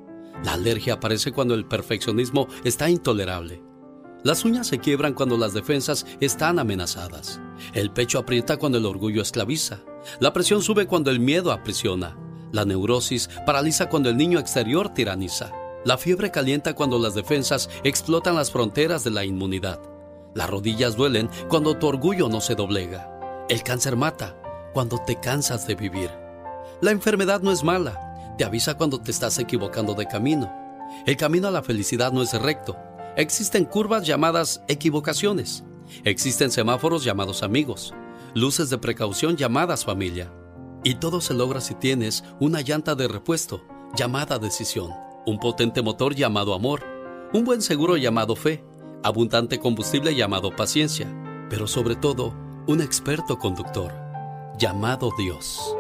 La 0.44 0.54
alergia 0.54 0.96
aparece 0.96 1.32
cuando 1.32 1.54
el 1.54 1.66
perfeccionismo 1.66 2.48
está 2.64 2.90
intolerable. 2.90 3.64
Las 4.24 4.46
uñas 4.46 4.68
se 4.68 4.80
quiebran 4.80 5.14
cuando 5.14 5.38
las 5.38 5.54
defensas 5.54 6.06
están 6.22 6.60
amenazadas. 6.60 7.42
El 7.74 7.92
pecho 7.92 8.20
aprieta 8.20 8.58
cuando 8.58 8.78
el 8.78 8.86
orgullo 8.86 9.22
esclaviza. 9.22 9.80
La 10.20 10.32
presión 10.32 10.62
sube 10.62 10.86
cuando 10.88 11.12
el 11.12 11.20
miedo 11.20 11.52
aprisiona. 11.52 12.18
La 12.52 12.66
neurosis 12.66 13.30
paraliza 13.46 13.90
cuando 13.90 14.10
el 14.10 14.18
niño 14.18 14.40
exterior 14.40 14.94
tiraniza. 14.94 15.52
La 15.86 15.98
fiebre 15.98 16.32
calienta 16.32 16.74
cuando 16.74 17.00
las 17.00 17.16
defensas 17.16 17.70
explotan 17.84 18.36
las 18.36 18.52
fronteras 18.52 19.04
de 19.04 19.12
la 19.12 19.26
inmunidad. 19.26 19.82
Las 20.34 20.50
rodillas 20.50 20.96
duelen 20.96 21.30
cuando 21.50 21.78
tu 21.78 21.88
orgullo 21.88 22.30
no 22.30 22.40
se 22.40 22.56
doblega. 22.56 23.46
El 23.50 23.64
cáncer 23.64 23.98
mata 23.98 24.38
cuando 24.74 25.00
te 25.00 25.20
cansas 25.20 25.68
de 25.68 25.76
vivir. 25.76 26.10
La 26.82 26.92
enfermedad 26.92 27.42
no 27.42 27.52
es 27.52 27.64
mala, 27.64 28.13
te 28.38 28.44
avisa 28.44 28.76
cuando 28.76 29.00
te 29.00 29.12
estás 29.12 29.38
equivocando 29.38 29.94
de 29.94 30.08
camino. 30.08 30.52
El 31.06 31.18
camino 31.18 31.48
a 31.48 31.52
la 31.52 31.64
felicidad 31.64 32.12
no 32.12 32.22
es 32.22 32.34
recto. 32.34 32.78
Existen 33.16 33.66
curvas 33.66 34.06
llamadas 34.06 34.64
equivocaciones. 34.68 35.64
Existen 36.04 36.52
semáforos 36.52 37.04
llamados 37.04 37.44
amigos. 37.44 37.94
Luces 38.34 38.70
de 38.70 38.78
precaución 38.78 39.38
llamadas 39.38 39.86
familia. 39.86 40.32
Y 40.84 40.96
todo 40.96 41.22
se 41.22 41.34
logra 41.34 41.62
si 41.62 41.76
tienes 41.76 42.24
una 42.40 42.62
llanta 42.62 42.96
de 42.96 43.08
repuesto 43.08 43.64
llamada 43.96 44.40
decisión. 44.40 44.92
Un 45.26 45.40
potente 45.40 45.82
motor 45.82 46.16
llamado 46.16 46.54
amor. 46.54 46.84
Un 47.34 47.46
buen 47.46 47.62
seguro 47.62 47.98
llamado 47.98 48.36
fe. 48.36 48.64
Abundante 49.04 49.60
combustible 49.60 50.16
llamado 50.16 50.56
paciencia. 50.56 51.08
Pero 51.50 51.68
sobre 51.68 51.96
todo, 51.96 52.34
un 52.68 52.82
experto 52.82 53.38
conductor 53.38 53.94
llamado 54.58 55.12
Dios. 55.18 55.76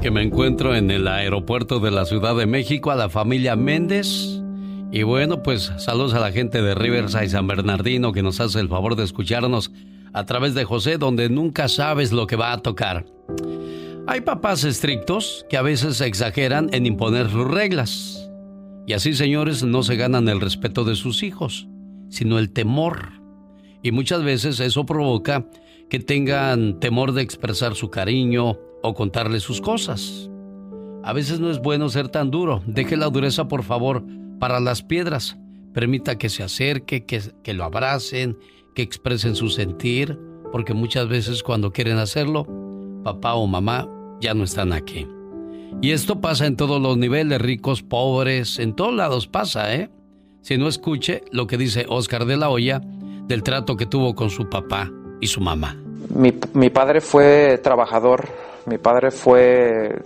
Que 0.00 0.10
me 0.10 0.22
encuentro 0.22 0.74
en 0.74 0.90
el 0.90 1.08
aeropuerto 1.08 1.80
de 1.80 1.90
la 1.90 2.04
Ciudad 2.04 2.36
de 2.36 2.46
México 2.46 2.90
a 2.90 2.96
la 2.96 3.08
familia 3.08 3.56
Méndez. 3.56 4.40
Y 4.92 5.02
bueno, 5.02 5.42
pues 5.42 5.72
saludos 5.78 6.14
a 6.14 6.20
la 6.20 6.30
gente 6.30 6.62
de 6.62 6.74
Riverside 6.74 7.28
San 7.28 7.46
Bernardino 7.46 8.12
que 8.12 8.22
nos 8.22 8.38
hace 8.40 8.60
el 8.60 8.68
favor 8.68 8.94
de 8.94 9.04
escucharnos 9.04 9.72
a 10.12 10.24
través 10.24 10.54
de 10.54 10.64
José, 10.64 10.98
donde 10.98 11.28
nunca 11.28 11.68
sabes 11.68 12.12
lo 12.12 12.26
que 12.26 12.36
va 12.36 12.52
a 12.52 12.62
tocar. 12.62 13.06
Hay 14.06 14.20
papás 14.20 14.62
estrictos 14.64 15.44
que 15.48 15.56
a 15.56 15.62
veces 15.62 16.00
exageran 16.00 16.68
en 16.72 16.86
imponer 16.86 17.28
sus 17.28 17.46
reglas. 17.46 18.30
Y 18.86 18.92
así, 18.92 19.14
señores, 19.14 19.64
no 19.64 19.82
se 19.82 19.96
ganan 19.96 20.28
el 20.28 20.40
respeto 20.40 20.84
de 20.84 20.94
sus 20.94 21.24
hijos, 21.24 21.66
sino 22.08 22.38
el 22.38 22.52
temor. 22.52 23.12
Y 23.82 23.90
muchas 23.90 24.22
veces 24.22 24.60
eso 24.60 24.86
provoca 24.86 25.46
que 25.90 25.98
tengan 25.98 26.78
temor 26.78 27.12
de 27.12 27.22
expresar 27.22 27.74
su 27.74 27.90
cariño 27.90 28.58
o 28.82 28.94
contarle 28.94 29.40
sus 29.40 29.60
cosas. 29.60 30.30
A 31.02 31.12
veces 31.12 31.38
no 31.38 31.50
es 31.50 31.60
bueno 31.60 31.88
ser 31.88 32.08
tan 32.08 32.30
duro. 32.30 32.62
Deje 32.66 32.96
la 32.96 33.08
dureza, 33.08 33.46
por 33.46 33.62
favor, 33.62 34.02
para 34.40 34.58
las 34.58 34.82
piedras. 34.82 35.36
Permita 35.72 36.18
que 36.18 36.28
se 36.28 36.42
acerque, 36.42 37.04
que, 37.04 37.54
lo 37.54 37.64
abracen, 37.64 38.36
que 38.74 38.82
expresen 38.82 39.36
su 39.36 39.48
sentir, 39.48 40.18
porque 40.50 40.74
muchas 40.74 41.08
veces 41.08 41.42
cuando 41.42 41.72
quieren 41.72 41.98
hacerlo, 41.98 42.46
papá 43.04 43.34
o 43.34 43.46
mamá 43.46 43.88
ya 44.20 44.34
no 44.34 44.42
están 44.42 44.72
aquí. 44.72 45.06
Y 45.80 45.92
esto 45.92 46.20
pasa 46.20 46.46
en 46.46 46.56
todos 46.56 46.80
los 46.80 46.96
niveles, 46.96 47.40
ricos, 47.40 47.82
pobres, 47.82 48.58
en 48.58 48.74
todos 48.74 48.94
lados 48.94 49.26
pasa, 49.26 49.74
¿eh? 49.74 49.90
Si 50.40 50.58
no 50.58 50.68
escuche 50.68 51.22
lo 51.32 51.46
que 51.46 51.56
dice 51.56 51.86
Oscar 51.88 52.24
de 52.24 52.36
la 52.36 52.48
Hoya 52.48 52.80
del 53.26 53.42
trato 53.42 53.76
que 53.76 53.86
tuvo 53.86 54.14
con 54.14 54.30
su 54.30 54.48
papá 54.48 54.90
y 55.20 55.26
su 55.26 55.40
mamá. 55.40 55.76
Mi, 56.14 56.32
mi 56.54 56.70
padre 56.70 57.00
fue 57.00 57.60
trabajador, 57.62 58.28
mi 58.66 58.78
padre 58.78 59.10
fue 59.10 60.02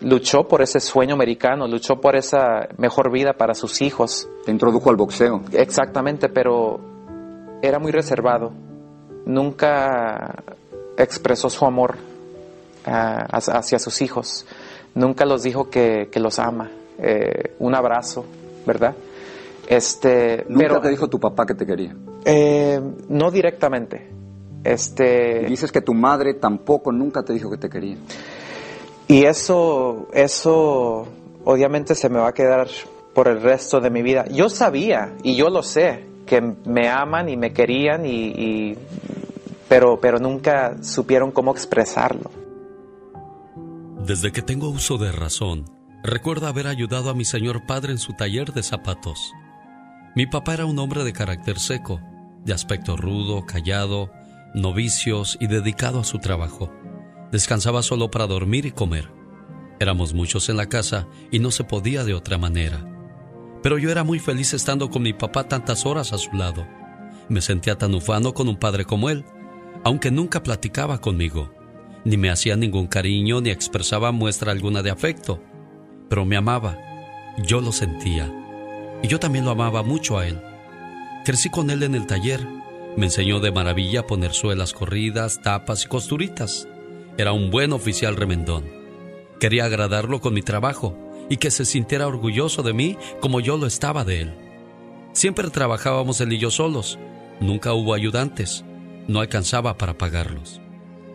luchó 0.00 0.48
por 0.48 0.62
ese 0.62 0.80
sueño 0.80 1.14
americano, 1.14 1.66
luchó 1.66 2.00
por 2.00 2.16
esa 2.16 2.68
mejor 2.76 3.10
vida 3.10 3.32
para 3.34 3.54
sus 3.54 3.80
hijos. 3.82 4.28
Te 4.44 4.50
introdujo 4.50 4.90
al 4.90 4.96
boxeo. 4.96 5.42
Exactamente, 5.52 6.28
pero 6.28 6.80
era 7.62 7.78
muy 7.78 7.92
reservado. 7.92 8.52
Nunca 9.24 10.42
expresó 10.96 11.48
su 11.48 11.64
amor 11.64 11.96
uh, 12.86 12.90
hacia 13.30 13.78
sus 13.78 14.02
hijos. 14.02 14.44
nunca 14.94 15.24
los 15.24 15.42
dijo 15.42 15.70
que, 15.70 16.08
que 16.10 16.20
los 16.20 16.38
ama. 16.38 16.70
Eh, 16.98 17.54
un 17.60 17.74
abrazo, 17.74 18.24
¿verdad? 18.66 18.94
Este, 19.68 20.44
¿Nunca 20.48 20.66
pero, 20.68 20.80
te 20.80 20.88
dijo 20.90 21.08
tu 21.08 21.18
papá 21.18 21.46
que 21.46 21.54
te 21.54 21.64
quería? 21.64 21.94
eh, 22.24 22.80
no 23.08 23.30
directamente. 23.30 24.10
Este, 24.64 25.42
Y 25.42 25.46
dices 25.50 25.72
que 25.72 25.80
tu 25.80 25.94
madre 25.94 26.34
tampoco 26.34 26.92
nunca 26.92 27.22
te 27.24 27.32
dijo 27.32 27.50
que 27.50 27.56
te 27.58 27.68
quería. 27.68 27.96
Y 29.08 29.24
eso, 29.24 30.08
eso 30.12 31.06
obviamente 31.44 31.94
se 31.94 32.08
me 32.08 32.18
va 32.18 32.28
a 32.28 32.32
quedar 32.34 32.68
por 33.14 33.28
el 33.28 33.40
resto 33.42 33.80
de 33.80 33.90
mi 33.90 34.02
vida. 34.02 34.24
Yo 34.28 34.48
sabía, 34.48 35.14
y 35.22 35.34
yo 35.36 35.50
lo 35.50 35.62
sé, 35.62 36.06
que 36.26 36.40
me 36.40 36.88
aman 36.88 37.28
y 37.28 37.36
me 37.36 37.52
querían, 37.52 38.06
y, 38.06 38.28
y- 38.28 38.78
pero, 39.68 39.98
pero 40.00 40.18
nunca 40.18 40.76
supieron 40.82 41.30
cómo 41.32 41.50
expresarlo. 41.52 42.30
Desde 44.06 44.32
que 44.32 44.42
tengo 44.42 44.68
uso 44.68 44.98
de 44.98 45.12
razón, 45.12 45.64
recuerdo 46.02 46.46
haber 46.46 46.66
ayudado 46.66 47.10
a 47.10 47.14
mi 47.14 47.24
señor 47.24 47.66
padre 47.66 47.92
en 47.92 47.98
su 47.98 48.12
taller 48.14 48.52
de 48.52 48.62
zapatos. 48.62 49.32
Mi 50.14 50.26
papá 50.26 50.54
era 50.54 50.66
un 50.66 50.78
hombre 50.78 51.04
de 51.04 51.12
carácter 51.12 51.58
seco, 51.58 52.00
de 52.44 52.52
aspecto 52.52 52.96
rudo, 52.96 53.46
callado, 53.46 54.10
novicios 54.54 55.36
y 55.40 55.46
dedicado 55.46 56.00
a 56.00 56.04
su 56.04 56.18
trabajo. 56.18 56.72
Descansaba 57.30 57.82
solo 57.82 58.10
para 58.10 58.26
dormir 58.26 58.66
y 58.66 58.72
comer. 58.72 59.10
Éramos 59.80 60.12
muchos 60.12 60.48
en 60.48 60.56
la 60.56 60.68
casa 60.68 61.08
y 61.30 61.38
no 61.38 61.50
se 61.50 61.64
podía 61.64 62.04
de 62.04 62.14
otra 62.14 62.38
manera. 62.38 62.86
Pero 63.62 63.78
yo 63.78 63.90
era 63.90 64.04
muy 64.04 64.18
feliz 64.18 64.52
estando 64.54 64.90
con 64.90 65.02
mi 65.02 65.12
papá 65.12 65.44
tantas 65.44 65.86
horas 65.86 66.12
a 66.12 66.18
su 66.18 66.32
lado. 66.32 66.66
Me 67.28 67.40
sentía 67.40 67.78
tan 67.78 67.94
ufano 67.94 68.34
con 68.34 68.48
un 68.48 68.56
padre 68.56 68.84
como 68.84 69.08
él, 69.08 69.24
aunque 69.84 70.10
nunca 70.10 70.42
platicaba 70.42 71.00
conmigo, 71.00 71.54
ni 72.04 72.16
me 72.16 72.30
hacía 72.30 72.56
ningún 72.56 72.86
cariño 72.86 73.40
ni 73.40 73.50
expresaba 73.50 74.12
muestra 74.12 74.52
alguna 74.52 74.82
de 74.82 74.90
afecto. 74.90 75.42
Pero 76.08 76.24
me 76.24 76.36
amaba, 76.36 76.76
yo 77.38 77.60
lo 77.60 77.72
sentía, 77.72 78.30
y 79.02 79.08
yo 79.08 79.18
también 79.18 79.44
lo 79.44 79.52
amaba 79.52 79.82
mucho 79.82 80.18
a 80.18 80.26
él. 80.26 80.40
Crecí 81.24 81.48
con 81.48 81.70
él 81.70 81.82
en 81.84 81.94
el 81.94 82.06
taller, 82.06 82.46
me 82.96 83.06
enseñó 83.06 83.40
de 83.40 83.52
maravilla 83.52 84.00
a 84.00 84.06
poner 84.06 84.32
suelas 84.32 84.72
corridas, 84.72 85.40
tapas 85.42 85.84
y 85.84 85.88
costuritas. 85.88 86.68
Era 87.16 87.32
un 87.32 87.50
buen 87.50 87.72
oficial 87.72 88.16
remendón. 88.16 88.64
Quería 89.40 89.64
agradarlo 89.64 90.20
con 90.20 90.34
mi 90.34 90.42
trabajo 90.42 90.96
y 91.28 91.38
que 91.38 91.50
se 91.50 91.64
sintiera 91.64 92.06
orgulloso 92.06 92.62
de 92.62 92.72
mí 92.72 92.96
como 93.20 93.40
yo 93.40 93.56
lo 93.56 93.66
estaba 93.66 94.04
de 94.04 94.22
él. 94.22 94.34
Siempre 95.12 95.48
trabajábamos 95.50 96.20
él 96.20 96.32
y 96.32 96.38
yo 96.38 96.50
solos, 96.50 96.98
nunca 97.40 97.72
hubo 97.72 97.94
ayudantes, 97.94 98.64
no 99.08 99.20
alcanzaba 99.20 99.76
para 99.78 99.98
pagarlos. 99.98 100.60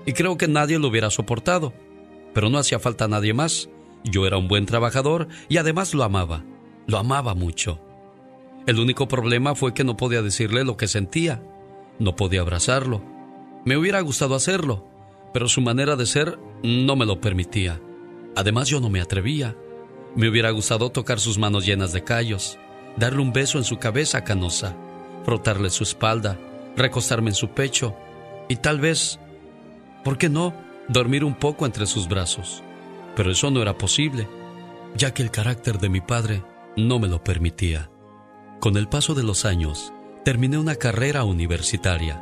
Y 0.05 0.13
creo 0.13 0.37
que 0.37 0.47
nadie 0.47 0.79
lo 0.79 0.87
hubiera 0.87 1.09
soportado, 1.09 1.73
pero 2.33 2.49
no 2.49 2.57
hacía 2.57 2.79
falta 2.79 3.07
nadie 3.07 3.33
más. 3.33 3.69
Yo 4.03 4.25
era 4.25 4.37
un 4.37 4.47
buen 4.47 4.65
trabajador 4.65 5.27
y 5.49 5.57
además 5.57 5.93
lo 5.93 6.03
amaba, 6.03 6.45
lo 6.85 6.97
amaba 6.97 7.33
mucho. 7.33 7.81
El 8.67 8.79
único 8.79 9.07
problema 9.07 9.55
fue 9.55 9.73
que 9.73 9.83
no 9.83 9.97
podía 9.97 10.21
decirle 10.21 10.63
lo 10.63 10.77
que 10.77 10.87
sentía, 10.87 11.41
no 11.99 12.15
podía 12.15 12.41
abrazarlo. 12.41 13.01
Me 13.65 13.77
hubiera 13.77 14.01
gustado 14.01 14.35
hacerlo, 14.35 14.87
pero 15.33 15.47
su 15.47 15.61
manera 15.61 15.95
de 15.95 16.05
ser 16.05 16.39
no 16.63 16.95
me 16.95 17.05
lo 17.05 17.19
permitía. 17.21 17.81
Además 18.35 18.67
yo 18.67 18.79
no 18.79 18.89
me 18.89 19.01
atrevía. 19.01 19.55
Me 20.15 20.29
hubiera 20.29 20.51
gustado 20.51 20.89
tocar 20.89 21.19
sus 21.19 21.37
manos 21.37 21.65
llenas 21.65 21.93
de 21.93 22.03
callos, 22.03 22.57
darle 22.95 23.21
un 23.21 23.33
beso 23.33 23.57
en 23.57 23.63
su 23.63 23.77
cabeza 23.77 24.23
canosa, 24.23 24.75
frotarle 25.23 25.69
su 25.69 25.83
espalda, 25.83 26.39
recostarme 26.75 27.29
en 27.29 27.35
su 27.35 27.49
pecho 27.49 27.95
y 28.47 28.57
tal 28.57 28.79
vez, 28.79 29.19
¿por 30.03 30.17
qué 30.17 30.29
no?, 30.29 30.53
dormir 30.87 31.23
un 31.23 31.35
poco 31.35 31.65
entre 31.65 31.85
sus 31.85 32.07
brazos. 32.07 32.63
Pero 33.15 33.31
eso 33.31 33.51
no 33.51 33.61
era 33.61 33.77
posible, 33.77 34.27
ya 34.95 35.13
que 35.13 35.23
el 35.23 35.31
carácter 35.31 35.79
de 35.79 35.89
mi 35.89 36.01
padre 36.01 36.43
no 36.75 36.99
me 36.99 37.07
lo 37.07 37.23
permitía. 37.23 37.89
Con 38.59 38.77
el 38.77 38.87
paso 38.87 39.13
de 39.13 39.23
los 39.23 39.45
años, 39.45 39.91
terminé 40.27 40.57
una 40.57 40.75
carrera 40.75 41.23
universitaria 41.23 42.21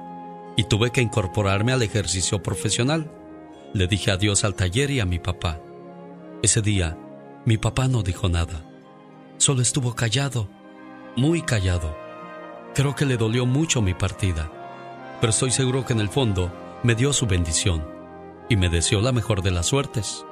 y 0.56 0.66
tuve 0.66 0.92
que 0.92 1.02
incorporarme 1.02 1.72
al 1.72 1.82
ejercicio 1.82 2.44
profesional. 2.44 3.10
Le 3.74 3.88
dije 3.88 4.12
adiós 4.12 4.44
al 4.44 4.54
taller 4.54 4.92
y 4.92 5.00
a 5.00 5.08
mi 5.08 5.18
papá. 5.18 5.60
Ese 6.44 6.62
día, 6.62 6.96
mi 7.46 7.58
papá 7.58 7.88
no 7.88 8.04
dijo 8.04 8.30
nada. 8.30 8.64
Solo 9.40 9.64
estuvo 9.64 9.96
callado, 9.96 10.48
muy 11.16 11.42
callado. 11.42 11.98
Creo 12.76 12.94
que 12.94 13.08
le 13.08 13.18
dolió 13.18 13.48
mucho 13.48 13.82
mi 13.82 13.96
partida, 13.96 14.52
pero 15.20 15.32
estoy 15.32 15.50
seguro 15.50 15.84
que 15.84 15.94
en 15.94 16.00
el 16.00 16.10
fondo 16.10 16.54
me 16.84 16.94
dio 16.94 17.12
su 17.12 17.26
bendición 17.26 17.84
y 18.50 18.56
me 18.56 18.70
deseó 18.70 19.02
la 19.02 19.14
mejor 19.14 19.42
de 19.42 19.50
las 19.50 19.66
suertes. 19.66 20.24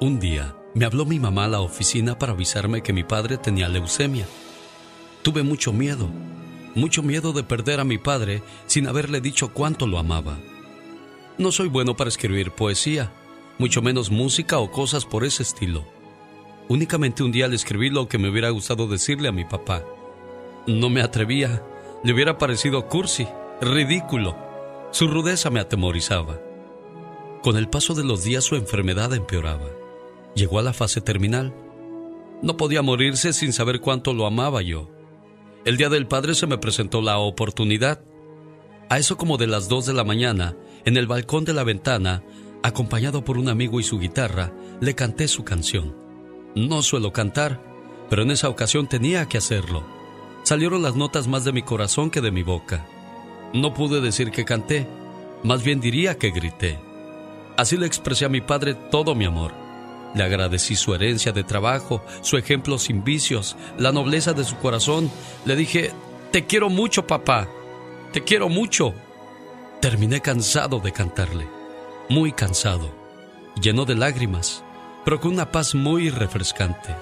Un 0.00 0.20
día 0.20 0.54
me 0.72 0.84
habló 0.84 1.04
mi 1.04 1.18
mamá 1.18 1.46
a 1.46 1.48
la 1.48 1.60
oficina 1.62 2.16
para 2.16 2.30
avisarme 2.30 2.84
que 2.84 2.92
mi 2.92 3.02
padre 3.02 3.38
tenía 3.38 3.68
leucemia. 3.68 4.28
Tuve 5.22 5.42
mucho 5.42 5.72
miedo, 5.72 6.08
mucho 6.74 7.02
miedo 7.02 7.32
de 7.32 7.42
perder 7.42 7.80
a 7.80 7.84
mi 7.84 7.98
padre 7.98 8.42
sin 8.66 8.86
haberle 8.86 9.20
dicho 9.20 9.52
cuánto 9.52 9.86
lo 9.86 9.98
amaba. 9.98 10.38
No 11.38 11.52
soy 11.52 11.68
bueno 11.68 11.96
para 11.96 12.08
escribir 12.08 12.50
poesía, 12.52 13.12
mucho 13.58 13.82
menos 13.82 14.10
música 14.10 14.58
o 14.58 14.70
cosas 14.70 15.04
por 15.04 15.24
ese 15.24 15.42
estilo. 15.42 15.84
Únicamente 16.68 17.22
un 17.22 17.32
día 17.32 17.48
le 17.48 17.56
escribí 17.56 17.90
lo 17.90 18.08
que 18.08 18.18
me 18.18 18.28
hubiera 18.28 18.50
gustado 18.50 18.86
decirle 18.86 19.28
a 19.28 19.32
mi 19.32 19.44
papá. 19.44 19.84
No 20.66 20.90
me 20.90 21.00
atrevía, 21.00 21.62
le 22.04 22.12
hubiera 22.12 22.38
parecido 22.38 22.86
cursi, 22.88 23.26
ridículo. 23.60 24.36
Su 24.90 25.08
rudeza 25.08 25.50
me 25.50 25.60
atemorizaba. 25.60 26.40
Con 27.42 27.56
el 27.56 27.68
paso 27.68 27.94
de 27.94 28.04
los 28.04 28.22
días 28.24 28.44
su 28.44 28.56
enfermedad 28.56 29.14
empeoraba. 29.14 29.68
Llegó 30.34 30.58
a 30.58 30.62
la 30.62 30.72
fase 30.72 31.00
terminal. 31.00 31.54
No 32.42 32.56
podía 32.56 32.82
morirse 32.82 33.32
sin 33.32 33.52
saber 33.52 33.80
cuánto 33.80 34.12
lo 34.12 34.26
amaba 34.26 34.60
yo. 34.62 34.90
El 35.68 35.76
día 35.76 35.90
del 35.90 36.06
padre 36.06 36.34
se 36.34 36.46
me 36.46 36.56
presentó 36.56 37.02
la 37.02 37.18
oportunidad. 37.18 38.00
A 38.88 38.96
eso 38.96 39.18
como 39.18 39.36
de 39.36 39.46
las 39.46 39.68
dos 39.68 39.84
de 39.84 39.92
la 39.92 40.02
mañana, 40.02 40.56
en 40.86 40.96
el 40.96 41.06
balcón 41.06 41.44
de 41.44 41.52
la 41.52 41.62
ventana, 41.62 42.22
acompañado 42.62 43.22
por 43.22 43.36
un 43.36 43.50
amigo 43.50 43.78
y 43.78 43.82
su 43.82 43.98
guitarra, 43.98 44.50
le 44.80 44.94
canté 44.94 45.28
su 45.28 45.44
canción. 45.44 45.94
No 46.54 46.80
suelo 46.80 47.12
cantar, 47.12 47.62
pero 48.08 48.22
en 48.22 48.30
esa 48.30 48.48
ocasión 48.48 48.88
tenía 48.88 49.26
que 49.26 49.36
hacerlo. 49.36 49.84
Salieron 50.42 50.80
las 50.80 50.96
notas 50.96 51.28
más 51.28 51.44
de 51.44 51.52
mi 51.52 51.60
corazón 51.60 52.10
que 52.10 52.22
de 52.22 52.30
mi 52.30 52.42
boca. 52.42 52.86
No 53.52 53.74
pude 53.74 54.00
decir 54.00 54.30
que 54.30 54.46
canté, 54.46 54.88
más 55.42 55.62
bien 55.62 55.80
diría 55.80 56.16
que 56.16 56.30
grité. 56.30 56.80
Así 57.58 57.76
le 57.76 57.84
expresé 57.84 58.24
a 58.24 58.30
mi 58.30 58.40
padre 58.40 58.72
todo 58.72 59.14
mi 59.14 59.26
amor. 59.26 59.67
Le 60.14 60.22
agradecí 60.22 60.74
su 60.74 60.94
herencia 60.94 61.32
de 61.32 61.44
trabajo, 61.44 62.02
su 62.22 62.36
ejemplo 62.36 62.78
sin 62.78 63.04
vicios, 63.04 63.56
la 63.78 63.92
nobleza 63.92 64.32
de 64.32 64.44
su 64.44 64.56
corazón. 64.56 65.10
Le 65.44 65.54
dije, 65.54 65.92
te 66.32 66.46
quiero 66.46 66.70
mucho, 66.70 67.06
papá. 67.06 67.48
Te 68.12 68.24
quiero 68.24 68.48
mucho. 68.48 68.94
Terminé 69.80 70.20
cansado 70.20 70.80
de 70.80 70.92
cantarle, 70.92 71.46
muy 72.08 72.32
cansado, 72.32 72.90
lleno 73.60 73.84
de 73.84 73.94
lágrimas, 73.94 74.64
pero 75.04 75.20
con 75.20 75.32
una 75.32 75.52
paz 75.52 75.74
muy 75.74 76.10
refrescante. 76.10 76.96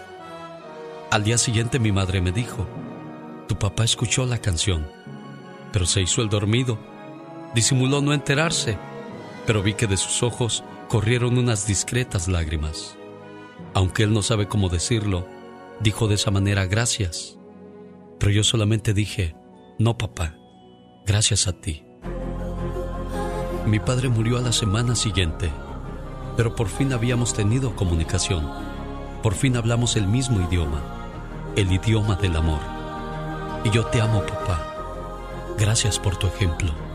Al 1.10 1.24
día 1.24 1.38
siguiente 1.38 1.78
mi 1.78 1.90
madre 1.90 2.20
me 2.20 2.32
dijo, 2.32 2.66
tu 3.48 3.56
papá 3.56 3.84
escuchó 3.84 4.26
la 4.26 4.38
canción, 4.38 4.86
pero 5.72 5.86
se 5.86 6.02
hizo 6.02 6.20
el 6.20 6.28
dormido. 6.28 6.78
Disimuló 7.54 8.02
no 8.02 8.12
enterarse, 8.12 8.76
pero 9.46 9.62
vi 9.62 9.74
que 9.74 9.86
de 9.86 9.96
sus 9.96 10.22
ojos 10.22 10.62
corrieron 10.88 11.38
unas 11.38 11.66
discretas 11.66 12.28
lágrimas. 12.28 12.96
Aunque 13.74 14.04
él 14.04 14.12
no 14.12 14.22
sabe 14.22 14.48
cómo 14.48 14.68
decirlo, 14.68 15.26
dijo 15.80 16.08
de 16.08 16.14
esa 16.14 16.30
manera 16.30 16.66
gracias. 16.66 17.38
Pero 18.18 18.32
yo 18.32 18.44
solamente 18.44 18.94
dije, 18.94 19.36
no 19.78 19.98
papá, 19.98 20.36
gracias 21.04 21.46
a 21.46 21.52
ti. 21.52 21.84
Mi 23.66 23.80
padre 23.80 24.08
murió 24.08 24.38
a 24.38 24.42
la 24.42 24.52
semana 24.52 24.94
siguiente, 24.94 25.50
pero 26.36 26.54
por 26.54 26.68
fin 26.68 26.92
habíamos 26.92 27.34
tenido 27.34 27.74
comunicación. 27.74 28.48
Por 29.22 29.34
fin 29.34 29.56
hablamos 29.56 29.96
el 29.96 30.06
mismo 30.06 30.40
idioma, 30.40 30.80
el 31.56 31.72
idioma 31.72 32.14
del 32.16 32.36
amor. 32.36 32.60
Y 33.64 33.70
yo 33.70 33.86
te 33.86 34.00
amo, 34.00 34.24
papá. 34.24 35.54
Gracias 35.58 35.98
por 35.98 36.16
tu 36.16 36.28
ejemplo. 36.28 36.85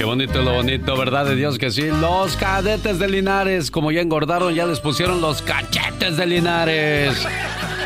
Qué 0.00 0.06
bonito 0.06 0.40
lo 0.40 0.54
bonito, 0.54 0.96
¿verdad? 0.96 1.26
De 1.26 1.36
Dios 1.36 1.58
que 1.58 1.70
sí. 1.70 1.82
Los 1.82 2.34
cadetes 2.36 2.98
de 2.98 3.06
Linares, 3.06 3.70
como 3.70 3.92
ya 3.92 4.00
engordaron, 4.00 4.54
ya 4.54 4.64
les 4.64 4.80
pusieron 4.80 5.20
los 5.20 5.42
cachetes 5.42 6.16
de 6.16 6.24
Linares. 6.24 7.22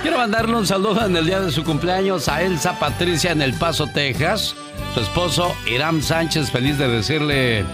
Quiero 0.01 0.19
mandarle 0.19 0.55
un 0.55 0.65
saludo 0.65 1.05
en 1.05 1.17
el 1.17 1.27
día 1.27 1.41
de 1.41 1.51
su 1.51 1.65
cumpleaños 1.65 2.29
a 2.29 2.43
Elsa 2.43 2.79
Patricia 2.79 3.33
en 3.33 3.43
El 3.43 3.55
Paso, 3.55 3.89
Texas. 3.93 4.55
Su 4.95 5.01
esposo, 5.01 5.57
Iram 5.67 6.01
Sánchez, 6.01 6.53
feliz 6.53 6.79
de 6.79 6.87
decirle, 6.87 7.65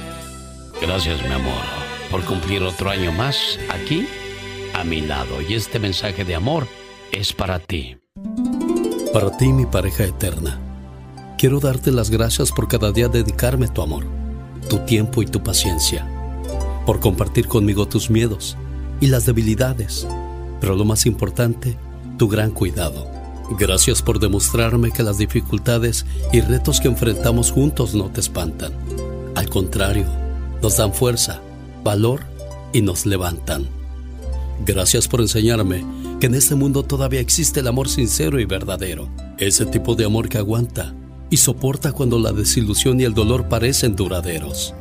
gracias 0.81 1.21
mi 1.21 1.35
amor, 1.35 1.63
por 2.11 2.25
cumplir 2.25 2.63
otro 2.63 2.89
año 2.89 3.13
más 3.13 3.59
aquí, 3.69 4.09
a 4.73 4.85
mi 4.85 5.03
lado. 5.03 5.43
Y 5.47 5.53
este 5.53 5.79
mensaje 5.79 6.25
de 6.25 6.35
amor 6.35 6.67
es 7.13 7.35
para 7.35 7.59
ti. 7.59 7.99
Para 9.13 9.37
ti, 9.37 9.53
mi 9.53 9.67
pareja 9.67 10.05
eterna 10.05 10.59
quiero 11.41 11.59
darte 11.59 11.91
las 11.91 12.11
gracias 12.11 12.53
por 12.53 12.69
cada 12.69 12.93
día 12.93 13.09
dedicarme 13.09 13.67
tu 13.67 13.81
amor, 13.81 14.05
tu 14.69 14.79
tiempo 14.81 15.23
y 15.23 15.27
tu 15.27 15.43
paciencia, 15.43 16.07
por 16.87 17.01
compartir 17.01 17.47
conmigo 17.47 17.87
tus 17.87 18.11
miedos 18.11 18.57
y 19.01 19.07
las 19.07 19.27
debilidades, 19.27 20.07
pero 20.61 20.77
lo 20.77 20.85
más 20.85 21.07
importante, 21.07 21.77
tu 22.19 22.29
gran 22.29 22.51
cuidado. 22.51 23.07
Gracias 23.59 24.03
por 24.03 24.21
demostrarme 24.21 24.93
que 24.93 25.03
las 25.03 25.19
dificultades 25.19 26.07
y 26.33 26.41
retos 26.41 26.81
que 26.81 26.89
enfrentamos 26.89 27.51
juntos 27.51 27.95
no 27.95 28.11
te 28.11 28.21
espantan. 28.21 28.73
Al 29.35 29.49
contrario, 29.49 30.07
nos 30.63 30.77
dan 30.77 30.93
fuerza, 30.93 31.41
valor 31.83 32.21
y 32.73 32.83
nos 32.83 33.07
levantan. 33.07 33.67
Gracias 34.65 35.09
por 35.09 35.21
enseñarme 35.21 35.85
que 36.21 36.27
en 36.27 36.35
este 36.35 36.55
mundo 36.55 36.83
todavía 36.83 37.21
existe 37.21 37.61
el 37.61 37.67
amor 37.67 37.89
sincero 37.89 38.39
y 38.39 38.45
verdadero. 38.45 39.09
Ese 39.39 39.65
tipo 39.67 39.95
de 39.95 40.05
amor 40.05 40.29
que 40.29 40.39
aguanta 40.39 40.95
y 41.31 41.37
soporta 41.39 41.93
cuando 41.93 42.19
la 42.19 42.33
desilusión 42.33 43.01
y 43.01 43.05
el 43.05 43.15
dolor 43.15 43.49
parecen 43.49 43.97
duraderos. 43.97 44.75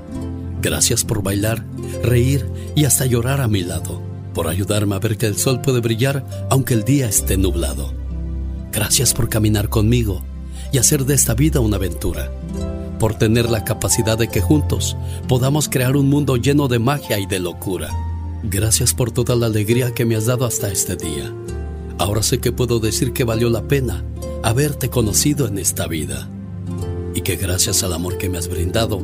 Gracias 0.62 1.06
por 1.06 1.24
bailar, 1.24 1.64
reír 2.04 2.46
y 2.76 2.86
hasta 2.86 3.06
llorar 3.06 3.40
a 3.40 3.48
mi 3.48 3.62
lado. 3.62 4.02
Por 4.34 4.48
ayudarme 4.48 4.96
a 4.96 5.00
ver 5.00 5.18
que 5.18 5.28
el 5.28 5.38
sol 5.38 5.62
puede 5.62 5.80
brillar 5.80 6.26
aunque 6.50 6.74
el 6.74 6.84
día 6.84 7.08
esté 7.08 7.38
nublado. 7.38 7.94
Gracias 8.72 9.14
por 9.14 9.30
caminar 9.30 9.70
conmigo 9.70 10.22
y 10.72 10.78
hacer 10.78 11.06
de 11.06 11.16
esta 11.16 11.34
vida 11.34 11.60
una 11.60 11.78
aventura. 11.78 12.32
Por 13.00 13.16
tener 13.16 13.50
la 13.50 13.64
capacidad 13.64 14.18
de 14.18 14.28
que 14.28 14.42
juntos 14.42 14.98
podamos 15.28 15.70
crear 15.70 15.96
un 15.96 16.10
mundo 16.10 16.36
lleno 16.36 16.68
de 16.68 16.80
magia 16.80 17.20
y 17.20 17.26
de 17.26 17.40
locura. 17.40 17.90
Gracias 18.44 18.94
por 18.94 19.12
toda 19.12 19.36
la 19.36 19.46
alegría 19.46 19.94
que 19.94 20.06
me 20.06 20.16
has 20.16 20.26
dado 20.26 20.46
hasta 20.46 20.72
este 20.72 20.96
día. 20.96 21.34
Ahora 21.98 22.24
sé 22.24 22.40
que 22.40 22.52
puedo 22.52 22.80
decir 22.80 23.14
que 23.14 23.24
valió 23.24 23.50
la 23.50 23.64
pena 23.64 24.04
haberte 24.44 24.90
conocido 24.90 25.48
en 25.48 25.58
esta 25.58 25.88
vida. 25.88 26.30
Y 27.20 27.22
que 27.22 27.36
gracias 27.36 27.84
al 27.84 27.92
amor 27.92 28.18
que 28.18 28.30
me 28.30 28.38
has 28.38 28.48
brindado, 28.48 29.02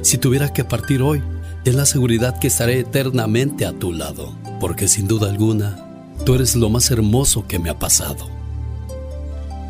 si 0.00 0.16
tuviera 0.16 0.54
que 0.54 0.64
partir 0.64 1.02
hoy, 1.02 1.22
ten 1.64 1.76
la 1.76 1.84
seguridad 1.84 2.38
que 2.38 2.46
estaré 2.46 2.78
eternamente 2.78 3.66
a 3.66 3.74
tu 3.74 3.92
lado. 3.92 4.32
Porque 4.58 4.88
sin 4.88 5.06
duda 5.06 5.28
alguna, 5.28 5.76
tú 6.24 6.36
eres 6.36 6.56
lo 6.56 6.70
más 6.70 6.90
hermoso 6.90 7.46
que 7.46 7.58
me 7.58 7.68
ha 7.68 7.78
pasado. 7.78 8.26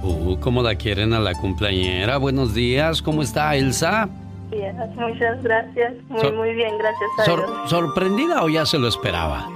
Uh, 0.05 0.39
¿cómo 0.39 0.63
la 0.63 0.77
quieren 0.77 1.13
a 1.13 1.19
la 1.19 1.35
cumpleañera? 1.35 2.19
Buenos 2.19 2.55
días, 2.55 3.03
¿cómo 3.03 3.21
está 3.21 3.57
Elsa? 3.57 4.09
Bien, 4.49 4.77
muchas 4.95 5.43
gracias. 5.43 5.95
Muy, 6.09 6.31
muy 6.31 6.55
bien, 6.55 6.79
gracias 6.79 7.11
a 7.19 7.25
Dios. 7.25 7.51
¿Sorprendida 7.69 8.45
o 8.45 8.49
ya 8.49 8.65
se 8.65 8.79
lo 8.79 8.87
esperaba? 8.87 9.51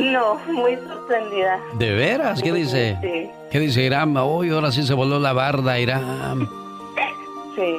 No, 0.00 0.36
muy 0.54 0.74
sorprendida. 0.76 1.60
¿De 1.78 1.94
veras? 1.94 2.42
¿Qué 2.42 2.50
dice? 2.50 2.96
Sí. 3.02 3.30
¿Qué 3.50 3.60
dice 3.60 3.82
Iram? 3.82 4.16
Hoy 4.16 4.48
ahora 4.48 4.72
sí 4.72 4.86
se 4.86 4.94
voló 4.94 5.18
la 5.20 5.34
barda, 5.34 5.78
Iram. 5.78 6.48
Sí. 7.58 7.76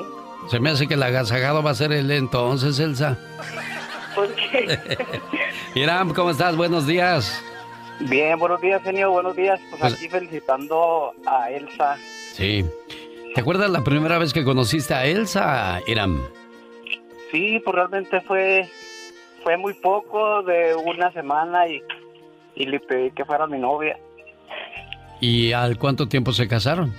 Se 0.50 0.60
me 0.60 0.70
hace 0.72 0.88
que 0.88 0.96
el 0.96 1.04
agasajado 1.04 1.64
va 1.64 1.72
a 1.72 1.76
ser 1.76 1.92
el 1.94 2.12
entonces, 2.12 2.80
Elsa. 2.80 3.18
¿Por 4.16 4.28
qué? 4.36 4.78
Iram, 5.76 6.14
¿cómo 6.14 6.32
estás? 6.32 6.56
Buenos 6.58 6.86
días. 6.86 7.42
Bien, 8.02 8.38
buenos 8.40 8.60
días, 8.62 8.82
señor. 8.84 9.12
Buenos 9.12 9.36
días. 9.36 9.60
Pues, 9.70 9.82
Pues- 9.82 9.94
aquí 9.96 10.10
felicitando 10.10 11.14
a 11.26 11.50
Elsa. 11.52 11.98
Sí. 12.34 12.66
¿Te 13.36 13.42
acuerdas 13.42 13.70
la 13.70 13.84
primera 13.84 14.18
vez 14.18 14.34
que 14.34 14.44
conociste 14.44 14.94
a 14.94 15.06
Elsa, 15.06 15.80
Iram? 15.88 16.20
Sí, 17.32 17.62
pues 17.64 17.76
realmente 17.76 18.20
fue 18.22 18.70
fue 19.44 19.56
muy 19.56 19.74
poco 19.76 20.42
de 20.44 20.76
una 20.76 21.12
semana 21.14 21.66
y, 21.68 21.82
y 22.56 22.66
le 22.66 22.80
pedí 22.82 23.12
que 23.12 23.24
fuera 23.24 23.48
mi 23.48 23.58
novia. 23.60 23.98
¿Y 25.22 25.54
al 25.54 25.78
cuánto 25.78 26.08
tiempo 26.10 26.34
se 26.34 26.48
casaron? 26.48 26.94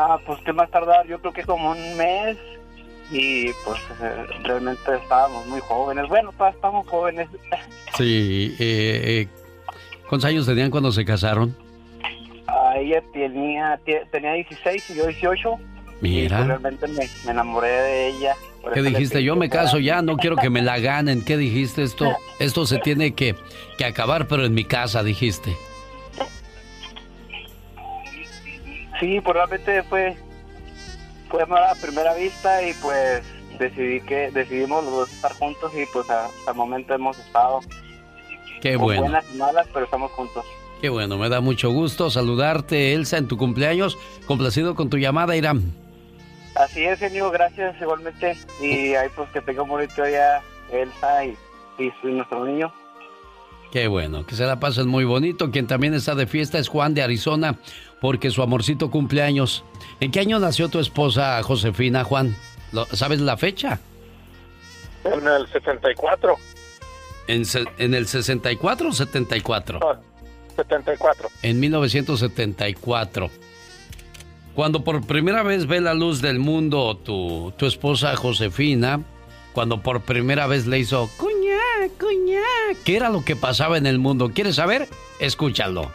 Ah, 0.00 0.16
pues 0.24 0.38
qué 0.44 0.52
más 0.52 0.70
tardar, 0.70 1.08
yo 1.08 1.18
creo 1.20 1.32
que 1.32 1.42
como 1.42 1.72
un 1.72 1.96
mes 1.96 2.36
y 3.10 3.48
pues 3.64 3.80
eh, 4.00 4.26
realmente 4.44 4.94
estábamos 4.94 5.44
muy 5.46 5.58
jóvenes. 5.60 6.06
Bueno, 6.08 6.30
todavía 6.32 6.54
estamos 6.54 6.86
jóvenes. 6.86 7.28
Sí. 7.96 8.54
eh, 8.60 9.02
eh, 9.04 9.28
¿Cuántos 10.08 10.28
años 10.28 10.46
tenían 10.46 10.70
cuando 10.70 10.92
se 10.92 11.04
casaron? 11.04 11.56
Ah, 12.46 12.74
ella 12.78 13.02
tenía 13.12 13.80
tenía 14.12 14.34
16 14.34 14.90
y 14.90 14.94
yo 14.94 15.06
18. 15.08 15.58
Y 16.00 16.02
Mira. 16.02 16.36
pues, 16.36 16.48
realmente 16.48 16.86
me, 16.86 17.08
me 17.24 17.30
enamoré 17.32 17.68
de 17.68 18.08
ella. 18.10 18.36
¿Qué 18.72 18.82
dijiste? 18.82 19.24
Yo 19.24 19.34
me 19.34 19.48
caso 19.48 19.80
ya, 19.80 20.00
no 20.00 20.16
quiero 20.18 20.36
que 20.36 20.48
me 20.48 20.62
la 20.62 20.78
ganen. 20.78 21.24
¿Qué 21.24 21.36
dijiste? 21.36 21.82
Esto, 21.82 22.16
esto 22.38 22.66
se 22.66 22.78
tiene 22.78 23.14
que, 23.14 23.34
que 23.78 23.84
acabar, 23.84 24.28
pero 24.28 24.44
en 24.44 24.54
mi 24.54 24.64
casa, 24.64 25.02
dijiste. 25.02 25.56
Sí, 29.00 29.20
pues 29.20 29.34
realmente 29.34 29.82
fue 29.84 30.16
fue 31.30 31.42
a 31.42 31.74
primera 31.80 32.14
vista 32.14 32.62
y 32.62 32.72
pues 32.74 33.22
decidí 33.58 34.00
que 34.00 34.30
decidimos 34.30 34.84
los 34.84 34.92
dos 34.92 35.12
estar 35.12 35.32
juntos 35.34 35.72
y 35.74 35.84
pues 35.92 36.08
hasta 36.08 36.50
el 36.50 36.56
momento 36.56 36.94
hemos 36.94 37.18
estado 37.18 37.60
Qué 38.60 38.74
con 38.74 38.84
bueno. 38.84 39.02
buenas 39.02 39.24
y 39.32 39.36
malas, 39.36 39.66
pero 39.72 39.84
estamos 39.84 40.10
juntos. 40.12 40.44
Qué 40.80 40.88
bueno, 40.88 41.18
me 41.18 41.28
da 41.28 41.40
mucho 41.40 41.70
gusto 41.70 42.08
saludarte, 42.08 42.94
Elsa, 42.94 43.18
en 43.18 43.28
tu 43.28 43.36
cumpleaños. 43.36 43.98
Complacido 44.26 44.74
con 44.74 44.88
tu 44.88 44.96
llamada, 44.96 45.36
Irán. 45.36 45.72
Así 46.54 46.84
es, 46.84 46.98
señor, 46.98 47.32
gracias 47.32 47.80
igualmente 47.80 48.36
y 48.60 48.94
ahí 48.94 49.08
pues 49.14 49.28
que 49.30 49.40
tenga 49.40 49.62
un 49.62 49.68
bonito 49.68 50.04
día 50.04 50.40
Elsa 50.72 51.24
y, 51.24 51.36
y 51.78 51.92
nuestro 52.06 52.44
niño. 52.44 52.72
Qué 53.70 53.86
bueno, 53.86 54.24
que 54.24 54.34
se 54.34 54.44
la 54.44 54.58
pasen 54.58 54.88
muy 54.88 55.04
bonito. 55.04 55.50
Quien 55.50 55.66
también 55.66 55.94
está 55.94 56.14
de 56.14 56.26
fiesta 56.26 56.58
es 56.58 56.68
Juan 56.68 56.94
de 56.94 57.02
Arizona, 57.02 57.56
porque 58.00 58.30
su 58.30 58.42
amorcito 58.42 58.90
cumpleaños. 58.90 59.64
¿En 60.00 60.10
qué 60.10 60.20
año 60.20 60.38
nació 60.38 60.68
tu 60.68 60.78
esposa 60.78 61.42
Josefina, 61.42 62.04
Juan? 62.04 62.36
¿Lo- 62.72 62.86
¿Sabes 62.86 63.20
la 63.20 63.36
fecha? 63.36 63.80
En 65.04 65.26
el 65.26 65.46
74. 65.48 66.36
¿En, 67.28 67.42
en 67.78 67.94
el 67.94 68.06
64 68.06 68.88
o 68.88 68.92
74? 68.92 69.80
74. 70.56 71.28
En 71.42 71.60
1974. 71.60 73.30
Cuando 74.54 74.82
por 74.82 75.06
primera 75.06 75.42
vez 75.44 75.66
ve 75.66 75.80
la 75.80 75.94
luz 75.94 76.20
del 76.20 76.38
mundo 76.40 76.96
tu, 76.96 77.52
tu 77.56 77.66
esposa 77.66 78.16
Josefina, 78.16 79.00
cuando 79.52 79.82
por 79.82 80.00
primera 80.00 80.46
vez 80.48 80.66
le 80.66 80.80
hizo 80.80 81.08
cuñá, 81.16 81.60
cuñá, 82.00 82.42
¿qué 82.84 82.96
era 82.96 83.08
lo 83.08 83.24
que 83.24 83.36
pasaba 83.36 83.78
en 83.78 83.86
el 83.86 83.98
mundo? 84.00 84.30
¿Quieres 84.34 84.56
saber? 84.56 84.88
Escúchalo. 85.20 85.92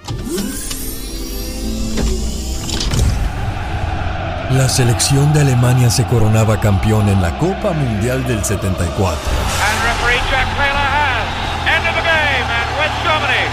La 4.51 4.67
selección 4.69 5.33
de 5.33 5.41
Alemania 5.41 5.89
se 5.89 6.05
coronaba 6.05 6.59
campeón 6.59 7.07
en 7.09 7.21
la 7.21 7.37
Copa 7.39 7.71
Mundial 7.71 8.27
del 8.27 8.43
74. 8.43 9.17
And 9.17 9.83
referee 9.83 10.19
Jack 10.29 10.47
Taylor 10.57 10.89
has 10.93 11.25
ended 11.65 11.95
the 11.95 12.03
game, 12.03 12.45
and 12.51 12.67
West 12.77 12.97
Germany 13.03 13.43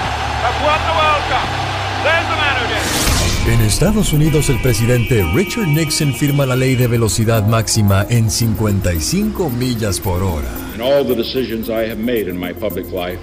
have 0.42 0.56
won 0.60 0.78
the 0.84 0.94
World 0.98 1.24
Cup. 1.30 1.48
There's 2.02 2.26
the 2.28 2.36
man 2.36 2.56
who 2.58 2.66
did. 2.68 3.54
En 3.54 3.60
Estados 3.62 4.12
Unidos, 4.12 4.50
el 4.50 4.60
presidente 4.60 5.24
Richard 5.34 5.68
Nixon 5.68 6.12
firma 6.12 6.44
la 6.44 6.56
ley 6.56 6.74
de 6.74 6.86
velocidad 6.86 7.46
máxima 7.46 8.04
en 8.10 8.30
55 8.30 9.48
millas 9.48 10.00
por 10.00 10.22
hora. 10.22 10.48
In 10.74 10.82
all 10.82 11.04
the 11.04 11.14
decisions 11.14 11.68
I 11.70 11.88
have 11.88 11.98
made 11.98 12.28
in 12.28 12.36
my 12.36 12.52
public 12.52 12.86
life, 12.92 13.20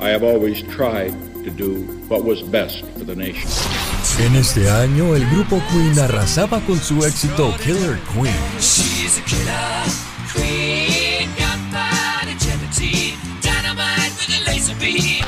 I 0.00 0.10
have 0.10 0.22
always 0.24 0.62
tried 0.62 1.14
to 1.44 1.50
do 1.50 1.86
what 2.08 2.24
was 2.24 2.42
best 2.42 2.84
for 2.98 3.04
the 3.04 3.16
nation. 3.16 3.48
En 4.20 4.36
este 4.36 4.70
año, 4.70 5.16
el 5.16 5.28
grupo 5.28 5.60
Queen 5.72 5.98
arrasaba 5.98 6.60
con 6.60 6.78
su 6.78 7.04
éxito 7.04 7.52
Killer 7.62 7.98
Queen. 8.12 8.32
She's 8.60 9.18
a 9.18 9.24
killer 9.24 10.04
queen, 10.32 11.28
gunpowder 11.36 12.30
integrity, 12.30 13.16
dynamite 13.42 14.14
with 14.16 14.40
a 14.40 14.50
laser 14.50 14.76
beam. 14.78 15.24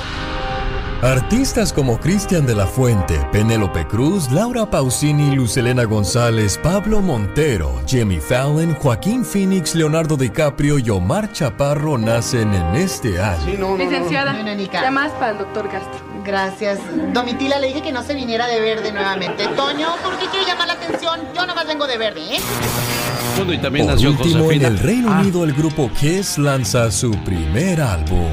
Artistas 1.03 1.73
como 1.73 1.99
Cristian 1.99 2.47
de 2.47 2.55
la 2.55 2.67
Fuente, 2.67 3.19
Penélope 3.33 3.87
Cruz, 3.87 4.31
Laura 4.31 4.71
Pausini, 4.71 5.35
Lucelena 5.35 5.85
González, 5.85 6.59
Pablo 6.63 7.01
Montero, 7.01 7.81
Jimmy 7.87 8.19
Fallon, 8.19 8.75
Joaquín 8.75 9.25
Phoenix, 9.25 9.75
Leonardo 9.75 10.17
DiCaprio 10.17 10.79
y 10.79 10.89
Omar 10.91 11.33
Chaparro 11.33 11.99
nacen 11.99 12.55
en 12.55 12.77
este 12.77 13.21
año. 13.21 13.77
Licenciada, 13.77 14.33
Nenénica. 14.33 14.81
llamadas 14.81 15.13
para 15.15 15.33
el 15.33 15.39
doctor 15.39 15.69
Castro. 15.69 16.16
Gracias. 16.27 16.81
Domitila 17.13 17.59
le 17.61 17.69
dije 17.69 17.83
que 17.83 17.93
no 17.93 18.03
se 18.03 18.15
viniera 18.15 18.47
de 18.49 18.61
verde 18.61 18.91
nuevamente. 18.93 19.47
Toño, 19.57 19.89
¿por 20.03 20.19
qué 20.19 20.27
quiere 20.27 20.45
llamar 20.47 20.67
la 20.67 20.75
atención? 20.75 21.21
Yo 21.35 21.47
nomás 21.47 21.67
vengo 21.67 21.87
de 21.87 21.97
verde, 21.99 22.21
¿eh? 22.37 22.41
Bueno, 23.37 23.53
y 23.53 23.59
también 23.59 23.87
Por 23.87 23.95
nació 23.95 24.11
último, 24.11 24.45
Josefina. 24.45 24.67
en 24.67 24.73
el 24.75 24.79
Reino 24.81 25.13
Ah, 25.13 25.21
Unido, 25.21 25.45
el 25.45 25.53
grupo 25.53 25.89
Kiss 26.01 26.39
lanza 26.39 26.91
su 26.91 27.13
primer 27.25 27.81
álbum. 27.81 28.27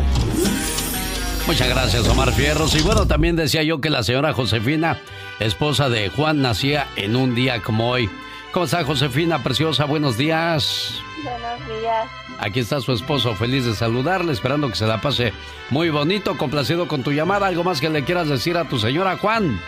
Muchas 1.45 1.67
gracias, 1.69 2.07
Omar 2.07 2.31
Fierros. 2.33 2.73
Y 2.75 2.81
bueno, 2.81 3.05
también 3.05 3.35
decía 3.35 3.61
yo 3.63 3.79
que 3.79 3.89
la 3.89 4.01
señora 4.01 4.33
Josefina, 4.33 4.97
esposa 5.39 5.89
de 5.89 6.09
Juan, 6.09 6.41
nacía 6.41 6.87
en 6.95 7.15
un 7.15 7.35
día 7.35 7.61
como 7.61 7.89
hoy. 7.89 8.09
¿Cómo 8.53 8.65
está, 8.65 8.83
Josefina, 8.83 9.41
preciosa? 9.41 9.85
Buenos 9.85 10.15
días. 10.17 11.01
Buenos 11.23 11.67
días. 11.81 12.07
Aquí 12.39 12.59
está 12.59 12.79
su 12.81 12.91
esposo, 12.93 13.33
feliz 13.35 13.65
de 13.65 13.73
saludarle, 13.73 14.31
esperando 14.31 14.69
que 14.69 14.75
se 14.75 14.85
la 14.85 15.01
pase 15.01 15.33
muy 15.71 15.89
bonito, 15.89 16.37
complacido 16.37 16.87
con 16.87 17.01
tu 17.03 17.11
llamada. 17.11 17.47
¿Algo 17.47 17.63
más 17.63 17.81
que 17.81 17.89
le 17.89 18.03
quieras 18.03 18.29
decir 18.29 18.57
a 18.57 18.65
tu 18.65 18.77
señora 18.79 19.17
Juan? 19.17 19.59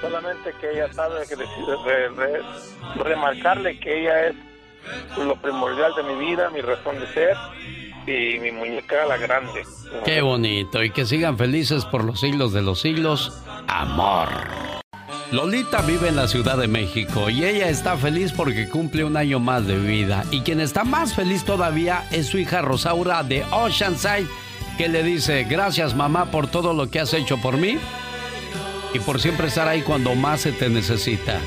solamente 0.00 0.54
que 0.62 0.70
ella 0.72 0.90
sabe 0.94 1.26
que 1.28 1.36
decide 1.36 1.76
re- 1.84 2.08
re- 2.08 2.42
remarcarle 3.04 3.78
que 3.78 4.00
ella 4.00 4.28
es 4.28 4.34
lo 5.18 5.36
primordial 5.36 5.92
de 5.94 6.02
mi 6.04 6.14
vida, 6.26 6.48
mi 6.48 6.62
razón 6.62 6.98
de 6.98 7.06
ser 7.12 7.36
y 8.06 8.38
mi 8.40 8.50
muñeca 8.50 9.04
la 9.06 9.18
grande. 9.18 9.62
Qué 10.06 10.22
bonito. 10.22 10.82
Y 10.82 10.90
que 10.90 11.04
sigan 11.04 11.36
felices 11.36 11.84
por 11.84 12.02
los 12.04 12.18
siglos 12.20 12.54
de 12.54 12.62
los 12.62 12.80
siglos. 12.80 13.42
Amor. 13.68 14.28
Lolita 15.32 15.80
vive 15.82 16.08
en 16.08 16.16
la 16.16 16.26
Ciudad 16.26 16.58
de 16.58 16.66
México 16.66 17.30
y 17.30 17.44
ella 17.44 17.68
está 17.68 17.96
feliz 17.96 18.32
porque 18.32 18.68
cumple 18.68 19.04
un 19.04 19.16
año 19.16 19.38
más 19.38 19.64
de 19.64 19.78
vida. 19.78 20.24
Y 20.32 20.40
quien 20.40 20.60
está 20.60 20.82
más 20.82 21.14
feliz 21.14 21.44
todavía 21.44 22.04
es 22.10 22.26
su 22.26 22.38
hija 22.38 22.62
Rosaura 22.62 23.22
de 23.22 23.44
Oceanside, 23.52 24.26
que 24.76 24.88
le 24.88 25.04
dice, 25.04 25.44
gracias 25.44 25.94
mamá 25.94 26.32
por 26.32 26.48
todo 26.50 26.74
lo 26.74 26.90
que 26.90 26.98
has 26.98 27.14
hecho 27.14 27.36
por 27.36 27.58
mí 27.58 27.78
y 28.92 28.98
por 28.98 29.20
siempre 29.20 29.46
estar 29.46 29.68
ahí 29.68 29.82
cuando 29.82 30.16
más 30.16 30.40
se 30.40 30.50
te 30.50 30.68
necesita. 30.68 31.38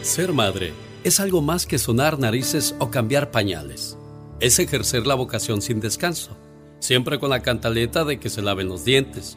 Ser 0.00 0.32
madre 0.32 0.72
es 1.04 1.20
algo 1.20 1.42
más 1.42 1.66
que 1.66 1.78
sonar 1.78 2.18
narices 2.18 2.74
o 2.78 2.90
cambiar 2.90 3.30
pañales. 3.30 3.98
Es 4.40 4.58
ejercer 4.58 5.06
la 5.06 5.14
vocación 5.14 5.60
sin 5.60 5.80
descanso, 5.80 6.38
siempre 6.78 7.18
con 7.18 7.28
la 7.28 7.42
cantaleta 7.42 8.06
de 8.06 8.18
que 8.18 8.30
se 8.30 8.40
laven 8.40 8.70
los 8.70 8.86
dientes, 8.86 9.36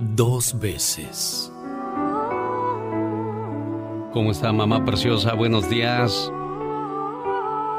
dos 0.00 0.58
veces. 0.60 1.52
¿Cómo 4.12 4.30
está 4.30 4.52
mamá 4.52 4.84
preciosa? 4.84 5.34
Buenos 5.34 5.68
días. 5.68 6.32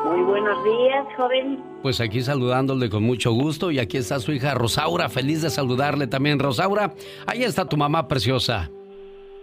Muy 0.05 0.21
buenos 0.21 0.63
días, 0.63 1.05
joven. 1.17 1.63
Pues 1.81 1.99
aquí 2.01 2.21
saludándole 2.21 2.89
con 2.89 3.03
mucho 3.03 3.31
gusto 3.31 3.71
y 3.71 3.79
aquí 3.79 3.97
está 3.97 4.19
su 4.19 4.31
hija 4.31 4.53
Rosaura, 4.53 5.09
feliz 5.09 5.41
de 5.41 5.49
saludarle 5.49 6.07
también. 6.07 6.39
Rosaura, 6.39 6.93
ahí 7.25 7.43
está 7.43 7.65
tu 7.65 7.77
mamá 7.77 8.07
preciosa. 8.07 8.69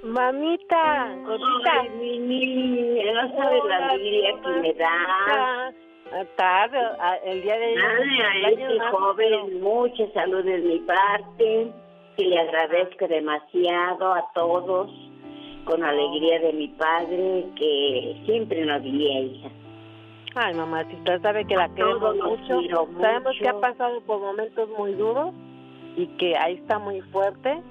Mamita, 0.04 1.04
Ay, 1.08 1.88
mi 2.00 2.18
niña, 2.18 3.02
no 3.12 3.36
sabes 3.36 3.60
la 3.68 3.88
alegría 3.90 4.28
que 4.42 4.60
me 4.60 4.72
da. 4.74 5.72
Tarde, 6.36 6.78
a- 7.00 7.16
el 7.24 7.42
día 7.42 7.56
de 7.58 7.64
a 7.66 8.48
este 8.48 8.78
más, 8.78 8.92
joven, 8.92 9.60
mucha 9.60 10.04
salud 10.14 10.44
de 10.44 10.58
mi 10.58 10.78
parte, 10.80 11.72
que 12.16 12.24
le 12.24 12.38
agradezco 12.38 13.06
demasiado 13.08 14.14
a 14.14 14.24
todos, 14.34 14.90
con 15.64 15.82
alegría 15.82 16.38
de 16.40 16.52
mi 16.52 16.68
padre, 16.68 17.44
que 17.56 18.16
siempre 18.26 18.64
nos 18.64 18.82
guía, 18.82 19.20
hija. 19.20 19.48
Ay, 20.34 20.54
mamacita, 20.54 21.18
sabe 21.20 21.44
que 21.46 21.56
la 21.56 21.64
A 21.64 21.74
queremos 21.74 22.16
mucho. 22.16 22.58
quiero 22.60 22.88
Sabemos 23.00 23.32
que 23.38 23.48
ha 23.48 23.52
mucho. 23.54 23.60
pasado 23.60 24.00
por 24.02 24.20
momentos 24.20 24.68
muy 24.78 24.92
duros 24.94 25.32
y 25.96 26.06
que 26.18 26.36
ahí 26.36 26.54
está 26.54 26.78
muy 26.78 27.00
fuerte, 27.10 27.62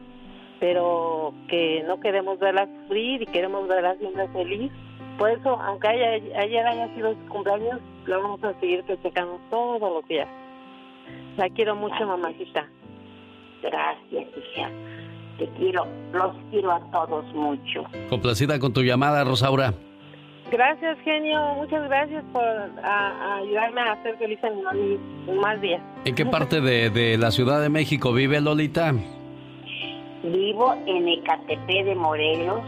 pero 0.59 1.34
que 1.47 1.84
no 1.88 1.99
queremos 1.99 2.39
verla 2.39 2.67
sufrir 2.81 3.22
y 3.22 3.26
queremos 3.27 3.67
verla 3.67 3.95
siempre 3.97 4.27
feliz. 4.30 4.72
Por 5.19 5.30
eso, 5.30 5.49
aunque 5.61 5.88
haya- 5.88 6.39
ayer 6.41 6.65
haya 6.67 6.93
sido 6.95 7.13
su 7.13 7.30
cumpleaños, 7.30 7.80
la 8.07 8.17
vamos 8.17 8.43
a 8.43 8.53
seguir 8.59 8.84
festejando 8.84 9.39
todos 9.49 9.80
los 9.81 10.05
días. 10.07 10.27
La 11.38 11.49
quiero 11.49 11.76
mucho, 11.76 12.05
mamacita. 12.05 12.67
Gracias, 13.70 14.28
hija. 14.38 14.70
Te 15.38 15.48
quiero, 15.58 15.86
los 16.14 16.34
quiero 16.52 16.72
a 16.72 16.80
todos 16.92 17.26
mucho. 17.34 17.84
Complacida 18.10 18.58
con 18.60 18.72
tu 18.74 18.82
llamada, 18.84 19.24
Rosaura. 19.24 19.74
Gracias, 20.52 20.98
genio. 21.04 21.40
Muchas 21.56 21.84
gracias 21.90 22.24
por 22.32 22.44
a- 22.44 22.78
a 22.84 23.36
ayudarme 23.38 23.82
a 23.82 24.02
ser 24.04 24.16
feliz 24.18 24.40
en 24.44 25.00
en 25.28 25.40
más 25.40 25.60
días. 25.60 25.82
¿En 26.06 26.14
qué 26.16 26.26
parte 26.26 26.62
de, 26.62 26.90
de 26.92 27.18
la 27.18 27.32
Ciudad 27.32 27.60
de 27.62 27.70
México 27.70 28.14
vive 28.14 28.40
Lolita? 28.40 28.94
Vivo 30.24 30.76
en 30.86 31.08
Ecatepec 31.08 31.86
de 31.86 31.96
Morelos. 31.96 32.62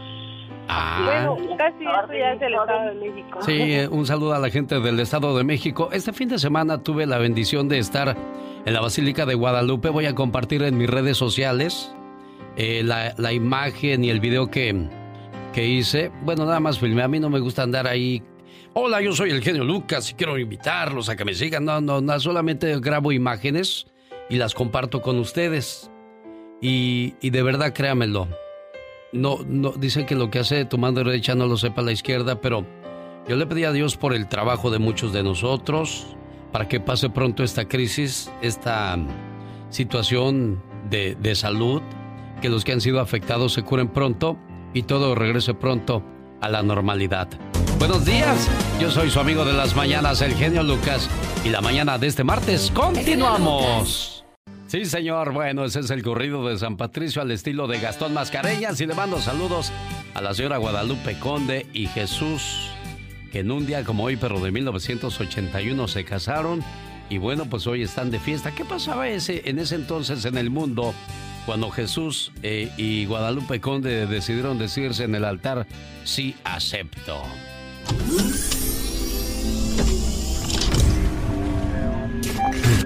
Ah. 0.68 1.24
Bueno, 1.34 1.56
casi 1.56 1.84
eso 1.84 2.12
ya 2.12 2.32
es 2.32 2.42
el 2.42 2.52
Estado 2.54 2.94
de 2.94 2.94
México. 3.10 3.38
Sí, 3.42 3.52
eh, 3.74 3.88
un 3.88 4.04
saludo 4.06 4.34
a 4.34 4.38
la 4.38 4.50
gente 4.50 4.78
del 4.80 5.00
Estado 5.00 5.36
de 5.36 5.44
México. 5.44 5.88
Este 5.92 6.12
fin 6.12 6.28
de 6.28 6.38
semana 6.38 6.82
tuve 6.82 7.06
la 7.06 7.18
bendición 7.18 7.68
de 7.68 7.78
estar 7.78 8.14
en 8.64 8.74
la 8.74 8.80
Basílica 8.80 9.26
de 9.26 9.34
Guadalupe. 9.34 9.88
Voy 9.88 10.06
a 10.06 10.14
compartir 10.14 10.62
en 10.62 10.76
mis 10.76 10.88
redes 10.88 11.16
sociales 11.16 11.92
eh, 12.56 12.82
la, 12.84 13.14
la 13.16 13.32
imagen 13.32 14.04
y 14.04 14.10
el 14.10 14.20
video 14.20 14.50
que, 14.50 14.88
que 15.52 15.66
hice. 15.66 16.10
Bueno, 16.22 16.44
nada 16.44 16.60
más 16.60 16.78
filmé. 16.78 17.02
A 17.02 17.08
mí 17.08 17.20
no 17.20 17.30
me 17.30 17.40
gusta 17.40 17.62
andar 17.62 17.86
ahí. 17.86 18.22
Hola, 18.74 19.00
yo 19.00 19.12
soy 19.12 19.30
el 19.30 19.42
genio 19.42 19.64
Lucas 19.64 20.10
y 20.10 20.14
quiero 20.14 20.38
invitarlos 20.38 21.08
a 21.08 21.16
que 21.16 21.24
me 21.24 21.34
sigan. 21.34 21.64
No, 21.64 21.80
no, 21.80 22.00
no, 22.00 22.20
solamente 22.20 22.78
grabo 22.80 23.12
imágenes 23.12 23.86
y 24.28 24.36
las 24.36 24.54
comparto 24.54 25.02
con 25.02 25.18
ustedes. 25.18 25.90
Y, 26.60 27.14
y 27.20 27.30
de 27.30 27.42
verdad, 27.42 27.72
créamelo. 27.72 28.28
No, 29.12 29.38
no, 29.46 29.70
dicen 29.70 30.04
que 30.04 30.14
lo 30.14 30.30
que 30.30 30.40
hace 30.40 30.64
tu 30.66 30.76
mano 30.76 31.02
derecha 31.02 31.34
no 31.34 31.46
lo 31.46 31.56
sepa 31.56 31.80
la 31.80 31.92
izquierda, 31.92 32.40
pero 32.40 32.66
yo 33.26 33.36
le 33.36 33.46
pedí 33.46 33.64
a 33.64 33.72
Dios 33.72 33.96
por 33.96 34.14
el 34.14 34.28
trabajo 34.28 34.70
de 34.70 34.78
muchos 34.78 35.12
de 35.12 35.22
nosotros, 35.22 36.14
para 36.52 36.68
que 36.68 36.80
pase 36.80 37.10
pronto 37.10 37.42
esta 37.42 37.66
crisis, 37.66 38.30
esta 38.42 38.96
mm, 38.96 39.08
situación 39.70 40.62
de, 40.90 41.16
de 41.16 41.34
salud, 41.34 41.82
que 42.40 42.48
los 42.48 42.64
que 42.64 42.72
han 42.72 42.80
sido 42.80 43.00
afectados 43.00 43.52
se 43.52 43.62
curen 43.62 43.88
pronto 43.88 44.38
y 44.74 44.82
todo 44.82 45.14
regrese 45.14 45.54
pronto 45.54 46.02
a 46.40 46.48
la 46.48 46.62
normalidad. 46.62 47.28
Buenos 47.78 48.04
días, 48.04 48.48
yo 48.80 48.90
soy 48.90 49.10
su 49.10 49.20
amigo 49.20 49.44
de 49.44 49.52
las 49.52 49.76
mañanas, 49.76 50.20
el 50.22 50.34
genio 50.34 50.62
Lucas, 50.62 51.08
y 51.44 51.48
la 51.48 51.60
mañana 51.60 51.98
de 51.98 52.08
este 52.08 52.24
martes 52.24 52.72
continuamos. 52.74 54.24
Sí, 54.68 54.84
señor. 54.84 55.32
Bueno, 55.32 55.64
ese 55.64 55.80
es 55.80 55.90
el 55.90 56.02
corrido 56.02 56.46
de 56.46 56.58
San 56.58 56.76
Patricio 56.76 57.22
al 57.22 57.30
estilo 57.30 57.66
de 57.66 57.80
Gastón 57.80 58.12
Mascareñas 58.12 58.78
y 58.82 58.86
le 58.86 58.94
mando 58.94 59.18
saludos 59.18 59.72
a 60.14 60.20
la 60.20 60.34
señora 60.34 60.58
Guadalupe 60.58 61.18
Conde 61.18 61.66
y 61.72 61.86
Jesús, 61.86 62.70
que 63.30 63.40
en 63.40 63.50
un 63.50 63.66
día 63.66 63.84
como 63.84 64.04
hoy, 64.04 64.16
pero 64.16 64.40
de 64.40 64.50
1981, 64.50 65.88
se 65.88 66.04
casaron 66.04 66.62
y 67.10 67.18
bueno, 67.18 67.46
pues 67.46 67.66
hoy 67.66 67.82
están 67.82 68.10
de 68.10 68.18
fiesta. 68.18 68.54
¿Qué 68.54 68.64
pasaba 68.64 69.08
ese, 69.08 69.42
en 69.46 69.58
ese 69.58 69.76
entonces 69.76 70.24
en 70.24 70.36
el 70.36 70.50
mundo 70.50 70.94
cuando 71.46 71.70
Jesús 71.70 72.32
eh, 72.42 72.70
y 72.76 73.06
Guadalupe 73.06 73.60
Conde 73.60 74.06
decidieron 74.06 74.58
decirse 74.58 75.04
en 75.04 75.14
el 75.14 75.24
altar, 75.24 75.66
sí 76.04 76.36
acepto? 76.44 77.22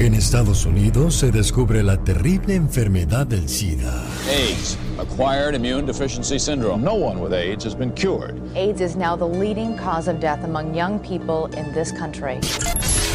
En 0.00 0.14
Estados 0.14 0.64
Unidos 0.64 1.16
se 1.16 1.32
descubre 1.32 1.82
la 1.82 1.96
terrible 1.96 2.54
enfermedad 2.54 3.26
del 3.26 3.48
SIDA. 3.48 4.00
AIDS, 4.30 4.78
acquired 4.96 5.56
immune 5.56 5.86
deficiency 5.86 6.38
syndrome. 6.38 6.84
No 6.84 6.94
one 6.94 7.20
with 7.20 7.32
AIDS 7.32 7.64
has 7.64 7.74
been 7.74 7.90
cured. 7.94 8.40
AIDS 8.54 8.80
is 8.80 8.94
now 8.94 9.16
the 9.16 9.26
leading 9.26 9.76
cause 9.76 10.06
of 10.08 10.20
death 10.20 10.44
among 10.44 10.72
young 10.72 11.00
people 11.00 11.46
in 11.58 11.72
this 11.72 11.90
country. 11.90 12.38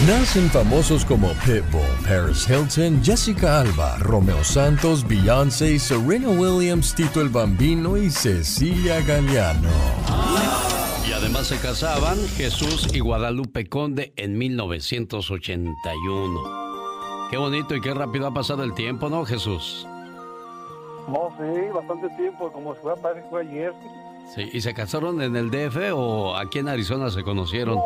Nacen 0.06 0.50
famosos 0.50 1.06
como 1.06 1.30
Pitbull, 1.46 1.88
Paris 2.06 2.46
Hilton, 2.46 3.02
Jessica 3.02 3.62
Alba, 3.62 3.98
Romeo 4.00 4.44
Santos, 4.44 5.06
Beyoncé, 5.06 5.80
Serena 5.80 6.32
Williams, 6.32 6.94
Tito 6.94 7.22
el 7.22 7.30
Bambino 7.30 7.96
y 7.96 8.10
Cecilia 8.10 9.00
Galeano. 9.00 9.70
Y 11.08 11.14
además 11.14 11.48
se 11.48 11.56
casaban 11.60 12.18
Jesús 12.36 12.90
y 12.94 13.00
Guadalupe 13.00 13.70
Conde 13.70 14.12
en 14.18 14.38
1981. 14.38 16.63
Qué 17.30 17.38
bonito 17.38 17.76
y 17.76 17.82
qué 17.82 17.94
rápido 17.94 18.28
ha 18.28 18.34
pasado 18.34 18.64
el 18.64 18.74
tiempo, 18.74 19.10
¿no, 19.10 19.26
Jesús? 19.26 19.88
No, 21.08 21.34
sí, 21.38 21.70
bastante 21.74 22.10
tiempo, 22.16 22.52
como 22.52 22.76
si 22.76 22.82
fuera, 22.82 23.02
parece 23.02 23.28
fue 23.30 23.42
ayer. 23.42 23.74
Sí, 24.34 24.50
¿y 24.54 24.62
se 24.62 24.74
casaron 24.74 25.22
en 25.22 25.36
el 25.36 25.52
DF 25.52 25.94
o 25.94 26.36
aquí 26.36 26.60
en 26.60 26.70
Arizona 26.70 27.10
se 27.10 27.24
conocieron? 27.24 27.80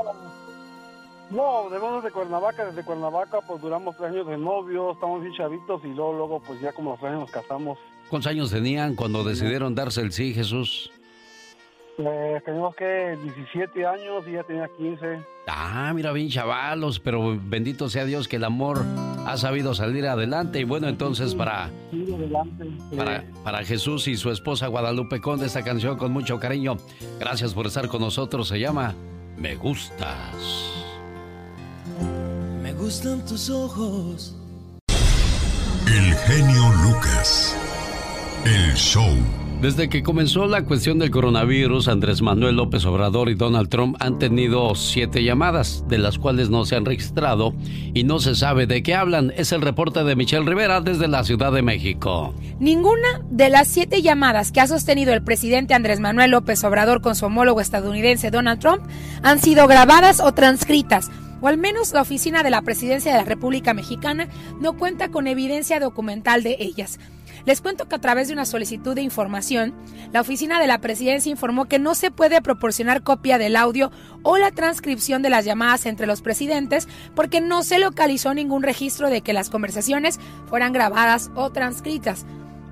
No, 1.29 1.69
de 1.69 2.01
de 2.01 2.11
Cuernavaca, 2.11 2.65
desde 2.65 2.83
Cuernavaca, 2.83 3.41
pues 3.41 3.61
duramos 3.61 3.97
tres 3.97 4.11
años 4.11 4.27
de 4.27 4.37
novio, 4.37 4.91
estamos 4.93 5.21
bien 5.21 5.33
chavitos 5.33 5.83
y 5.83 5.87
luego, 5.87 6.13
luego, 6.13 6.39
pues 6.39 6.61
ya 6.61 6.71
como 6.71 6.91
los 6.91 6.99
tres 6.99 7.11
años 7.11 7.21
nos 7.21 7.31
casamos. 7.31 7.77
¿Cuántos 8.09 8.31
años 8.31 8.51
tenían 8.51 8.95
cuando 8.95 9.23
decidieron 9.25 9.75
darse 9.75 10.01
el 10.01 10.13
sí, 10.13 10.33
Jesús? 10.33 10.89
Eh, 11.99 12.41
teníamos 12.45 12.75
que 12.75 13.17
17 13.23 13.85
años 13.85 14.23
y 14.27 14.33
ya 14.33 14.43
tenía 14.43 14.67
15. 14.77 15.19
Ah, 15.47 15.91
mira, 15.95 16.11
bien 16.11 16.29
chavalos, 16.29 16.99
pero 16.99 17.37
bendito 17.41 17.89
sea 17.89 18.05
Dios 18.05 18.27
que 18.27 18.35
el 18.35 18.43
amor 18.43 18.83
ha 19.25 19.35
sabido 19.37 19.73
salir 19.73 20.05
adelante. 20.05 20.59
Y 20.59 20.63
bueno, 20.63 20.87
entonces 20.89 21.33
para, 21.33 21.69
Sí, 21.89 22.13
adelante. 22.13 22.65
sí. 22.91 22.95
para, 22.97 23.23
para 23.43 23.63
Jesús 23.63 24.07
y 24.07 24.15
su 24.15 24.29
esposa 24.29 24.67
Guadalupe 24.67 25.19
Conde, 25.21 25.47
esta 25.47 25.63
canción 25.63 25.97
con 25.97 26.11
mucho 26.11 26.39
cariño. 26.39 26.77
Gracias 27.19 27.53
por 27.53 27.65
estar 27.65 27.87
con 27.87 28.01
nosotros. 28.01 28.47
Se 28.49 28.59
llama 28.59 28.93
Me 29.37 29.55
Gustas. 29.55 30.73
Me 32.61 32.73
gustan 32.73 33.25
tus 33.25 33.49
ojos. 33.49 34.35
El 35.87 36.13
genio 36.13 36.63
Lucas. 36.83 37.55
El 38.45 38.73
show. 38.75 39.07
Desde 39.61 39.89
que 39.89 40.03
comenzó 40.03 40.45
la 40.45 40.65
cuestión 40.65 40.99
del 40.99 41.09
coronavirus, 41.09 41.87
Andrés 41.87 42.21
Manuel 42.21 42.57
López 42.57 42.85
Obrador 42.85 43.27
y 43.27 43.33
Donald 43.33 43.69
Trump 43.69 43.97
han 43.99 44.19
tenido 44.19 44.75
siete 44.75 45.23
llamadas, 45.23 45.83
de 45.87 45.97
las 45.97 46.19
cuales 46.19 46.51
no 46.51 46.63
se 46.63 46.75
han 46.75 46.85
registrado 46.85 47.55
y 47.95 48.03
no 48.03 48.19
se 48.19 48.35
sabe 48.35 48.67
de 48.67 48.83
qué 48.83 48.93
hablan. 48.93 49.33
Es 49.35 49.51
el 49.51 49.63
reporte 49.63 50.03
de 50.03 50.15
Michelle 50.15 50.45
Rivera 50.45 50.79
desde 50.79 51.07
la 51.07 51.23
Ciudad 51.23 51.51
de 51.51 51.63
México. 51.63 52.35
Ninguna 52.59 53.23
de 53.31 53.49
las 53.49 53.67
siete 53.67 54.03
llamadas 54.03 54.51
que 54.51 54.61
ha 54.61 54.67
sostenido 54.67 55.11
el 55.11 55.23
presidente 55.23 55.73
Andrés 55.73 55.99
Manuel 55.99 56.29
López 56.29 56.63
Obrador 56.63 57.01
con 57.01 57.15
su 57.15 57.25
homólogo 57.25 57.59
estadounidense 57.59 58.29
Donald 58.29 58.59
Trump 58.59 58.83
han 59.23 59.39
sido 59.39 59.65
grabadas 59.65 60.19
o 60.19 60.35
transcritas. 60.35 61.09
O 61.41 61.47
al 61.47 61.57
menos 61.57 61.93
la 61.93 62.01
oficina 62.03 62.43
de 62.43 62.51
la 62.51 62.61
presidencia 62.61 63.11
de 63.11 63.17
la 63.17 63.25
República 63.25 63.73
Mexicana 63.73 64.27
no 64.61 64.73
cuenta 64.73 65.09
con 65.09 65.25
evidencia 65.25 65.79
documental 65.79 66.43
de 66.43 66.57
ellas. 66.59 66.99
Les 67.47 67.61
cuento 67.61 67.87
que 67.87 67.95
a 67.95 67.99
través 67.99 68.27
de 68.27 68.33
una 68.33 68.45
solicitud 68.45 68.93
de 68.93 69.01
información, 69.01 69.73
la 70.11 70.19
oficina 70.19 70.59
de 70.59 70.67
la 70.67 70.81
presidencia 70.81 71.31
informó 71.31 71.63
que 71.63 71.79
no 71.79 71.95
se 71.95 72.11
puede 72.11 72.41
proporcionar 72.41 73.03
copia 73.03 73.37
del 73.37 73.55
audio 73.55 73.89
o 74.21 74.37
la 74.37 74.51
transcripción 74.51 75.21
de 75.21 75.29
las 75.29 75.45
llamadas 75.45 75.85
entre 75.85 76.07
los 76.07 76.21
presidentes 76.21 76.89
porque 77.15 77.39
no 77.39 77.63
se 77.63 77.79
localizó 77.79 78.33
ningún 78.33 78.63
registro 78.63 79.09
de 79.09 79.21
que 79.21 79.31
las 79.31 79.49
conversaciones 79.49 80.19
fueran 80.49 80.73
grabadas 80.73 81.31
o 81.35 81.49
transcritas. 81.49 82.25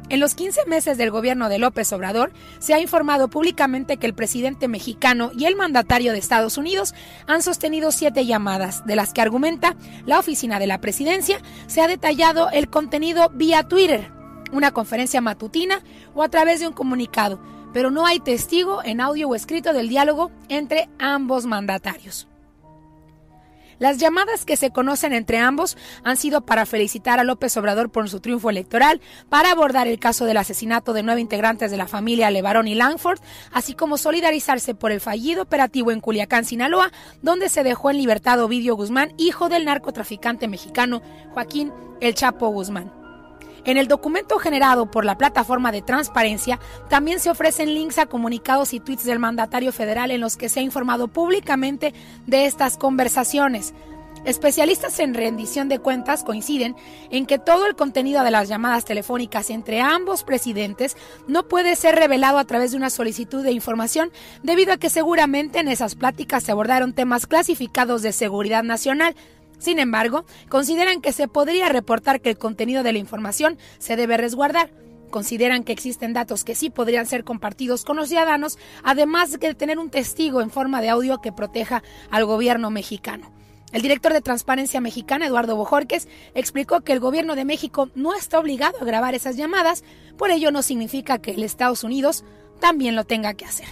En 0.10 0.19
los 0.19 0.35
15 0.35 0.65
meses 0.68 0.97
del 0.97 1.10
gobierno 1.10 1.47
de 1.47 1.57
López 1.57 1.93
Obrador, 1.93 2.34
se 2.60 2.73
ha 2.73 2.81
informado 2.81 3.30
públicamente 3.30 3.95
que 3.95 4.07
el 4.07 4.14
presidente 4.14 4.68
mexicano 4.68 5.31
y 5.34 5.45
el 5.45 5.56
mandatario 5.56 6.11
de 6.11 6.19
Estados 6.19 6.57
Unidos 6.57 6.93
han 7.27 7.41
sostenido 7.41 7.93
siete 7.93 8.26
llamadas, 8.26 8.85
de 8.85 8.97
las 8.97 9.14
que 9.14 9.22
argumenta 9.22 9.77
la 10.06 10.19
oficina 10.19 10.60
de 10.60 10.68
la 10.68 10.81
presidencia, 10.81 11.39
se 11.68 11.80
ha 11.80 11.88
detallado 11.88 12.49
el 12.52 12.69
contenido 12.69 13.30
vía 13.30 13.64
Twitter, 13.64 14.14
una 14.57 14.72
conferencia 14.72 15.22
matutina 15.22 15.84
o 16.14 16.23
a 16.23 16.30
través 16.30 16.60
de 16.60 16.68
un 16.68 16.73
comunicado, 16.73 17.40
pero 17.73 17.91
no 17.91 18.06
hay 18.06 18.19
testigo 18.19 18.84
en 18.84 19.02
audio 19.02 19.27
o 19.27 19.36
escrito 19.36 19.73
del 19.73 19.90
diálogo 19.90 20.32
entre 20.49 20.90
ambos 20.98 21.45
mandatarios. 21.45 22.27
Las 23.77 23.98
llamadas 23.98 24.45
que 24.45 24.56
se 24.56 24.72
conocen 24.72 25.11
entre 25.11 25.40
ambos 25.40 25.77
han 26.03 26.15
sido 26.15 26.45
para 26.45 26.65
felicitar 26.65 27.19
a 27.19 27.26
López 27.26 27.57
Obrador 27.57 27.91
por 27.91 28.10
su 28.10 28.22
triunfo 28.22 28.49
electoral, 28.49 29.02
para 29.30 29.52
abordar 29.52 29.88
el 29.88 29.99
caso 29.99 30.26
del 30.26 30.38
asesinato 30.38 30.94
de 30.94 31.03
nueve 31.03 31.19
integrantes 31.19 31.72
de 31.72 31.77
la 31.77 31.88
familia 31.88 32.32
Levarón 32.32 32.68
y 32.68 32.76
Langford, 32.76 33.19
así 33.52 33.73
como 33.73 33.98
solidarizarse 33.98 34.76
por 34.76 34.91
el 34.91 35.02
fallido 35.02 35.44
operativo 35.44 35.91
en 35.91 35.99
Culiacán, 35.99 36.45
Sinaloa, 36.45 36.91
donde 37.22 37.49
se 37.49 37.64
dejó 37.64 37.90
en 37.90 37.98
libertad 37.98 38.41
Ovidio 38.41 38.76
Guzmán, 38.76 39.14
hijo 39.18 39.49
del 39.49 39.65
narcotraficante 39.65 40.48
mexicano 40.48 41.02
Joaquín 41.34 41.73
El 41.99 42.15
Chapo 42.15 42.48
Guzmán. 42.48 43.05
En 43.65 43.77
el 43.77 43.87
documento 43.87 44.37
generado 44.37 44.91
por 44.91 45.05
la 45.05 45.17
plataforma 45.17 45.71
de 45.71 45.81
transparencia 45.81 46.59
también 46.87 47.19
se 47.19 47.31
ofrecen 47.31 47.73
links 47.73 47.97
a 47.97 48.05
comunicados 48.05 48.73
y 48.73 48.79
tweets 48.79 49.05
del 49.05 49.17
mandatario 49.17 49.73
federal 49.73 50.11
en 50.11 50.21
los 50.21 50.37
que 50.37 50.49
se 50.49 50.59
ha 50.59 50.63
informado 50.63 51.07
públicamente 51.07 51.93
de 52.27 52.45
estas 52.45 52.77
conversaciones. 52.77 53.73
Especialistas 54.23 54.99
en 54.99 55.13
rendición 55.13 55.67
de 55.67 55.79
cuentas 55.79 56.23
coinciden 56.23 56.75
en 57.11 57.25
que 57.25 57.37
todo 57.39 57.67
el 57.67 57.75
contenido 57.75 58.23
de 58.23 58.31
las 58.31 58.49
llamadas 58.49 58.85
telefónicas 58.85 59.51
entre 59.51 59.81
ambos 59.81 60.23
presidentes 60.23 60.95
no 61.27 61.47
puede 61.47 61.75
ser 61.75 61.95
revelado 61.95 62.39
a 62.39 62.45
través 62.45 62.71
de 62.71 62.77
una 62.77 62.89
solicitud 62.89 63.43
de 63.43 63.51
información 63.51 64.11
debido 64.41 64.73
a 64.73 64.77
que 64.77 64.89
seguramente 64.89 65.59
en 65.59 65.67
esas 65.67 65.93
pláticas 65.95 66.43
se 66.43 66.51
abordaron 66.51 66.93
temas 66.93 67.27
clasificados 67.27 68.01
de 68.01 68.13
seguridad 68.13 68.63
nacional, 68.63 69.15
sin 69.57 69.80
embargo, 69.80 70.26
consideran 70.49 71.02
que 71.02 71.11
se 71.11 71.27
podría 71.27 71.69
reportar 71.69 72.22
que 72.22 72.30
el 72.30 72.38
contenido 72.38 72.84
de 72.84 72.94
la 72.94 72.99
información 72.99 73.57
se 73.77 73.95
debe 73.95 74.18
resguardar. 74.18 74.72
Consideran 75.10 75.64
que 75.64 75.72
existen 75.72 76.14
datos 76.14 76.44
que 76.44 76.56
sí 76.56 76.69
podrían 76.69 77.06
ser 77.06 77.23
compartidos 77.23 77.86
con 77.86 77.95
los 77.98 78.10
ciudadanos, 78.10 78.57
además 78.84 79.32
de 79.32 79.56
tener 79.56 79.80
un 79.80 79.90
testigo 79.90 80.41
en 80.41 80.49
forma 80.49 80.82
de 80.82 80.90
audio 80.90 81.22
que 81.22 81.32
proteja 81.32 81.84
al 82.11 82.26
gobierno 82.26 82.69
mexicano. 82.69 83.32
El 83.72 83.82
director 83.82 84.14
de 84.14 84.22
Transparencia 84.22 84.80
Mexicana, 84.80 85.27
Eduardo 85.27 85.56
Bojorques, 85.56 86.07
explicó 86.34 86.82
que 86.82 86.94
el 86.94 86.99
gobierno 86.99 87.36
de 87.36 87.45
México 87.45 87.90
no 87.94 88.14
está 88.15 88.40
obligado 88.40 88.77
a 88.80 88.86
grabar 88.86 89.15
esas 89.15 89.36
llamadas, 89.36 89.84
por 90.18 90.32
ello 90.32 90.52
no 90.52 90.61
significa 90.61 91.18
que 91.19 91.32
el 91.32 91.44
Estados 91.44 91.84
Unidos 91.84 92.23
también 92.60 92.95
lo 92.95 93.03
tenga 93.03 93.34
que 93.34 93.45
hacer. 93.45 93.68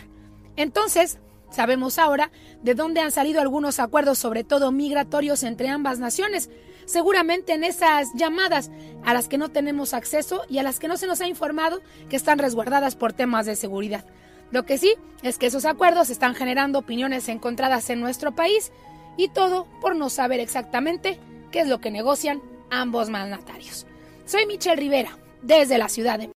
Entonces, 0.55 1.19
Sabemos 1.53 1.99
ahora 1.99 2.31
de 2.63 2.73
dónde 2.73 2.99
han 2.99 3.11
salido 3.11 3.39
algunos 3.39 3.79
acuerdos, 3.79 4.17
sobre 4.17 4.43
todo 4.43 4.71
migratorios, 4.71 5.43
entre 5.43 5.69
ambas 5.69 5.99
naciones. 5.99 6.49
Seguramente 6.85 7.53
en 7.53 7.63
esas 7.63 8.11
llamadas 8.15 8.71
a 9.05 9.13
las 9.13 9.27
que 9.27 9.37
no 9.37 9.49
tenemos 9.49 9.93
acceso 9.93 10.41
y 10.49 10.57
a 10.57 10.63
las 10.63 10.79
que 10.79 10.87
no 10.87 10.97
se 10.97 11.05
nos 11.05 11.21
ha 11.21 11.27
informado 11.27 11.81
que 12.09 12.15
están 12.15 12.39
resguardadas 12.39 12.95
por 12.95 13.13
temas 13.13 13.45
de 13.45 13.55
seguridad. 13.55 14.03
Lo 14.49 14.65
que 14.65 14.79
sí 14.79 14.95
es 15.21 15.37
que 15.37 15.45
esos 15.45 15.65
acuerdos 15.65 16.09
están 16.09 16.33
generando 16.33 16.79
opiniones 16.79 17.29
encontradas 17.29 17.87
en 17.91 17.99
nuestro 17.99 18.31
país 18.31 18.71
y 19.15 19.27
todo 19.27 19.67
por 19.79 19.95
no 19.95 20.09
saber 20.09 20.39
exactamente 20.39 21.19
qué 21.51 21.59
es 21.59 21.67
lo 21.67 21.79
que 21.79 21.91
negocian 21.91 22.41
ambos 22.71 23.09
mandatarios. 23.09 23.85
Soy 24.25 24.47
Michelle 24.47 24.75
Rivera, 24.75 25.17
desde 25.43 25.77
la 25.77 25.87
ciudad 25.87 26.17
de 26.17 26.31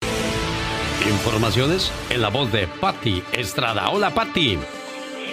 Informaciones 1.07 1.91
en 2.09 2.21
la 2.21 2.29
voz 2.29 2.51
de 2.51 2.65
Patti 2.67 3.21
Estrada. 3.33 3.89
Hola, 3.89 4.11
Patti. 4.11 4.57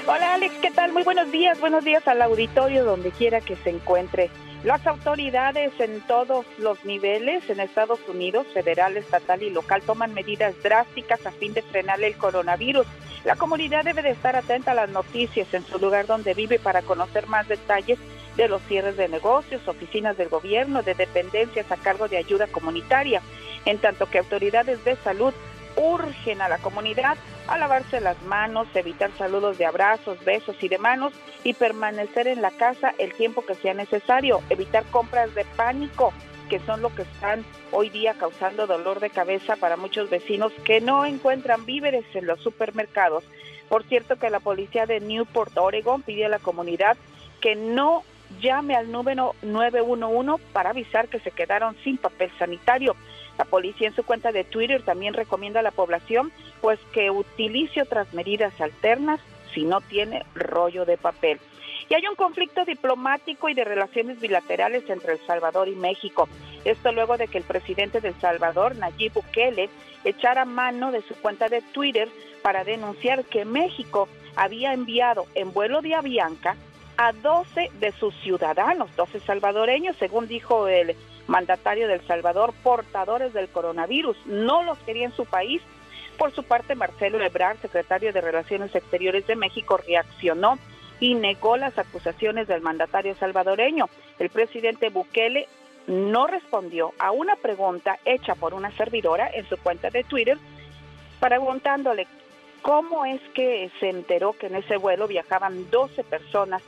Hola 0.07 0.35
Alex, 0.35 0.55
¿qué 0.63 0.71
tal? 0.71 0.93
Muy 0.93 1.03
buenos 1.03 1.31
días, 1.31 1.61
buenos 1.61 1.85
días 1.85 2.07
al 2.09 2.23
auditorio 2.23 2.85
donde 2.85 3.11
quiera 3.11 3.41
que 3.41 3.57
se 3.57 3.71
encuentre. 3.71 4.31
Las 4.65 4.87
autoridades 4.87 5.73
en 5.79 6.01
todos 6.03 6.47
los 6.59 6.85
niveles 6.85 7.49
en 7.49 7.61
Estados 7.61 8.01
Unidos, 8.09 8.47
federal, 8.53 8.97
estatal 8.97 9.43
y 9.43 9.51
local, 9.51 9.83
toman 9.83 10.15
medidas 10.15 10.55
drásticas 10.63 11.25
a 11.27 11.31
fin 11.33 11.53
de 11.53 11.63
frenar 11.63 12.03
el 12.03 12.17
coronavirus. 12.17 12.87
La 13.25 13.37
comunidad 13.37 13.85
debe 13.85 14.03
de 14.03 14.11
estar 14.11 14.37
atenta 14.37 14.73
a 14.73 14.75
las 14.75 14.91
noticias 14.91 15.53
en 15.53 15.65
su 15.67 15.79
lugar 15.79 16.07
donde 16.07 16.35
vive 16.35 16.59
para 16.59 16.83
conocer 16.83 17.27
más 17.27 17.47
detalles 17.47 17.99
de 18.37 18.49
los 18.49 18.63
cierres 18.63 18.97
de 18.97 19.09
negocios, 19.09 19.67
oficinas 19.69 20.17
del 20.17 20.29
gobierno, 20.29 20.83
de 20.83 20.95
dependencias 20.95 21.71
a 21.71 21.77
cargo 21.77 22.09
de 22.09 22.17
ayuda 22.17 22.47
comunitaria, 22.47 23.21
en 23.67 23.79
tanto 23.79 24.07
que 24.07 24.19
autoridades 24.19 24.83
de 24.85 24.97
salud 24.97 25.35
urgen 25.77 26.43
a 26.43 26.49
la 26.49 26.59
comunidad 26.59 27.17
a 27.47 27.59
lavarse 27.59 28.01
las 28.01 28.21
manos, 28.23 28.69
evitar 28.75 29.11
saludos 29.19 29.59
de 29.59 29.67
abrazos, 29.67 30.23
besos 30.25 30.57
y 30.63 30.69
de 30.69 30.79
manos 30.79 31.13
y 31.45 31.55
permanecer 31.55 32.29
en 32.29 32.43
la 32.43 32.51
casa 32.51 32.95
el 32.99 33.13
tiempo 33.15 33.45
que 33.45 33.55
sea 33.55 33.75
necesario, 33.75 34.41
evitar 34.51 34.85
compras 34.87 35.35
de 35.35 35.45
pánico 35.57 36.13
que 36.49 36.59
son 36.61 36.83
lo 36.83 36.93
que 36.95 37.03
están 37.03 37.45
hoy 37.71 37.91
día 37.91 38.15
causando 38.15 38.67
dolor 38.67 38.99
de 38.99 39.09
cabeza 39.09 39.55
para 39.57 39.77
muchos 39.77 40.11
vecinos 40.11 40.53
que 40.65 40.81
no 40.81 41.07
encuentran 41.07 41.65
víveres 41.65 42.05
en 42.15 42.27
los 42.27 42.41
supermercados. 42.41 43.25
Por 43.69 43.85
cierto 43.85 44.17
que 44.17 44.31
la 44.31 44.41
policía 44.41 44.85
de 44.85 44.99
Newport, 44.99 45.57
Oregon, 45.57 46.03
pide 46.03 46.27
a 46.27 46.29
la 46.29 46.41
comunidad 46.41 46.97
que 47.41 47.55
no 47.55 48.03
llame 48.41 48.75
al 48.75 48.91
número 48.91 49.35
911 49.43 50.43
para 50.53 50.71
avisar 50.71 51.09
que 51.09 51.21
se 51.21 51.31
quedaron 51.31 51.77
sin 51.85 51.97
papel 51.97 52.31
sanitario. 52.39 52.97
La 53.41 53.47
policía 53.47 53.89
en 53.89 53.97
su 53.97 54.03
cuenta 54.03 54.33
de 54.33 54.45
Twitter 54.45 54.83
también 54.83 55.15
recomienda 55.15 55.61
a 55.61 55.63
la 55.63 55.71
población 55.71 56.31
pues 56.61 56.79
que 56.93 57.11
utilice 57.11 57.81
otras 57.81 58.13
medidas 58.13 58.53
alternas 58.61 59.19
si 59.55 59.63
no 59.63 59.81
tiene 59.81 60.27
rollo 60.35 60.85
de 60.85 60.99
papel. 60.99 61.41
Y 61.89 61.95
hay 61.95 62.07
un 62.07 62.17
conflicto 62.17 62.67
diplomático 62.67 63.49
y 63.49 63.55
de 63.55 63.65
relaciones 63.65 64.21
bilaterales 64.21 64.91
entre 64.91 65.15
El 65.15 65.27
Salvador 65.27 65.69
y 65.69 65.75
México. 65.75 66.29
Esto 66.67 66.93
luego 66.93 67.17
de 67.17 67.29
que 67.29 67.39
el 67.39 67.45
presidente 67.45 68.03
de 68.03 68.09
El 68.09 68.21
Salvador, 68.21 68.77
Nayib 68.77 69.15
Bukele, 69.15 69.71
echara 70.05 70.45
mano 70.45 70.93
de 70.93 71.01
su 71.01 71.15
cuenta 71.15 71.49
de 71.49 71.63
Twitter 71.63 72.11
para 72.43 72.63
denunciar 72.63 73.25
que 73.25 73.47
México 73.47 74.07
había 74.37 74.75
enviado 74.75 75.25
en 75.35 75.55
vuelo 75.55 75.81
de 75.81 75.95
Avianca 75.95 76.57
a 76.99 77.15
12 77.15 77.71
de 77.81 77.93
sus 77.93 78.15
ciudadanos, 78.17 78.95
12 78.97 79.21
salvadoreños, 79.21 79.97
según 79.97 80.29
dijo 80.29 80.69
el 80.69 80.95
mandatario 81.31 81.89
del 81.89 82.07
Salvador, 82.07 82.53
portadores 82.63 83.33
del 83.33 83.49
coronavirus. 83.49 84.17
No 84.27 84.63
los 84.65 84.77
quería 84.79 85.07
en 85.07 85.17
su 85.17 85.25
país. 85.25 85.63
Por 86.19 86.33
su 86.33 86.43
parte, 86.43 86.75
Marcelo 86.75 87.23
Ebrard, 87.23 87.59
secretario 87.61 88.13
de 88.13 88.21
Relaciones 88.21 88.75
Exteriores 88.75 89.27
de 89.27 89.37
México, 89.37 89.79
reaccionó 89.79 90.59
y 90.99 91.15
negó 91.15 91.57
las 91.57 91.79
acusaciones 91.79 92.47
del 92.49 92.61
mandatario 92.61 93.15
salvadoreño. 93.15 93.89
El 94.19 94.29
presidente 94.29 94.91
Bukele 94.91 95.49
no 95.87 96.27
respondió 96.27 96.93
a 96.99 97.11
una 97.13 97.37
pregunta 97.37 97.99
hecha 98.05 98.35
por 98.35 98.53
una 98.53 98.71
servidora 98.73 99.31
en 99.33 99.49
su 99.49 99.57
cuenta 99.57 99.89
de 99.89 100.05
Twitter, 100.05 100.37
preguntándole 101.21 102.07
cómo 102.61 103.07
es 103.07 103.21
que 103.35 103.71
se 103.81 103.89
enteró 103.89 104.35
que 104.35 104.49
en 104.49 104.57
ese 104.57 104.77
vuelo 104.77 105.09
viajaban 105.09 105.71
12 105.71 106.05
personas 106.05 106.63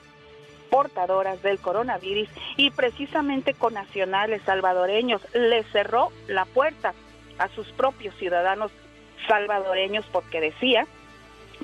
portadoras 0.72 1.42
del 1.42 1.58
coronavirus 1.58 2.30
y 2.56 2.70
precisamente 2.70 3.52
con 3.52 3.74
nacionales 3.74 4.40
salvadoreños 4.46 5.20
le 5.34 5.64
cerró 5.64 6.08
la 6.28 6.46
puerta 6.46 6.94
a 7.36 7.48
sus 7.48 7.68
propios 7.72 8.14
ciudadanos 8.16 8.72
salvadoreños 9.28 10.06
porque 10.10 10.40
decía 10.40 10.86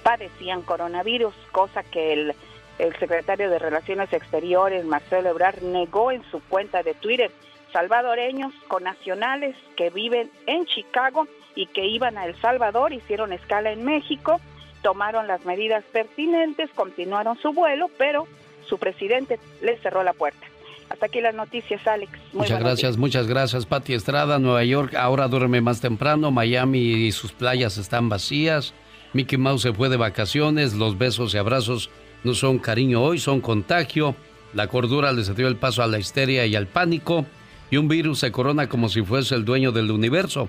padecían 0.03 0.61
coronavirus, 0.61 1.33
cosa 1.53 1.83
que 1.85 2.13
el, 2.13 2.35
el 2.79 2.95
secretario 2.99 3.49
de 3.49 3.59
Relaciones 3.59 4.13
Exteriores, 4.13 4.85
Marcelo 4.85 5.31
Ebrard, 5.31 5.63
negó 5.63 6.13
en 6.13 6.23
su 6.31 6.41
cuenta 6.41 6.83
de 6.83 6.93
Twitter. 6.93 7.31
Salvadoreños 7.73 8.53
con 8.69 8.85
nacionales 8.85 9.57
que 9.75 9.89
viven 9.89 10.31
en 10.47 10.67
Chicago 10.67 11.27
y 11.55 11.67
que 11.67 11.87
iban 11.87 12.19
a 12.19 12.27
El 12.27 12.39
Salvador, 12.43 12.93
hicieron 12.93 13.33
escala 13.33 13.73
en 13.73 13.87
México, 13.87 14.39
tomaron 14.83 15.27
las 15.27 15.47
medidas 15.47 15.83
pertinentes, 15.93 16.71
continuaron 16.75 17.39
su 17.39 17.55
vuelo, 17.55 17.91
pero 17.97 18.29
su 18.69 18.79
presidente 18.79 19.39
le 19.63 19.79
cerró 19.79 20.03
la 20.03 20.13
puerta. 20.13 20.47
Hasta 20.91 21.07
aquí 21.07 21.21
las 21.21 21.35
noticias, 21.35 21.87
Alex. 21.87 22.13
Muy 22.33 22.43
muchas 22.43 22.61
gracias, 22.61 22.93
días. 22.93 22.97
muchas 22.97 23.27
gracias, 23.27 23.67
Pati 23.67 23.95
Estrada. 23.95 24.39
Nueva 24.39 24.65
York 24.65 24.95
ahora 24.95 25.29
duerme 25.29 25.61
más 25.61 25.81
temprano. 25.81 26.31
Miami 26.31 26.79
y 26.79 27.13
sus 27.13 27.33
playas 27.33 27.77
están 27.77 28.09
vacías. 28.09 28.73
Mickey 29.13 29.39
Mouse 29.39 29.63
se 29.63 29.73
fue 29.73 29.89
de 29.89 29.97
vacaciones. 29.97 30.75
Los 30.75 30.97
besos 30.97 31.35
y 31.35 31.39
abrazos 31.39 31.91
no 32.25 32.35
son 32.35 32.59
cariño 32.59 33.03
hoy, 33.03 33.19
son 33.19 33.41
contagio. 33.41 34.15
La 34.55 34.69
cordura 34.69 35.13
les 35.13 35.35
dio 35.37 35.47
el 35.49 35.57
paso 35.57 35.83
a 35.83 35.87
la 35.87 35.99
histeria 35.99 36.47
y 36.47 36.57
al 36.57 36.67
pánico. 36.67 37.27
Y 37.71 37.77
un 37.77 37.89
virus 37.89 38.21
se 38.21 38.33
corona 38.33 38.69
como 38.69 38.89
si 38.89 39.03
fuese 39.03 39.35
el 39.35 39.45
dueño 39.45 39.73
del 39.73 39.91
universo. 39.91 40.49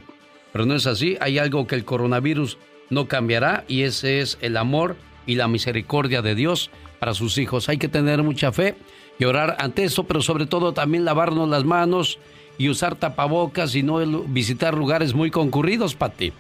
Pero 0.54 0.66
no 0.66 0.74
es 0.74 0.88
así. 0.88 1.18
Hay 1.20 1.38
algo 1.38 1.68
que 1.68 1.76
el 1.76 1.84
coronavirus 1.84 2.58
no 2.90 3.10
cambiará 3.10 3.66
y 3.68 3.84
ese 3.84 4.22
es 4.22 4.38
el 4.42 4.56
amor 4.56 4.96
y 5.26 5.36
la 5.36 5.50
misericordia 5.50 6.22
de 6.22 6.34
Dios 6.34 6.72
para 7.00 7.14
sus 7.14 7.38
hijos. 7.38 7.70
Hay 7.70 7.78
que 7.78 7.88
tener 7.88 8.22
mucha 8.24 8.52
fe 8.52 8.76
y 9.18 9.26
orar 9.26 9.56
ante 9.60 9.84
eso, 9.84 10.04
pero 10.04 10.22
sobre 10.22 10.46
todo 10.46 10.74
también 10.74 11.06
lavarnos 11.06 11.50
las 11.50 11.64
manos 11.64 12.20
y 12.58 12.70
usar 12.70 12.96
tapabocas 12.96 13.76
y 13.76 13.84
no 13.84 13.98
visitar 14.28 14.74
lugares 14.74 15.14
muy 15.14 15.32
concurridos, 15.32 15.96
Pati. 15.96 16.34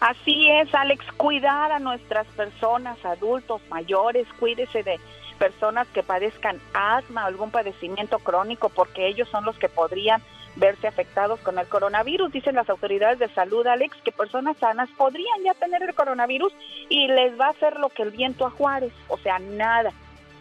Así 0.00 0.48
es, 0.48 0.72
Alex, 0.74 1.04
cuidar 1.16 1.72
a 1.72 1.78
nuestras 1.78 2.26
personas, 2.28 3.02
adultos, 3.04 3.60
mayores, 3.70 4.26
cuídese 4.38 4.82
de 4.82 5.00
personas 5.38 5.86
que 5.88 6.02
padezcan 6.02 6.60
asma 6.74 7.24
o 7.24 7.26
algún 7.26 7.50
padecimiento 7.50 8.18
crónico, 8.18 8.68
porque 8.68 9.08
ellos 9.08 9.28
son 9.30 9.44
los 9.44 9.56
que 9.58 9.68
podrían 9.68 10.22
verse 10.58 10.86
afectados 10.86 11.40
con 11.40 11.58
el 11.58 11.66
coronavirus. 11.66 12.32
Dicen 12.32 12.54
las 12.54 12.68
autoridades 12.68 13.18
de 13.18 13.28
salud, 13.30 13.66
Alex, 13.66 13.96
que 14.04 14.12
personas 14.12 14.56
sanas 14.58 14.88
podrían 14.96 15.42
ya 15.44 15.54
tener 15.54 15.82
el 15.82 15.94
coronavirus 15.94 16.52
y 16.88 17.08
les 17.08 17.38
va 17.38 17.46
a 17.46 17.50
hacer 17.50 17.78
lo 17.78 17.88
que 17.88 18.02
el 18.02 18.10
viento 18.10 18.46
a 18.46 18.50
Juárez, 18.50 18.92
o 19.08 19.18
sea, 19.18 19.38
nada. 19.38 19.92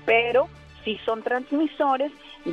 Pero 0.05 0.47
sí 0.83 0.99
son 1.05 1.21
transmisores 1.21 2.11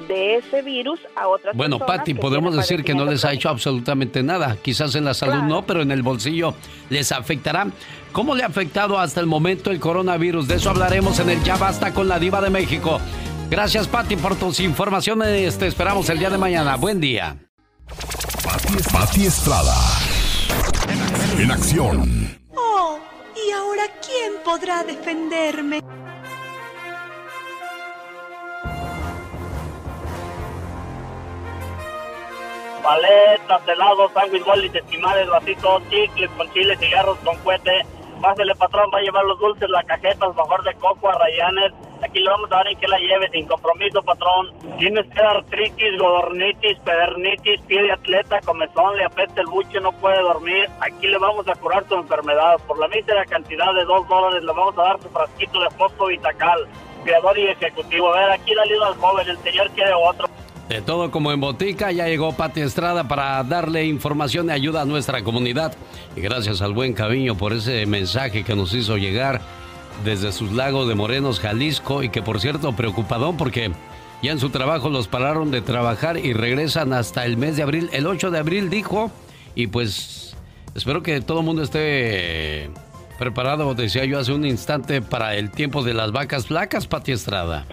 de 0.08 0.36
ese 0.36 0.62
virus 0.62 1.00
a 1.16 1.28
otras 1.28 1.56
Bueno, 1.56 1.78
personas. 1.78 1.98
Pati, 1.98 2.14
que 2.14 2.20
podemos 2.20 2.56
decir 2.56 2.82
que 2.82 2.94
no 2.94 3.04
les 3.04 3.24
ha 3.24 3.32
hecho 3.32 3.48
absolutamente 3.48 4.22
nada. 4.22 4.56
Quizás 4.60 4.94
en 4.96 5.04
la 5.04 5.14
salud 5.14 5.42
no, 5.42 5.62
pero 5.62 5.82
en 5.82 5.92
el 5.92 6.02
bolsillo 6.02 6.54
les 6.90 7.12
afectará. 7.12 7.68
¿Cómo 8.12 8.34
le 8.34 8.42
ha 8.42 8.46
afectado 8.46 8.98
hasta 8.98 9.20
el 9.20 9.26
momento 9.26 9.70
el 9.70 9.80
coronavirus? 9.80 10.48
De 10.48 10.56
eso 10.56 10.70
hablaremos 10.70 11.18
en 11.20 11.30
el 11.30 11.42
Ya 11.44 11.56
Basta 11.56 11.94
con 11.94 12.08
la 12.08 12.18
Diva 12.18 12.40
de 12.40 12.50
México. 12.50 13.00
Gracias, 13.50 13.86
Pati, 13.86 14.16
por 14.16 14.36
tus 14.36 14.58
informaciones. 14.60 15.58
Te 15.58 15.66
esperamos 15.66 16.08
el 16.08 16.18
día 16.18 16.30
de 16.30 16.38
mañana. 16.38 16.76
Buen 16.76 17.00
día. 17.00 17.36
Pati 18.92 19.26
Estrada. 19.26 19.74
En 21.38 21.50
acción. 21.50 22.38
Oh, 22.56 22.98
¿y 23.36 23.50
ahora 23.52 23.84
quién 24.00 24.32
podrá 24.44 24.82
defenderme? 24.84 25.80
paletas, 32.84 33.66
helados, 33.66 34.12
sándwich, 34.12 34.44
bolis, 34.44 34.74
esquimales, 34.74 35.26
vasitos, 35.28 35.82
chicles 35.88 36.30
con 36.36 36.52
chile, 36.52 36.76
cigarros 36.76 37.18
con 37.24 37.36
cohete. 37.38 37.86
Pásele, 38.24 38.54
patrón, 38.54 38.90
va 38.90 39.00
a 39.00 39.02
llevar 39.02 39.22
los 39.26 39.38
dulces, 39.38 39.68
las 39.68 39.84
cajetas, 39.84 40.34
mejor 40.34 40.64
de 40.64 40.72
coco, 40.76 41.10
a 41.10 41.18
rayanes. 41.18 41.74
Aquí 42.02 42.20
le 42.20 42.30
vamos 42.30 42.50
a 42.50 42.56
dar 42.56 42.68
en 42.68 42.78
que 42.78 42.88
la 42.88 42.98
lleve, 42.98 43.28
sin 43.28 43.46
compromiso, 43.46 44.00
patrón. 44.00 44.50
Tienes 44.78 45.04
que 45.08 45.20
dar 45.20 45.36
artritis, 45.36 45.98
godornitis, 45.98 46.78
pedernitis, 46.78 47.60
pie 47.66 47.82
de 47.82 47.92
atleta, 47.92 48.40
comezón, 48.40 48.96
le 48.96 49.04
apetece 49.04 49.42
el 49.42 49.48
buche, 49.48 49.78
no 49.78 49.92
puede 49.92 50.22
dormir. 50.22 50.70
Aquí 50.80 51.06
le 51.06 51.18
vamos 51.18 51.46
a 51.48 51.54
curar 51.54 51.84
tu 51.84 51.96
enfermedad. 51.96 52.56
Por 52.66 52.78
la 52.78 52.88
mísera 52.88 53.26
cantidad 53.26 53.74
de 53.74 53.84
dos 53.84 54.08
dólares 54.08 54.42
le 54.42 54.52
vamos 54.52 54.78
a 54.78 54.82
dar 54.84 55.02
su 55.02 55.10
frasquito 55.10 55.60
de 55.60 55.68
fosfo 55.72 56.06
vitacal. 56.06 56.66
Creador 57.04 57.38
y 57.38 57.48
ejecutivo. 57.48 58.14
A 58.14 58.20
ver, 58.20 58.30
aquí 58.30 58.54
dale 58.54 58.74
uno 58.74 58.86
al 58.86 58.94
joven, 58.94 59.28
el 59.28 59.38
señor 59.40 59.68
quiere 59.72 59.92
otro. 59.92 60.26
De 60.68 60.80
todo 60.80 61.10
como 61.10 61.30
en 61.30 61.40
botica, 61.40 61.92
ya 61.92 62.06
llegó 62.06 62.32
Pati 62.32 62.62
Estrada 62.62 63.06
para 63.06 63.42
darle 63.44 63.84
información 63.84 64.48
y 64.48 64.52
ayuda 64.52 64.82
a 64.82 64.84
nuestra 64.86 65.22
comunidad. 65.22 65.74
Y 66.16 66.22
gracias 66.22 66.62
al 66.62 66.72
buen 66.72 66.94
Caviño 66.94 67.36
por 67.36 67.52
ese 67.52 67.84
mensaje 67.84 68.44
que 68.44 68.56
nos 68.56 68.72
hizo 68.72 68.96
llegar 68.96 69.42
desde 70.04 70.32
sus 70.32 70.52
lagos 70.52 70.88
de 70.88 70.94
Morenos, 70.94 71.38
Jalisco, 71.38 72.02
y 72.02 72.08
que 72.08 72.22
por 72.22 72.40
cierto 72.40 72.74
preocupadón 72.74 73.36
porque 73.36 73.72
ya 74.22 74.32
en 74.32 74.40
su 74.40 74.48
trabajo 74.48 74.88
los 74.88 75.06
pararon 75.06 75.50
de 75.50 75.60
trabajar 75.60 76.16
y 76.16 76.32
regresan 76.32 76.94
hasta 76.94 77.26
el 77.26 77.36
mes 77.36 77.58
de 77.58 77.62
abril, 77.62 77.90
el 77.92 78.06
8 78.06 78.30
de 78.30 78.38
abril 78.38 78.70
dijo, 78.70 79.10
y 79.54 79.66
pues 79.66 80.34
espero 80.74 81.02
que 81.02 81.20
todo 81.20 81.40
el 81.40 81.44
mundo 81.44 81.62
esté 81.62 82.70
preparado, 83.18 83.74
decía 83.74 84.06
yo 84.06 84.18
hace 84.18 84.32
un 84.32 84.46
instante, 84.46 85.02
para 85.02 85.36
el 85.36 85.50
tiempo 85.50 85.82
de 85.82 85.92
las 85.92 86.10
vacas 86.10 86.46
flacas, 86.46 86.86
Pati 86.86 87.12
Estrada. 87.12 87.66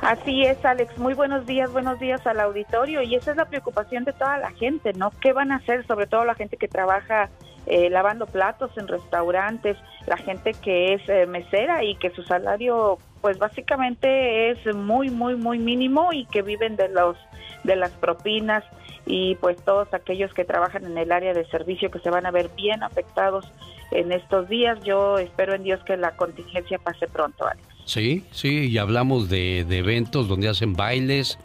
Así 0.00 0.42
es, 0.42 0.64
Alex. 0.64 0.98
Muy 0.98 1.14
buenos 1.14 1.46
días, 1.46 1.72
buenos 1.72 1.98
días 1.98 2.26
al 2.26 2.40
auditorio. 2.40 3.02
Y 3.02 3.14
esa 3.14 3.30
es 3.32 3.36
la 3.36 3.46
preocupación 3.46 4.04
de 4.04 4.12
toda 4.12 4.38
la 4.38 4.50
gente, 4.52 4.92
¿no? 4.92 5.10
¿Qué 5.20 5.32
van 5.32 5.52
a 5.52 5.56
hacer, 5.56 5.86
sobre 5.86 6.06
todo 6.06 6.24
la 6.24 6.34
gente 6.34 6.56
que 6.56 6.68
trabaja 6.68 7.30
eh, 7.66 7.90
lavando 7.90 8.26
platos 8.26 8.70
en 8.78 8.86
restaurantes, 8.86 9.76
la 10.06 10.16
gente 10.16 10.52
que 10.52 10.94
es 10.94 11.08
eh, 11.08 11.26
mesera 11.26 11.82
y 11.82 11.96
que 11.96 12.10
su 12.10 12.22
salario 12.22 12.98
pues 13.20 13.38
básicamente 13.38 14.50
es 14.50 14.72
muy 14.72 15.10
muy 15.10 15.34
muy 15.34 15.58
mínimo 15.58 16.12
y 16.12 16.26
que 16.26 16.42
viven 16.42 16.76
de 16.76 16.88
los 16.88 17.16
de 17.64 17.74
las 17.74 17.90
propinas 17.90 18.62
y 19.04 19.34
pues 19.36 19.56
todos 19.64 19.92
aquellos 19.94 20.32
que 20.32 20.44
trabajan 20.44 20.84
en 20.84 20.96
el 20.96 21.10
área 21.10 21.32
de 21.32 21.44
servicio 21.46 21.90
que 21.90 21.98
se 21.98 22.10
van 22.10 22.24
a 22.24 22.30
ver 22.30 22.50
bien 22.54 22.84
afectados 22.84 23.52
en 23.90 24.12
estos 24.12 24.48
días. 24.48 24.78
Yo 24.84 25.18
espero 25.18 25.54
en 25.54 25.64
Dios 25.64 25.82
que 25.84 25.96
la 25.96 26.12
contingencia 26.12 26.78
pase 26.78 27.08
pronto, 27.08 27.46
Alex. 27.46 27.75
Sí, 27.86 28.24
sí, 28.32 28.66
y 28.66 28.78
hablamos 28.78 29.28
de, 29.28 29.64
de 29.66 29.78
eventos 29.78 30.28
donde 30.28 30.48
hacen 30.48 30.74
bailes, 30.74 31.38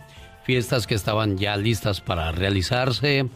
fiestas 0.43 0.88
que 0.88 0.95
estaban 0.95 1.38
ya 1.38 1.55
listas 1.55 2.01
para 2.01 2.31
realizarse, 2.31 3.27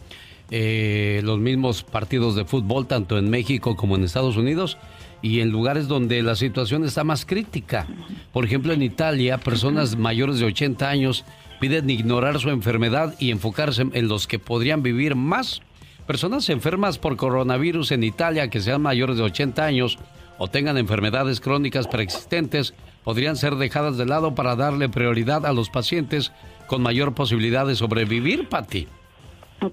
eh, 0.50 1.20
los 1.24 1.38
mismos 1.38 1.84
partidos 1.84 2.34
de 2.34 2.44
fútbol, 2.44 2.86
tanto 2.86 3.16
en 3.16 3.30
México 3.30 3.76
como 3.76 3.96
en 3.96 4.04
Estados 4.04 4.36
Unidos, 4.36 4.76
y 5.22 5.40
en 5.40 5.50
lugares 5.50 5.88
donde 5.88 6.22
la 6.22 6.36
situación 6.36 6.84
está 6.84 7.04
más 7.04 7.24
crítica. 7.24 7.86
Por 8.32 8.44
ejemplo, 8.44 8.72
en 8.72 8.82
Italia, 8.82 9.38
personas 9.38 9.96
mayores 9.96 10.38
de 10.38 10.46
80 10.46 10.88
años 10.88 11.24
piden 11.60 11.88
ignorar 11.88 12.38
su 12.38 12.50
enfermedad 12.50 13.14
y 13.18 13.30
enfocarse 13.30 13.86
en 13.92 14.08
los 14.08 14.26
que 14.26 14.38
podrían 14.38 14.82
vivir 14.82 15.14
más. 15.14 15.62
Personas 16.06 16.48
enfermas 16.50 16.98
por 16.98 17.16
coronavirus 17.16 17.92
en 17.92 18.04
Italia 18.04 18.50
que 18.50 18.60
sean 18.60 18.82
mayores 18.82 19.16
de 19.16 19.24
80 19.24 19.64
años 19.64 19.98
o 20.38 20.48
tengan 20.48 20.76
enfermedades 20.76 21.40
crónicas 21.40 21.88
preexistentes 21.88 22.74
podrían 23.06 23.36
ser 23.36 23.54
dejadas 23.54 23.96
de 23.96 24.04
lado 24.04 24.34
para 24.34 24.56
darle 24.56 24.88
prioridad 24.88 25.46
a 25.46 25.52
los 25.52 25.70
pacientes 25.70 26.32
con 26.66 26.82
mayor 26.82 27.14
posibilidad 27.14 27.64
de 27.64 27.76
sobrevivir, 27.76 28.48
Patti. 28.48 28.88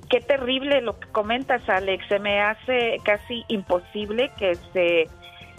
Qué 0.08 0.22
terrible 0.22 0.82
lo 0.82 1.00
que 1.00 1.08
comentas, 1.08 1.68
Alex. 1.68 2.06
Se 2.10 2.20
me 2.20 2.42
hace 2.42 3.00
casi 3.04 3.44
imposible 3.48 4.32
que 4.38 4.54
se 4.72 5.10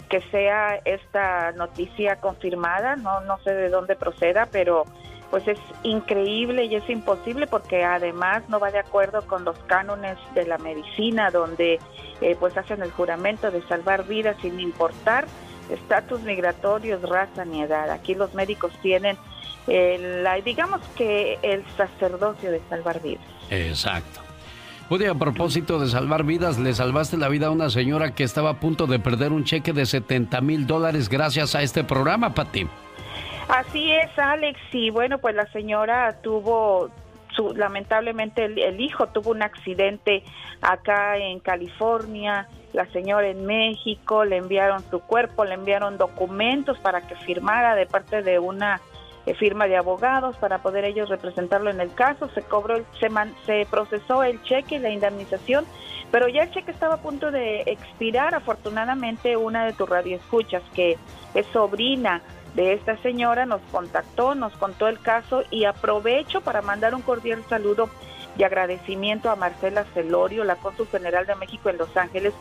que 0.07 0.21
sea 0.31 0.79
esta 0.85 1.51
noticia 1.51 2.15
confirmada. 2.21 2.95
No 2.95 3.19
no 3.19 3.39
sé 3.39 3.53
de 3.53 3.67
dónde 3.67 3.97
proceda, 3.97 4.47
pero 4.49 4.85
pues 5.29 5.45
es 5.45 5.59
increíble 5.83 6.63
y 6.63 6.75
es 6.75 6.89
imposible 6.89 7.45
porque 7.45 7.83
además 7.83 8.43
no 8.47 8.57
va 8.57 8.71
de 8.71 8.79
acuerdo 8.79 9.27
con 9.27 9.43
los 9.43 9.59
cánones 9.67 10.17
de 10.33 10.45
la 10.45 10.57
medicina 10.59 11.29
donde 11.29 11.79
eh, 12.21 12.37
pues 12.39 12.55
hacen 12.55 12.81
el 12.83 12.91
juramento 12.91 13.51
de 13.51 13.61
salvar 13.63 14.07
vidas 14.07 14.37
sin 14.41 14.61
importar 14.61 15.25
estatus 15.69 16.21
migratorios, 16.21 17.01
raza 17.01 17.45
ni 17.45 17.61
edad. 17.61 17.89
Aquí 17.91 18.15
los 18.15 18.33
médicos 18.33 18.71
tienen 18.81 19.17
la, 19.67 20.35
digamos 20.41 20.81
que 20.95 21.39
el 21.41 21.63
sacerdocio 21.75 22.51
de 22.51 22.61
salvar 22.69 23.01
vidas. 23.01 23.25
Exacto. 23.49 24.21
Oye, 24.89 25.07
a 25.07 25.15
propósito 25.15 25.79
de 25.79 25.87
salvar 25.87 26.23
vidas, 26.23 26.59
le 26.59 26.73
salvaste 26.73 27.17
la 27.17 27.27
vida 27.27 27.47
a 27.47 27.49
una 27.49 27.71
señora 27.71 28.13
que 28.13 28.23
estaba 28.23 28.51
a 28.51 28.59
punto 28.59 28.85
de 28.85 28.99
perder 28.99 29.31
un 29.31 29.43
cheque 29.43 29.73
de 29.73 29.87
70 29.87 30.41
mil 30.41 30.67
dólares 30.67 31.09
gracias 31.09 31.55
a 31.55 31.63
este 31.63 31.83
programa, 31.83 32.35
Pati. 32.35 32.67
Así 33.47 33.91
es, 33.91 34.17
Alex. 34.17 34.59
Y 34.71 34.91
bueno, 34.91 35.17
pues 35.17 35.33
la 35.33 35.47
señora 35.51 36.21
tuvo, 36.21 36.91
su, 37.35 37.55
lamentablemente 37.55 38.45
el, 38.45 38.59
el 38.59 38.79
hijo 38.79 39.07
tuvo 39.07 39.31
un 39.31 39.41
accidente 39.41 40.23
acá 40.61 41.17
en 41.17 41.39
California, 41.39 42.47
la 42.75 42.85
señora 42.91 43.27
en 43.27 43.45
México, 43.45 44.25
le 44.25 44.37
enviaron 44.37 44.83
su 44.91 44.99
cuerpo, 44.99 45.45
le 45.45 45.53
enviaron 45.55 45.97
documentos 45.97 46.77
para 46.79 47.01
que 47.07 47.15
firmara 47.15 47.73
de 47.73 47.85
parte 47.85 48.21
de 48.21 48.37
una 48.37 48.81
eh, 49.25 49.33
firma 49.33 49.67
de 49.67 49.77
abogados 49.77 50.35
para 50.37 50.59
poder 50.59 50.83
ellos 50.85 51.09
representarlo 51.09 51.71
en 51.71 51.79
el 51.79 51.93
caso, 51.93 52.29
se 52.35 52.41
cobró, 52.41 52.83
se, 52.99 53.09
man- 53.09 53.33
se 53.45 53.65
procesó 53.71 54.23
el 54.23 54.43
cheque 54.43 54.75
y 54.75 54.79
la 54.79 54.89
indemnización, 54.89 55.65
pero 56.11 56.27
ya 56.27 56.43
el 56.43 56.51
cheque 56.51 56.71
estaba 56.71 56.95
a 56.95 57.01
punto 57.01 57.31
de 57.31 57.61
expirar. 57.61 58.35
Afortunadamente, 58.35 59.37
una 59.37 59.65
de 59.65 59.73
tus 59.73 59.89
radioescuchas, 59.89 60.61
que 60.75 60.97
es 61.33 61.45
sobrina 61.47 62.21
de 62.53 62.73
esta 62.73 62.97
señora, 62.97 63.45
nos 63.45 63.61
contactó, 63.71 64.35
nos 64.35 64.53
contó 64.57 64.87
el 64.87 64.99
caso 64.99 65.43
y 65.49 65.65
aprovecho 65.65 66.41
para 66.41 66.61
mandar 66.61 66.93
un 66.93 67.01
cordial 67.01 67.43
saludo 67.49 67.89
y 68.37 68.43
agradecimiento 68.43 69.29
a 69.29 69.35
Marcela 69.35 69.85
Celorio, 69.93 70.43
la 70.43 70.55
cónsul 70.55 70.87
general 70.87 71.25
de 71.25 71.35
México 71.35 71.69
en 71.69 71.77
Los 71.77 71.95
Ángeles. 71.95 72.33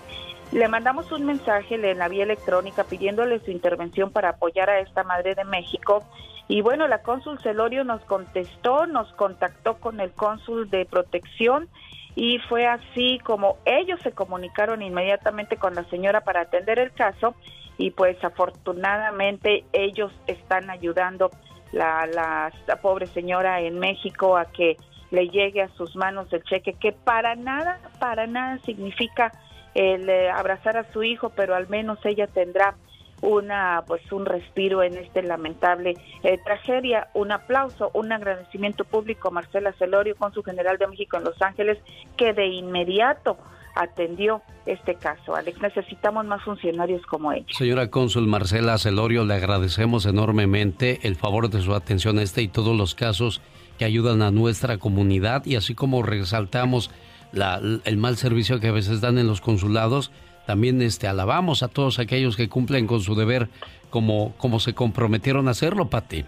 Le 0.53 0.69
mandamos 0.69 1.11
un 1.13 1.25
mensaje 1.25 1.75
en 1.75 1.99
la 1.99 2.09
vía 2.09 2.25
electrónica 2.25 2.85
pidiéndole 2.85 3.41
su 3.41 3.51
intervención 3.51 4.11
para 4.11 4.31
apoyar 4.31 4.71
a 4.71 4.81
esta 4.81 5.05
madre 5.05 5.35
de 5.35 5.45
México. 5.45 6.05
Y 6.49 6.61
bueno, 6.61 6.87
la 6.89 7.03
cónsul 7.03 7.41
Celorio 7.41 7.85
nos 7.85 8.03
contestó, 8.03 8.87
nos 8.87 9.11
contactó 9.15 9.79
con 9.81 10.01
el 10.01 10.13
cónsul 10.13 10.69
de 10.69 10.85
protección 10.85 11.69
y 12.15 12.39
fue 12.49 12.67
así 12.67 13.19
como 13.25 13.59
ellos 13.65 14.01
se 14.03 14.13
comunicaron 14.13 14.83
inmediatamente 14.83 15.57
con 15.57 15.75
la 15.75 15.85
señora 15.85 16.21
para 16.21 16.43
atender 16.43 16.79
el 16.79 16.93
caso 16.93 17.35
y 17.77 17.91
pues 17.91 18.23
afortunadamente 18.23 19.65
ellos 19.73 20.13
están 20.27 20.71
ayudando 20.71 21.31
la, 21.73 22.07
la, 22.07 22.53
la 22.67 22.77
pobre 22.77 23.07
señora 23.07 23.61
en 23.61 23.81
México 23.81 24.37
a 24.37 24.45
que 24.45 24.77
le 25.15 25.29
llegue 25.29 25.63
a 25.63 25.69
sus 25.77 25.97
manos 25.97 26.33
el 26.33 26.43
cheque 26.45 26.75
que 26.75 26.93
para 26.93 27.37
nada, 27.37 27.81
para 27.99 28.27
nada 28.27 28.59
significa 28.59 29.33
el 29.75 30.09
eh, 30.09 30.31
abrazar 30.31 30.77
a 30.77 30.93
su 30.93 31.03
hijo, 31.03 31.31
pero 31.31 31.55
al 31.55 31.69
menos 31.69 31.99
ella 32.05 32.27
tendrá 32.27 32.75
una 33.23 33.85
pues 33.87 34.01
un 34.13 34.27
respiro 34.27 34.83
en 34.83 34.99
este 34.99 35.23
lamentable 35.23 35.95
eh, 36.23 36.39
tragedia. 36.45 37.09
Un 37.15 37.33
aplauso, 37.33 37.91
un 37.95 38.13
agradecimiento 38.13 38.85
público 38.85 39.29
a 39.29 39.31
Marcela 39.31 39.73
Celorio, 39.79 40.15
con 40.17 40.33
su 40.33 40.43
general 40.43 40.79
de 40.79 40.89
México 40.89 41.17
en 41.17 41.25
Los 41.25 41.41
Ángeles, 41.41 41.79
que 42.17 42.33
de 42.33 42.47
inmediato 42.47 43.39
atendió 43.75 44.43
este 44.67 44.95
caso. 44.95 45.35
Alex, 45.35 45.61
necesitamos 45.61 46.25
más 46.27 46.43
funcionarios 46.45 47.05
como 47.07 47.33
ella. 47.33 47.47
Señora 47.51 47.91
cónsul 47.91 48.27
Marcela 48.27 48.79
Celorio, 48.79 49.25
le 49.25 49.35
agradecemos 49.35 50.07
enormemente 50.07 51.01
el 51.03 51.17
favor 51.17 51.49
de 51.51 51.61
su 51.61 51.75
atención 51.75 52.19
a 52.19 52.23
este 52.23 52.43
y 52.43 52.49
todos 52.49 52.77
los 52.77 52.95
casos 52.95 53.41
que 53.79 53.85
ayudan 53.85 54.23
a 54.23 54.31
nuestra 54.31 54.79
comunidad 54.79 55.45
y 55.47 55.57
así 55.57 55.75
como 55.75 56.03
resaltamos 56.03 56.91
la- 57.33 57.61
el 57.85 57.97
mal 57.97 58.17
servicio 58.17 58.61
que 58.61 58.69
a 58.69 58.73
veces 58.73 59.01
dan 59.01 59.19
en 59.19 59.27
los 59.27 59.41
consulados, 59.41 60.11
también 60.47 60.81
este, 60.83 61.09
alabamos 61.09 61.63
a 61.63 61.69
todos 61.69 61.99
aquellos 61.99 62.37
que 62.37 62.49
cumplen 62.49 62.87
con 62.87 63.01
su 63.01 63.15
deber 63.15 63.49
como, 63.91 64.35
como 64.37 64.61
se 64.61 64.75
comprometieron 64.75 65.49
a 65.49 65.53
hacerlo, 65.53 65.89
Pati. 65.89 66.25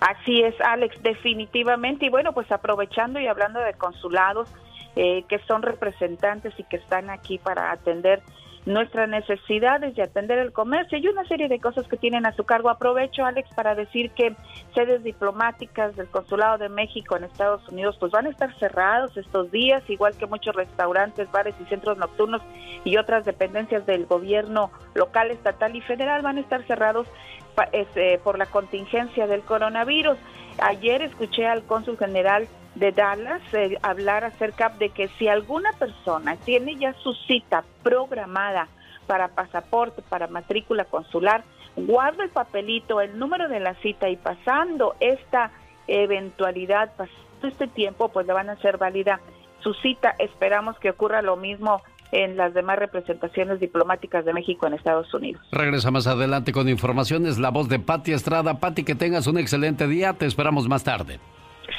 Así 0.00 0.40
es, 0.42 0.54
Alex, 0.60 1.02
definitivamente. 1.02 2.06
Y 2.06 2.08
bueno, 2.08 2.32
pues 2.32 2.50
aprovechando 2.52 3.20
y 3.20 3.26
hablando 3.26 3.60
de 3.60 3.74
consulados 3.74 4.48
eh, 4.96 5.24
que 5.28 5.38
son 5.46 5.62
representantes 5.62 6.52
y 6.58 6.64
que 6.64 6.76
están 6.76 7.10
aquí 7.10 7.38
para 7.38 7.70
atender 7.70 8.22
nuestras 8.66 9.08
necesidades 9.08 9.96
y 9.96 10.00
atender 10.02 10.38
el 10.38 10.52
comercio 10.52 10.98
y 10.98 11.08
una 11.08 11.24
serie 11.24 11.48
de 11.48 11.58
cosas 11.60 11.88
que 11.88 11.96
tienen 11.96 12.26
a 12.26 12.32
su 12.32 12.44
cargo. 12.44 12.68
Aprovecho, 12.68 13.24
Alex, 13.24 13.48
para 13.54 13.74
decir 13.74 14.10
que 14.10 14.36
sedes 14.74 15.02
diplomáticas 15.02 15.96
del 15.96 16.08
Consulado 16.08 16.58
de 16.58 16.68
México 16.68 17.16
en 17.16 17.24
Estados 17.24 17.66
Unidos 17.68 17.96
pues 17.98 18.12
van 18.12 18.26
a 18.26 18.30
estar 18.30 18.54
cerrados 18.58 19.16
estos 19.16 19.50
días, 19.50 19.82
igual 19.88 20.14
que 20.16 20.26
muchos 20.26 20.54
restaurantes, 20.54 21.30
bares 21.32 21.54
y 21.60 21.64
centros 21.66 21.96
nocturnos 21.96 22.42
y 22.84 22.96
otras 22.98 23.24
dependencias 23.24 23.86
del 23.86 24.06
gobierno 24.06 24.70
local, 24.94 25.30
estatal 25.30 25.74
y 25.74 25.80
federal 25.80 26.22
van 26.22 26.36
a 26.36 26.40
estar 26.40 26.62
cerrados 26.66 27.06
pa- 27.54 27.68
es, 27.72 27.88
eh, 27.96 28.20
por 28.22 28.38
la 28.38 28.46
contingencia 28.46 29.26
del 29.26 29.40
coronavirus. 29.40 30.18
Ayer 30.62 31.00
escuché 31.02 31.46
al 31.46 31.62
cónsul 31.64 31.96
general 31.96 32.46
de 32.74 32.92
Dallas 32.92 33.42
eh, 33.52 33.76
hablar 33.82 34.24
acerca 34.24 34.68
de 34.70 34.90
que 34.90 35.08
si 35.18 35.28
alguna 35.28 35.72
persona 35.72 36.36
tiene 36.36 36.76
ya 36.76 36.94
su 36.94 37.14
cita 37.14 37.64
programada 37.82 38.68
para 39.06 39.28
pasaporte, 39.28 40.02
para 40.02 40.28
matrícula 40.28 40.84
consular, 40.84 41.42
guarda 41.76 42.24
el 42.24 42.30
papelito, 42.30 43.00
el 43.00 43.18
número 43.18 43.48
de 43.48 43.60
la 43.60 43.74
cita 43.76 44.08
y 44.08 44.16
pasando 44.16 44.94
esta 45.00 45.50
eventualidad, 45.88 46.92
pasando 46.96 47.20
este 47.42 47.66
tiempo, 47.66 48.10
pues 48.10 48.26
le 48.26 48.32
van 48.32 48.50
a 48.50 48.52
hacer 48.52 48.78
válida 48.78 49.20
su 49.62 49.74
cita. 49.74 50.14
Esperamos 50.18 50.78
que 50.78 50.90
ocurra 50.90 51.22
lo 51.22 51.36
mismo 51.36 51.82
en 52.12 52.36
las 52.36 52.54
demás 52.54 52.78
representaciones 52.78 53.60
diplomáticas 53.60 54.24
de 54.24 54.32
México 54.32 54.66
en 54.66 54.74
Estados 54.74 55.12
Unidos. 55.14 55.42
Regresa 55.52 55.90
más 55.90 56.06
adelante 56.06 56.52
con 56.52 56.68
informaciones, 56.68 57.38
la 57.38 57.50
voz 57.50 57.68
de 57.68 57.78
Pati 57.78 58.12
Estrada. 58.12 58.58
Pati, 58.58 58.84
que 58.84 58.94
tengas 58.94 59.26
un 59.26 59.38
excelente 59.38 59.86
día, 59.86 60.12
te 60.14 60.26
esperamos 60.26 60.68
más 60.68 60.84
tarde. 60.84 61.20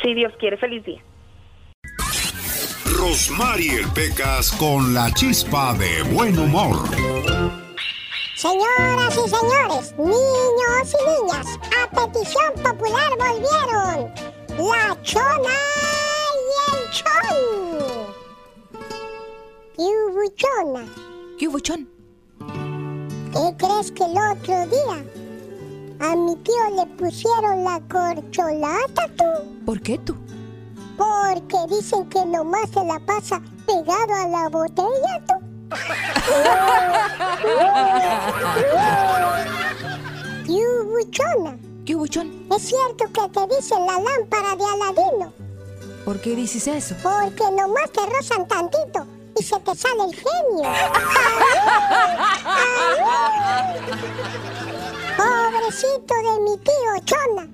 Si 0.01 0.13
Dios 0.13 0.33
quiere, 0.39 0.57
feliz 0.57 0.83
día. 0.85 1.03
Rosmarie 2.85 3.85
Pecas 3.95 4.51
con 4.51 4.93
la 4.93 5.11
chispa 5.13 5.73
de 5.73 6.03
buen 6.13 6.37
humor. 6.37 6.77
Señoras 8.35 9.15
y 9.17 9.29
señores, 9.29 9.93
niños 9.97 10.95
y 10.95 11.01
niñas, 11.09 11.59
a 11.77 11.89
petición 11.89 12.53
popular 12.63 13.11
volvieron 13.17 14.11
la 14.57 15.01
chona 15.03 15.57
y 16.37 16.53
el 16.71 16.91
chon. 16.91 18.15
¿Qué 19.75 19.83
hubo, 19.83 20.23
chona? 20.35 20.85
¿Qué 21.37 21.47
hubo, 21.47 21.59
chon? 21.59 21.89
¿Qué 23.31 23.55
crees 23.57 23.91
que 23.91 24.03
el 24.03 24.11
otro 24.11 24.65
día 24.67 25.20
a 26.01 26.15
mi 26.15 26.35
tío 26.37 26.69
le 26.75 26.85
pusieron 26.97 27.63
la 27.63 27.79
corcholata, 27.81 29.07
tú? 29.15 29.23
¿Por 29.65 29.79
qué 29.81 29.99
tú? 29.99 30.15
Porque 30.97 31.57
dicen 31.69 32.09
que 32.09 32.25
nomás 32.25 32.69
se 32.71 32.83
la 32.83 32.99
pasa 33.05 33.39
pegado 33.67 34.15
a 34.15 34.27
la 34.27 34.49
botella, 34.49 35.21
tú. 35.27 35.35
¿Qué 40.45 40.65
buchona? 40.85 41.57
¿Qué 41.85 41.95
buchón? 41.95 42.47
Es 42.55 42.63
cierto 42.63 43.05
que 43.05 43.29
te 43.29 43.47
dicen 43.55 43.85
la 43.85 43.99
lámpara 43.99 44.55
de 44.55 44.65
Aladino. 44.65 45.31
¿Por 46.03 46.19
qué 46.19 46.35
dices 46.35 46.65
eso? 46.67 46.95
Porque 47.03 47.43
nomás 47.51 47.91
te 47.91 48.01
rozan 48.07 48.47
tantito 48.47 49.05
y 49.39 49.43
se 49.43 49.59
te 49.59 49.75
sale 49.75 50.05
el 50.05 50.15
genio. 50.15 50.67
Pobrecito 55.21 56.15
de 56.15 56.39
mi 56.41 56.57
tío 56.57 56.93
Chona. 57.05 57.47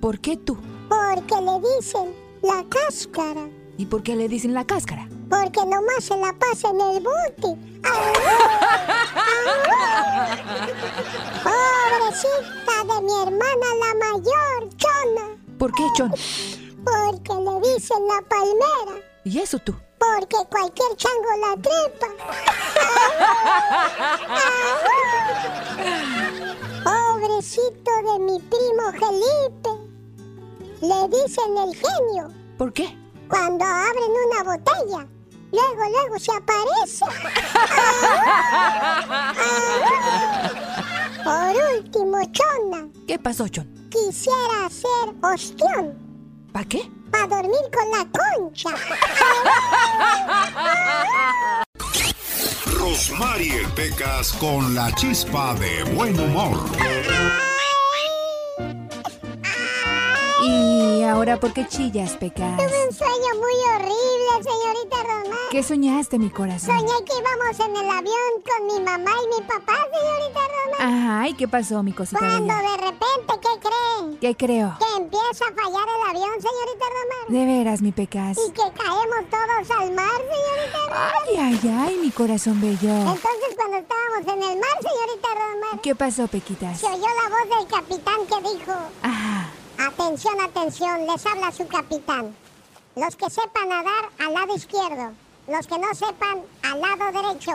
¿Por 0.00 0.20
qué 0.20 0.36
tú? 0.36 0.56
Porque 0.88 1.34
le 1.40 1.60
dicen 1.76 2.14
la 2.42 2.64
cáscara. 2.68 3.48
¿Y 3.76 3.86
por 3.86 4.02
qué 4.02 4.14
le 4.14 4.28
dicen 4.28 4.54
la 4.54 4.64
cáscara? 4.64 5.08
Porque 5.28 5.60
nomás 5.66 6.04
se 6.04 6.16
la 6.16 6.32
pasa 6.34 6.70
en 6.70 6.80
el 6.80 7.02
bote. 7.02 7.56
Pobrecita 11.42 12.84
de 12.94 13.00
mi 13.02 13.12
hermana 13.22 13.66
la 13.80 13.94
mayor, 13.94 14.68
Chona. 14.76 15.36
¿Por 15.58 15.72
qué, 15.72 15.82
Chon? 15.96 16.10
Porque 16.84 17.34
le 17.34 17.60
dicen 17.72 18.06
la 18.06 18.22
palmera. 18.28 19.02
¿Y 19.24 19.38
eso 19.40 19.58
tú? 19.58 19.74
Porque 19.98 20.36
cualquier 20.48 20.96
chango 20.96 21.36
la 21.40 21.56
trepa. 21.60 22.06
Pobrecito 27.20 27.90
de 28.02 28.18
mi 28.20 28.38
primo 28.40 28.90
Felipe. 28.92 29.68
Le 30.80 31.08
dicen 31.08 31.58
el 31.58 31.74
genio. 31.74 32.30
¿Por 32.56 32.72
qué? 32.72 32.96
Cuando 33.28 33.62
abren 33.62 34.10
una 34.26 34.42
botella, 34.42 35.06
luego, 35.52 35.84
luego 35.90 36.18
se 36.18 36.32
aparece. 36.32 37.04
Por 41.24 41.54
último, 41.76 42.16
Chona, 42.32 42.88
¿Qué 43.06 43.18
pasó, 43.18 43.46
Chon? 43.48 43.68
quisiera 43.90 44.64
hacer 44.66 45.14
ostión 45.22 45.94
¿Para 46.52 46.64
qué? 46.64 46.90
para 47.10 47.26
dormir 47.26 47.70
con 47.70 47.90
la 47.90 48.06
concha. 48.10 48.70
Rosmarie 52.80 53.68
Pecas 53.76 54.32
con 54.32 54.74
la 54.74 54.90
chispa 54.94 55.54
de 55.54 55.84
buen 55.92 56.18
humor. 56.18 56.58
¿Y 60.42 61.02
ahora 61.04 61.38
por 61.38 61.52
qué 61.52 61.66
chillas, 61.66 62.12
Pecas? 62.16 62.56
Tuve 62.56 62.86
un 62.88 62.92
sueño 62.94 63.34
muy 63.36 63.54
horrible, 63.74 64.50
señorita 64.50 64.96
Román. 65.02 65.38
¿Qué 65.50 65.62
soñaste, 65.62 66.18
mi 66.18 66.30
corazón? 66.30 66.78
Soñé 66.78 67.04
que 67.04 67.12
íbamos 67.18 67.60
en 67.60 67.76
el 67.76 67.90
avión 67.90 68.32
con 68.46 68.66
mi 68.66 68.82
mamá 68.84 69.10
y 69.22 69.40
mi 69.40 69.46
papá, 69.46 69.74
señorita 69.92 70.40
Román. 70.48 70.94
Ajá, 71.18 71.28
¿y 71.28 71.34
qué 71.34 71.48
pasó, 71.48 71.82
mi 71.82 71.92
cosita 71.92 72.18
Cuando 72.20 72.54
bella? 72.54 72.70
de 72.70 72.76
repente, 72.78 73.34
¿qué 73.42 73.68
creen? 73.68 74.18
¿Qué 74.18 74.36
creo? 74.36 74.76
Que 74.78 74.96
empieza 75.02 75.44
a 75.44 75.52
fallar 75.62 75.88
el 75.88 76.08
avión, 76.10 76.32
señorita 76.40 76.86
Román. 76.88 77.26
De 77.28 77.46
veras, 77.46 77.82
mi 77.82 77.92
Pecas. 77.92 78.38
Y 78.38 78.50
que 78.52 78.62
caemos 78.62 79.24
todos 79.30 79.78
al 79.78 79.92
mar, 79.92 80.06
señorita 80.16 80.78
Román. 80.86 81.12
Ay, 81.28 81.36
ay, 81.38 81.76
ay, 81.86 81.96
mi 81.98 82.10
corazón 82.10 82.60
bello. 82.60 82.88
Entonces, 82.88 83.54
cuando 83.56 83.76
estábamos 83.78 84.20
en 84.32 84.42
el 84.42 84.58
mar, 84.58 84.76
señorita 84.80 85.28
Román, 85.34 85.78
¿Qué 85.82 85.94
pasó, 85.94 86.26
Pequitas? 86.28 86.78
se 86.80 86.86
oyó 86.86 86.96
la 87.02 87.28
voz 87.28 87.58
del 87.58 87.66
capitán 87.68 88.26
que 88.26 88.48
dijo... 88.56 88.72
Ajá. 89.02 89.50
Atención, 89.80 90.38
atención, 90.42 91.06
les 91.06 91.24
habla 91.24 91.50
su 91.50 91.66
capitán. 91.66 92.36
Los 92.96 93.16
que 93.16 93.30
sepan 93.30 93.70
nadar 93.70 94.10
al 94.18 94.34
lado 94.34 94.54
izquierdo, 94.54 95.14
los 95.48 95.66
que 95.66 95.78
no 95.78 95.94
sepan 95.94 96.42
al 96.62 96.80
lado 96.82 97.22
derecho. 97.22 97.52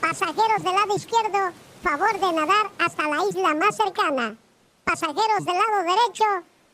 Pasajeros 0.00 0.64
del 0.64 0.74
lado 0.74 0.96
izquierdo, 0.96 1.52
favor 1.80 2.18
de 2.18 2.32
nadar 2.32 2.70
hasta 2.80 3.08
la 3.08 3.24
isla 3.24 3.54
más 3.54 3.76
cercana. 3.76 4.36
Pasajeros 4.82 5.44
del 5.44 5.54
lado 5.54 5.94
derecho, 5.94 6.24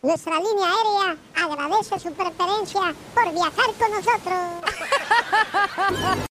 nuestra 0.01 0.37
línea 0.37 0.71
aérea 0.71 1.17
agradece 1.35 1.99
su 1.99 2.11
preferencia 2.15 2.95
por 3.15 3.31
viajar 3.31 3.75
con 3.79 3.91
nosotros. 3.91 4.39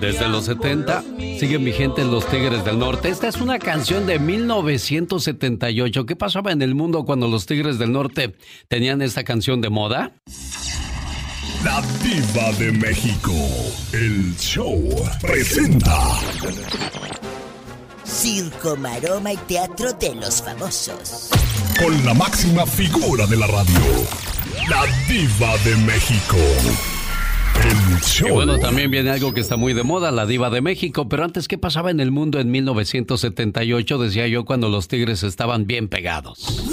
Desde 0.00 0.28
los 0.28 0.44
70 0.44 1.02
siguen 1.38 1.64
vigentes 1.64 2.06
los 2.06 2.26
Tigres 2.28 2.64
del 2.64 2.78
Norte. 2.78 3.08
Esta 3.08 3.28
es 3.28 3.36
una 3.40 3.58
canción 3.58 4.06
de 4.06 4.18
1978. 4.18 6.06
¿Qué 6.06 6.16
pasaba 6.16 6.52
en 6.52 6.62
el 6.62 6.74
mundo 6.74 7.04
cuando 7.04 7.28
los 7.28 7.46
Tigres 7.46 7.78
del 7.78 7.92
Norte 7.92 8.34
tenían 8.68 9.02
esta 9.02 9.24
canción 9.24 9.60
de 9.60 9.70
moda? 9.70 10.12
La 11.64 11.80
diva 12.02 12.52
de 12.58 12.72
México. 12.72 13.32
El 13.92 14.36
show 14.36 14.78
presenta. 15.22 15.96
Circo, 18.04 18.76
maroma 18.76 19.32
y 19.32 19.36
teatro 19.38 19.92
de 19.94 20.14
los 20.16 20.42
famosos. 20.42 21.30
Con 21.78 22.04
la 22.04 22.12
máxima 22.12 22.66
figura 22.66 23.26
de 23.26 23.36
la 23.36 23.46
radio. 23.46 23.80
La 24.68 24.84
diva 25.08 25.56
de 25.64 25.76
México. 25.76 26.36
Y 28.26 28.30
bueno, 28.30 28.58
también 28.58 28.90
viene 28.90 29.10
algo 29.10 29.32
que 29.32 29.40
está 29.40 29.56
muy 29.56 29.72
de 29.74 29.82
moda, 29.82 30.10
la 30.10 30.26
diva 30.26 30.50
de 30.50 30.60
México. 30.60 31.08
Pero 31.08 31.24
antes, 31.24 31.48
¿qué 31.48 31.58
pasaba 31.58 31.90
en 31.90 32.00
el 32.00 32.10
mundo 32.10 32.40
en 32.40 32.50
1978? 32.50 33.98
Decía 33.98 34.26
yo 34.28 34.44
cuando 34.44 34.68
los 34.68 34.88
Tigres 34.88 35.22
estaban 35.22 35.66
bien 35.66 35.88
pegados. 35.88 36.64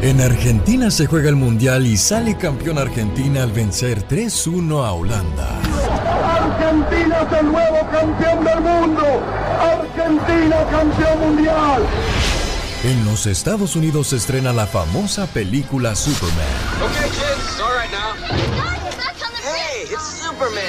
En 0.00 0.20
Argentina 0.20 0.92
se 0.92 1.06
juega 1.06 1.28
el 1.28 1.34
Mundial 1.34 1.84
y 1.86 1.96
sale 1.96 2.36
campeón 2.36 2.78
Argentina 2.78 3.42
al 3.42 3.50
vencer 3.50 4.06
3-1 4.06 4.84
a 4.84 4.92
Holanda. 4.92 5.60
Argentina 6.24 7.16
es 7.22 7.38
el 7.40 7.46
nuevo 7.46 7.78
campeón 7.90 8.44
del 8.44 8.60
mundo. 8.60 9.02
Argentina 9.60 10.56
campeón 10.70 11.20
mundial. 11.20 11.82
En 12.84 13.04
los 13.04 13.26
Estados 13.26 13.74
Unidos 13.74 14.08
se 14.08 14.16
estrena 14.16 14.52
la 14.52 14.64
famosa 14.64 15.26
película 15.26 15.96
Superman. 15.96 16.46
Okay, 16.80 17.10
kids, 17.10 17.60
all 17.60 17.72
right 17.74 17.90
now. 17.90 18.14
Hey, 19.42 19.88
it's 19.90 20.22
Superman. 20.22 20.62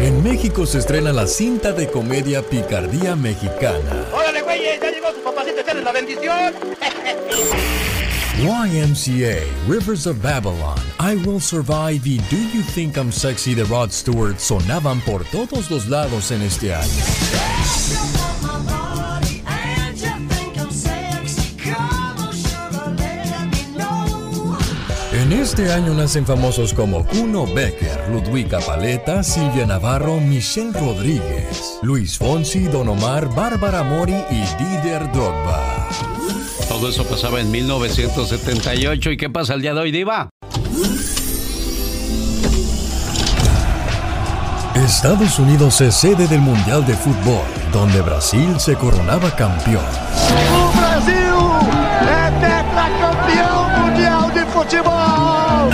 En 0.00 0.22
México 0.24 0.66
se 0.66 0.78
estrena 0.78 1.12
la 1.12 1.28
cinta 1.28 1.70
de 1.72 1.88
comedia 1.88 2.42
Picardía 2.42 3.14
Mexicana. 3.14 4.04
Órale, 4.12 4.42
güeyes, 4.42 4.80
ya 4.80 4.90
llegó 4.90 5.12
su 5.12 5.22
papacito 5.22 5.58
a 5.58 5.60
echarles 5.60 5.84
la 5.84 5.92
bendición. 5.92 6.54
YMCA, 8.38 9.38
Rivers 9.68 10.06
of 10.08 10.20
Babylon, 10.20 10.76
I 10.98 11.14
Will 11.24 11.40
Survive 11.40 12.02
y 12.04 12.18
Do 12.18 12.36
You 12.52 12.64
Think 12.74 12.96
I'm 12.96 13.12
Sexy 13.12 13.54
de 13.54 13.62
Rod 13.64 13.92
Stewart 13.92 14.38
sonaban 14.38 15.00
por 15.02 15.24
todos 15.26 15.70
los 15.70 15.86
lados 15.86 16.32
en 16.32 16.42
este 16.42 16.74
año. 16.74 18.25
En 25.26 25.32
este 25.32 25.72
año 25.72 25.92
nacen 25.92 26.24
famosos 26.24 26.72
como 26.72 27.04
Kuno 27.04 27.52
Becker, 27.52 28.08
Ludwika 28.12 28.60
Paleta, 28.60 29.24
Silvia 29.24 29.66
Navarro, 29.66 30.20
Michelle 30.20 30.72
Rodríguez, 30.72 31.80
Luis 31.82 32.16
Fonsi, 32.16 32.60
Don 32.60 32.88
Omar, 32.88 33.28
Bárbara 33.34 33.82
Mori 33.82 34.14
y 34.30 34.44
Didier 34.56 35.10
Drogba. 35.10 35.88
Todo 36.68 36.88
eso 36.88 37.04
pasaba 37.04 37.40
en 37.40 37.50
1978. 37.50 39.10
¿Y 39.10 39.16
qué 39.16 39.28
pasa 39.28 39.54
el 39.54 39.62
día 39.62 39.74
de 39.74 39.80
hoy, 39.80 39.90
diva? 39.90 40.30
Estados 44.76 45.40
Unidos 45.40 45.80
es 45.80 45.96
sede 45.96 46.28
del 46.28 46.40
Mundial 46.40 46.86
de 46.86 46.94
Fútbol, 46.94 47.42
donde 47.72 48.00
Brasil 48.00 48.60
se 48.60 48.76
coronaba 48.76 49.34
campeón. 49.34 49.82
Brasil 50.76 51.25
futebol. 54.56 55.70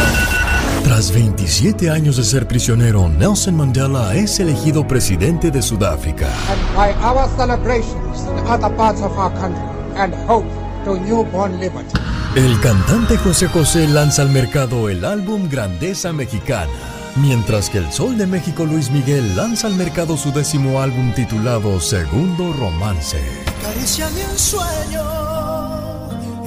Tras 0.85 1.13
27 1.13 1.89
años 1.91 2.17
de 2.17 2.25
ser 2.25 2.47
prisionero, 2.49 3.09
Nelson 3.09 3.57
Mandela 3.57 4.15
es 4.15 4.41
elegido 4.41 4.87
presidente 4.87 5.51
de 5.51 5.63
Sudáfrica. 5.63 6.29
by 6.77 6.93
our 7.05 7.29
celebrations 7.37 8.27
in 8.27 8.47
other 8.47 8.75
parts 8.77 9.01
of 9.01 9.17
our 9.17 9.33
country 9.35 9.63
and 9.97 10.13
hope 10.29 10.47
to 10.85 10.99
newborn 10.99 11.61
liberty. 11.61 11.93
El 12.35 12.59
cantante 12.61 13.17
José 13.19 13.47
José 13.49 13.87
lanza 13.87 14.23
al 14.23 14.31
mercado 14.31 14.89
el 14.89 15.05
álbum 15.05 15.49
Grandeza 15.49 16.13
Mexicana, 16.13 16.73
mientras 17.17 17.71
que 17.71 17.79
el 17.79 17.93
Sol 17.93 18.17
de 18.19 18.27
México 18.27 18.65
Luis 18.65 18.91
Miguel 18.91 19.37
lanza 19.37 19.69
al 19.69 19.75
mercado 19.75 20.17
su 20.17 20.33
décimo 20.33 20.81
álbum 20.81 21.13
titulado 21.15 21.79
Segundo 21.81 22.53
Romance. 22.55 23.19
Acariciame 23.61 24.25
un 24.31 24.39
sueño, 24.39 25.03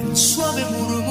el 0.00 0.16
suave 0.16 0.64
murmullo. 0.70 1.05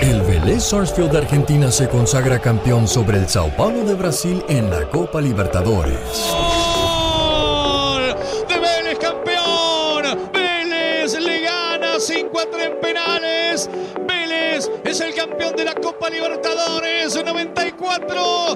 El 0.00 0.22
Vélez 0.22 0.64
Sarsfield 0.64 1.10
de 1.12 1.18
Argentina 1.18 1.70
se 1.70 1.88
consagra 1.88 2.38
campeón 2.38 2.86
sobre 2.86 3.18
el 3.18 3.28
Sao 3.28 3.48
Paulo 3.56 3.84
de 3.84 3.94
Brasil 3.94 4.44
en 4.48 4.70
la 4.70 4.88
Copa 4.90 5.20
Libertadores. 5.20 5.98
¡Gol 6.30 8.16
de 8.48 8.58
Vélez 8.58 8.98
campeón! 8.98 10.30
Vélez 10.32 11.18
le 11.18 11.40
gana 11.40 11.98
5 11.98 12.38
a 12.38 12.50
3 12.50 12.66
en 12.66 12.80
penales. 12.80 13.70
Vélez 14.06 14.70
es 14.84 15.00
el 15.00 15.14
campeón 15.14 15.24
campeón 15.26 15.56
de 15.56 15.64
la 15.64 15.74
Copa 15.74 16.10
Libertadores 16.10 17.16
94. 17.24 18.54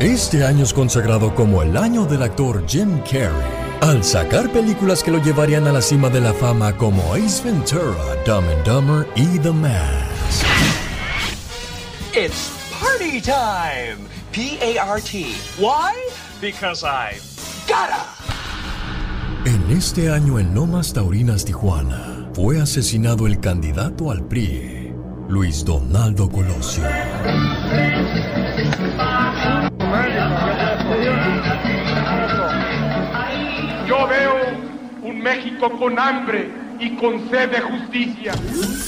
Este 0.00 0.44
año 0.44 0.64
es 0.64 0.74
consagrado 0.74 1.34
como 1.34 1.62
el 1.62 1.76
año 1.76 2.04
del 2.04 2.22
actor 2.22 2.64
Jim 2.66 2.98
Carrey, 3.00 3.30
al 3.80 4.02
sacar 4.02 4.50
películas 4.50 5.02
que 5.02 5.10
lo 5.10 5.22
llevarían 5.22 5.66
a 5.68 5.72
la 5.72 5.80
cima 5.80 6.10
de 6.10 6.20
la 6.20 6.34
fama 6.34 6.76
como 6.76 7.14
Ace 7.14 7.42
Ventura, 7.44 7.94
Dumb 8.26 8.44
and 8.50 8.64
Dumber 8.66 9.08
y 9.14 9.38
The 9.38 9.52
Mask. 9.52 10.44
It's 12.12 12.50
party 12.80 13.20
time! 13.20 14.08
P 14.32 14.58
A 14.60 14.94
R 14.94 15.00
T. 15.00 15.34
Why? 15.58 15.94
Because 16.40 16.84
I 16.84 17.16
gotta! 17.68 18.04
En 19.46 19.76
este 19.76 20.10
año 20.10 20.38
en 20.38 20.54
Lomas 20.54 20.92
Taurinas, 20.92 21.44
Tijuana, 21.44 22.28
fue 22.34 22.60
asesinado 22.60 23.26
el 23.26 23.38
candidato 23.40 24.10
al 24.10 24.24
PRI, 24.24 24.92
Luis 25.28 25.64
Donaldo 25.64 26.28
Colosio. 26.28 26.84
Yo 33.86 34.08
veo 34.08 34.34
un 35.02 35.20
México 35.20 35.70
con 35.78 35.98
hambre 35.98 36.50
y 36.80 36.96
con 36.96 37.28
sed 37.30 37.50
de 37.50 37.60
justicia. 37.60 38.32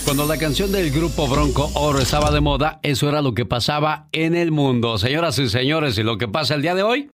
Cuando 0.04 0.26
la 0.26 0.38
canción 0.38 0.72
del 0.72 0.90
grupo 0.90 1.26
Bronco 1.28 1.70
Oro 1.74 1.98
estaba 1.98 2.30
de 2.30 2.40
moda, 2.40 2.80
eso 2.82 3.08
era 3.08 3.22
lo 3.22 3.34
que 3.34 3.44
pasaba 3.44 4.06
en 4.12 4.34
el 4.34 4.52
mundo. 4.52 4.98
Señoras 4.98 5.38
y 5.38 5.48
señores, 5.48 5.98
y 5.98 6.02
lo 6.02 6.18
que 6.18 6.28
pasa 6.28 6.54
el 6.54 6.62
día 6.62 6.74
de 6.74 6.82
hoy 6.82 7.04